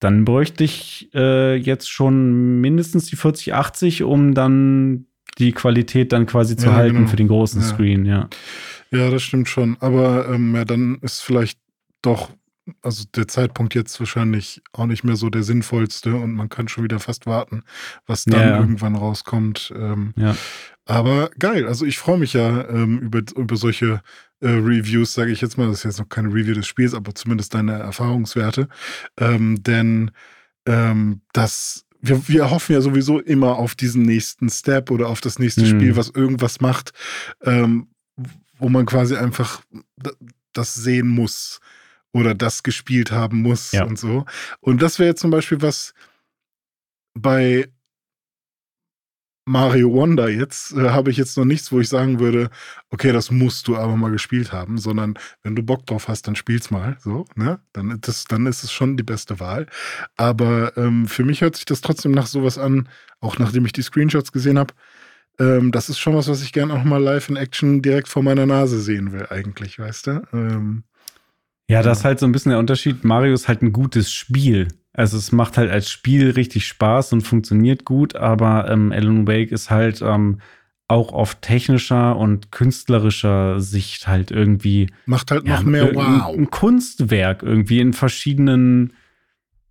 Dann 0.00 0.24
bräuchte 0.24 0.64
ich 0.64 1.10
äh, 1.14 1.54
jetzt 1.56 1.90
schon 1.90 2.60
mindestens 2.60 3.06
die 3.06 3.16
4080, 3.16 4.02
um 4.02 4.34
dann 4.34 5.06
die 5.40 5.52
Qualität 5.52 6.12
dann 6.12 6.26
quasi 6.26 6.56
zu 6.56 6.66
ja, 6.66 6.74
halten 6.74 6.96
genau. 6.96 7.08
für 7.08 7.16
den 7.16 7.28
großen 7.28 7.60
ja. 7.60 7.66
Screen, 7.66 8.04
ja. 8.04 8.28
Ja, 8.90 9.10
das 9.10 9.22
stimmt 9.22 9.48
schon. 9.48 9.76
Aber 9.80 10.28
ähm, 10.28 10.54
ja, 10.54 10.64
dann 10.64 10.98
ist 11.00 11.20
vielleicht 11.20 11.58
doch, 12.02 12.30
also 12.82 13.04
der 13.14 13.28
Zeitpunkt 13.28 13.74
jetzt 13.74 13.98
wahrscheinlich 14.00 14.62
auch 14.72 14.86
nicht 14.86 15.04
mehr 15.04 15.16
so 15.16 15.30
der 15.30 15.42
sinnvollste 15.42 16.14
und 16.14 16.34
man 16.34 16.48
kann 16.48 16.68
schon 16.68 16.84
wieder 16.84 17.00
fast 17.00 17.26
warten, 17.26 17.62
was 18.06 18.24
dann 18.24 18.40
ja, 18.40 18.58
irgendwann 18.58 18.96
rauskommt. 18.96 19.72
Ähm, 19.76 20.12
ja. 20.16 20.36
Aber 20.86 21.30
geil, 21.38 21.66
also 21.66 21.86
ich 21.86 21.98
freue 21.98 22.18
mich 22.18 22.32
ja 22.32 22.68
ähm, 22.68 22.98
über, 22.98 23.22
über 23.36 23.56
solche 23.56 24.02
äh, 24.40 24.48
Reviews, 24.48 25.14
sage 25.14 25.30
ich 25.30 25.40
jetzt 25.40 25.56
mal. 25.56 25.68
Das 25.68 25.78
ist 25.78 25.84
jetzt 25.84 25.98
noch 26.00 26.08
keine 26.08 26.28
Review 26.28 26.54
des 26.54 26.66
Spiels, 26.66 26.94
aber 26.94 27.14
zumindest 27.14 27.54
deine 27.54 27.78
Erfahrungswerte. 27.78 28.68
Ähm, 29.16 29.62
denn 29.62 30.10
ähm, 30.66 31.20
das 31.32 31.86
wir, 32.00 32.28
wir 32.28 32.50
hoffen 32.50 32.72
ja 32.72 32.80
sowieso 32.80 33.20
immer 33.20 33.56
auf 33.56 33.74
diesen 33.74 34.02
nächsten 34.02 34.48
Step 34.48 34.90
oder 34.90 35.08
auf 35.08 35.20
das 35.20 35.38
nächste 35.38 35.62
mhm. 35.62 35.66
Spiel, 35.66 35.96
was 35.96 36.10
irgendwas 36.10 36.60
macht, 36.60 36.92
ähm, 37.42 37.88
wo 38.58 38.68
man 38.68 38.86
quasi 38.86 39.16
einfach 39.16 39.62
das 40.52 40.74
sehen 40.74 41.08
muss 41.08 41.60
oder 42.12 42.34
das 42.34 42.62
gespielt 42.62 43.12
haben 43.12 43.42
muss 43.42 43.72
ja. 43.72 43.84
und 43.84 43.98
so. 43.98 44.24
Und 44.60 44.82
das 44.82 44.98
wäre 44.98 45.14
zum 45.14 45.30
Beispiel 45.30 45.62
was 45.62 45.94
bei 47.14 47.68
Mario 49.46 49.92
Wonder 49.92 50.28
jetzt 50.28 50.72
äh, 50.72 50.90
habe 50.90 51.10
ich 51.10 51.16
jetzt 51.16 51.36
noch 51.36 51.44
nichts, 51.44 51.72
wo 51.72 51.80
ich 51.80 51.88
sagen 51.88 52.20
würde, 52.20 52.50
okay, 52.90 53.12
das 53.12 53.30
musst 53.30 53.68
du 53.68 53.76
aber 53.76 53.96
mal 53.96 54.10
gespielt 54.10 54.52
haben, 54.52 54.78
sondern 54.78 55.14
wenn 55.42 55.56
du 55.56 55.62
Bock 55.62 55.86
drauf 55.86 56.08
hast, 56.08 56.28
dann 56.28 56.36
spiel's 56.36 56.70
mal, 56.70 56.96
so, 57.00 57.24
ne? 57.34 57.60
Dann 57.72 57.90
ist 57.90 58.08
es, 58.08 58.24
dann 58.24 58.46
ist 58.46 58.62
es 58.64 58.72
schon 58.72 58.96
die 58.96 59.02
beste 59.02 59.40
Wahl. 59.40 59.66
Aber 60.16 60.76
ähm, 60.76 61.06
für 61.08 61.24
mich 61.24 61.40
hört 61.40 61.56
sich 61.56 61.64
das 61.64 61.80
trotzdem 61.80 62.12
nach 62.12 62.26
sowas 62.26 62.58
an, 62.58 62.88
auch 63.20 63.38
nachdem 63.38 63.66
ich 63.66 63.72
die 63.72 63.82
Screenshots 63.82 64.32
gesehen 64.32 64.58
habe. 64.58 64.74
Ähm, 65.38 65.72
das 65.72 65.88
ist 65.88 65.98
schon 65.98 66.14
was, 66.14 66.28
was 66.28 66.42
ich 66.42 66.52
gerne 66.52 66.74
auch 66.74 66.84
mal 66.84 67.02
live 67.02 67.28
in 67.28 67.36
Action 67.36 67.82
direkt 67.82 68.08
vor 68.08 68.22
meiner 68.22 68.46
Nase 68.46 68.80
sehen 68.80 69.12
will, 69.12 69.26
eigentlich, 69.30 69.78
weißt 69.78 70.06
du? 70.06 70.22
Ähm, 70.32 70.84
ja, 71.70 71.82
das 71.82 71.98
ist 71.98 72.04
halt 72.04 72.18
so 72.18 72.26
ein 72.26 72.32
bisschen 72.32 72.50
der 72.50 72.58
Unterschied. 72.58 73.04
Mario 73.04 73.32
ist 73.32 73.48
halt 73.48 73.62
ein 73.62 73.72
gutes 73.72 74.12
Spiel. 74.12 74.68
Also 75.00 75.16
es 75.16 75.32
macht 75.32 75.56
halt 75.56 75.70
als 75.70 75.90
Spiel 75.90 76.28
richtig 76.32 76.66
Spaß 76.66 77.14
und 77.14 77.22
funktioniert 77.22 77.86
gut, 77.86 78.16
aber 78.16 78.70
ähm, 78.70 78.92
Alan 78.92 79.26
Wake 79.26 79.50
ist 79.50 79.70
halt 79.70 80.02
ähm, 80.02 80.42
auch 80.88 81.14
auf 81.14 81.36
technischer 81.36 82.18
und 82.18 82.52
künstlerischer 82.52 83.60
Sicht 83.60 84.08
halt 84.08 84.30
irgendwie. 84.30 84.90
Macht 85.06 85.30
halt 85.30 85.46
ja, 85.46 85.56
noch 85.56 85.62
mehr 85.62 85.94
Wow. 85.94 86.04
Ein, 86.04 86.40
ein 86.40 86.50
Kunstwerk 86.50 87.42
irgendwie 87.42 87.80
in 87.80 87.94
verschiedenen. 87.94 88.92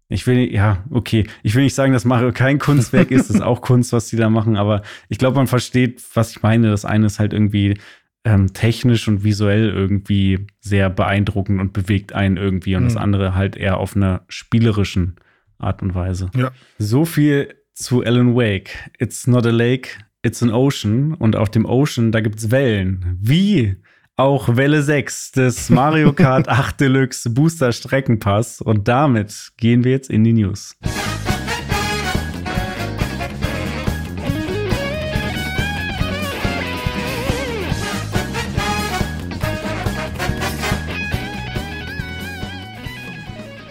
Ich 0.07 0.25
will, 0.25 0.51
ja, 0.51 0.83
okay. 0.89 1.27
Ich 1.43 1.53
will 1.53 1.61
nicht 1.61 1.75
sagen, 1.75 1.93
dass 1.93 2.05
Mario 2.05 2.31
kein 2.31 2.57
Kunstwerk 2.57 3.11
ist. 3.11 3.29
Das 3.29 3.35
ist 3.35 3.43
auch 3.43 3.61
Kunst, 3.61 3.93
was 3.93 4.07
die 4.07 4.15
da 4.15 4.31
machen. 4.31 4.57
Aber 4.57 4.81
ich 5.09 5.19
glaube, 5.19 5.37
man 5.37 5.45
versteht, 5.45 6.01
was 6.15 6.31
ich 6.31 6.41
meine. 6.41 6.71
Das 6.71 6.85
eine 6.85 7.05
ist 7.05 7.19
halt 7.19 7.33
irgendwie 7.33 7.77
ähm, 8.25 8.53
technisch 8.53 9.07
und 9.07 9.23
visuell 9.23 9.69
irgendwie 9.69 10.47
sehr 10.59 10.89
beeindruckend 10.89 11.59
und 11.59 11.73
bewegt 11.73 12.13
einen 12.13 12.37
irgendwie 12.37 12.75
und 12.75 12.83
mhm. 12.83 12.87
das 12.87 12.97
andere 12.97 13.35
halt 13.35 13.55
eher 13.55 13.77
auf 13.77 13.95
einer 13.95 14.23
spielerischen 14.27 15.15
Art 15.57 15.81
und 15.81 15.95
Weise. 15.95 16.29
Ja. 16.35 16.51
So 16.77 17.05
viel 17.05 17.55
zu 17.73 18.03
Alan 18.03 18.35
Wake. 18.35 18.71
It's 18.99 19.27
not 19.27 19.45
a 19.45 19.51
lake, 19.51 19.89
it's 20.21 20.43
an 20.43 20.51
ocean 20.51 21.13
und 21.13 21.35
auf 21.35 21.49
dem 21.49 21.65
Ocean, 21.65 22.11
da 22.11 22.19
gibt's 22.21 22.51
Wellen. 22.51 23.17
Wie 23.21 23.77
auch 24.17 24.57
Welle 24.57 24.83
6 24.83 25.31
des 25.31 25.69
Mario 25.69 26.11
Kart 26.11 26.49
8 26.49 26.81
Deluxe 26.81 27.29
Booster 27.29 27.71
Streckenpass 27.71 28.59
und 28.61 28.87
damit 28.87 29.51
gehen 29.57 29.83
wir 29.85 29.91
jetzt 29.91 30.09
in 30.09 30.23
die 30.25 30.33
News. 30.33 30.77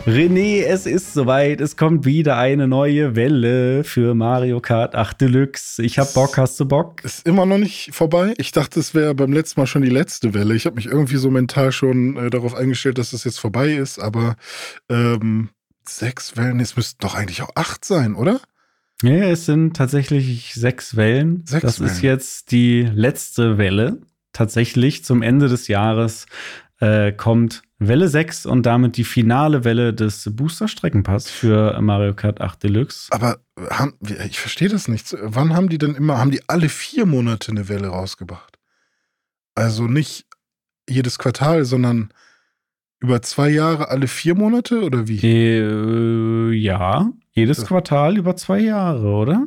René, 0.08 0.62
es 0.62 0.86
ist 0.86 1.12
soweit. 1.12 1.60
Es 1.60 1.76
kommt 1.76 2.06
wieder 2.06 2.38
eine 2.38 2.66
neue 2.66 3.14
Welle 3.14 3.84
für 3.84 4.14
Mario 4.14 4.58
Kart 4.58 4.94
8 4.94 5.20
Deluxe. 5.20 5.82
Ich 5.82 5.98
hab 5.98 6.14
Bock, 6.14 6.38
hast 6.38 6.58
du 6.58 6.64
Bock? 6.64 7.04
Ist 7.04 7.26
immer 7.26 7.44
noch 7.44 7.58
nicht 7.58 7.90
vorbei. 7.92 8.32
Ich 8.38 8.52
dachte, 8.52 8.80
es 8.80 8.94
wäre 8.94 9.14
beim 9.14 9.34
letzten 9.34 9.60
Mal 9.60 9.66
schon 9.66 9.82
die 9.82 9.90
letzte 9.90 10.32
Welle. 10.32 10.54
Ich 10.54 10.64
habe 10.64 10.76
mich 10.76 10.86
irgendwie 10.86 11.18
so 11.18 11.30
mental 11.30 11.72
schon 11.72 12.16
äh, 12.16 12.30
darauf 12.30 12.54
eingestellt, 12.54 12.96
dass 12.96 13.10
das 13.10 13.24
jetzt 13.24 13.38
vorbei 13.38 13.74
ist. 13.74 13.98
Aber 13.98 14.36
ähm, 14.88 15.50
sechs 15.86 16.38
Wellen, 16.38 16.58
es 16.60 16.74
müssten 16.74 17.02
doch 17.02 17.14
eigentlich 17.14 17.42
auch 17.42 17.50
acht 17.54 17.84
sein, 17.84 18.14
oder? 18.14 18.40
Ja, 19.02 19.24
es 19.24 19.44
sind 19.44 19.76
tatsächlich 19.76 20.54
sechs 20.54 20.96
Wellen. 20.96 21.44
Sechs 21.44 21.60
das 21.60 21.80
Wellen. 21.80 21.90
ist 21.90 22.00
jetzt 22.00 22.50
die 22.50 22.80
letzte 22.80 23.58
Welle. 23.58 23.98
Tatsächlich 24.32 25.04
zum 25.04 25.20
Ende 25.20 25.48
des 25.48 25.68
Jahres 25.68 26.24
äh, 26.80 27.12
kommt 27.12 27.62
Welle 27.78 28.08
6 28.08 28.46
und 28.46 28.66
damit 28.66 28.96
die 28.96 29.04
finale 29.04 29.64
Welle 29.64 29.94
des 29.94 30.28
Booster-Streckenpass 30.34 31.30
für 31.30 31.80
Mario 31.80 32.14
Kart 32.14 32.40
8 32.40 32.62
Deluxe. 32.62 33.08
Aber 33.12 33.38
haben, 33.70 33.94
ich 34.26 34.38
verstehe 34.40 34.68
das 34.68 34.88
nicht. 34.88 35.16
Wann 35.22 35.54
haben 35.54 35.68
die 35.68 35.78
denn 35.78 35.94
immer, 35.94 36.18
haben 36.18 36.30
die 36.30 36.42
alle 36.48 36.68
vier 36.68 37.06
Monate 37.06 37.50
eine 37.52 37.68
Welle 37.68 37.88
rausgebracht? 37.88 38.58
Also 39.54 39.84
nicht 39.86 40.26
jedes 40.88 41.18
Quartal, 41.18 41.64
sondern 41.64 42.10
über 43.00 43.22
zwei 43.22 43.48
Jahre 43.50 43.88
alle 43.90 44.08
vier 44.08 44.34
Monate 44.34 44.82
oder 44.82 45.06
wie? 45.06 45.20
Äh, 45.24 46.52
ja, 46.54 47.10
jedes 47.32 47.58
Das- 47.58 47.66
Quartal 47.66 48.16
über 48.18 48.34
zwei 48.36 48.58
Jahre, 48.60 49.06
oder? 49.06 49.46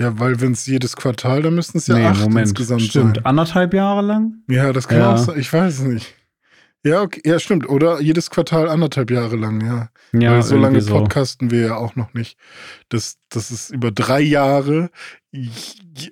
Ja, 0.00 0.18
weil 0.18 0.40
wenn 0.42 0.52
es 0.52 0.66
jedes 0.66 0.94
Quartal, 0.94 1.40
dann 1.42 1.54
müssten 1.54 1.78
es 1.78 1.86
ja 1.86 1.96
Nee, 1.96 2.04
acht 2.06 2.20
Moment. 2.20 2.48
insgesamt 2.48 2.82
Stimmt, 2.82 3.16
sein. 3.16 3.24
anderthalb 3.26 3.72
Jahre 3.72 4.02
lang? 4.02 4.42
Ja, 4.48 4.72
das 4.74 4.88
kann 4.88 4.98
Ja. 4.98 5.14
auch 5.14 5.18
sein. 5.18 5.38
Ich 5.38 5.50
weiß 5.50 5.78
es 5.80 5.84
nicht. 5.86 6.14
Ja, 6.86 7.02
okay. 7.02 7.20
ja, 7.24 7.38
stimmt. 7.38 7.68
Oder 7.68 8.00
jedes 8.00 8.30
Quartal 8.30 8.68
anderthalb 8.68 9.10
Jahre 9.10 9.36
lang, 9.36 9.60
ja. 9.64 9.88
Ja, 10.12 10.32
Weil 10.32 10.42
so 10.42 10.56
lange 10.56 10.80
so. 10.80 10.94
podcasten 10.94 11.50
wir 11.50 11.60
ja 11.60 11.76
auch 11.76 11.96
noch 11.96 12.14
nicht. 12.14 12.38
Das, 12.88 13.16
das 13.28 13.50
ist 13.50 13.70
über 13.70 13.90
drei 13.90 14.20
Jahre, 14.20 14.90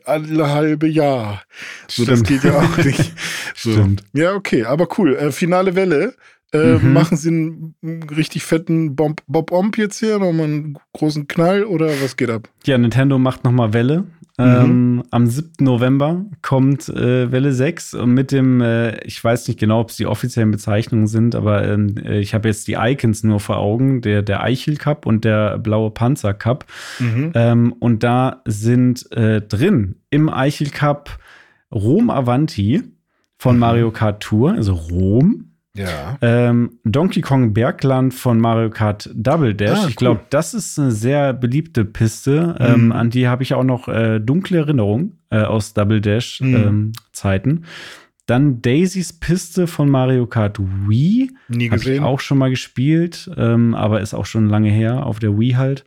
alle 0.04 0.50
halbe 0.50 0.88
Jahr. 0.88 1.42
So, 1.88 2.04
das 2.04 2.22
geht 2.22 2.44
ja 2.44 2.58
auch 2.58 2.76
nicht. 2.78 3.12
So. 3.56 3.72
Stimmt. 3.72 4.02
Ja, 4.12 4.34
okay, 4.34 4.64
aber 4.64 4.88
cool. 4.98 5.14
Äh, 5.16 5.30
finale 5.32 5.74
Welle. 5.76 6.14
Äh, 6.52 6.78
Mhm. 6.78 6.92
Machen 6.92 7.16
Sie 7.16 7.28
einen, 7.30 7.74
richtig 8.16 8.44
fetten 8.44 8.94
Bob, 8.94 9.22
Bob 9.26 9.50
Omp 9.52 9.78
jetzt 9.78 9.98
hier? 9.98 10.18
Nochmal 10.18 10.46
einen 10.46 10.78
großen 10.92 11.26
Knall 11.28 11.64
oder 11.64 11.86
was 12.02 12.16
geht 12.16 12.30
ab? 12.30 12.48
Ja, 12.64 12.76
Nintendo 12.78 13.18
macht 13.18 13.42
nochmal 13.44 13.72
Welle. 13.72 14.04
Mhm. 14.36 14.44
Ähm, 14.44 15.02
am 15.10 15.26
7. 15.28 15.64
November 15.64 16.24
kommt 16.42 16.88
äh, 16.88 17.30
Welle 17.30 17.52
6 17.52 17.94
und 17.94 18.14
mit 18.14 18.32
dem, 18.32 18.60
äh, 18.60 18.98
ich 19.04 19.22
weiß 19.22 19.46
nicht 19.46 19.60
genau, 19.60 19.80
ob 19.80 19.90
es 19.90 19.96
die 19.96 20.06
offiziellen 20.06 20.50
Bezeichnungen 20.50 21.06
sind, 21.06 21.36
aber 21.36 21.64
ähm, 21.64 21.96
äh, 22.04 22.18
ich 22.18 22.34
habe 22.34 22.48
jetzt 22.48 22.66
die 22.66 22.74
Icons 22.76 23.22
nur 23.22 23.38
vor 23.38 23.58
Augen, 23.58 24.00
der, 24.00 24.22
der 24.22 24.42
Eichel 24.42 24.76
Cup 24.76 25.06
und 25.06 25.24
der 25.24 25.58
blaue 25.58 25.92
Panzer 25.92 26.34
Cup. 26.34 26.64
Mhm. 26.98 27.30
Ähm, 27.34 27.72
und 27.78 28.02
da 28.02 28.42
sind 28.44 29.10
äh, 29.12 29.40
drin 29.40 29.96
im 30.10 30.28
Eichel 30.28 30.70
Cup 30.70 31.16
Rom 31.72 32.10
Avanti 32.10 32.82
von 33.38 33.54
Mhm. 33.54 33.60
Mario 33.60 33.90
Kart 33.92 34.20
Tour, 34.20 34.54
also 34.54 34.74
Rom. 34.74 35.50
Ja. 35.76 36.16
Ähm, 36.22 36.78
Donkey 36.84 37.20
Kong 37.20 37.52
Bergland 37.52 38.14
von 38.14 38.38
Mario 38.40 38.70
Kart 38.70 39.10
Double 39.14 39.54
Dash. 39.54 39.70
Ah, 39.78 39.86
ich 39.88 39.94
cool. 39.94 39.94
glaube, 39.96 40.20
das 40.30 40.54
ist 40.54 40.78
eine 40.78 40.92
sehr 40.92 41.32
beliebte 41.32 41.84
Piste. 41.84 42.54
Ähm, 42.60 42.86
Mhm. 42.86 42.92
an 42.92 43.10
die 43.10 43.26
habe 43.26 43.42
ich 43.42 43.54
auch 43.54 43.64
noch 43.64 43.88
äh, 43.88 44.20
dunkle 44.20 44.58
Erinnerungen 44.58 45.18
äh, 45.30 45.42
aus 45.42 45.74
Double 45.74 46.00
Dash 46.00 46.40
Mhm. 46.40 46.54
ähm, 46.54 46.92
Zeiten. 47.12 47.64
Dann 48.26 48.62
Daisys 48.62 49.12
Piste 49.12 49.66
von 49.66 49.88
Mario 49.90 50.26
Kart 50.26 50.58
Wii. 50.58 51.30
Nie 51.48 51.66
Habe 51.70 51.76
ich 51.78 51.84
gesehen. 51.84 52.04
auch 52.04 52.20
schon 52.20 52.38
mal 52.38 52.50
gespielt, 52.50 53.28
ähm, 53.36 53.74
aber 53.74 54.00
ist 54.00 54.14
auch 54.14 54.26
schon 54.26 54.48
lange 54.48 54.70
her 54.70 55.04
auf 55.04 55.18
der 55.18 55.38
Wii 55.38 55.52
halt. 55.52 55.84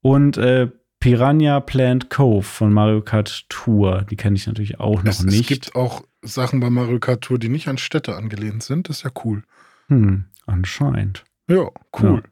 Und 0.00 0.36
äh, 0.38 0.68
Piranha 0.98 1.60
Plant 1.60 2.08
Cove 2.10 2.42
von 2.42 2.72
Mario 2.72 3.02
Kart 3.02 3.44
Tour. 3.50 4.04
Die 4.10 4.16
kenne 4.16 4.34
ich 4.34 4.46
natürlich 4.46 4.80
auch 4.80 5.02
noch 5.04 5.12
es, 5.12 5.22
nicht. 5.24 5.42
es 5.42 5.46
gibt 5.46 5.76
auch 5.76 6.02
Sachen 6.26 6.60
bei 6.60 6.70
Mario 6.70 6.98
Kart 6.98 7.22
Tour, 7.22 7.38
die 7.38 7.48
nicht 7.48 7.68
an 7.68 7.78
Städte 7.78 8.14
angelehnt 8.16 8.62
sind. 8.62 8.88
Das 8.88 8.98
ist 8.98 9.02
ja 9.04 9.10
cool. 9.24 9.42
hm, 9.88 10.24
anscheinend. 10.46 11.24
Ja, 11.48 11.68
cool. 12.02 12.22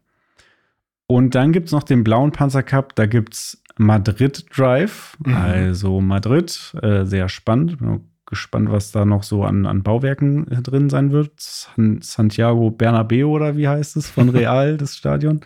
Und 1.07 1.35
dann 1.35 1.53
gibt 1.53 1.67
es 1.67 1.73
noch 1.73 1.83
den 1.83 2.03
blauen 2.03 2.33
Panzer 2.33 2.63
Cup, 2.63 2.95
da 2.97 3.07
gibt 3.07 3.35
es 3.35 3.63
Madrid 3.77 4.47
Drive, 4.57 5.17
Mhm. 5.25 5.35
also 5.37 6.01
Madrid, 6.01 6.75
äh, 6.83 7.05
sehr 7.05 7.29
spannend. 7.29 7.79
Bin 7.79 8.01
gespannt, 8.27 8.71
was 8.73 8.91
da 8.91 9.05
noch 9.05 9.23
so 9.23 9.45
an, 9.45 9.67
an 9.67 9.83
Bauwerken 9.83 10.51
äh, 10.51 10.63
drin 10.63 10.89
sein 10.89 11.13
wird. 11.13 11.33
San, 11.39 12.01
Santiago 12.01 12.71
Bernabeo 12.71 13.31
oder 13.31 13.55
wie 13.57 13.69
heißt 13.69 13.97
es 13.97 14.09
von 14.09 14.29
Real, 14.31 14.79
das 14.79 14.97
Stadion. 14.97 15.43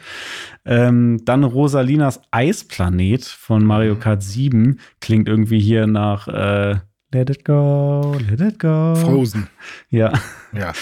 Ähm, 0.64 1.20
dann 1.24 1.42
Rosalinas 1.42 2.20
Eisplanet 2.30 3.24
von 3.24 3.64
Mario 3.64 3.94
Mhm. 3.96 4.00
Kart 4.00 4.22
7 4.22 4.78
klingt 5.00 5.28
irgendwie 5.28 5.58
hier 5.60 5.86
nach 5.88 6.28
äh, 6.28 6.76
Let 7.12 7.30
it 7.30 7.44
go, 7.44 8.16
let 8.28 8.40
it 8.40 8.58
go. 8.58 8.94
Frozen. 8.96 9.48
Ja. 9.88 10.12
Ja. 10.52 10.72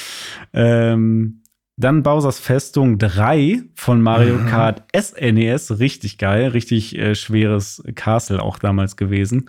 Ähm, 0.53 1.43
dann 1.77 2.03
Bowsers 2.03 2.41
Festung 2.41 2.99
3 2.99 3.63
von 3.75 4.01
Mario 4.01 4.35
Mhm. 4.39 4.47
Kart 4.47 4.83
SNES. 4.99 5.79
Richtig 5.79 6.19
geil, 6.19 6.49
richtig 6.49 6.99
äh, 6.99 7.15
schweres 7.15 7.83
Castle 7.95 8.43
auch 8.43 8.59
damals 8.59 8.97
gewesen. 8.97 9.49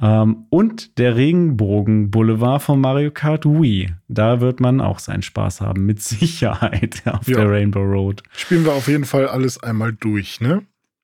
Ähm, 0.00 0.46
und 0.50 0.98
der 0.98 1.16
Regenbogen 1.16 2.10
Boulevard 2.10 2.62
von 2.62 2.80
Mario 2.80 3.10
Kart 3.10 3.44
Wii. 3.46 3.92
Da 4.08 4.40
wird 4.40 4.60
man 4.60 4.80
auch 4.80 4.98
seinen 5.00 5.22
Spaß 5.22 5.60
haben, 5.60 5.84
mit 5.86 6.00
Sicherheit 6.02 7.02
auf 7.06 7.26
Ja. 7.28 7.38
der 7.38 7.50
Rainbow 7.50 7.80
Road. 7.82 8.22
Spielen 8.32 8.64
wir 8.64 8.72
auf 8.74 8.88
jeden 8.88 9.04
Fall 9.04 9.26
alles 9.26 9.62
einmal 9.62 9.92
durch, 9.92 10.40
ne? 10.40 10.62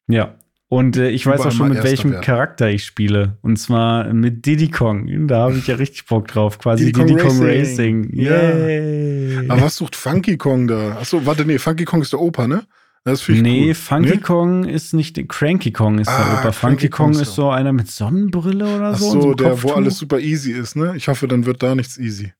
Ja. 0.09 0.35
Und 0.73 0.97
äh, 0.97 1.11
ich 1.11 1.27
weiß 1.27 1.43
auch 1.43 1.53
schon, 1.53 1.69
mit 1.69 1.83
welchem 1.85 2.13
werden. 2.13 2.23
Charakter 2.25 2.71
ich 2.71 2.87
spiele. 2.87 3.37
Und 3.43 3.59
zwar 3.59 4.11
mit 4.15 4.47
Diddy 4.47 4.71
Kong. 4.71 5.27
Da 5.29 5.41
habe 5.41 5.59
ich 5.59 5.67
ja 5.67 5.75
richtig 5.75 6.07
Bock 6.07 6.29
drauf. 6.29 6.59
Quasi 6.59 6.87
Diddy 6.87 7.01
Diddy 7.01 7.17
Kong 7.21 7.29
Kong, 7.37 7.43
Racing. 7.47 8.05
Racing. 8.07 8.11
Ja. 8.15 8.33
Yay. 8.51 9.49
Aber 9.51 9.61
was 9.61 9.77
sucht 9.77 9.95
Funky 9.95 10.39
Kong 10.39 10.69
da? 10.69 10.93
Achso, 10.93 11.27
warte, 11.27 11.45
nee, 11.45 11.59
Funky 11.59 11.85
Kong 11.85 12.01
ist 12.01 12.15
der 12.15 12.21
Opa, 12.23 12.49
ne? 12.49 12.63
Das 13.05 13.29
Nee, 13.29 13.67
cool. 13.67 13.75
Funky 13.75 14.11
Nee? 14.13 14.17
Kong 14.17 14.65
ist 14.65 14.95
nicht, 14.95 15.29
Cranky 15.29 15.73
Kong 15.73 15.99
ist 15.99 16.09
Ah, 16.09 16.25
der 16.25 16.39
Opa. 16.41 16.53
Funky 16.53 16.89
Cranky 16.89 16.89
Kong 16.89 17.21
ist 17.23 17.35
so 17.35 17.51
einer 17.51 17.75
mit 17.75 17.91
Sonnenbrille 17.91 18.65
oder 18.77 18.93
Ach 18.95 18.99
so. 18.99 19.11
so, 19.11 19.19
und 19.19 19.25
einem 19.25 19.37
der, 19.37 19.47
wo 19.49 19.51
Kopftuch. 19.51 19.77
alles 19.77 19.99
super 19.99 20.21
easy 20.21 20.53
ist, 20.53 20.75
ne? 20.77 20.95
Ich 20.97 21.07
hoffe, 21.09 21.29
dann 21.29 21.45
wird 21.45 21.63
da 21.63 21.75
nichts 21.75 21.99
easy. 21.99 22.33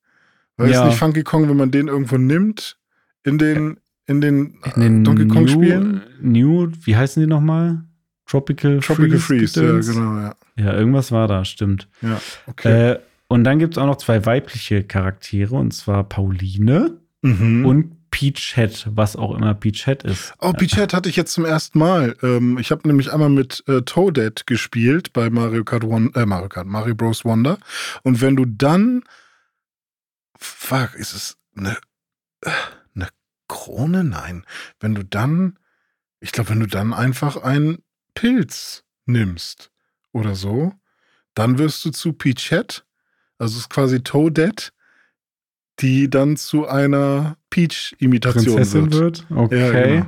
Weil 0.57 0.71
Ja. 0.71 0.81
ist 0.85 0.89
nicht 0.89 0.99
Funky 0.99 1.23
Kong, 1.23 1.51
wenn 1.51 1.57
man 1.59 1.71
den 1.71 1.89
irgendwo 1.89 2.17
nimmt, 2.17 2.79
in 3.25 3.37
den, 3.37 3.77
in 4.07 4.23
den, 4.23 4.55
in 4.75 4.81
den 4.81 5.05
Donkey 5.05 5.27
Kong 5.29 5.43
New, 5.45 5.49
Spielen? 5.51 6.03
New, 6.23 6.69
wie 6.85 6.97
heißen 6.97 7.21
die 7.23 7.27
nochmal? 7.29 7.83
Tropical, 8.33 8.81
Tropical 8.81 9.19
Freeze, 9.19 9.61
ja, 9.61 9.67
Gedöns? 9.67 9.93
genau, 9.93 10.17
ja. 10.19 10.35
Ja, 10.57 10.73
irgendwas 10.73 11.13
war 11.13 11.29
da, 11.29 11.45
stimmt. 11.45 11.87
Ja, 12.01 12.19
okay. 12.47 12.93
Äh, 12.93 12.99
und 13.29 13.45
dann 13.45 13.59
gibt 13.59 13.75
es 13.75 13.79
auch 13.79 13.85
noch 13.85 13.97
zwei 13.97 14.25
weibliche 14.25 14.85
Charaktere, 14.85 15.55
und 15.55 15.73
zwar 15.73 16.05
Pauline 16.05 16.99
mhm. 17.21 17.67
und 17.67 18.11
Peach 18.11 18.55
Head, 18.55 18.89
was 18.91 19.17
auch 19.17 19.37
immer 19.37 19.53
Peach 19.53 19.85
Head 19.85 20.05
ist. 20.05 20.33
Oh, 20.39 20.53
Peach 20.55 20.77
Head 20.77 20.95
hatte 20.95 21.11
ich 21.11 21.17
jetzt 21.17 21.35
zum 21.35 21.45
ersten 21.45 21.79
Mal. 21.79 22.17
Ähm, 22.23 22.57
ich 22.59 22.71
habe 22.71 22.89
nämlich 22.89 23.13
einmal 23.13 23.29
mit 23.29 23.65
äh, 23.67 23.83
Toadette 23.83 24.45
gespielt 24.47 25.13
bei 25.13 25.29
Mario 25.29 25.63
Kart 25.63 25.85
One, 25.85 26.11
äh, 26.15 26.25
Mario 26.25 26.49
Kart, 26.49 26.67
Mario 26.67 26.95
Bros. 26.95 27.27
Wonder. 27.27 27.59
Und 28.03 28.23
wenn 28.23 28.37
du 28.37 28.47
dann, 28.47 29.03
fuck, 30.39 30.95
ist 30.95 31.13
es 31.13 31.37
eine, 31.55 31.77
äh, 32.43 32.51
eine 32.95 33.09
Krone? 33.47 34.05
Nein. 34.05 34.47
Wenn 34.81 34.95
du 34.95 35.05
dann, 35.05 35.59
ich 36.21 36.33
glaube, 36.33 36.51
wenn 36.51 36.61
du 36.61 36.67
dann 36.67 36.95
einfach 36.95 37.37
einen 37.37 37.83
Pilz 38.15 38.85
nimmst 39.07 39.71
oder 40.13 40.35
so, 40.35 40.73
dann 41.35 41.59
wirst 41.59 41.85
du 41.85 41.91
zu 41.91 42.13
Peach 42.13 42.49
Head. 42.51 42.85
Also 43.39 43.55
es 43.55 43.63
ist 43.63 43.71
quasi 43.71 44.03
Toadette, 44.03 44.71
die 45.81 46.09
dann 46.11 46.37
zu 46.37 46.67
einer 46.69 47.37
Peach-Imitation 47.51 48.57
wird. 48.73 48.93
wird. 48.95 49.27
Okay. 49.31 49.95
genau. 49.97 50.07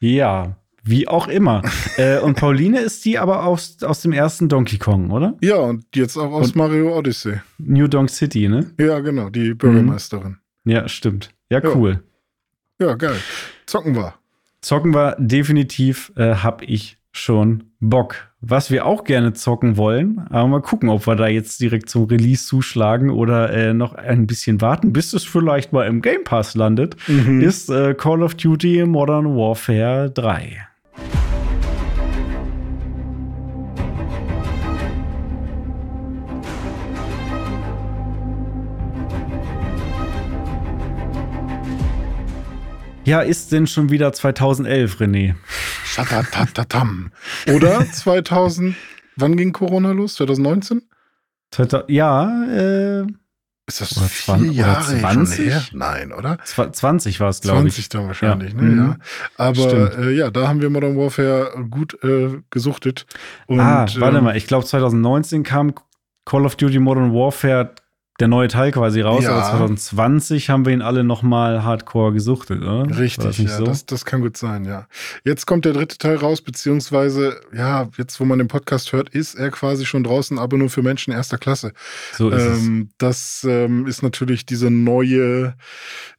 Ja, 0.00 0.56
wie 0.82 1.08
auch 1.08 1.26
immer. 1.28 1.62
äh, 1.96 2.18
und 2.20 2.36
Pauline 2.36 2.80
ist 2.80 3.04
die 3.04 3.18
aber 3.18 3.44
aus, 3.44 3.82
aus 3.82 4.02
dem 4.02 4.12
ersten 4.12 4.48
Donkey 4.48 4.78
Kong, 4.78 5.10
oder? 5.10 5.36
Ja, 5.40 5.56
und 5.56 5.84
jetzt 5.94 6.16
auch 6.16 6.30
aus 6.32 6.48
Und- 6.48 6.56
Mario 6.56 6.96
Odyssey. 6.96 7.40
New 7.58 7.88
Donk 7.88 8.10
City, 8.10 8.48
ne? 8.48 8.72
Ja, 8.78 8.98
genau, 9.00 9.30
die 9.30 9.54
Bürgermeisterin. 9.54 10.38
Ja, 10.64 10.88
stimmt. 10.88 11.30
Ja, 11.48 11.60
Ja. 11.62 11.74
cool. 11.74 12.02
Ja, 12.78 12.94
geil. 12.94 13.16
Zocken 13.66 13.94
wir. 13.94 14.14
Zocken 14.60 14.92
wir 14.92 15.16
definitiv, 15.18 16.12
äh, 16.16 16.34
hab 16.34 16.60
ich 16.62 16.98
schon 17.16 17.64
Bock. 17.80 18.28
Was 18.40 18.70
wir 18.70 18.86
auch 18.86 19.04
gerne 19.04 19.32
zocken 19.32 19.76
wollen, 19.76 20.20
aber 20.30 20.46
mal 20.46 20.60
gucken, 20.62 20.88
ob 20.88 21.06
wir 21.06 21.16
da 21.16 21.26
jetzt 21.26 21.60
direkt 21.60 21.88
zum 21.90 22.04
Release 22.04 22.46
zuschlagen 22.46 23.10
oder 23.10 23.52
äh, 23.52 23.74
noch 23.74 23.94
ein 23.94 24.26
bisschen 24.26 24.60
warten, 24.60 24.92
bis 24.92 25.12
es 25.14 25.24
vielleicht 25.24 25.72
mal 25.72 25.86
im 25.86 26.00
Game 26.02 26.22
Pass 26.24 26.54
landet, 26.54 26.96
Mhm. 27.08 27.40
ist 27.40 27.70
äh, 27.70 27.94
Call 27.94 28.22
of 28.22 28.34
Duty 28.34 28.84
Modern 28.86 29.34
Warfare 29.36 30.10
3. 30.10 30.58
Ja, 43.06 43.20
ist 43.20 43.52
denn 43.52 43.68
schon 43.68 43.90
wieder 43.90 44.12
2011, 44.12 45.00
René? 45.00 45.36
Shatatatam. 45.84 47.12
Oder 47.54 47.86
2000, 47.88 48.74
wann 49.14 49.36
ging 49.36 49.52
Corona 49.52 49.92
los? 49.92 50.16
2019? 50.16 50.82
Ja, 51.86 52.44
äh. 52.46 53.06
Ist 53.68 53.80
das 53.80 53.96
oder 53.96 54.06
vier 54.06 54.52
Jahre 54.52 54.98
20? 54.98 55.38
her? 55.46 55.62
Nein, 55.72 56.12
oder? 56.12 56.38
20 56.44 57.20
war 57.20 57.28
es, 57.28 57.40
glaube 57.40 57.68
ich. 57.68 57.74
20 57.74 57.88
dann 57.90 58.06
wahrscheinlich, 58.08 58.52
ja. 58.54 58.60
ne? 58.60 58.62
Mhm. 58.62 58.78
Ja. 58.78 58.96
Aber 59.36 59.98
äh, 59.98 60.12
ja, 60.12 60.30
da 60.30 60.48
haben 60.48 60.60
wir 60.60 60.70
Modern 60.70 60.96
Warfare 60.96 61.64
gut 61.70 62.02
äh, 62.02 62.40
gesuchtet. 62.50 63.06
Und, 63.46 63.60
ah, 63.60 63.86
warte 63.98 64.18
ähm, 64.18 64.24
mal, 64.24 64.36
ich 64.36 64.48
glaube 64.48 64.66
2019 64.66 65.44
kam 65.44 65.74
Call 66.24 66.44
of 66.44 66.56
Duty 66.56 66.80
Modern 66.80 67.12
Warfare 67.12 67.72
der 68.18 68.28
neue 68.28 68.48
Teil 68.48 68.72
quasi 68.72 69.00
raus, 69.00 69.24
ja. 69.24 69.32
aber 69.32 69.66
2020 69.66 70.48
haben 70.48 70.64
wir 70.64 70.72
ihn 70.72 70.82
alle 70.82 71.04
nochmal 71.04 71.64
hardcore 71.64 72.12
gesuchtet, 72.12 72.62
oder? 72.62 72.98
Richtig, 72.98 73.38
ja, 73.38 73.58
so? 73.58 73.64
das, 73.64 73.84
das 73.84 74.04
kann 74.04 74.22
gut 74.22 74.36
sein, 74.36 74.64
ja. 74.64 74.86
Jetzt 75.24 75.46
kommt 75.46 75.64
der 75.64 75.74
dritte 75.74 75.98
Teil 75.98 76.16
raus, 76.16 76.40
beziehungsweise, 76.40 77.40
ja, 77.54 77.88
jetzt, 77.98 78.18
wo 78.18 78.24
man 78.24 78.38
den 78.38 78.48
Podcast 78.48 78.92
hört, 78.92 79.10
ist 79.10 79.34
er 79.34 79.50
quasi 79.50 79.84
schon 79.84 80.04
draußen, 80.04 80.38
aber 80.38 80.56
nur 80.56 80.70
für 80.70 80.82
Menschen 80.82 81.12
erster 81.12 81.38
Klasse. 81.38 81.72
So 82.14 82.30
ist 82.30 82.42
ähm, 82.42 82.88
es. 82.88 82.94
Das 82.98 83.46
ähm, 83.48 83.86
ist 83.86 84.02
natürlich 84.02 84.46
diese 84.46 84.70
neue 84.70 85.54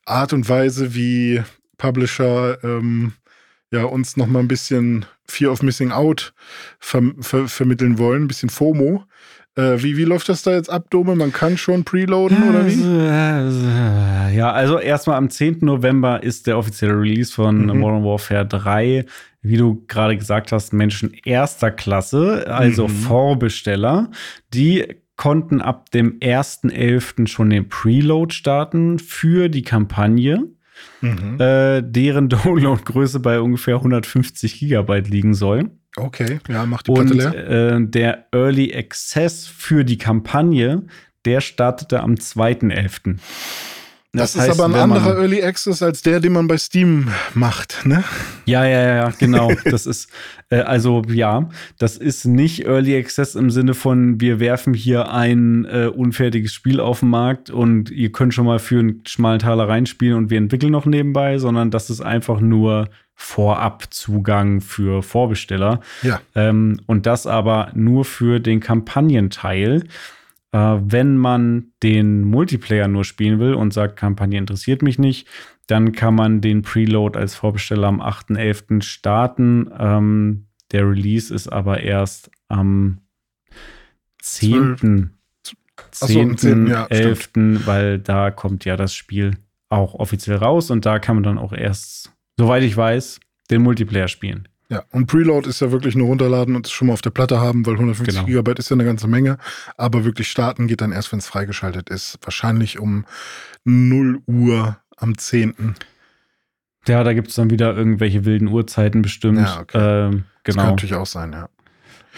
Art 0.06 0.34
und 0.34 0.48
Weise, 0.48 0.94
wie 0.94 1.44
Publisher 1.78 2.64
ähm, 2.64 3.14
ja, 3.72 3.84
uns 3.84 4.18
nochmal 4.18 4.44
ein 4.44 4.48
bisschen 4.48 5.06
Fear 5.26 5.52
of 5.52 5.62
Missing 5.62 5.92
Out 5.92 6.34
ver 6.80 7.02
ver 7.20 7.48
vermitteln 7.48 7.98
wollen, 7.98 8.24
ein 8.24 8.28
bisschen 8.28 8.50
FOMO. 8.50 9.04
Äh, 9.58 9.82
wie, 9.82 9.98
wie 9.98 10.04
läuft 10.04 10.30
das 10.30 10.44
da 10.44 10.52
jetzt 10.52 10.70
ab, 10.70 10.86
Dome? 10.92 11.16
Man 11.16 11.34
kann 11.34 11.58
schon 11.58 11.84
preloaden 11.84 12.50
oder 12.50 12.68
wie? 12.68 14.36
Ja, 14.38 14.52
also 14.52 14.78
erstmal 14.78 15.18
am 15.18 15.32
10. 15.32 15.60
November 15.62 16.22
ist 16.22 16.46
der 16.46 16.58
offizielle 16.58 16.94
Release 16.94 17.34
von 17.34 17.66
mhm. 17.66 17.80
Modern 17.80 18.04
Warfare 18.04 18.46
3. 18.46 19.06
Wie 19.42 19.58
du 19.58 19.84
gerade 19.88 20.16
gesagt 20.16 20.52
hast, 20.52 20.74
Menschen 20.74 21.12
erster 21.26 21.72
Klasse, 21.72 22.46
also 22.48 22.88
mhm. 22.88 22.92
Vorbesteller, 22.92 24.12
die 24.54 24.86
konnten 25.16 25.62
ab 25.62 25.90
dem 25.90 26.20
1.11. 26.20 27.28
schon 27.28 27.50
den 27.50 27.68
Preload 27.68 28.34
starten 28.34 29.00
für 29.00 29.50
die 29.50 29.64
Kampagne. 29.64 30.44
Mhm. 31.02 31.40
Äh, 31.40 31.82
deren 31.82 32.30
Downloadgröße 32.30 33.20
bei 33.20 33.42
ungefähr 33.42 33.78
150 33.78 34.60
Gigabyte 34.60 35.10
liegen 35.10 35.34
soll. 35.34 35.72
Okay, 35.98 36.40
ja, 36.48 36.66
macht 36.66 36.88
die 36.88 36.92
Platte 36.94 37.14
Und 37.76 37.86
äh, 37.86 37.90
der 37.90 38.28
Early 38.32 38.74
Access 38.74 39.48
für 39.48 39.84
die 39.84 39.98
Kampagne, 39.98 40.84
der 41.26 41.42
startete 41.42 42.02
am 42.02 42.14
2.11. 42.14 43.18
Das, 44.14 44.34
das 44.34 44.42
heißt, 44.42 44.52
ist 44.54 44.60
aber 44.60 44.74
ein 44.74 44.92
anderer 44.92 45.18
Early 45.18 45.44
Access 45.44 45.84
als 45.84 46.02
der, 46.02 46.20
den 46.20 46.34
man 46.34 46.48
bei 46.48 46.58
Steam 46.58 47.10
macht, 47.34 47.86
ne? 47.86 48.04
Ja, 48.46 48.66
ja, 48.66 48.96
ja, 48.96 49.14
genau. 49.18 49.52
das 49.66 49.86
ist, 49.86 50.10
äh, 50.50 50.60
also 50.60 51.04
ja, 51.08 51.50
das 51.78 51.98
ist 51.98 52.26
nicht 52.26 52.66
Early 52.66 52.98
Access 52.98 53.36
im 53.36 53.52
Sinne 53.52 53.74
von, 53.74 54.22
wir 54.22 54.40
werfen 54.40 54.74
hier 54.74 55.12
ein 55.12 55.66
äh, 55.66 55.88
unfertiges 55.88 56.54
Spiel 56.54 56.80
auf 56.80 57.02
den 57.02 57.10
Markt 57.10 57.50
und 57.50 57.92
ihr 57.92 58.12
könnt 58.12 58.34
schon 58.34 58.46
mal 58.46 58.60
für 58.60 58.80
einen 58.80 59.04
schmalen 59.06 59.40
Taler 59.40 59.68
reinspielen 59.68 60.18
und 60.18 60.30
wir 60.30 60.38
entwickeln 60.38 60.72
noch 60.72 60.86
nebenbei, 60.86 61.38
sondern 61.38 61.70
das 61.70 61.90
ist 61.90 62.02
einfach 62.02 62.40
nur 62.40 62.90
Vorabzugang 63.20 64.62
für 64.62 65.02
Vorbesteller. 65.02 65.82
Ja. 66.04 66.22
Ähm, 66.36 66.80
und 66.86 67.08
das 67.08 67.26
aber 67.26 67.72
nur 67.74 68.06
für 68.06 68.40
den 68.40 68.60
Kampagnenteil. 68.60 69.84
Äh, 70.52 70.58
wenn 70.58 71.18
man 71.18 71.72
den 71.82 72.22
Multiplayer 72.22 72.88
nur 72.88 73.04
spielen 73.04 73.40
will 73.40 73.56
und 73.56 73.74
sagt, 73.74 73.98
Kampagne 73.98 74.38
interessiert 74.38 74.84
mich 74.84 75.00
nicht, 75.00 75.28
dann 75.66 75.94
kann 75.94 76.14
man 76.14 76.42
den 76.42 76.62
Preload 76.62 77.18
als 77.18 77.34
Vorbesteller 77.34 77.88
am 77.88 78.02
8.11. 78.02 78.84
starten. 78.84 79.70
Ähm, 79.78 80.46
der 80.72 80.88
Release 80.88 81.34
ist 81.34 81.48
aber 81.48 81.82
erst 81.82 82.30
am 82.50 83.00
10. 84.22 85.12
10. 85.92 86.38
So, 86.38 86.50
ja, 86.50 86.86
11., 86.86 87.22
stimmt. 87.24 87.68
weil 87.68 87.98
da 87.98 88.30
kommt 88.30 88.64
ja 88.64 88.78
das 88.78 88.94
Spiel 88.94 89.32
auch 89.70 89.96
offiziell 89.96 90.38
raus 90.38 90.70
und 90.70 90.86
da 90.86 91.00
kann 91.00 91.16
man 91.16 91.24
dann 91.24 91.38
auch 91.40 91.52
erst 91.52 92.14
soweit 92.38 92.64
ich 92.64 92.76
weiß, 92.78 93.20
den 93.50 93.62
Multiplayer 93.62 94.08
spielen. 94.08 94.48
Ja, 94.70 94.84
und 94.92 95.08
Preload 95.08 95.48
ist 95.48 95.62
ja 95.62 95.72
wirklich 95.72 95.96
nur 95.96 96.08
runterladen 96.08 96.56
und 96.56 96.66
es 96.66 96.72
schon 96.72 96.88
mal 96.88 96.94
auf 96.94 97.02
der 97.02 97.10
Platte 97.10 97.40
haben, 97.40 97.66
weil 97.66 97.76
150 97.76 98.16
genau. 98.16 98.26
Gigabyte 98.26 98.60
ist 98.60 98.70
ja 98.70 98.76
eine 98.76 98.84
ganze 98.84 99.08
Menge. 99.08 99.38
Aber 99.78 100.04
wirklich 100.04 100.28
starten 100.28 100.68
geht 100.68 100.82
dann 100.82 100.92
erst, 100.92 101.12
wenn 101.12 101.20
es 101.20 101.28
freigeschaltet 101.28 101.90
ist. 101.90 102.20
Wahrscheinlich 102.22 102.78
um 102.78 103.06
0 103.64 104.20
Uhr 104.28 104.78
am 104.98 105.18
10. 105.18 105.76
Ja, 106.86 107.04
da 107.04 107.14
gibt 107.14 107.30
es 107.30 107.36
dann 107.36 107.50
wieder 107.50 107.76
irgendwelche 107.78 108.26
wilden 108.26 108.50
Uhrzeiten 108.50 109.02
bestimmt. 109.02 109.40
Ja, 109.40 109.62
okay. 109.62 109.78
Ähm, 109.78 110.12
genau. 110.12 110.24
Das 110.44 110.56
kann 110.56 110.66
natürlich 110.68 110.96
auch 110.96 111.06
sein, 111.06 111.32
ja. 111.32 111.50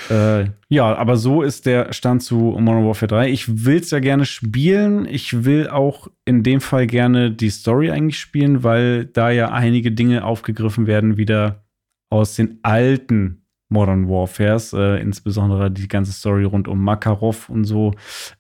Äh, 0.10 0.46
ja, 0.70 0.96
aber 0.96 1.18
so 1.18 1.42
ist 1.42 1.66
der 1.66 1.94
Stand 1.94 2.24
zu 2.24 2.36
Modern 2.36 2.86
Warfare 2.86 3.08
3. 3.08 3.30
Ich 3.30 3.66
will 3.66 3.78
es 3.78 3.92
ja 3.92 4.00
gerne 4.00 4.26
spielen. 4.26 5.06
Ich 5.06 5.44
will 5.44 5.68
auch 5.70 6.08
in 6.26 6.44
dem 6.44 6.62
Fall 6.62 6.88
gerne 6.88 7.32
die 7.32 7.50
Story 7.50 7.92
eigentlich 7.92 8.20
spielen, 8.20 8.64
weil 8.64 9.06
da 9.06 9.30
ja 9.30 9.52
einige 9.52 9.92
Dinge 9.92 10.24
aufgegriffen 10.24 10.88
werden, 10.88 11.18
wieder 11.18 11.66
aus 12.10 12.36
den 12.36 12.60
alten 12.64 13.46
Modern 13.70 14.10
Warfares, 14.10 14.74
äh, 14.74 15.00
insbesondere 15.00 15.70
die 15.70 15.88
ganze 15.88 16.12
Story 16.12 16.44
rund 16.44 16.68
um 16.68 16.84
Makarov 16.84 17.50
und 17.50 17.66
so. 17.66 17.92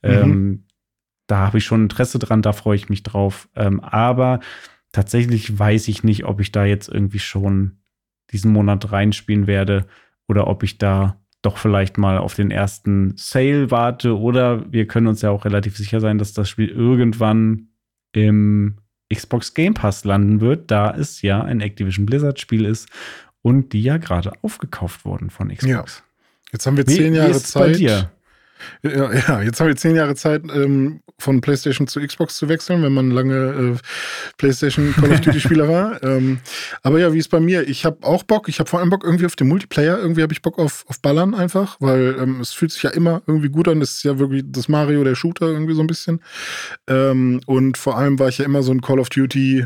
Mhm. 0.02 0.10
Ähm, 0.10 0.64
da 1.27 1.38
habe 1.38 1.60
ich 1.60 1.65
schon 1.65 1.84
Interesse 1.84 2.18
dran, 2.18 2.41
da 2.41 2.53
freue 2.53 2.76
ich 2.76 2.90
mich 2.90 3.03
drauf. 3.03 3.48
Ähm, 3.56 3.80
aber 3.80 4.40
tatsächlich 4.91 5.57
weiß 5.57 5.88
ich 5.88 6.03
nicht, 6.03 6.26
ob 6.26 6.40
ich 6.40 6.52
da 6.52 6.65
jetzt 6.65 6.90
irgendwie 6.90 7.19
schon 7.19 7.77
diesen 8.31 8.52
Monat 8.52 8.91
reinspielen 8.91 9.45
werde 9.45 9.86
oder 10.27 10.48
ob 10.48 10.64
ich 10.64 10.80
da 10.80 11.19
doch 11.41 11.57
vielleicht 11.57 11.98
mal 11.98 12.18
auf 12.18 12.34
den 12.36 12.52
ersten 12.52 13.14
Sale 13.16 13.72
warte 13.72 14.18
oder 14.18 14.72
wir 14.72 14.88
können 14.88 15.07
uns 15.07 15.22
ja 15.22 15.30
auch 15.30 15.45
relativ 15.45 15.78
sicher 15.78 15.99
sein, 16.02 16.18
dass 16.18 16.34
das 16.34 16.49
Spiel 16.49 16.70
irgendwann 16.70 17.70
im 18.11 18.78
Xbox 19.14 19.53
Game 19.53 19.74
Pass 19.74 20.03
landen 20.03 20.41
wird, 20.41 20.70
da 20.70 20.91
es 20.95 21.22
ja 21.22 21.41
ein 21.41 21.61
Activision 21.61 22.06
Blizzard 22.06 22.40
Spiel 22.40 22.66
ist 22.66 22.90
und 23.41 23.74
die 23.74 23.82
ja 23.82 23.98
gerade 23.98 24.34
aufgekauft 24.41 25.06
wurden 25.06 25.30
von 25.30 25.49
Xbox. 25.49 25.68
Ja. 25.68 25.86
Jetzt 26.52 26.66
haben 26.66 26.78
wir 26.78 26.86
zehn 26.86 27.14
wie, 27.14 27.18
Jahre 27.18 27.36
wie 27.36 27.40
Zeit. 27.40 27.80
Ja, 28.84 29.14
ja, 29.14 29.41
jetzt 29.41 29.60
haben 29.60 29.68
wir 29.68 29.76
zehn 29.76 29.95
Jahre 29.95 30.15
Zeit, 30.15 30.44
ähm, 30.53 31.02
von 31.18 31.41
PlayStation 31.41 31.88
zu 31.88 31.99
Xbox 31.99 32.38
zu 32.38 32.49
wechseln, 32.49 32.81
wenn 32.81 32.94
man 32.94 33.11
lange 33.11 33.36
äh, 33.36 33.77
PlayStation 34.38 34.94
Call 34.94 35.11
of 35.11 35.22
Duty 35.22 35.40
Spieler 35.40 35.68
war. 35.68 35.99
Ähm, 36.10 36.40
aber 36.81 36.99
ja, 36.99 37.14
wie 37.14 37.18
ist 37.18 37.30
bei 37.30 37.40
mir? 37.40 37.68
Ich 37.68 37.86
habe 37.86 37.98
auch 38.03 38.23
Bock. 38.23 38.48
Ich 38.48 38.60
habe 38.60 38.69
vor 38.69 38.80
allem 38.80 38.90
Bock 38.90 39.03
irgendwie 39.03 39.26
auf 39.26 39.36
den 39.36 39.48
Multiplayer. 39.48 39.98
Irgendwie 39.99 40.22
habe 40.22 40.31
ich 40.31 40.41
Bock 40.41 40.57
auf, 40.57 40.86
auf 40.88 41.02
Ballern 41.02 41.36
einfach, 41.36 41.77
weil 41.80 42.15
ähm, 42.19 42.40
es 42.40 42.53
fühlt 42.53 42.72
sich 42.72 42.84
ja 42.84 42.90
immer 42.91 43.22
irgendwie 43.27 43.49
gut 43.49 43.68
an. 43.68 43.80
Das 43.80 43.95
ist 43.95 44.03
ja 44.03 44.18
wirklich 44.18 44.44
das 44.48 44.69
Mario, 44.69 45.03
der 45.03 45.15
Shooter 45.15 45.48
irgendwie 45.48 45.73
so 45.73 45.81
ein 45.81 45.88
bisschen. 45.88 46.22
Ähm, 46.88 47.41
und 47.48 47.77
vor 47.77 47.98
allem 47.98 48.18
war 48.18 48.30
ich 48.30 48.38
ja 48.38 48.45
immer 48.45 48.64
so 48.64 48.72
ein 48.72 48.81
Call 48.81 48.99
of 48.99 49.10
Duty 49.10 49.65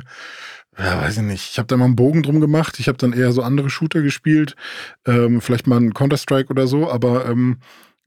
ja, 0.77 1.01
weiß 1.01 1.17
ich 1.17 1.23
nicht. 1.23 1.51
Ich 1.51 1.57
habe 1.59 1.67
da 1.67 1.77
mal 1.77 1.85
einen 1.85 1.95
Bogen 1.95 2.23
drum 2.23 2.39
gemacht. 2.41 2.79
Ich 2.79 2.87
habe 2.87 2.97
dann 2.97 3.13
eher 3.13 3.31
so 3.31 3.43
andere 3.43 3.69
Shooter 3.69 4.01
gespielt. 4.01 4.55
Ähm, 5.05 5.39
vielleicht 5.39 5.67
mal 5.67 5.77
einen 5.77 5.93
Counter-Strike 5.93 6.49
oder 6.49 6.65
so. 6.65 6.89
Aber 6.89 7.27
ähm, 7.27 7.59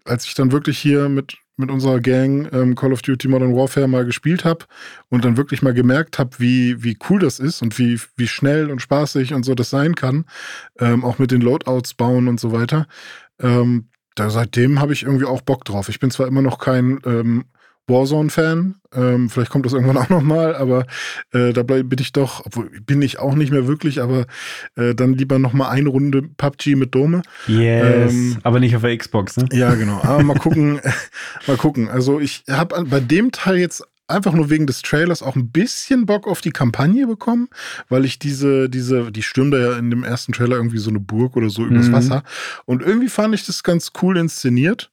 als 0.07 0.24
ich 0.27 0.35
dann 0.35 0.53
wirklich 0.53 0.78
hier 0.78 1.09
mit, 1.09 1.37
mit 1.57 1.70
unserer 1.70 2.01
Gang 2.01 2.53
ähm, 2.53 2.74
Call 2.74 2.93
of 2.93 3.03
Duty 3.03 3.28
Modern 3.28 3.55
Warfare 3.55 3.89
mal 3.89 4.05
gespielt 4.05 4.45
habe 4.45 4.65
und 5.09 5.24
dann 5.24 5.37
wirklich 5.37 5.62
mal 5.62 5.74
gemerkt 5.74 6.19
habe, 6.19 6.31
wie, 6.39 6.83
wie 6.83 6.97
cool 7.09 7.19
das 7.19 7.39
ist 7.39 7.62
und 7.62 7.78
wie, 7.78 8.01
wie 8.16 8.28
schnell 8.28 8.70
und 8.70 8.81
spaßig 8.81 9.35
und 9.35 9.45
so 9.45 9.55
das 9.55 9.70
sein 9.70 9.95
kann, 9.95 10.24
ähm, 10.78 11.05
auch 11.05 11.19
mit 11.19 11.31
den 11.31 11.41
Loadouts 11.41 11.95
bauen 11.95 12.28
und 12.28 12.41
so 12.41 12.53
weiter, 12.53 12.87
ähm, 13.41 13.89
da 14.15 14.31
seitdem 14.31 14.81
habe 14.81 14.93
ich 14.95 15.03
irgendwie 15.03 15.27
auch 15.27 15.43
Bock 15.43 15.65
drauf. 15.65 15.89
Ich 15.89 16.01
bin 16.01 16.11
zwar 16.11 16.27
immer 16.27 16.43
noch 16.43 16.59
kein 16.59 17.01
ähm, 17.05 17.45
Warzone-Fan. 17.88 18.76
Ähm, 18.94 19.30
vielleicht 19.30 19.50
kommt 19.50 19.66
das 19.66 19.72
irgendwann 19.72 19.98
auch 19.98 20.08
nochmal, 20.08 20.54
aber 20.56 20.86
äh, 21.32 21.52
dabei 21.52 21.82
bin 21.82 21.98
ich 22.00 22.12
doch, 22.12 22.44
obwohl 22.44 22.70
bin 22.80 23.02
ich 23.02 23.18
auch 23.18 23.34
nicht 23.34 23.52
mehr 23.52 23.66
wirklich, 23.66 24.00
aber 24.00 24.26
äh, 24.76 24.94
dann 24.94 25.14
lieber 25.14 25.38
nochmal 25.38 25.70
eine 25.70 25.88
Runde 25.88 26.22
PUBG 26.22 26.76
mit 26.76 26.94
Dome. 26.94 27.22
Yes, 27.46 28.12
ähm, 28.12 28.38
aber 28.42 28.60
nicht 28.60 28.74
auf 28.74 28.82
der 28.82 28.96
Xbox, 28.96 29.36
ne? 29.36 29.48
Ja, 29.52 29.74
genau. 29.74 30.00
Aber 30.02 30.22
mal 30.22 30.38
gucken, 30.38 30.80
mal 31.46 31.56
gucken. 31.56 31.88
Also 31.88 32.20
ich 32.20 32.44
habe 32.48 32.84
bei 32.84 33.00
dem 33.00 33.32
Teil 33.32 33.56
jetzt 33.56 33.84
einfach 34.08 34.32
nur 34.32 34.50
wegen 34.50 34.66
des 34.66 34.82
Trailers 34.82 35.22
auch 35.22 35.36
ein 35.36 35.50
bisschen 35.50 36.06
Bock 36.06 36.26
auf 36.26 36.40
die 36.40 36.50
Kampagne 36.50 37.06
bekommen, 37.06 37.48
weil 37.88 38.04
ich 38.04 38.18
diese, 38.18 38.68
diese, 38.68 39.10
die 39.10 39.22
stürmen 39.22 39.50
da 39.50 39.58
ja 39.58 39.78
in 39.78 39.90
dem 39.90 40.04
ersten 40.04 40.32
Trailer 40.32 40.56
irgendwie 40.56 40.78
so 40.78 40.90
eine 40.90 41.00
Burg 41.00 41.36
oder 41.36 41.50
so 41.50 41.64
übers 41.64 41.88
mhm. 41.88 41.92
Wasser. 41.92 42.22
Und 42.64 42.82
irgendwie 42.82 43.08
fand 43.08 43.34
ich 43.34 43.46
das 43.46 43.62
ganz 43.62 43.92
cool 44.02 44.16
inszeniert. 44.16 44.90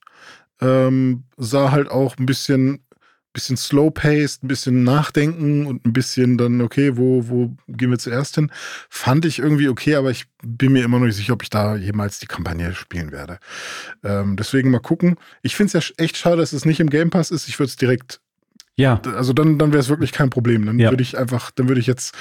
Ähm, 0.62 1.24
sah 1.38 1.72
halt 1.72 1.90
auch 1.90 2.18
ein 2.18 2.26
bisschen, 2.26 2.80
bisschen 3.34 3.58
slow-paced, 3.58 4.44
ein 4.44 4.48
bisschen 4.48 4.84
nachdenken 4.84 5.66
und 5.66 5.86
ein 5.86 5.94
bisschen 5.94 6.38
dann, 6.38 6.62
okay, 6.62 6.98
wo, 6.98 7.28
wo 7.28 7.56
gehen 7.68 7.90
wir 7.90 8.00
zuerst 8.00 8.36
hin? 8.36 8.52
Fand 8.90 9.26
ich 9.26 9.40
irgendwie 9.40 9.68
okay, 9.68 9.96
aber 9.96 10.12
ich 10.12 10.26
bin 10.44 10.74
mir 10.74 10.84
immer 10.84 11.00
noch 11.00 11.08
nicht 11.08 11.16
sicher, 11.16 11.34
ob 11.34 11.44
ich 11.44 11.50
da 11.50 11.76
jemals 11.76 12.20
die 12.20 12.28
Kampagne 12.28 12.74
spielen 12.76 13.12
werde. 13.12 13.40
Ähm, 14.04 14.36
deswegen 14.38 14.72
mal 14.72 14.80
gucken. 14.80 15.16
Ich 15.42 15.56
finde 15.56 15.78
es 15.78 15.88
ja 15.88 15.96
echt 15.98 16.18
schade, 16.18 16.38
dass 16.38 16.54
es 16.54 16.66
nicht 16.66 16.80
im 16.80 16.90
Game 16.90 17.10
Pass 17.10 17.32
ist. 17.32 17.48
Ich 17.48 17.60
würde 17.60 17.70
es 17.70 17.76
direkt 17.76 18.22
Ja. 18.76 19.00
Also 19.16 19.34
dann, 19.34 19.60
dann 19.60 19.72
wäre 19.72 19.82
es 19.82 19.90
wirklich 19.90 20.12
kein 20.12 20.32
Problem. 20.32 20.66
Dann 20.66 20.80
ja. 20.80 20.90
würde 20.90 21.04
ich 21.04 21.18
einfach, 21.18 21.52
dann 21.52 21.68
würde 21.68 21.80
ich 21.80 21.86
jetzt 21.86 22.16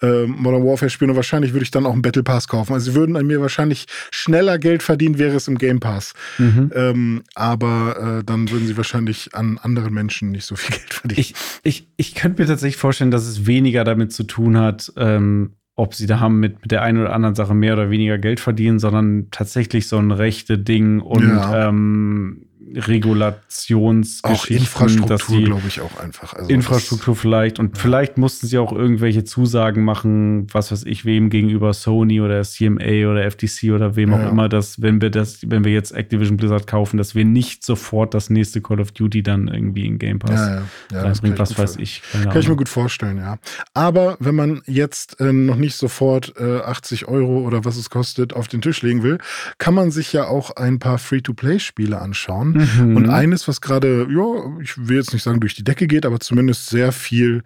äh, 0.00 0.24
Modern 0.24 0.64
Warfare 0.64 0.88
spielen 0.88 1.10
und 1.10 1.16
wahrscheinlich 1.16 1.52
würde 1.52 1.64
ich 1.64 1.70
dann 1.70 1.84
auch 1.84 1.92
einen 1.92 2.00
Battle 2.00 2.22
Pass 2.22 2.48
kaufen. 2.48 2.72
Also 2.72 2.90
sie 2.90 2.96
würden 2.96 3.16
an 3.16 3.26
mir 3.26 3.40
wahrscheinlich 3.42 3.86
schneller 4.10 4.58
Geld 4.58 4.82
verdienen, 4.82 5.18
wäre 5.18 5.36
es 5.36 5.46
im 5.46 5.58
Game 5.58 5.78
Pass. 5.80 6.14
Mhm. 6.38 6.70
Ähm, 6.74 7.22
aber 7.34 8.20
äh, 8.20 8.24
dann 8.24 8.50
würden 8.50 8.66
sie 8.66 8.78
wahrscheinlich 8.78 9.34
an 9.34 9.58
anderen 9.58 9.92
Menschen 9.92 10.30
nicht 10.30 10.46
so 10.46 10.56
viel 10.56 10.74
Geld 10.76 10.94
verdienen. 10.94 11.20
Ich, 11.20 11.34
ich, 11.64 11.88
ich 11.96 12.14
könnte 12.14 12.40
mir 12.40 12.48
tatsächlich 12.48 12.78
vorstellen, 12.78 13.10
dass 13.10 13.26
es 13.26 13.46
weniger 13.46 13.84
damit 13.84 14.12
zu 14.12 14.24
tun 14.24 14.56
hat, 14.56 14.90
ähm, 14.96 15.56
ob 15.76 15.94
sie 15.94 16.06
da 16.06 16.20
haben 16.20 16.40
mit, 16.40 16.62
mit 16.62 16.70
der 16.70 16.82
einen 16.82 16.98
oder 16.98 17.12
anderen 17.12 17.34
Sache 17.34 17.54
mehr 17.54 17.74
oder 17.74 17.90
weniger 17.90 18.18
Geld 18.18 18.40
verdienen, 18.40 18.78
sondern 18.78 19.28
tatsächlich 19.30 19.86
so 19.86 19.98
ein 19.98 20.10
rechte 20.10 20.58
Ding 20.58 21.00
und 21.00 21.28
ja. 21.28 21.68
ähm, 21.68 22.46
Regulationsgeschichten. 22.74 24.56
Auch 24.56 24.80
Infrastruktur, 24.80 25.42
glaube 25.42 25.62
ich, 25.66 25.80
auch 25.80 25.98
einfach. 25.98 26.34
Also 26.34 26.50
Infrastruktur 26.50 27.16
vielleicht. 27.16 27.58
Und 27.58 27.76
ja. 27.76 27.82
vielleicht 27.82 28.18
mussten 28.18 28.46
sie 28.46 28.58
auch 28.58 28.72
irgendwelche 28.72 29.24
Zusagen 29.24 29.84
machen, 29.84 30.46
was 30.52 30.72
weiß 30.72 30.84
ich, 30.84 31.04
wem 31.04 31.30
gegenüber 31.30 31.72
Sony 31.72 32.20
oder 32.20 32.42
CMA 32.42 33.10
oder 33.10 33.30
FTC 33.30 33.72
oder 33.72 33.96
wem 33.96 34.10
ja. 34.10 34.16
auch 34.16 34.30
immer, 34.30 34.48
dass, 34.48 34.80
wenn 34.82 35.00
wir 35.00 35.10
das, 35.10 35.38
wenn 35.46 35.64
wir 35.64 35.72
jetzt 35.72 35.92
Activision 35.92 36.36
Blizzard 36.36 36.66
kaufen, 36.66 36.96
dass 36.96 37.14
wir 37.14 37.24
nicht 37.24 37.64
sofort 37.64 38.14
das 38.14 38.30
nächste 38.30 38.60
Call 38.60 38.80
of 38.80 38.92
Duty 38.92 39.22
dann 39.22 39.48
irgendwie 39.48 39.86
in 39.86 39.98
Game 39.98 40.18
Pass 40.18 40.40
ja, 40.40 40.62
ja. 40.92 41.12
bringt, 41.20 41.38
was 41.38 41.58
weiß 41.58 41.76
ich. 41.76 42.02
Kann 42.12 42.38
ich 42.38 42.48
mir 42.48 42.56
gut 42.56 42.68
vorstellen, 42.68 43.18
ja. 43.18 43.38
Aber 43.74 44.16
wenn 44.20 44.34
man 44.34 44.62
jetzt 44.66 45.20
äh, 45.20 45.32
noch 45.32 45.56
nicht 45.56 45.74
sofort 45.76 46.34
äh, 46.38 46.60
80 46.60 47.08
Euro 47.08 47.40
oder 47.40 47.64
was 47.64 47.76
es 47.76 47.90
kostet 47.90 48.32
auf 48.32 48.48
den 48.48 48.60
Tisch 48.60 48.82
legen 48.82 49.02
will, 49.02 49.18
kann 49.58 49.74
man 49.74 49.90
sich 49.90 50.12
ja 50.12 50.26
auch 50.26 50.52
ein 50.56 50.78
paar 50.78 50.98
Free-to-Play-Spiele 50.98 52.00
anschauen. 52.00 52.52
Mhm. 52.52 52.59
Und 52.80 53.08
eines, 53.10 53.48
was 53.48 53.60
gerade, 53.60 54.06
ja, 54.10 54.60
ich 54.60 54.76
will 54.76 54.96
jetzt 54.96 55.12
nicht 55.12 55.22
sagen 55.22 55.40
durch 55.40 55.54
die 55.54 55.64
Decke 55.64 55.86
geht, 55.86 56.06
aber 56.06 56.20
zumindest 56.20 56.66
sehr 56.66 56.92
viel, 56.92 57.42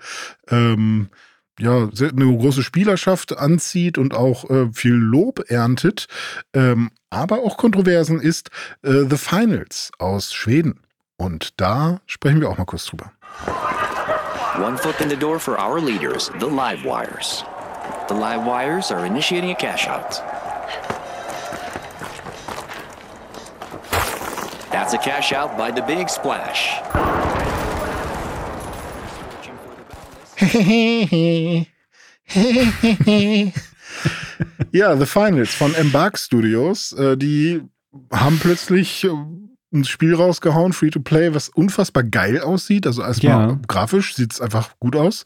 ähm, 0.49 1.09
ja, 1.59 1.89
sehr, 1.93 2.11
eine 2.11 2.24
große 2.24 2.62
Spielerschaft 2.62 3.36
anzieht 3.36 3.99
und 3.99 4.15
auch 4.15 4.49
äh, 4.51 4.73
viel 4.73 4.95
Lob 4.95 5.41
erntet, 5.49 6.07
ähm, 6.53 6.91
aber 7.11 7.41
auch 7.41 7.57
Kontroversen 7.57 8.20
ist 8.20 8.51
äh, 8.82 9.05
The 9.09 9.16
Finals 9.16 9.93
aus 9.99 10.32
Schweden. 10.32 10.81
Und 11.16 11.61
da 11.61 12.01
sprechen 12.07 12.41
wir 12.41 12.51
auch 12.51 12.59
mal 12.59 12.65
kurz 12.65 12.86
drüber. 12.86 13.12
One 14.61 14.77
foot 14.78 15.01
in 15.01 15.11
the 15.11 15.16
door 15.16 15.39
for 15.39 15.59
our 15.59 15.81
leaders, 15.81 16.31
the 16.41 16.47
Live 16.47 16.85
Wires. 16.85 17.45
The 18.09 18.15
Live 18.15 18.45
Wires 18.45 18.91
are 18.91 19.07
initiating 19.07 19.51
a 19.51 19.55
cash 19.55 19.89
out. 19.89 20.23
That's 24.74 24.92
a 24.92 24.98
cash 24.98 25.32
out 25.32 25.56
by 25.56 25.70
the 25.70 25.82
Big 25.82 26.10
Splash. 26.10 26.82
ja, 34.72 34.96
The 34.96 35.06
Finals 35.06 35.55
von 35.55 35.76
Embark 35.76 36.18
Studios. 36.18 36.92
Äh, 36.92 37.16
die 37.16 37.62
haben 38.12 38.40
plötzlich 38.40 39.05
äh, 39.05 39.10
ein 39.72 39.84
Spiel 39.84 40.12
rausgehauen, 40.12 40.72
Free-to-Play, 40.72 41.32
was 41.34 41.51
unfassbar 41.51 42.02
geil 42.02 42.40
aussieht. 42.40 42.88
Also 42.88 43.02
erstmal 43.02 43.51
ja. 43.51 43.60
grafisch 43.68 44.16
sieht 44.16 44.32
es 44.32 44.40
einfach 44.40 44.70
gut 44.80 44.96
aus. 44.96 45.22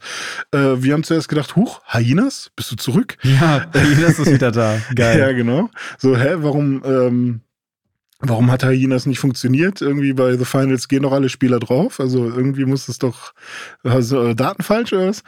Äh, 0.51 0.59
wir 0.77 0.93
haben 0.93 1.03
zuerst 1.03 1.27
gedacht, 1.27 1.55
huch, 1.55 1.81
Hyenas, 1.87 2.51
bist 2.55 2.71
du 2.71 2.75
zurück? 2.75 3.17
Ja, 3.23 3.65
Hyenas 3.73 4.19
ist 4.19 4.31
wieder 4.31 4.51
da. 4.51 4.77
Geil. 4.95 5.17
ja, 5.17 5.31
genau. 5.31 5.71
So, 5.97 6.15
hä, 6.15 6.35
warum 6.35 6.83
ähm, 6.85 7.41
Warum 8.21 8.51
hat 8.51 8.65
Hyenas 8.65 9.05
nicht 9.05 9.19
funktioniert? 9.19 9.81
Irgendwie 9.81 10.11
bei 10.11 10.35
The 10.35 10.43
Finals 10.43 10.89
gehen 10.89 11.03
doch 11.03 11.13
alle 11.13 11.29
Spieler 11.29 11.59
drauf. 11.59 12.01
Also 12.01 12.25
irgendwie 12.25 12.65
muss 12.65 12.89
es 12.89 12.97
doch 12.97 13.33
also, 13.83 14.33
Daten 14.33 14.61
falsch 14.61 14.91
was? 14.91 15.23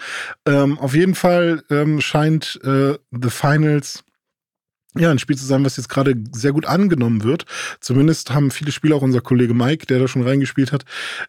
Ähm, 0.46 0.78
auf 0.78 0.94
jeden 0.94 1.16
Fall 1.16 1.64
ähm, 1.70 2.02
scheint 2.02 2.60
äh, 2.66 2.98
The 3.12 3.30
Finals 3.30 4.04
ja, 4.98 5.10
ein 5.10 5.20
Spiel 5.20 5.38
zu 5.38 5.46
sein, 5.46 5.64
was 5.64 5.78
jetzt 5.78 5.90
gerade 5.90 6.16
sehr 6.34 6.52
gut 6.52 6.66
angenommen 6.66 7.24
wird. 7.24 7.46
Zumindest 7.80 8.34
haben 8.34 8.52
viele 8.52 8.72
Spieler, 8.72 8.98
auch 8.98 9.02
unser 9.02 9.22
Kollege 9.22 9.54
Mike, 9.54 9.86
der 9.86 10.00
da 10.00 10.08
schon 10.08 10.24
reingespielt 10.24 10.72
hat, 10.72 10.84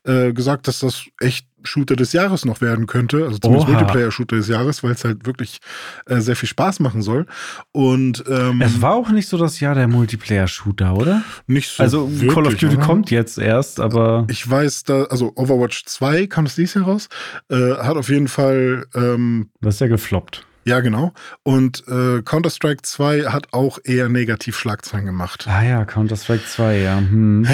äh, 0.04 0.32
gesagt, 0.32 0.66
dass 0.66 0.80
das 0.80 1.04
echt 1.20 1.46
Shooter 1.64 1.94
des 1.94 2.12
Jahres 2.12 2.44
noch 2.44 2.60
werden 2.60 2.86
könnte. 2.86 3.24
Also 3.24 3.38
zumindest 3.38 3.68
Multiplayer-Shooter 3.68 4.36
des 4.36 4.48
Jahres, 4.48 4.82
weil 4.82 4.92
es 4.92 5.04
halt 5.04 5.26
wirklich 5.26 5.60
äh, 6.06 6.20
sehr 6.20 6.34
viel 6.34 6.48
Spaß 6.48 6.80
machen 6.80 7.02
soll. 7.02 7.26
Und 7.70 8.24
ähm, 8.28 8.60
es 8.60 8.82
war 8.82 8.94
auch 8.94 9.10
nicht 9.10 9.28
so 9.28 9.38
das 9.38 9.60
Jahr 9.60 9.76
der 9.76 9.86
Multiplayer-Shooter, 9.86 10.94
oder? 10.94 11.22
Nicht 11.46 11.70
so. 11.70 11.82
Also 11.82 12.10
wirklich, 12.10 12.34
Call 12.34 12.46
of 12.46 12.56
Duty 12.56 12.76
oder? 12.76 12.84
kommt 12.84 13.10
jetzt 13.12 13.38
erst, 13.38 13.78
aber. 13.78 14.26
Ich 14.28 14.48
weiß, 14.48 14.84
da, 14.84 15.04
also 15.04 15.32
Overwatch 15.36 15.84
2 15.84 16.26
kam 16.26 16.46
es 16.46 16.56
dieses 16.56 16.74
Jahr 16.74 16.84
raus, 16.84 17.08
äh, 17.48 17.76
hat 17.76 17.96
auf 17.96 18.08
jeden 18.08 18.28
Fall. 18.28 18.86
Ähm, 18.94 19.50
das 19.60 19.74
ist 19.74 19.80
ja 19.80 19.86
gefloppt. 19.86 20.44
Ja, 20.64 20.80
genau. 20.80 21.12
Und 21.42 21.82
äh, 21.88 22.22
Counter-Strike 22.22 22.82
2 22.82 23.24
hat 23.24 23.52
auch 23.52 23.78
eher 23.82 24.08
negativ 24.08 24.56
Schlagzeilen 24.56 25.06
gemacht. 25.06 25.46
Ah 25.48 25.64
ja, 25.64 25.84
Counter-Strike 25.84 26.44
2, 26.44 26.78
ja. 26.78 26.98
Hm. 26.98 27.46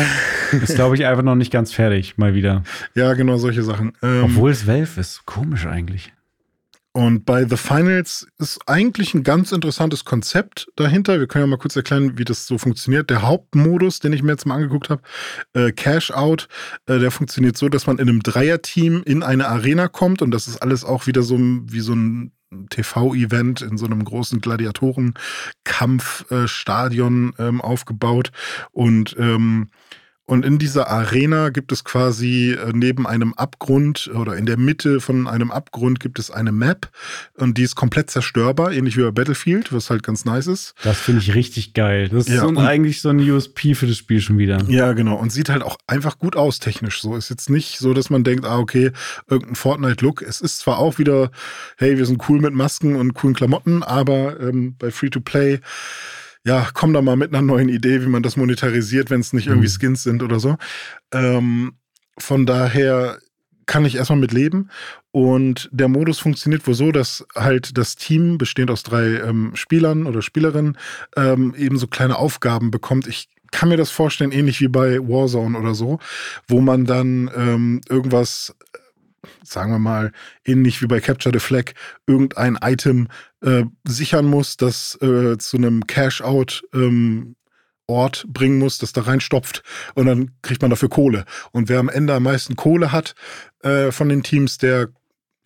ist, 0.53 0.75
glaube 0.75 0.95
ich, 0.95 1.07
einfach 1.07 1.23
noch 1.23 1.35
nicht 1.35 1.53
ganz 1.53 1.73
fertig, 1.73 2.19
mal 2.19 2.35
wieder. 2.35 2.63
Ja, 2.95 3.15
genau, 3.15 3.39
solche 3.39 3.63
Sachen. 3.63 3.93
Ähm, 4.03 4.25
Obwohl 4.25 4.51
es 4.51 4.67
Valve 4.67 5.01
ist. 5.01 5.25
Komisch 5.25 5.67
eigentlich. 5.67 6.13
Und 6.93 7.27
bei 7.27 7.47
The 7.47 7.57
Finals 7.57 8.27
ist 8.39 8.59
eigentlich 8.67 9.15
ein 9.15 9.23
ganz 9.23 9.53
interessantes 9.53 10.05
Konzept 10.05 10.69
dahinter. 10.75 11.21
Wir 11.21 11.29
können 11.29 11.45
ja 11.45 11.47
mal 11.47 11.57
kurz 11.57 11.77
erklären, 11.77 12.19
wie 12.19 12.25
das 12.25 12.47
so 12.47 12.59
funktioniert. 12.59 13.09
Der 13.09 13.23
Hauptmodus, 13.23 14.01
den 14.01 14.13
ich 14.13 14.23
mir 14.23 14.33
jetzt 14.33 14.47
mal 14.47 14.57
angeguckt 14.57 14.91
habe, 14.91 15.03
äh, 15.53 15.71
Cash 15.71 16.11
Out, 16.11 16.49
äh, 16.87 16.99
der 16.99 17.11
funktioniert 17.11 17.57
so, 17.57 17.69
dass 17.69 17.87
man 17.87 17.99
in 17.99 18.09
einem 18.09 18.23
Dreierteam 18.23 19.03
in 19.05 19.23
eine 19.23 19.47
Arena 19.49 19.87
kommt 19.87 20.23
und 20.23 20.33
das 20.33 20.49
ist 20.49 20.61
alles 20.61 20.85
auch 20.85 21.07
wieder 21.07 21.23
so 21.23 21.39
wie 21.39 21.81
so 21.81 21.93
ein 21.93 22.33
TV-Event 22.71 23.63
in 23.63 23.77
so 23.77 23.87
einem 23.87 24.05
großen 24.05 24.41
Gladiatorenkampfstadion 24.41 27.35
äh, 27.39 27.49
ähm, 27.49 27.61
aufgebaut. 27.61 28.31
Und 28.73 29.17
ähm, 29.19 29.71
und 30.29 30.45
in 30.45 30.59
dieser 30.59 30.91
Arena 30.91 31.49
gibt 31.49 31.73
es 31.73 31.85
quasi 31.85 32.53
äh, 32.53 32.73
neben 32.75 33.07
einem 33.07 33.33
Abgrund 33.33 34.11
oder 34.15 34.37
in 34.37 34.45
der 34.45 34.59
Mitte 34.59 35.01
von 35.01 35.27
einem 35.27 35.51
Abgrund 35.51 36.01
gibt 36.01 36.19
es 36.19 36.31
eine 36.31 36.53
Map 36.53 36.91
und 37.39 37.57
die 37.57 37.63
ist 37.63 37.77
komplett 37.77 38.11
zerstörbar, 38.11 38.73
ähnlich 38.73 38.99
wie 38.99 39.05
bei 39.05 39.11
Battlefield, 39.11 39.73
was 39.73 39.89
halt 39.89 40.03
ganz 40.03 40.27
nice 40.27 40.47
ist. 40.47 40.75
Das 40.83 40.99
finde 40.99 41.23
ich 41.23 41.35
richtig 41.35 41.73
geil. 41.73 42.11
Das 42.11 42.27
ist 42.27 42.35
ja, 42.35 42.47
so 42.47 42.55
eigentlich 42.59 43.01
so 43.01 43.09
ein 43.09 43.19
USP 43.19 43.75
für 43.75 43.87
das 43.87 43.97
Spiel 43.97 44.21
schon 44.21 44.37
wieder. 44.37 44.63
Ja, 44.69 44.93
genau. 44.93 45.17
Und 45.17 45.33
sieht 45.33 45.49
halt 45.49 45.63
auch 45.63 45.79
einfach 45.87 46.19
gut 46.19 46.37
aus 46.37 46.59
technisch. 46.59 47.01
So 47.01 47.17
ist 47.17 47.31
jetzt 47.31 47.49
nicht 47.49 47.79
so, 47.79 47.95
dass 47.95 48.11
man 48.11 48.23
denkt, 48.23 48.45
ah, 48.45 48.59
okay, 48.59 48.93
irgendein 49.31 49.55
Fortnite-Look. 49.55 50.21
Es 50.21 50.43
ist 50.43 50.59
zwar 50.59 50.77
auch 50.77 50.99
wieder, 50.99 51.31
hey, 51.79 51.97
wir 51.97 52.05
sind 52.05 52.29
cool 52.29 52.39
mit 52.39 52.53
Masken 52.53 52.97
und 52.97 53.15
coolen 53.15 53.35
Klamotten, 53.35 53.83
aber 53.83 54.39
ähm, 54.41 54.77
bei 54.79 54.91
Free-to-Play 54.91 55.61
ja, 56.45 56.69
komm 56.73 56.93
da 56.93 57.03
mal 57.03 57.17
mit 57.17 57.35
einer 57.35 57.43
neuen 57.43 57.69
Idee, 57.69 58.03
wie 58.03 58.09
man 58.09 58.23
das 58.23 58.37
monetarisiert, 58.37 59.11
wenn 59.11 59.21
es 59.21 59.33
nicht 59.33 59.47
irgendwie 59.47 59.69
mhm. 59.69 59.79
Skins 59.79 60.03
sind 60.03 60.23
oder 60.23 60.41
so. 60.41 60.57
Ähm, 61.13 61.75
von 62.19 62.47
daher 62.47 63.19
kann 63.67 63.85
ich 63.85 63.97
erstmal 63.97 64.19
mit 64.19 64.33
leben. 64.33 64.71
Und 65.13 65.69
der 65.73 65.89
Modus 65.89 66.19
funktioniert 66.19 66.67
wohl 66.67 66.75
so, 66.75 66.91
dass 66.91 67.25
halt 67.37 67.79
das 67.79 67.97
Team, 67.97 68.39
bestehend 68.39 68.71
aus 68.71 68.83
drei 68.83 69.21
ähm, 69.21 69.53
Spielern 69.55 70.07
oder 70.07 70.23
Spielerinnen, 70.23 70.77
ähm, 71.17 71.55
eben 71.57 71.79
so 71.79 71.87
kleine 71.87 72.19
Aufgaben 72.19 72.71
bekommt. 72.71 73.07
Ich 73.07 73.29
kann 73.51 73.69
mir 73.69 73.77
das 73.77 73.91
vorstellen, 73.91 74.33
ähnlich 74.33 74.61
wie 74.61 74.69
bei 74.69 74.99
Warzone 74.99 75.59
oder 75.59 75.75
so, 75.75 75.99
wo 76.47 76.61
man 76.61 76.85
dann 76.85 77.31
ähm, 77.35 77.81
irgendwas 77.89 78.55
sagen 79.43 79.73
wir 79.73 79.79
mal, 79.79 80.13
ähnlich 80.45 80.83
wie 80.83 80.87
bei 80.87 81.01
Capture 81.01 81.33
the 81.33 81.45
Flag, 81.45 81.73
irgendein 82.07 82.59
Item 82.63 83.09
äh, 83.43 83.65
sichern 83.85 84.27
muss, 84.27 84.57
das 84.57 84.99
äh, 85.01 85.39
zu 85.39 85.57
einem 85.57 85.87
Cash-Out 85.87 86.63
ähm, 86.75 87.37
Ort 87.87 88.27
bringen 88.29 88.59
muss, 88.59 88.77
das 88.79 88.93
da 88.93 89.01
reinstopft 89.01 89.63
und 89.95 90.07
dann 90.07 90.33
kriegt 90.43 90.61
man 90.61 90.71
dafür 90.71 90.91
Kohle. 90.91 91.25
Und 91.53 91.71
wer 91.71 91.79
am 91.79 91.89
Ende 91.89 92.15
am 92.15 92.23
meisten 92.23 92.55
Kohle 92.55 92.93
hat 92.93 93.15
äh, 93.63 93.91
von 93.93 94.11
den 94.11 94.23
Teams, 94.23 94.59
der 94.59 94.91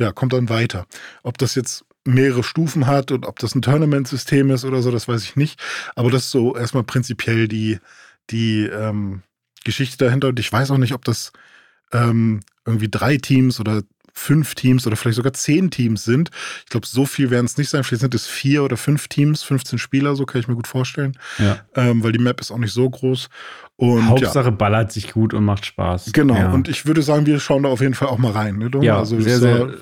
ja, 0.00 0.10
kommt 0.10 0.32
dann 0.32 0.48
weiter. 0.48 0.86
Ob 1.22 1.38
das 1.38 1.54
jetzt 1.54 1.84
mehrere 2.04 2.42
Stufen 2.42 2.88
hat 2.88 3.12
und 3.12 3.26
ob 3.26 3.38
das 3.38 3.54
ein 3.54 3.62
Tournament-System 3.62 4.50
ist 4.50 4.64
oder 4.64 4.82
so, 4.82 4.90
das 4.90 5.06
weiß 5.06 5.22
ich 5.22 5.36
nicht. 5.36 5.60
Aber 5.94 6.10
das 6.10 6.24
ist 6.24 6.30
so 6.32 6.56
erstmal 6.56 6.82
prinzipiell 6.82 7.46
die, 7.46 7.78
die 8.30 8.64
ähm, 8.64 9.22
Geschichte 9.64 10.04
dahinter. 10.04 10.28
Und 10.28 10.40
ich 10.40 10.52
weiß 10.52 10.72
auch 10.72 10.78
nicht, 10.78 10.94
ob 10.94 11.04
das 11.04 11.32
ähm, 11.92 12.40
irgendwie 12.66 12.88
drei 12.88 13.16
Teams 13.16 13.60
oder 13.60 13.82
fünf 14.12 14.54
Teams 14.54 14.86
oder 14.86 14.96
vielleicht 14.96 15.16
sogar 15.16 15.32
zehn 15.32 15.70
Teams 15.70 16.04
sind. 16.04 16.30
Ich 16.64 16.70
glaube, 16.70 16.86
so 16.86 17.06
viel 17.06 17.30
werden 17.30 17.46
es 17.46 17.56
nicht 17.56 17.70
sein. 17.70 17.82
Vielleicht 17.82 18.02
sind 18.02 18.14
es 18.14 18.26
vier 18.26 18.62
oder 18.62 18.76
fünf 18.76 19.08
Teams, 19.08 19.42
15 19.42 19.78
Spieler, 19.78 20.14
so 20.14 20.26
kann 20.26 20.40
ich 20.40 20.48
mir 20.48 20.54
gut 20.54 20.66
vorstellen. 20.66 21.16
Ja. 21.38 21.60
Ähm, 21.74 22.02
weil 22.04 22.12
die 22.12 22.18
Map 22.18 22.40
ist 22.40 22.50
auch 22.50 22.58
nicht 22.58 22.72
so 22.72 22.88
groß. 22.88 23.28
Und, 23.76 24.08
Hauptsache 24.08 24.50
ja. 24.50 24.50
ballert 24.50 24.92
sich 24.92 25.12
gut 25.12 25.34
und 25.34 25.44
macht 25.44 25.66
Spaß. 25.66 26.12
Genau, 26.12 26.36
ja. 26.36 26.52
und 26.52 26.68
ich 26.68 26.86
würde 26.86 27.02
sagen, 27.02 27.26
wir 27.26 27.40
schauen 27.40 27.62
da 27.62 27.70
auf 27.70 27.80
jeden 27.80 27.94
Fall 27.94 28.08
auch 28.08 28.18
mal 28.18 28.32
rein. 28.32 28.58
Ne, 28.58 28.70
ja, 28.82 28.98
also 28.98 29.18
sehr, 29.20 29.38
sehr, 29.38 29.74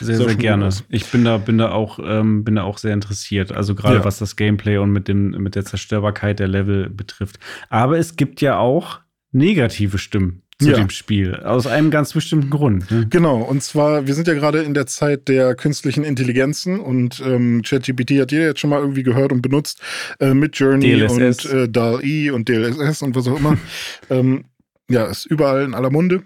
sehr, 0.00 0.16
sehr 0.16 0.34
gerne. 0.34 0.70
Ich 0.88 1.06
bin 1.06 1.24
da, 1.24 1.36
bin 1.36 1.58
da 1.58 1.70
auch, 1.70 1.98
ähm, 2.02 2.44
bin 2.44 2.56
da 2.56 2.62
auch 2.62 2.78
sehr 2.78 2.94
interessiert. 2.94 3.52
Also 3.52 3.74
gerade 3.74 4.04
was 4.04 4.18
das 4.18 4.36
Gameplay 4.36 4.78
und 4.78 4.90
mit 4.90 5.06
dem, 5.06 5.30
mit 5.30 5.54
der 5.54 5.64
Zerstörbarkeit 5.64 6.40
der 6.40 6.48
Level 6.48 6.88
betrifft. 6.88 7.38
Aber 7.68 7.98
es 7.98 8.16
gibt 8.16 8.40
ja 8.40 8.58
auch 8.58 9.00
negative 9.32 9.98
Stimmen 9.98 10.42
zu 10.58 10.70
ja. 10.70 10.76
dem 10.76 10.90
Spiel. 10.90 11.36
Aus 11.36 11.66
einem 11.66 11.90
ganz 11.90 12.14
bestimmten 12.14 12.48
Grund. 12.48 12.90
Ne? 12.90 13.06
Genau, 13.10 13.42
und 13.42 13.62
zwar, 13.62 14.06
wir 14.06 14.14
sind 14.14 14.26
ja 14.26 14.34
gerade 14.34 14.62
in 14.62 14.72
der 14.72 14.86
Zeit 14.86 15.28
der 15.28 15.54
künstlichen 15.54 16.02
Intelligenzen 16.02 16.80
und 16.80 17.20
ähm, 17.24 17.62
ChatGPT 17.62 18.12
hat 18.20 18.32
jeder 18.32 18.46
jetzt 18.46 18.60
schon 18.60 18.70
mal 18.70 18.80
irgendwie 18.80 19.02
gehört 19.02 19.32
und 19.32 19.42
benutzt 19.42 19.82
äh, 20.18 20.32
mit 20.32 20.56
Journey 20.56 20.96
DLSS. 20.96 21.44
und 21.46 21.52
äh, 21.52 21.68
DAL-E 21.68 22.30
und 22.30 22.48
DLSS 22.48 23.02
und 23.02 23.14
was 23.14 23.28
auch 23.28 23.36
immer. 23.36 23.58
ähm, 24.10 24.44
ja, 24.88 25.04
ist 25.04 25.26
überall 25.26 25.64
in 25.64 25.74
aller 25.74 25.90
Munde. 25.90 26.22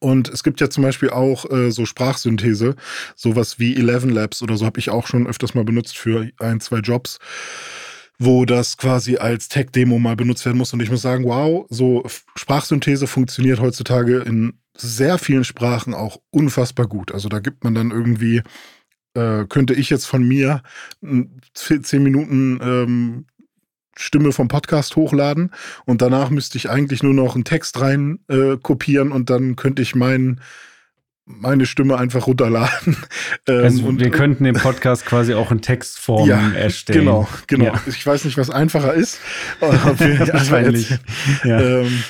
Und 0.00 0.28
es 0.28 0.42
gibt 0.42 0.60
ja 0.60 0.68
zum 0.68 0.82
Beispiel 0.82 1.10
auch 1.10 1.48
äh, 1.50 1.70
so 1.70 1.86
Sprachsynthese, 1.86 2.74
sowas 3.14 3.60
wie 3.60 3.76
Eleven 3.76 4.10
Labs 4.10 4.42
oder 4.42 4.56
so 4.56 4.66
habe 4.66 4.80
ich 4.80 4.90
auch 4.90 5.06
schon 5.06 5.28
öfters 5.28 5.54
mal 5.54 5.64
benutzt 5.64 5.96
für 5.96 6.28
ein, 6.38 6.60
zwei 6.60 6.78
Jobs 6.78 7.18
wo 8.24 8.44
das 8.44 8.76
quasi 8.76 9.16
als 9.16 9.48
Tech-Demo 9.48 9.98
mal 9.98 10.16
benutzt 10.16 10.44
werden 10.44 10.58
muss. 10.58 10.72
Und 10.72 10.82
ich 10.82 10.90
muss 10.90 11.02
sagen, 11.02 11.24
wow, 11.24 11.66
so 11.70 12.04
Sprachsynthese 12.36 13.06
funktioniert 13.06 13.60
heutzutage 13.60 14.18
in 14.18 14.54
sehr 14.76 15.18
vielen 15.18 15.44
Sprachen 15.44 15.94
auch 15.94 16.20
unfassbar 16.30 16.86
gut. 16.86 17.12
Also 17.12 17.28
da 17.28 17.40
gibt 17.40 17.64
man 17.64 17.74
dann 17.74 17.90
irgendwie, 17.90 18.42
äh, 19.14 19.44
könnte 19.48 19.74
ich 19.74 19.90
jetzt 19.90 20.06
von 20.06 20.26
mir 20.26 20.62
zehn 21.54 22.02
Minuten 22.02 22.58
ähm, 22.62 23.26
Stimme 23.96 24.32
vom 24.32 24.48
Podcast 24.48 24.96
hochladen 24.96 25.50
und 25.84 26.00
danach 26.00 26.30
müsste 26.30 26.56
ich 26.56 26.70
eigentlich 26.70 27.02
nur 27.02 27.12
noch 27.12 27.34
einen 27.34 27.44
Text 27.44 27.78
rein 27.80 28.20
äh, 28.28 28.56
kopieren 28.56 29.12
und 29.12 29.28
dann 29.28 29.54
könnte 29.56 29.82
ich 29.82 29.94
meinen 29.94 30.40
meine 31.24 31.66
Stimme 31.66 31.98
einfach 31.98 32.26
runterladen. 32.26 32.96
Ähm, 33.48 33.64
also 33.64 33.84
und, 33.86 33.98
wir 33.98 34.10
könnten 34.10 34.44
den 34.44 34.54
Podcast 34.54 35.04
quasi 35.04 35.34
auch 35.34 35.50
in 35.50 35.60
Textform 35.60 36.28
ja, 36.28 36.52
erstellen. 36.52 37.00
Genau, 37.00 37.28
genau. 37.48 37.64
Ja. 37.64 37.82
Ich 37.86 38.06
weiß 38.06 38.24
nicht, 38.24 38.38
was 38.38 38.50
einfacher 38.50 38.94
ist. 38.94 39.18
Wahrscheinlich. 39.60 40.96
ja. 41.42 41.60
ähm, 41.60 42.04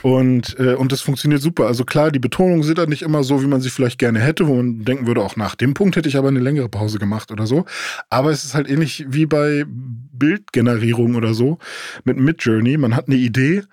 und, 0.00 0.58
äh, 0.58 0.74
und 0.74 0.90
das 0.90 1.02
funktioniert 1.02 1.42
super. 1.42 1.66
Also 1.66 1.84
klar, 1.84 2.10
die 2.10 2.20
Betonungen 2.20 2.62
sind 2.62 2.78
dann 2.78 2.88
nicht 2.88 3.02
immer 3.02 3.22
so, 3.22 3.42
wie 3.42 3.46
man 3.46 3.60
sie 3.60 3.68
vielleicht 3.68 3.98
gerne 3.98 4.20
hätte, 4.20 4.46
wo 4.46 4.54
man 4.54 4.82
denken 4.84 5.06
würde, 5.06 5.20
auch 5.20 5.36
nach 5.36 5.56
dem 5.56 5.74
Punkt 5.74 5.96
hätte 5.96 6.08
ich 6.08 6.16
aber 6.16 6.28
eine 6.28 6.40
längere 6.40 6.70
Pause 6.70 6.98
gemacht 6.98 7.30
oder 7.30 7.46
so. 7.46 7.66
Aber 8.08 8.30
es 8.30 8.44
ist 8.44 8.54
halt 8.54 8.70
ähnlich 8.70 9.04
wie 9.08 9.26
bei 9.26 9.66
Bildgenerierung 9.68 11.16
oder 11.16 11.34
so 11.34 11.58
mit 12.04 12.16
Midjourney. 12.16 12.78
Man 12.78 12.96
hat 12.96 13.08
eine 13.08 13.16
Idee 13.16 13.64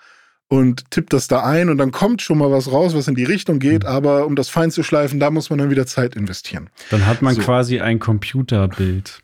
und 0.47 0.89
tippt 0.91 1.13
das 1.13 1.27
da 1.27 1.43
ein 1.43 1.69
und 1.69 1.77
dann 1.77 1.91
kommt 1.91 2.21
schon 2.21 2.37
mal 2.37 2.51
was 2.51 2.71
raus, 2.71 2.95
was 2.95 3.07
in 3.07 3.15
die 3.15 3.23
Richtung 3.23 3.59
geht, 3.59 3.83
mhm. 3.83 3.89
aber 3.89 4.25
um 4.25 4.35
das 4.35 4.49
fein 4.49 4.71
zu 4.71 4.83
schleifen, 4.83 5.19
da 5.19 5.31
muss 5.31 5.49
man 5.49 5.59
dann 5.59 5.69
wieder 5.69 5.85
Zeit 5.85 6.15
investieren. 6.15 6.69
Dann 6.91 7.05
hat 7.05 7.21
man 7.21 7.35
so. 7.35 7.41
quasi 7.41 7.79
ein 7.79 7.99
Computerbild. 7.99 9.21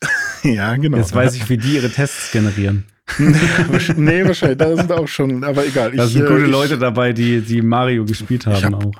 ja, 0.42 0.74
genau. 0.76 0.98
Jetzt 0.98 1.14
weiß 1.14 1.36
ich, 1.36 1.48
wie 1.48 1.56
die 1.56 1.76
ihre 1.76 1.90
Tests 1.90 2.32
generieren. 2.32 2.86
nee, 3.18 4.24
wahrscheinlich, 4.24 4.58
da 4.58 4.74
sind 4.76 4.90
auch 4.90 5.08
schon, 5.08 5.44
aber 5.44 5.66
egal. 5.66 5.92
Da 5.92 6.06
sind 6.06 6.26
gute 6.26 6.40
äh, 6.40 6.44
ich, 6.44 6.50
Leute 6.50 6.78
dabei, 6.78 7.12
die, 7.12 7.42
die 7.42 7.60
Mario 7.60 8.04
gespielt 8.04 8.46
haben 8.46 8.62
hab 8.62 8.86
auch. 8.86 8.92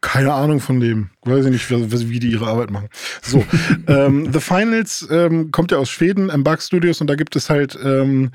Keine 0.00 0.32
Ahnung 0.32 0.58
von 0.58 0.80
dem. 0.80 1.10
Weiß 1.22 1.44
ich 1.44 1.52
nicht, 1.52 1.70
wie 1.70 2.18
die 2.18 2.32
ihre 2.32 2.48
Arbeit 2.48 2.72
machen. 2.72 2.88
So, 3.22 3.44
ähm, 3.86 4.32
The 4.32 4.40
Finals 4.40 5.06
ähm, 5.08 5.52
kommt 5.52 5.70
ja 5.70 5.78
aus 5.78 5.90
Schweden, 5.90 6.28
Embark 6.28 6.60
Studios, 6.60 7.00
und 7.00 7.06
da 7.06 7.14
gibt 7.14 7.36
es 7.36 7.48
halt 7.48 7.78
ähm, 7.82 8.32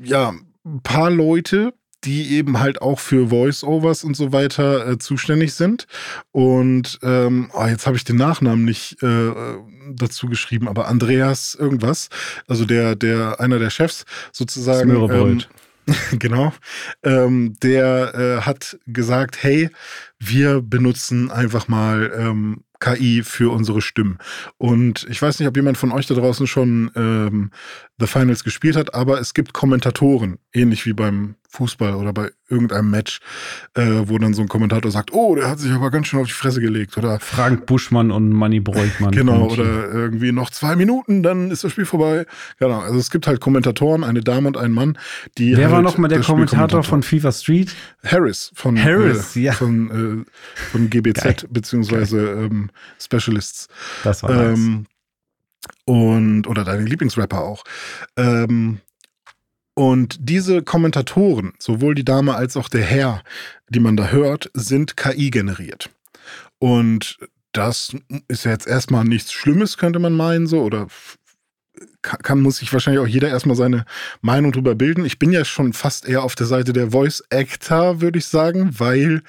ja 0.00 0.32
ein 0.64 0.82
paar 0.82 1.10
Leute, 1.10 1.72
die 2.04 2.36
eben 2.36 2.60
halt 2.60 2.80
auch 2.80 2.98
für 2.98 3.28
Voice-Overs 3.28 4.04
und 4.04 4.16
so 4.16 4.32
weiter 4.32 4.88
äh, 4.88 4.98
zuständig 4.98 5.52
sind. 5.54 5.86
Und 6.32 6.98
ähm, 7.02 7.50
oh, 7.52 7.66
jetzt 7.66 7.86
habe 7.86 7.96
ich 7.96 8.04
den 8.04 8.16
Nachnamen 8.16 8.64
nicht 8.64 9.02
äh, 9.02 9.32
dazu 9.92 10.26
geschrieben, 10.26 10.68
aber 10.68 10.88
Andreas 10.88 11.54
irgendwas, 11.54 12.08
also 12.48 12.64
der, 12.64 12.96
der, 12.96 13.40
einer 13.40 13.58
der 13.58 13.70
Chefs 13.70 14.04
sozusagen. 14.32 14.90
Ähm, 14.90 15.42
genau. 16.18 16.52
Ähm, 17.02 17.54
der 17.62 18.14
äh, 18.14 18.40
hat 18.42 18.78
gesagt, 18.86 19.42
hey, 19.42 19.70
wir 20.18 20.62
benutzen 20.62 21.30
einfach 21.30 21.68
mal 21.68 22.12
ähm, 22.16 22.64
KI 22.80 23.22
für 23.22 23.52
unsere 23.52 23.80
Stimmen. 23.80 24.18
Und 24.58 25.06
ich 25.08 25.20
weiß 25.20 25.38
nicht, 25.38 25.48
ob 25.48 25.56
jemand 25.56 25.78
von 25.78 25.92
euch 25.92 26.06
da 26.06 26.14
draußen 26.14 26.46
schon 26.46 26.90
ähm, 26.96 27.50
The 27.98 28.06
Finals 28.06 28.42
gespielt 28.42 28.76
hat, 28.76 28.94
aber 28.94 29.20
es 29.20 29.34
gibt 29.34 29.52
Kommentatoren, 29.52 30.38
ähnlich 30.52 30.86
wie 30.86 30.94
beim 30.94 31.36
Fußball 31.50 31.94
oder 31.94 32.12
bei 32.12 32.30
irgendeinem 32.48 32.90
Match, 32.90 33.20
äh, 33.74 34.02
wo 34.04 34.18
dann 34.18 34.34
so 34.34 34.42
ein 34.42 34.48
Kommentator 34.48 34.90
sagt, 34.90 35.12
oh, 35.12 35.34
der 35.34 35.48
hat 35.48 35.58
sich 35.58 35.72
aber 35.72 35.90
ganz 35.90 36.06
schön 36.06 36.20
auf 36.20 36.26
die 36.26 36.32
Fresse 36.32 36.60
gelegt. 36.60 36.96
Oder 36.96 37.18
Frank 37.18 37.66
Buschmann 37.66 38.10
und 38.10 38.30
Manny 38.30 38.60
Breutmann. 38.60 39.10
Genau, 39.10 39.48
oder 39.48 39.90
irgendwie 39.92 40.30
noch 40.30 40.50
zwei 40.50 40.76
Minuten, 40.76 41.22
dann 41.22 41.50
ist 41.50 41.64
das 41.64 41.72
Spiel 41.72 41.86
vorbei. 41.86 42.24
Genau, 42.58 42.78
also 42.78 42.98
es 42.98 43.10
gibt 43.10 43.26
halt 43.26 43.40
Kommentatoren, 43.40 44.04
eine 44.04 44.20
Dame 44.20 44.46
und 44.46 44.56
ein 44.56 44.70
Mann, 44.70 44.96
die. 45.38 45.56
Wer 45.56 45.66
halt 45.66 45.74
war 45.74 45.82
noch 45.82 45.98
mal 45.98 46.08
der 46.08 46.20
Kommentator 46.20 46.84
von 46.84 47.02
FIFA 47.02 47.32
Street? 47.32 47.74
Harris 48.04 48.52
von, 48.54 48.82
Harris, 48.82 49.36
äh, 49.36 49.40
ja. 49.40 49.52
von, 49.52 50.24
äh, 50.24 50.70
von 50.70 50.88
GBZ, 50.88 51.22
Geil. 51.22 51.36
beziehungsweise 51.50 52.20
ähm, 52.30 52.70
Specialists. 53.00 53.68
Das 54.04 54.22
war 54.22 54.30
ähm, 54.30 54.86
und 55.84 56.46
oder 56.46 56.64
deine 56.64 56.84
Lieblingsrapper 56.84 57.40
auch. 57.40 57.64
Ähm, 58.16 58.80
und 59.74 60.16
diese 60.20 60.62
Kommentatoren, 60.62 61.52
sowohl 61.58 61.94
die 61.94 62.04
Dame 62.04 62.34
als 62.34 62.56
auch 62.56 62.68
der 62.68 62.84
Herr, 62.84 63.22
die 63.68 63.80
man 63.80 63.96
da 63.96 64.08
hört, 64.08 64.50
sind 64.54 64.96
KI 64.96 65.30
generiert. 65.30 65.90
Und 66.58 67.18
das 67.52 67.96
ist 68.28 68.44
jetzt 68.44 68.66
erstmal 68.66 69.04
nichts 69.04 69.32
Schlimmes, 69.32 69.78
könnte 69.78 69.98
man 69.98 70.14
meinen, 70.14 70.46
so, 70.46 70.62
oder 70.62 70.88
kann, 72.02 72.40
muss 72.40 72.58
sich 72.58 72.72
wahrscheinlich 72.72 73.02
auch 73.02 73.06
jeder 73.06 73.28
erstmal 73.28 73.56
seine 73.56 73.84
Meinung 74.20 74.52
drüber 74.52 74.74
bilden. 74.74 75.04
Ich 75.04 75.18
bin 75.18 75.32
ja 75.32 75.44
schon 75.44 75.72
fast 75.72 76.08
eher 76.08 76.22
auf 76.22 76.34
der 76.34 76.46
Seite 76.46 76.72
der 76.72 76.90
Voice 76.90 77.22
Actor, 77.30 78.00
würde 78.00 78.18
ich 78.18 78.26
sagen, 78.26 78.78
weil 78.78 79.22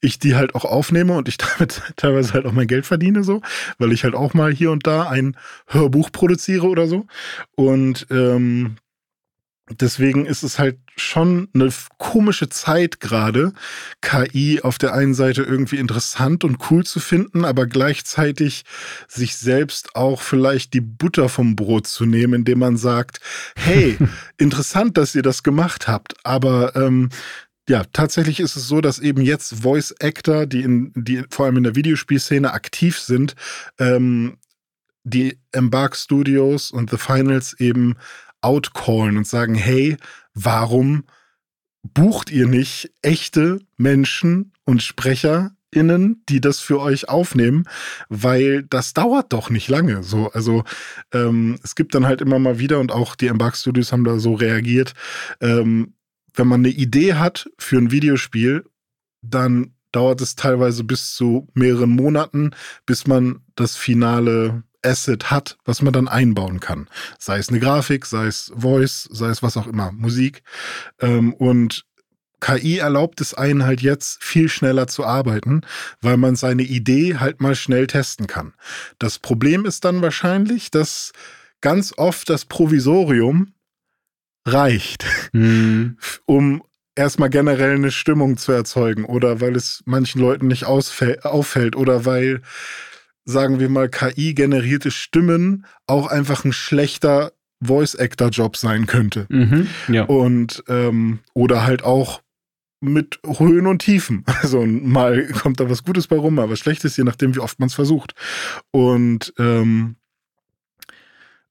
ich 0.00 0.18
die 0.18 0.34
halt 0.34 0.54
auch 0.54 0.64
aufnehme 0.64 1.16
und 1.16 1.28
ich 1.28 1.38
damit 1.38 1.82
teilweise 1.96 2.34
halt 2.34 2.46
auch 2.46 2.52
mein 2.52 2.66
Geld 2.66 2.86
verdiene, 2.86 3.24
so, 3.24 3.42
weil 3.78 3.92
ich 3.92 4.04
halt 4.04 4.14
auch 4.14 4.34
mal 4.34 4.52
hier 4.52 4.70
und 4.70 4.86
da 4.86 5.08
ein 5.08 5.36
Hörbuch 5.66 6.10
produziere 6.12 6.66
oder 6.66 6.86
so. 6.86 7.06
Und 7.56 8.06
ähm, 8.10 8.76
Deswegen 9.70 10.26
ist 10.26 10.42
es 10.42 10.58
halt 10.58 10.78
schon 10.94 11.48
eine 11.54 11.70
komische 11.96 12.50
Zeit 12.50 13.00
gerade, 13.00 13.54
KI 14.02 14.60
auf 14.62 14.76
der 14.76 14.92
einen 14.92 15.14
Seite 15.14 15.42
irgendwie 15.42 15.78
interessant 15.78 16.44
und 16.44 16.70
cool 16.70 16.84
zu 16.84 17.00
finden, 17.00 17.46
aber 17.46 17.66
gleichzeitig 17.66 18.64
sich 19.08 19.36
selbst 19.36 19.96
auch 19.96 20.20
vielleicht 20.20 20.74
die 20.74 20.82
Butter 20.82 21.30
vom 21.30 21.56
Brot 21.56 21.86
zu 21.86 22.04
nehmen, 22.04 22.34
indem 22.34 22.58
man 22.58 22.76
sagt, 22.76 23.20
hey, 23.56 23.96
interessant, 24.36 24.98
dass 24.98 25.14
ihr 25.14 25.22
das 25.22 25.42
gemacht 25.42 25.88
habt, 25.88 26.14
aber 26.24 26.76
ähm, 26.76 27.08
ja, 27.66 27.84
tatsächlich 27.90 28.40
ist 28.40 28.56
es 28.56 28.68
so, 28.68 28.82
dass 28.82 28.98
eben 28.98 29.22
jetzt 29.22 29.62
Voice 29.62 29.94
Actor, 29.98 30.44
die 30.44 30.60
in, 30.60 30.92
die 30.94 31.24
vor 31.30 31.46
allem 31.46 31.56
in 31.56 31.62
der 31.62 31.74
Videospielszene 31.74 32.52
aktiv 32.52 32.98
sind, 32.98 33.34
ähm, 33.78 34.36
die 35.04 35.38
Embark 35.52 35.96
Studios 35.96 36.70
und 36.70 36.90
The 36.90 36.98
Finals 36.98 37.54
eben 37.58 37.96
outcallen 38.44 39.16
und 39.16 39.26
sagen, 39.26 39.54
hey, 39.54 39.96
warum 40.34 41.04
bucht 41.82 42.30
ihr 42.30 42.46
nicht 42.46 42.90
echte 43.02 43.60
Menschen 43.76 44.52
und 44.64 44.82
SprecherInnen, 44.82 46.22
die 46.28 46.40
das 46.40 46.60
für 46.60 46.80
euch 46.80 47.08
aufnehmen, 47.08 47.64
weil 48.08 48.62
das 48.62 48.94
dauert 48.94 49.32
doch 49.32 49.50
nicht 49.50 49.68
lange. 49.68 50.02
So, 50.02 50.30
also 50.32 50.64
ähm, 51.12 51.58
es 51.62 51.74
gibt 51.74 51.94
dann 51.94 52.06
halt 52.06 52.20
immer 52.20 52.38
mal 52.38 52.58
wieder 52.58 52.80
und 52.80 52.90
auch 52.90 53.14
die 53.14 53.26
Embark 53.26 53.56
Studios 53.56 53.92
haben 53.92 54.04
da 54.04 54.18
so 54.18 54.34
reagiert. 54.34 54.94
Ähm, 55.40 55.94
wenn 56.34 56.48
man 56.48 56.60
eine 56.60 56.70
Idee 56.70 57.14
hat 57.14 57.48
für 57.58 57.76
ein 57.76 57.90
Videospiel, 57.90 58.64
dann 59.22 59.74
dauert 59.92 60.20
es 60.20 60.34
teilweise 60.34 60.84
bis 60.84 61.14
zu 61.14 61.48
mehreren 61.54 61.90
Monaten, 61.90 62.50
bis 62.86 63.06
man 63.06 63.40
das 63.54 63.76
finale 63.76 64.64
Asset 64.84 65.30
hat, 65.30 65.56
was 65.64 65.82
man 65.82 65.92
dann 65.92 66.08
einbauen 66.08 66.60
kann. 66.60 66.88
Sei 67.18 67.38
es 67.38 67.48
eine 67.48 67.60
Grafik, 67.60 68.06
sei 68.06 68.26
es 68.26 68.52
Voice, 68.56 69.08
sei 69.10 69.28
es 69.28 69.42
was 69.42 69.56
auch 69.56 69.66
immer, 69.66 69.92
Musik. 69.92 70.42
Ähm, 71.00 71.32
und 71.34 71.84
KI 72.40 72.78
erlaubt 72.78 73.20
es 73.22 73.32
einen 73.32 73.64
halt 73.64 73.80
jetzt 73.80 74.22
viel 74.22 74.50
schneller 74.50 74.86
zu 74.86 75.04
arbeiten, 75.04 75.62
weil 76.02 76.18
man 76.18 76.36
seine 76.36 76.62
Idee 76.62 77.16
halt 77.16 77.40
mal 77.40 77.54
schnell 77.54 77.86
testen 77.86 78.26
kann. 78.26 78.52
Das 78.98 79.18
Problem 79.18 79.64
ist 79.64 79.84
dann 79.84 80.02
wahrscheinlich, 80.02 80.70
dass 80.70 81.12
ganz 81.62 81.94
oft 81.96 82.28
das 82.28 82.44
Provisorium 82.44 83.54
reicht, 84.46 85.06
mhm. 85.32 85.96
um 86.26 86.62
erstmal 86.94 87.30
generell 87.30 87.76
eine 87.76 87.90
Stimmung 87.90 88.36
zu 88.36 88.52
erzeugen 88.52 89.04
oder 89.06 89.40
weil 89.40 89.56
es 89.56 89.82
manchen 89.86 90.20
Leuten 90.20 90.46
nicht 90.46 90.64
auffällt 90.64 91.76
oder 91.76 92.04
weil 92.04 92.42
sagen 93.24 93.60
wir 93.60 93.68
mal, 93.68 93.88
KI-generierte 93.88 94.90
Stimmen 94.90 95.66
auch 95.86 96.06
einfach 96.06 96.44
ein 96.44 96.52
schlechter 96.52 97.32
Voice-Actor-Job 97.62 98.56
sein 98.56 98.86
könnte. 98.86 99.26
Mhm, 99.28 99.68
ja. 99.88 100.04
Und 100.04 100.62
ähm, 100.68 101.20
oder 101.32 101.64
halt 101.64 101.82
auch 101.82 102.20
mit 102.80 103.18
Höhen 103.26 103.66
und 103.66 103.80
Tiefen. 103.80 104.24
Also 104.42 104.66
mal 104.66 105.26
kommt 105.28 105.58
da 105.60 105.70
was 105.70 105.84
Gutes 105.84 106.06
bei 106.06 106.16
rum, 106.16 106.34
mal 106.34 106.50
was 106.50 106.58
Schlechtes, 106.58 106.96
je 106.96 107.04
nachdem, 107.04 107.34
wie 107.34 107.40
oft 107.40 107.58
man 107.58 107.68
es 107.68 107.74
versucht. 107.74 108.14
Und 108.70 109.32
ähm, 109.38 109.96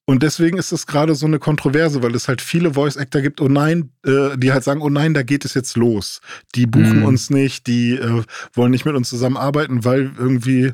Und 0.05 0.21
deswegen 0.21 0.57
ist 0.57 0.73
es 0.73 0.85
gerade 0.85 1.15
so 1.15 1.25
eine 1.25 1.39
Kontroverse, 1.39 2.03
weil 2.03 2.13
es 2.13 2.27
halt 2.27 2.41
viele 2.41 2.73
Voice 2.73 2.97
Actor 2.97 3.21
gibt, 3.21 3.39
oh 3.39 3.47
nein, 3.47 3.91
äh, 4.05 4.37
die 4.37 4.51
halt 4.51 4.65
sagen, 4.65 4.81
oh 4.81 4.89
nein, 4.89 5.13
da 5.13 5.23
geht 5.23 5.45
es 5.45 5.53
jetzt 5.53 5.77
los. 5.77 6.19
Die 6.55 6.65
buchen 6.65 6.99
mhm. 6.99 7.05
uns 7.05 7.29
nicht, 7.29 7.67
die 7.67 7.93
äh, 7.93 8.23
wollen 8.51 8.71
nicht 8.71 8.83
mit 8.83 8.95
uns 8.95 9.09
zusammenarbeiten, 9.09 9.85
weil 9.85 10.11
irgendwie 10.17 10.73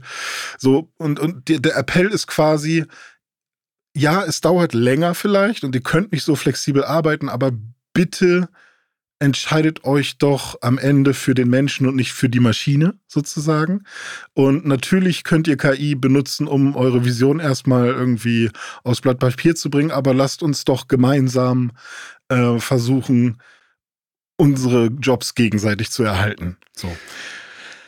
so, 0.57 0.91
und, 0.97 1.19
und 1.19 1.47
die, 1.47 1.61
der 1.61 1.77
Appell 1.77 2.07
ist 2.07 2.25
quasi, 2.25 2.85
ja, 3.95 4.23
es 4.23 4.41
dauert 4.41 4.73
länger 4.73 5.13
vielleicht 5.13 5.63
und 5.63 5.75
ihr 5.75 5.81
könnt 5.81 6.11
nicht 6.11 6.23
so 6.23 6.35
flexibel 6.35 6.83
arbeiten, 6.83 7.29
aber 7.29 7.51
bitte 7.93 8.49
entscheidet 9.19 9.83
euch 9.83 10.17
doch 10.17 10.57
am 10.61 10.77
Ende 10.77 11.13
für 11.13 11.33
den 11.33 11.49
Menschen 11.49 11.85
und 11.87 11.95
nicht 11.95 12.13
für 12.13 12.29
die 12.29 12.39
Maschine 12.39 12.97
sozusagen. 13.07 13.83
Und 14.33 14.65
natürlich 14.65 15.23
könnt 15.23 15.47
ihr 15.47 15.57
KI 15.57 15.95
benutzen, 15.95 16.47
um 16.47 16.75
eure 16.75 17.03
Vision 17.03 17.39
erstmal 17.39 17.87
irgendwie 17.87 18.49
aus 18.83 19.01
Blatt 19.01 19.19
Papier 19.19 19.55
zu 19.55 19.69
bringen, 19.69 19.91
aber 19.91 20.13
lasst 20.13 20.41
uns 20.41 20.63
doch 20.63 20.87
gemeinsam 20.87 21.71
äh, 22.29 22.59
versuchen, 22.59 23.41
unsere 24.37 24.87
Jobs 24.87 25.35
gegenseitig 25.35 25.91
zu 25.91 26.03
erhalten. 26.03 26.57
So. 26.73 26.89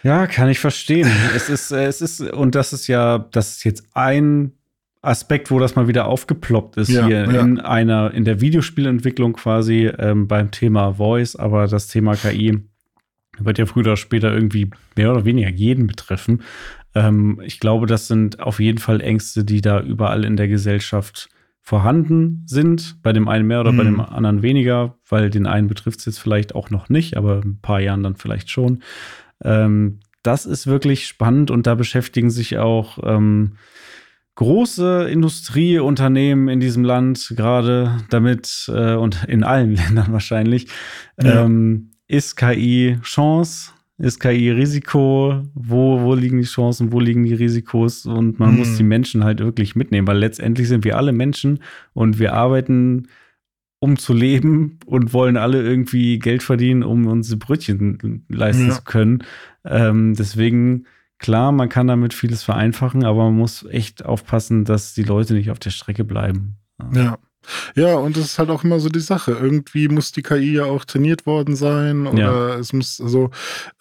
Ja, 0.03 0.27
kann 0.27 0.49
ich 0.49 0.59
verstehen. 0.59 1.09
es 1.35 1.47
ist, 1.47 1.71
äh, 1.71 1.85
es 1.85 2.01
ist, 2.01 2.19
und 2.19 2.55
das 2.55 2.73
ist 2.73 2.87
ja, 2.87 3.19
das 3.19 3.51
ist 3.57 3.63
jetzt 3.63 3.85
ein 3.93 4.51
Aspekt, 5.01 5.49
wo 5.49 5.59
das 5.59 5.75
mal 5.75 5.87
wieder 5.87 6.05
aufgeploppt 6.05 6.77
ist 6.77 6.89
ja, 6.89 7.05
hier 7.05 7.25
ja. 7.25 7.41
in 7.41 7.59
einer, 7.59 8.13
in 8.13 8.23
der 8.23 8.39
Videospielentwicklung 8.39 9.33
quasi 9.33 9.87
ähm, 9.97 10.27
beim 10.27 10.51
Thema 10.51 10.93
Voice, 10.93 11.35
aber 11.35 11.67
das 11.67 11.87
Thema 11.87 12.15
KI 12.15 12.59
wird 13.39 13.57
ja 13.57 13.65
früher 13.65 13.85
oder 13.85 13.97
später 13.97 14.31
irgendwie 14.31 14.69
mehr 14.95 15.11
oder 15.11 15.25
weniger 15.25 15.49
jeden 15.49 15.87
betreffen. 15.87 16.43
Ähm, 16.93 17.41
ich 17.43 17.59
glaube, 17.59 17.87
das 17.87 18.07
sind 18.07 18.39
auf 18.39 18.59
jeden 18.59 18.77
Fall 18.77 19.01
Ängste, 19.01 19.43
die 19.43 19.61
da 19.61 19.81
überall 19.81 20.23
in 20.23 20.37
der 20.37 20.47
Gesellschaft 20.47 21.29
vorhanden 21.61 22.43
sind. 22.45 23.01
Bei 23.01 23.13
dem 23.13 23.27
einen 23.27 23.47
mehr 23.47 23.61
oder 23.61 23.71
mhm. 23.71 23.77
bei 23.77 23.83
dem 23.83 23.99
anderen 24.01 24.41
weniger, 24.41 24.97
weil 25.07 25.29
den 25.29 25.47
einen 25.47 25.67
betrifft 25.67 25.99
es 25.99 26.05
jetzt 26.05 26.19
vielleicht 26.19 26.53
auch 26.53 26.69
noch 26.69 26.89
nicht, 26.89 27.17
aber 27.17 27.41
ein 27.43 27.59
paar 27.61 27.79
Jahren 27.79 28.03
dann 28.03 28.15
vielleicht 28.15 28.49
schon. 28.49 28.83
Ähm, 29.43 29.99
das 30.23 30.45
ist 30.45 30.67
wirklich 30.67 31.07
spannend 31.07 31.49
und 31.49 31.65
da 31.65 31.75
beschäftigen 31.75 32.29
sich 32.29 32.59
auch 32.59 32.99
ähm, 33.03 33.53
große 34.41 35.07
Industrieunternehmen 35.07 36.47
in 36.47 36.59
diesem 36.59 36.83
Land 36.83 37.35
gerade 37.37 37.99
damit 38.09 38.67
äh, 38.73 38.95
und 38.95 39.23
in 39.27 39.43
allen 39.43 39.75
Ländern 39.75 40.11
wahrscheinlich. 40.11 40.67
Ja. 41.21 41.45
Ähm, 41.45 41.91
ist 42.07 42.37
KI 42.37 42.97
Chance? 43.03 43.71
Ist 43.99 44.19
KI 44.19 44.49
Risiko? 44.49 45.43
Wo, 45.53 46.01
wo 46.01 46.15
liegen 46.15 46.39
die 46.39 46.47
Chancen? 46.47 46.91
Wo 46.91 46.99
liegen 46.99 47.23
die 47.23 47.35
Risikos? 47.35 48.07
Und 48.07 48.39
man 48.39 48.53
mhm. 48.53 48.57
muss 48.57 48.77
die 48.77 48.83
Menschen 48.83 49.23
halt 49.23 49.41
wirklich 49.41 49.75
mitnehmen, 49.75 50.07
weil 50.07 50.17
letztendlich 50.17 50.67
sind 50.67 50.85
wir 50.85 50.97
alle 50.97 51.11
Menschen 51.11 51.59
und 51.93 52.17
wir 52.17 52.33
arbeiten, 52.33 53.09
um 53.77 53.97
zu 53.97 54.11
leben 54.11 54.79
und 54.87 55.13
wollen 55.13 55.37
alle 55.37 55.61
irgendwie 55.61 56.17
Geld 56.17 56.41
verdienen, 56.41 56.81
um 56.81 57.05
unsere 57.05 57.37
Brötchen 57.37 58.25
leisten 58.27 58.69
ja. 58.69 58.73
zu 58.73 58.81
können. 58.85 59.23
Ähm, 59.65 60.15
deswegen 60.15 60.87
Klar, 61.21 61.51
man 61.51 61.69
kann 61.69 61.85
damit 61.85 62.15
vieles 62.15 62.41
vereinfachen, 62.41 63.05
aber 63.05 63.25
man 63.25 63.37
muss 63.37 63.63
echt 63.69 64.03
aufpassen, 64.03 64.65
dass 64.65 64.95
die 64.95 65.03
Leute 65.03 65.35
nicht 65.35 65.51
auf 65.51 65.59
der 65.59 65.69
Strecke 65.69 66.03
bleiben. 66.03 66.57
Ja. 66.93 67.19
Ja, 67.75 67.95
und 67.95 68.17
das 68.17 68.25
ist 68.25 68.39
halt 68.39 68.49
auch 68.49 68.63
immer 68.63 68.79
so 68.79 68.89
die 68.89 68.99
Sache. 68.99 69.31
Irgendwie 69.31 69.87
muss 69.87 70.11
die 70.11 70.21
KI 70.21 70.53
ja 70.53 70.65
auch 70.65 70.85
trainiert 70.85 71.25
worden 71.25 71.55
sein 71.55 72.05
oder 72.05 72.19
ja. 72.19 72.55
es 72.55 72.73
muss, 72.73 72.99
also, 73.01 73.29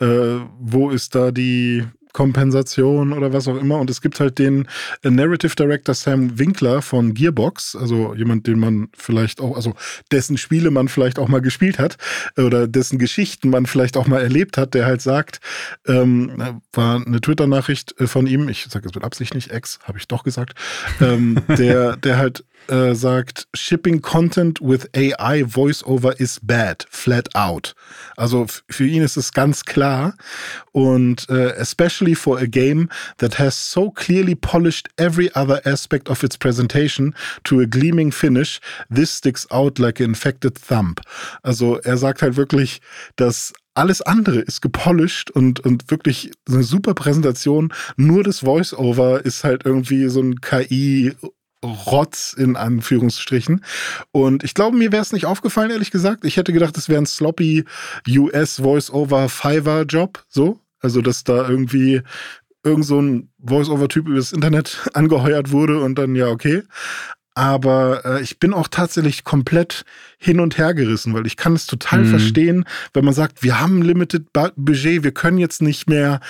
äh, 0.01 0.37
wo 0.59 0.91
ist 0.91 1.15
da 1.15 1.31
die, 1.31 1.85
Kompensation 2.12 3.12
oder 3.12 3.32
was 3.32 3.49
auch 3.49 3.57
immer. 3.57 3.78
Und 3.78 3.91
es 3.91 4.01
gibt 4.01 4.20
halt 4.20 4.39
den 4.39 4.69
äh, 5.03 5.11
Narrative 5.11 5.55
Director 5.55 5.95
Sam 5.95 6.39
Winkler 6.39 6.82
von 6.82 7.15
Gearbox, 7.15 7.77
also 7.77 8.15
jemand, 8.15 8.47
den 8.47 8.59
man 8.59 8.89
vielleicht 8.97 9.41
auch, 9.41 9.57
also 9.57 9.74
dessen 10.11 10.37
Spiele 10.37 10.70
man 10.70 10.89
vielleicht 10.89 11.19
auch 11.19 11.28
mal 11.28 11.41
gespielt 11.41 11.78
hat 11.78 11.97
oder 12.37 12.66
dessen 12.66 12.99
Geschichten 12.99 13.51
man 13.51 13.66
vielleicht 13.66 13.97
auch 13.97 14.07
mal 14.07 14.20
erlebt 14.20 14.57
hat, 14.57 14.74
der 14.74 14.87
halt 14.87 15.03
sagt, 15.03 15.41
ähm, 15.87 16.61
war 16.73 17.05
eine 17.05 17.20
Twitter-Nachricht 17.20 18.01
äh, 18.01 18.07
von 18.07 18.27
ihm, 18.27 18.49
ich 18.49 18.66
sage 18.69 18.89
es 18.89 18.95
mit 18.95 19.05
Absicht 19.05 19.35
nicht, 19.35 19.51
Ex, 19.51 19.78
habe 19.85 19.99
ich 19.99 20.09
doch 20.09 20.24
gesagt, 20.24 20.55
ähm, 21.01 21.41
der, 21.49 21.97
der 21.97 22.19
halt 22.19 22.45
äh, 22.71 22.95
sagt, 22.95 23.49
Shipping 23.55 24.01
Content 24.01 24.61
with 24.61 24.89
AI 24.95 25.43
Voiceover 25.47 26.19
is 26.21 26.39
bad, 26.43 26.87
flat 26.91 27.35
out. 27.35 27.75
Also 28.17 28.47
für 28.69 28.87
ihn 28.87 29.03
ist 29.03 29.17
es 29.17 29.33
ganz 29.33 29.65
klar. 29.65 30.15
Und 30.73 31.29
äh, 31.29 31.53
especially 31.57 32.15
for 32.15 32.39
a 32.39 32.47
game 32.47 32.89
that 33.19 33.39
has 33.39 33.57
so 33.57 33.91
clearly 33.91 34.35
polished 34.35 34.89
every 34.97 35.31
other 35.35 35.61
aspect 35.67 36.09
of 36.09 36.23
its 36.23 36.37
presentation 36.37 37.15
to 37.45 37.61
a 37.61 37.67
gleaming 37.67 38.13
finish, 38.13 38.61
this 38.89 39.11
sticks 39.11 39.51
out 39.51 39.79
like 39.79 40.01
an 40.01 40.11
infected 40.11 40.57
thumb. 40.57 40.97
Also 41.43 41.77
er 41.79 41.97
sagt 41.97 42.23
halt 42.23 42.37
wirklich, 42.37 42.81
dass 43.17 43.53
alles 43.75 44.03
andere 44.03 44.41
ist 44.41 44.61
gepolished 44.61 45.31
und, 45.31 45.61
und 45.61 45.91
wirklich 45.91 46.33
eine 46.49 46.63
super 46.63 46.95
Präsentation. 46.95 47.73
Nur 47.97 48.25
das 48.25 48.45
Voiceover 48.45 49.25
ist 49.25 49.45
halt 49.45 49.65
irgendwie 49.65 50.09
so 50.09 50.21
ein 50.21 50.41
KI 50.41 51.15
Rotz 51.65 52.32
in 52.32 52.57
Anführungsstrichen. 52.57 53.65
Und 54.12 54.45
ich 54.45 54.55
glaube, 54.55 54.77
mir 54.77 54.93
wäre 54.93 55.03
es 55.03 55.12
nicht 55.12 55.27
aufgefallen, 55.27 55.70
ehrlich 55.70 55.91
gesagt. 55.91 56.24
Ich 56.24 56.37
hätte 56.37 56.53
gedacht, 56.53 56.77
es 56.77 56.89
wäre 56.89 57.03
ein 57.03 57.07
sloppy 57.07 57.65
US 58.09 58.57
Voice-Over 58.57 59.28
Fiverr 59.28 59.85
Job, 59.85 60.24
so. 60.28 60.59
Also, 60.81 61.03
dass 61.03 61.24
da 61.24 61.47
irgendwie 61.47 62.03
irgend 62.65 62.87
so 62.87 63.01
ein 63.01 63.31
Voice-Over-Typ 63.45 64.09
übers 64.09 64.32
Internet 64.32 64.89
angeheuert 64.95 65.53
wurde 65.53 65.81
und 65.81 65.97
dann, 65.97 66.15
ja, 66.15 66.28
okay. 66.28 66.62
Aber 67.35 68.05
äh, 68.05 68.23
ich 68.23 68.39
bin 68.39 68.53
auch 68.53 68.69
tatsächlich 68.69 69.24
komplett 69.24 69.85
hin 70.19 70.41
und 70.41 70.59
her 70.59 70.74
gerissen, 70.74 71.15
weil 71.15 71.27
ich 71.27 71.37
kann 71.37 71.55
es 71.55 71.66
total 71.66 72.01
mhm. 72.01 72.11
verstehen, 72.11 72.65
wenn 72.93 73.05
man 73.05 73.15
sagt, 73.15 73.43
wir 73.43 73.61
haben 73.61 73.78
ein 73.78 73.82
Limited 73.82 74.32
Budget, 74.32 75.05
wir 75.05 75.12
können 75.12 75.39
jetzt 75.39 75.62
nicht 75.62 75.89
mehr 75.89 76.20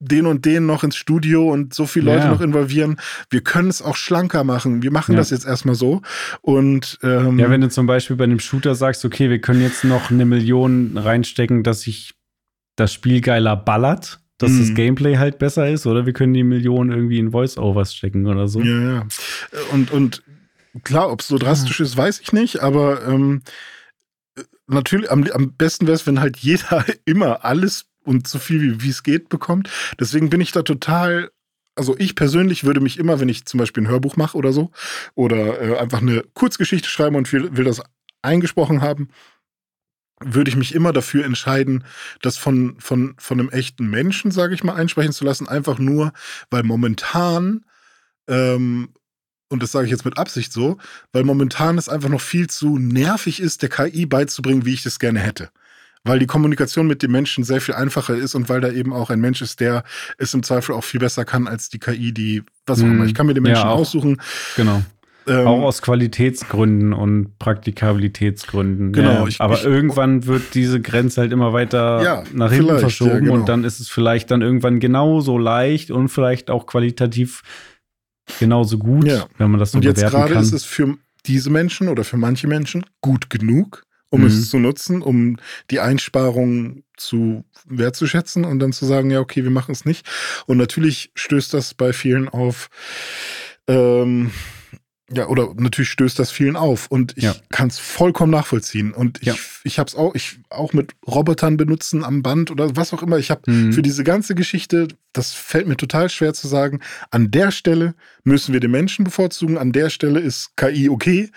den 0.00 0.26
und 0.26 0.44
den 0.44 0.66
noch 0.66 0.84
ins 0.84 0.96
Studio 0.96 1.50
und 1.50 1.74
so 1.74 1.86
viele 1.86 2.06
Leute 2.06 2.24
ja. 2.24 2.30
noch 2.30 2.40
involvieren. 2.40 3.00
Wir 3.30 3.40
können 3.40 3.68
es 3.68 3.82
auch 3.82 3.96
schlanker 3.96 4.44
machen. 4.44 4.82
Wir 4.82 4.92
machen 4.92 5.12
ja. 5.12 5.18
das 5.18 5.30
jetzt 5.30 5.46
erstmal 5.46 5.74
so. 5.74 6.02
Und 6.40 6.98
ähm, 7.02 7.38
ja, 7.38 7.50
wenn 7.50 7.60
du 7.60 7.68
zum 7.68 7.86
Beispiel 7.86 8.16
bei 8.16 8.24
einem 8.24 8.38
Shooter 8.38 8.74
sagst, 8.74 9.04
okay, 9.04 9.28
wir 9.28 9.40
können 9.40 9.60
jetzt 9.60 9.84
noch 9.84 10.10
eine 10.10 10.24
Million 10.24 10.96
reinstecken, 10.96 11.64
dass 11.64 11.82
sich 11.82 12.14
das 12.76 12.92
Spiel 12.92 13.20
geiler 13.20 13.56
ballert, 13.56 14.20
dass 14.38 14.52
mhm. 14.52 14.60
das 14.60 14.74
Gameplay 14.74 15.16
halt 15.16 15.38
besser 15.38 15.68
ist, 15.68 15.86
oder 15.86 16.06
wir 16.06 16.12
können 16.12 16.32
die 16.32 16.44
Millionen 16.44 16.92
irgendwie 16.92 17.18
in 17.18 17.32
Voice-Overs 17.32 17.92
stecken 17.92 18.26
oder 18.26 18.46
so. 18.46 18.60
Ja, 18.60 18.80
ja. 18.80 19.06
Und, 19.72 19.90
und 19.90 20.22
klar, 20.84 21.10
ob 21.10 21.20
es 21.20 21.28
so 21.28 21.38
drastisch 21.38 21.80
ist, 21.80 21.96
weiß 21.96 22.20
ich 22.20 22.32
nicht, 22.32 22.60
aber 22.60 23.04
ähm, 23.04 23.42
natürlich, 24.68 25.10
am, 25.10 25.24
am 25.32 25.54
besten 25.54 25.86
wäre 25.86 25.96
es, 25.96 26.06
wenn 26.06 26.20
halt 26.20 26.36
jeder 26.36 26.84
immer 27.04 27.44
alles 27.44 27.87
und 28.08 28.26
so 28.26 28.38
viel 28.38 28.80
wie 28.82 28.88
es 28.88 29.02
geht 29.02 29.28
bekommt. 29.28 29.68
Deswegen 30.00 30.30
bin 30.30 30.40
ich 30.40 30.52
da 30.52 30.62
total 30.62 31.30
also 31.76 31.94
ich 31.96 32.16
persönlich 32.16 32.64
würde 32.64 32.80
mich 32.80 32.98
immer, 32.98 33.20
wenn 33.20 33.28
ich 33.28 33.44
zum 33.44 33.58
Beispiel 33.58 33.84
ein 33.84 33.88
Hörbuch 33.88 34.16
mache 34.16 34.36
oder 34.36 34.52
so, 34.52 34.72
oder 35.14 35.62
äh, 35.62 35.78
einfach 35.78 36.02
eine 36.02 36.24
Kurzgeschichte 36.34 36.88
schreiben 36.88 37.14
und 37.14 37.32
will, 37.32 37.56
will, 37.56 37.64
das 37.64 37.80
eingesprochen 38.20 38.82
haben, 38.82 39.10
würde 40.20 40.50
ich 40.50 40.56
mich 40.56 40.74
immer 40.74 40.92
dafür 40.92 41.24
entscheiden, 41.24 41.84
das 42.20 42.36
von, 42.36 42.74
von, 42.80 43.14
von 43.18 43.38
einem 43.38 43.50
echten 43.50 43.88
Menschen, 43.88 44.32
sage 44.32 44.54
ich 44.54 44.64
mal, 44.64 44.74
einsprechen 44.74 45.12
zu 45.12 45.24
lassen. 45.24 45.46
Einfach 45.46 45.78
nur, 45.78 46.12
weil 46.50 46.64
momentan, 46.64 47.64
ähm, 48.26 48.88
und 49.48 49.62
das 49.62 49.70
sage 49.70 49.86
ich 49.86 49.92
jetzt 49.92 50.04
mit 50.04 50.18
Absicht 50.18 50.52
so, 50.52 50.78
weil 51.12 51.22
momentan 51.22 51.78
es 51.78 51.88
einfach 51.88 52.08
noch 52.08 52.20
viel 52.20 52.48
zu 52.48 52.76
nervig 52.76 53.38
ist, 53.38 53.62
der 53.62 53.68
KI 53.68 54.04
beizubringen, 54.04 54.66
wie 54.66 54.74
ich 54.74 54.82
das 54.82 54.98
gerne 54.98 55.20
hätte 55.20 55.50
weil 56.04 56.18
die 56.18 56.26
Kommunikation 56.26 56.86
mit 56.86 57.02
dem 57.02 57.12
Menschen 57.12 57.44
sehr 57.44 57.60
viel 57.60 57.74
einfacher 57.74 58.14
ist 58.14 58.34
und 58.34 58.48
weil 58.48 58.60
da 58.60 58.70
eben 58.70 58.92
auch 58.92 59.10
ein 59.10 59.20
Mensch 59.20 59.42
ist, 59.42 59.60
der 59.60 59.84
es 60.18 60.34
im 60.34 60.42
Zweifel 60.42 60.74
auch 60.74 60.84
viel 60.84 61.00
besser 61.00 61.24
kann 61.24 61.46
als 61.46 61.68
die 61.68 61.78
KI, 61.78 62.12
die, 62.12 62.42
was 62.66 62.80
auch 62.80 62.84
immer. 62.84 63.04
Ich 63.04 63.14
kann 63.14 63.26
mir 63.26 63.34
den 63.34 63.42
Menschen 63.42 63.64
ja, 63.64 63.70
aussuchen. 63.70 64.20
Genau. 64.56 64.82
Ähm, 65.28 65.46
auch 65.46 65.62
aus 65.62 65.82
Qualitätsgründen 65.82 66.92
und 66.94 67.38
Praktikabilitätsgründen. 67.38 68.92
Genau. 68.92 69.10
Ja. 69.10 69.26
Ich, 69.26 69.40
Aber 69.40 69.54
ich, 69.54 69.64
irgendwann 69.64 70.26
wird 70.26 70.54
diese 70.54 70.80
Grenze 70.80 71.20
halt 71.20 71.32
immer 71.32 71.52
weiter 71.52 72.02
ja, 72.02 72.24
nach 72.32 72.50
hinten 72.50 72.78
verschoben 72.78 73.24
genau. 73.24 73.34
und 73.34 73.48
dann 73.48 73.64
ist 73.64 73.78
es 73.78 73.88
vielleicht 73.88 74.30
dann 74.30 74.40
irgendwann 74.40 74.80
genauso 74.80 75.36
leicht 75.36 75.90
und 75.90 76.08
vielleicht 76.08 76.50
auch 76.50 76.66
qualitativ 76.66 77.42
genauso 78.38 78.78
gut, 78.78 79.06
wenn 79.36 79.50
man 79.50 79.60
das 79.60 79.72
so 79.72 79.78
und 79.78 79.82
bewerten 79.82 80.00
kann. 80.00 80.14
Und 80.14 80.20
jetzt 80.20 80.32
gerade 80.32 80.40
ist 80.40 80.52
es 80.52 80.64
für 80.64 80.96
diese 81.26 81.50
Menschen 81.50 81.88
oder 81.88 82.04
für 82.04 82.16
manche 82.16 82.46
Menschen 82.46 82.86
gut 83.00 83.28
genug, 83.28 83.82
um 84.10 84.20
mhm. 84.20 84.26
es 84.26 84.50
zu 84.50 84.58
nutzen, 84.58 85.02
um 85.02 85.36
die 85.70 85.80
Einsparungen 85.80 86.84
zu 86.96 87.44
wertzuschätzen 87.66 88.44
und 88.44 88.58
dann 88.58 88.72
zu 88.72 88.86
sagen, 88.86 89.10
ja, 89.10 89.20
okay, 89.20 89.44
wir 89.44 89.50
machen 89.50 89.72
es 89.72 89.84
nicht. 89.84 90.08
Und 90.46 90.56
natürlich 90.56 91.10
stößt 91.14 91.52
das 91.54 91.74
bei 91.74 91.92
vielen 91.92 92.28
auf 92.28 92.68
ähm, 93.66 94.30
Ja, 95.10 95.26
oder 95.28 95.54
natürlich 95.56 95.88
stößt 95.90 96.18
das 96.18 96.30
vielen 96.30 96.54
auf 96.54 96.86
und 96.88 97.16
ich 97.16 97.24
ja. 97.24 97.34
kann 97.48 97.68
es 97.68 97.78
vollkommen 97.78 98.30
nachvollziehen. 98.30 98.92
Und 98.92 99.22
ich, 99.22 99.28
ja. 99.28 99.36
ich 99.64 99.78
habe 99.78 99.88
es 99.88 99.94
auch, 99.94 100.14
ich 100.14 100.38
auch 100.50 100.74
mit 100.74 100.92
Robotern 101.06 101.56
benutzen 101.56 102.04
am 102.04 102.22
Band 102.22 102.50
oder 102.50 102.76
was 102.76 102.92
auch 102.92 103.02
immer. 103.02 103.16
Ich 103.16 103.30
habe 103.30 103.50
mhm. 103.50 103.72
für 103.72 103.80
diese 103.80 104.04
ganze 104.04 104.34
Geschichte, 104.34 104.88
das 105.14 105.32
fällt 105.32 105.66
mir 105.66 105.78
total 105.78 106.10
schwer 106.10 106.34
zu 106.34 106.46
sagen, 106.46 106.80
an 107.10 107.30
der 107.30 107.52
Stelle 107.52 107.94
müssen 108.22 108.52
wir 108.52 108.60
den 108.60 108.70
Menschen 108.70 109.04
bevorzugen, 109.04 109.56
an 109.56 109.72
der 109.72 109.88
Stelle 109.88 110.20
ist 110.20 110.56
KI 110.56 110.90
okay. 110.90 111.30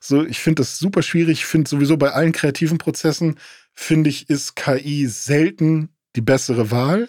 So, 0.00 0.24
ich 0.24 0.38
finde 0.38 0.62
das 0.62 0.78
super 0.78 1.02
schwierig. 1.02 1.40
Ich 1.40 1.46
finde 1.46 1.68
sowieso 1.68 1.96
bei 1.96 2.12
allen 2.12 2.32
kreativen 2.32 2.78
Prozessen, 2.78 3.40
finde 3.72 4.08
ich, 4.08 4.30
ist 4.30 4.54
KI 4.54 5.06
selten 5.08 5.88
die 6.14 6.20
bessere 6.20 6.70
Wahl, 6.70 7.08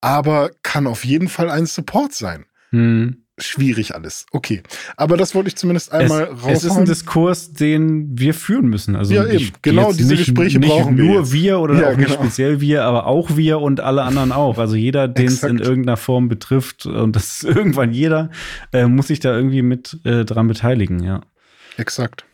aber 0.00 0.52
kann 0.62 0.86
auf 0.86 1.04
jeden 1.04 1.28
Fall 1.28 1.50
ein 1.50 1.66
Support 1.66 2.14
sein. 2.14 2.46
Mhm 2.70 3.19
schwierig 3.40 3.94
alles. 3.94 4.26
Okay. 4.30 4.62
Aber 4.96 5.16
das 5.16 5.34
wollte 5.34 5.48
ich 5.48 5.56
zumindest 5.56 5.92
einmal 5.92 6.24
raushauen. 6.24 6.52
Es 6.52 6.64
ist 6.64 6.76
ein 6.76 6.84
Diskurs, 6.84 7.52
den 7.52 8.18
wir 8.18 8.34
führen 8.34 8.68
müssen. 8.68 8.96
Also 8.96 9.14
ja, 9.14 9.26
eben. 9.26 9.50
Genau 9.62 9.92
diese 9.92 10.14
nicht, 10.14 10.26
Gespräche 10.26 10.58
nicht 10.58 10.68
brauchen 10.68 10.96
wir. 10.96 11.04
Nur 11.04 11.20
jetzt. 11.20 11.32
wir 11.32 11.60
oder 11.60 11.74
ja, 11.74 11.90
auch 11.90 11.96
nicht 11.96 12.08
genau. 12.08 12.22
speziell 12.22 12.60
wir, 12.60 12.84
aber 12.84 13.06
auch 13.06 13.36
wir 13.36 13.60
und 13.60 13.80
alle 13.80 14.02
anderen 14.02 14.32
auch. 14.32 14.58
Also 14.58 14.76
jeder, 14.76 15.08
den 15.08 15.26
es 15.26 15.42
in 15.42 15.58
irgendeiner 15.58 15.96
Form 15.96 16.28
betrifft, 16.28 16.86
und 16.86 17.16
das 17.16 17.42
ist 17.42 17.44
irgendwann 17.56 17.92
jeder, 17.92 18.30
äh, 18.72 18.86
muss 18.86 19.08
sich 19.08 19.20
da 19.20 19.34
irgendwie 19.34 19.62
mit 19.62 19.98
äh, 20.04 20.24
dran 20.24 20.48
beteiligen, 20.48 21.02
ja. 21.02 21.22
Exakt. 21.76 22.24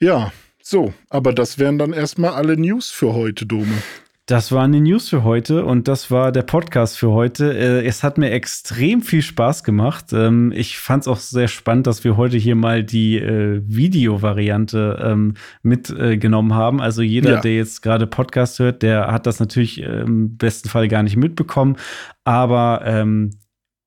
Ja, 0.00 0.32
so, 0.62 0.92
aber 1.08 1.32
das 1.32 1.58
wären 1.58 1.78
dann 1.78 1.92
erstmal 1.92 2.32
alle 2.32 2.56
News 2.56 2.90
für 2.90 3.14
heute, 3.14 3.46
Dome. 3.46 3.82
Das 4.28 4.52
waren 4.52 4.72
die 4.72 4.80
News 4.80 5.08
für 5.08 5.24
heute 5.24 5.64
und 5.64 5.88
das 5.88 6.10
war 6.10 6.32
der 6.32 6.42
Podcast 6.42 6.98
für 6.98 7.12
heute. 7.12 7.50
Äh, 7.56 7.86
es 7.86 8.02
hat 8.02 8.18
mir 8.18 8.30
extrem 8.30 9.00
viel 9.00 9.22
Spaß 9.22 9.64
gemacht. 9.64 10.12
Ähm, 10.12 10.52
ich 10.54 10.78
fand 10.78 11.04
es 11.04 11.08
auch 11.08 11.16
sehr 11.16 11.48
spannend, 11.48 11.86
dass 11.86 12.04
wir 12.04 12.18
heute 12.18 12.36
hier 12.36 12.54
mal 12.54 12.84
die 12.84 13.16
äh, 13.16 13.62
Videovariante 13.64 15.02
ähm, 15.02 15.32
mitgenommen 15.62 16.52
haben. 16.52 16.78
Also 16.82 17.00
jeder, 17.00 17.36
ja. 17.36 17.40
der 17.40 17.56
jetzt 17.56 17.80
gerade 17.80 18.06
Podcast 18.06 18.58
hört, 18.58 18.82
der 18.82 19.10
hat 19.10 19.26
das 19.26 19.40
natürlich 19.40 19.80
im 19.80 20.36
besten 20.36 20.68
Fall 20.68 20.88
gar 20.88 21.02
nicht 21.02 21.16
mitbekommen. 21.16 21.76
Aber 22.24 22.82
ähm, 22.84 23.30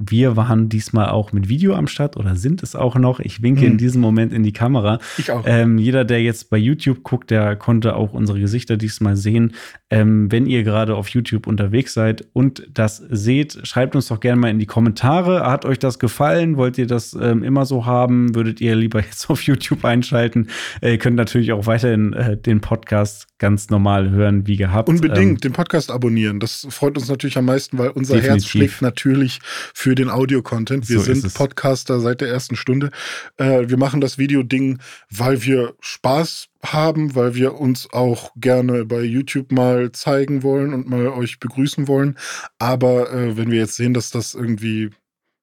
wir 0.09 0.35
waren 0.35 0.69
diesmal 0.69 1.09
auch 1.09 1.31
mit 1.31 1.49
Video 1.49 1.75
am 1.75 1.87
Start 1.87 2.17
oder 2.17 2.35
sind 2.35 2.63
es 2.63 2.75
auch 2.75 2.95
noch. 2.95 3.19
Ich 3.19 3.41
winke 3.41 3.61
mhm. 3.61 3.71
in 3.71 3.77
diesem 3.77 4.01
Moment 4.01 4.33
in 4.33 4.43
die 4.43 4.53
Kamera. 4.53 4.99
Ich 5.17 5.31
auch. 5.31 5.43
Ähm, 5.45 5.77
jeder, 5.77 6.05
der 6.05 6.21
jetzt 6.21 6.49
bei 6.49 6.57
YouTube 6.57 7.03
guckt, 7.03 7.31
der 7.31 7.55
konnte 7.55 7.95
auch 7.95 8.13
unsere 8.13 8.39
Gesichter 8.39 8.77
diesmal 8.77 9.15
sehen. 9.15 9.53
Ähm, 9.89 10.31
wenn 10.31 10.45
ihr 10.45 10.63
gerade 10.63 10.95
auf 10.95 11.09
YouTube 11.09 11.47
unterwegs 11.47 11.93
seid 11.93 12.25
und 12.33 12.67
das 12.73 12.97
seht, 12.97 13.59
schreibt 13.63 13.95
uns 13.95 14.07
doch 14.07 14.19
gerne 14.19 14.39
mal 14.39 14.49
in 14.49 14.59
die 14.59 14.65
Kommentare. 14.65 15.45
Hat 15.45 15.65
euch 15.65 15.79
das 15.79 15.99
gefallen? 15.99 16.57
Wollt 16.57 16.77
ihr 16.77 16.87
das 16.87 17.13
ähm, 17.13 17.43
immer 17.43 17.65
so 17.65 17.85
haben? 17.85 18.35
Würdet 18.35 18.61
ihr 18.61 18.75
lieber 18.75 19.01
jetzt 19.01 19.29
auf 19.29 19.41
YouTube 19.45 19.85
einschalten? 19.85 20.47
Äh, 20.81 20.91
ihr 20.91 20.97
könnt 20.97 21.17
natürlich 21.17 21.51
auch 21.51 21.65
weiterhin 21.65 22.13
äh, 22.13 22.37
den 22.37 22.61
Podcast 22.61 23.27
ganz 23.41 23.71
normal 23.71 24.11
hören, 24.11 24.45
wie 24.45 24.55
gehabt. 24.55 24.87
Unbedingt 24.87 25.31
ähm, 25.31 25.37
den 25.39 25.51
Podcast 25.51 25.89
abonnieren. 25.89 26.39
Das 26.39 26.67
freut 26.69 26.95
uns 26.95 27.09
natürlich 27.09 27.39
am 27.39 27.45
meisten, 27.45 27.79
weil 27.79 27.89
unser 27.89 28.13
definitiv. 28.13 28.43
Herz 28.43 28.45
schlägt 28.45 28.81
natürlich 28.83 29.39
für 29.73 29.95
den 29.95 30.11
Audio-Content. 30.11 30.87
Wir 30.87 30.99
so 30.99 31.11
sind 31.11 31.33
Podcaster 31.33 31.99
seit 31.99 32.21
der 32.21 32.29
ersten 32.29 32.55
Stunde. 32.55 32.91
Äh, 33.37 33.67
wir 33.67 33.77
machen 33.77 33.99
das 33.99 34.19
Video-Ding, 34.19 34.77
weil 35.09 35.43
wir 35.43 35.73
Spaß 35.79 36.49
haben, 36.63 37.15
weil 37.15 37.33
wir 37.33 37.59
uns 37.59 37.91
auch 37.91 38.31
gerne 38.35 38.85
bei 38.85 39.01
YouTube 39.01 39.51
mal 39.51 39.91
zeigen 39.91 40.43
wollen 40.43 40.75
und 40.75 40.87
mal 40.87 41.07
euch 41.07 41.39
begrüßen 41.39 41.87
wollen. 41.87 42.19
Aber 42.59 43.11
äh, 43.11 43.37
wenn 43.37 43.49
wir 43.49 43.57
jetzt 43.57 43.75
sehen, 43.75 43.95
dass 43.95 44.11
das 44.11 44.35
irgendwie 44.35 44.91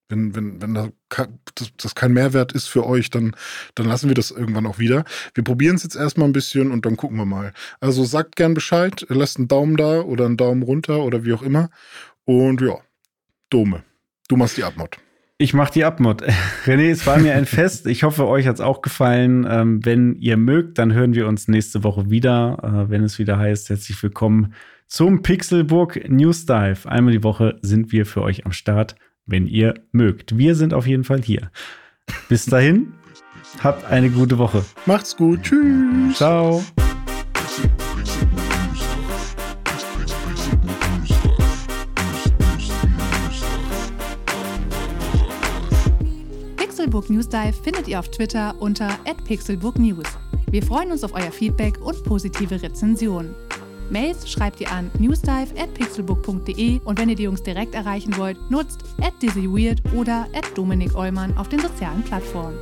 wenn, 0.09 0.35
wenn, 0.35 0.63
wenn 0.63 0.75
das, 0.75 0.91
das, 1.77 1.95
kein 1.95 2.13
Mehrwert 2.13 2.53
ist 2.53 2.69
für 2.69 2.87
euch, 2.87 3.11
dann, 3.11 3.35
dann 3.75 3.87
lassen 3.87 4.09
wir 4.09 4.15
das 4.15 4.31
irgendwann 4.31 4.67
auch 4.67 4.79
wieder. 4.79 5.05
Wir 5.35 5.45
probieren 5.45 5.77
es 5.77 5.83
jetzt 5.83 5.97
erstmal 5.97 6.29
ein 6.29 6.33
bisschen 6.33 6.71
und 6.71 6.87
dann 6.87 6.97
gucken 6.97 7.19
wir 7.19 7.27
mal. 7.27 7.53
Also 7.81 8.05
sagt 8.05 8.37
gern 8.37 8.55
Bescheid, 8.55 9.07
lasst 9.09 9.39
einen 9.39 9.49
Daumen 9.49 9.77
da 9.77 10.01
oder 10.01 10.27
einen 10.27 10.37
Daumen 10.37 10.63
runter 10.63 11.03
oder 11.03 11.25
wie 11.25 11.35
auch 11.35 11.43
immer. 11.43 11.71
Und 12.25 12.61
ja, 12.61 12.79
Dome. 13.51 13.83
Du 14.29 14.37
machst 14.37 14.57
die 14.57 14.65
Abmod. 14.65 14.97
Ich 15.39 15.55
mache 15.55 15.73
die 15.73 15.85
Abmod. 15.85 16.25
René, 16.65 16.91
es 16.91 17.07
war 17.07 17.19
mir 17.19 17.35
ein 17.35 17.47
Fest. 17.47 17.87
Ich 17.87 18.03
hoffe, 18.03 18.27
euch 18.27 18.47
hat 18.47 18.57
es 18.57 18.61
auch 18.61 18.83
gefallen. 18.83 19.47
Ähm, 19.49 19.85
wenn 19.85 20.17
ihr 20.17 20.37
mögt, 20.37 20.79
dann 20.79 20.93
hören 20.93 21.15
wir 21.15 21.29
uns 21.29 21.49
nächste 21.49 21.85
Woche 21.85 22.11
wieder, 22.11 22.59
äh, 22.63 22.91
wenn 22.91 23.05
es 23.05 23.19
wieder 23.19 23.39
heißt, 23.39 23.69
herzlich 23.69 24.03
willkommen 24.03 24.55
zum 24.87 25.23
Pixelburg 25.23 26.09
News 26.09 26.47
Dive. 26.47 26.89
Einmal 26.89 27.13
die 27.13 27.23
Woche 27.23 27.59
sind 27.61 27.93
wir 27.93 28.07
für 28.07 28.23
euch 28.23 28.47
am 28.47 28.53
Start, 28.53 28.97
wenn 29.29 29.47
ihr 29.47 29.75
mögt. 29.93 30.37
Wir 30.37 30.57
sind 30.57 30.75
auf 30.75 30.87
jeden 30.87 31.05
Fall 31.05 31.23
hier. 31.23 31.51
Bis 32.29 32.47
dahin, 32.47 32.95
habt 33.63 33.85
eine 33.85 34.11
gute 34.11 34.39
Woche. 34.39 34.65
Macht's 34.87 35.17
gut. 35.17 35.43
Tschüss. 35.43 36.17
Ciao. 36.17 36.65
Pixelbook 46.57 47.11
News 47.11 47.29
Dive 47.29 47.53
findet 47.63 47.87
ihr 47.87 47.99
auf 47.99 48.11
Twitter 48.11 48.55
unter 48.61 48.99
@pixelbooknews. 49.27 50.07
Wir 50.51 50.63
freuen 50.63 50.91
uns 50.91 51.05
auf 51.05 51.13
euer 51.13 51.31
Feedback 51.31 51.79
und 51.85 52.03
positive 52.05 52.63
Rezensionen. 52.63 53.35
Mails 53.91 54.31
schreibt 54.31 54.61
ihr 54.61 54.71
an 54.71 54.91
newsdive@pixelbook.de 54.99 56.81
und 56.85 56.99
wenn 56.99 57.09
ihr 57.09 57.17
die 57.17 57.25
Jungs 57.25 57.43
direkt 57.43 57.75
erreichen 57.75 58.17
wollt, 58.17 58.39
nutzt 58.51 58.85
@dizzyweird 59.23 59.81
oder 59.95 60.27
@dominik 60.55 60.95
Eulmann 60.95 61.37
auf 61.37 61.49
den 61.49 61.61
sozialen 61.61 62.03
Plattformen. 62.03 62.59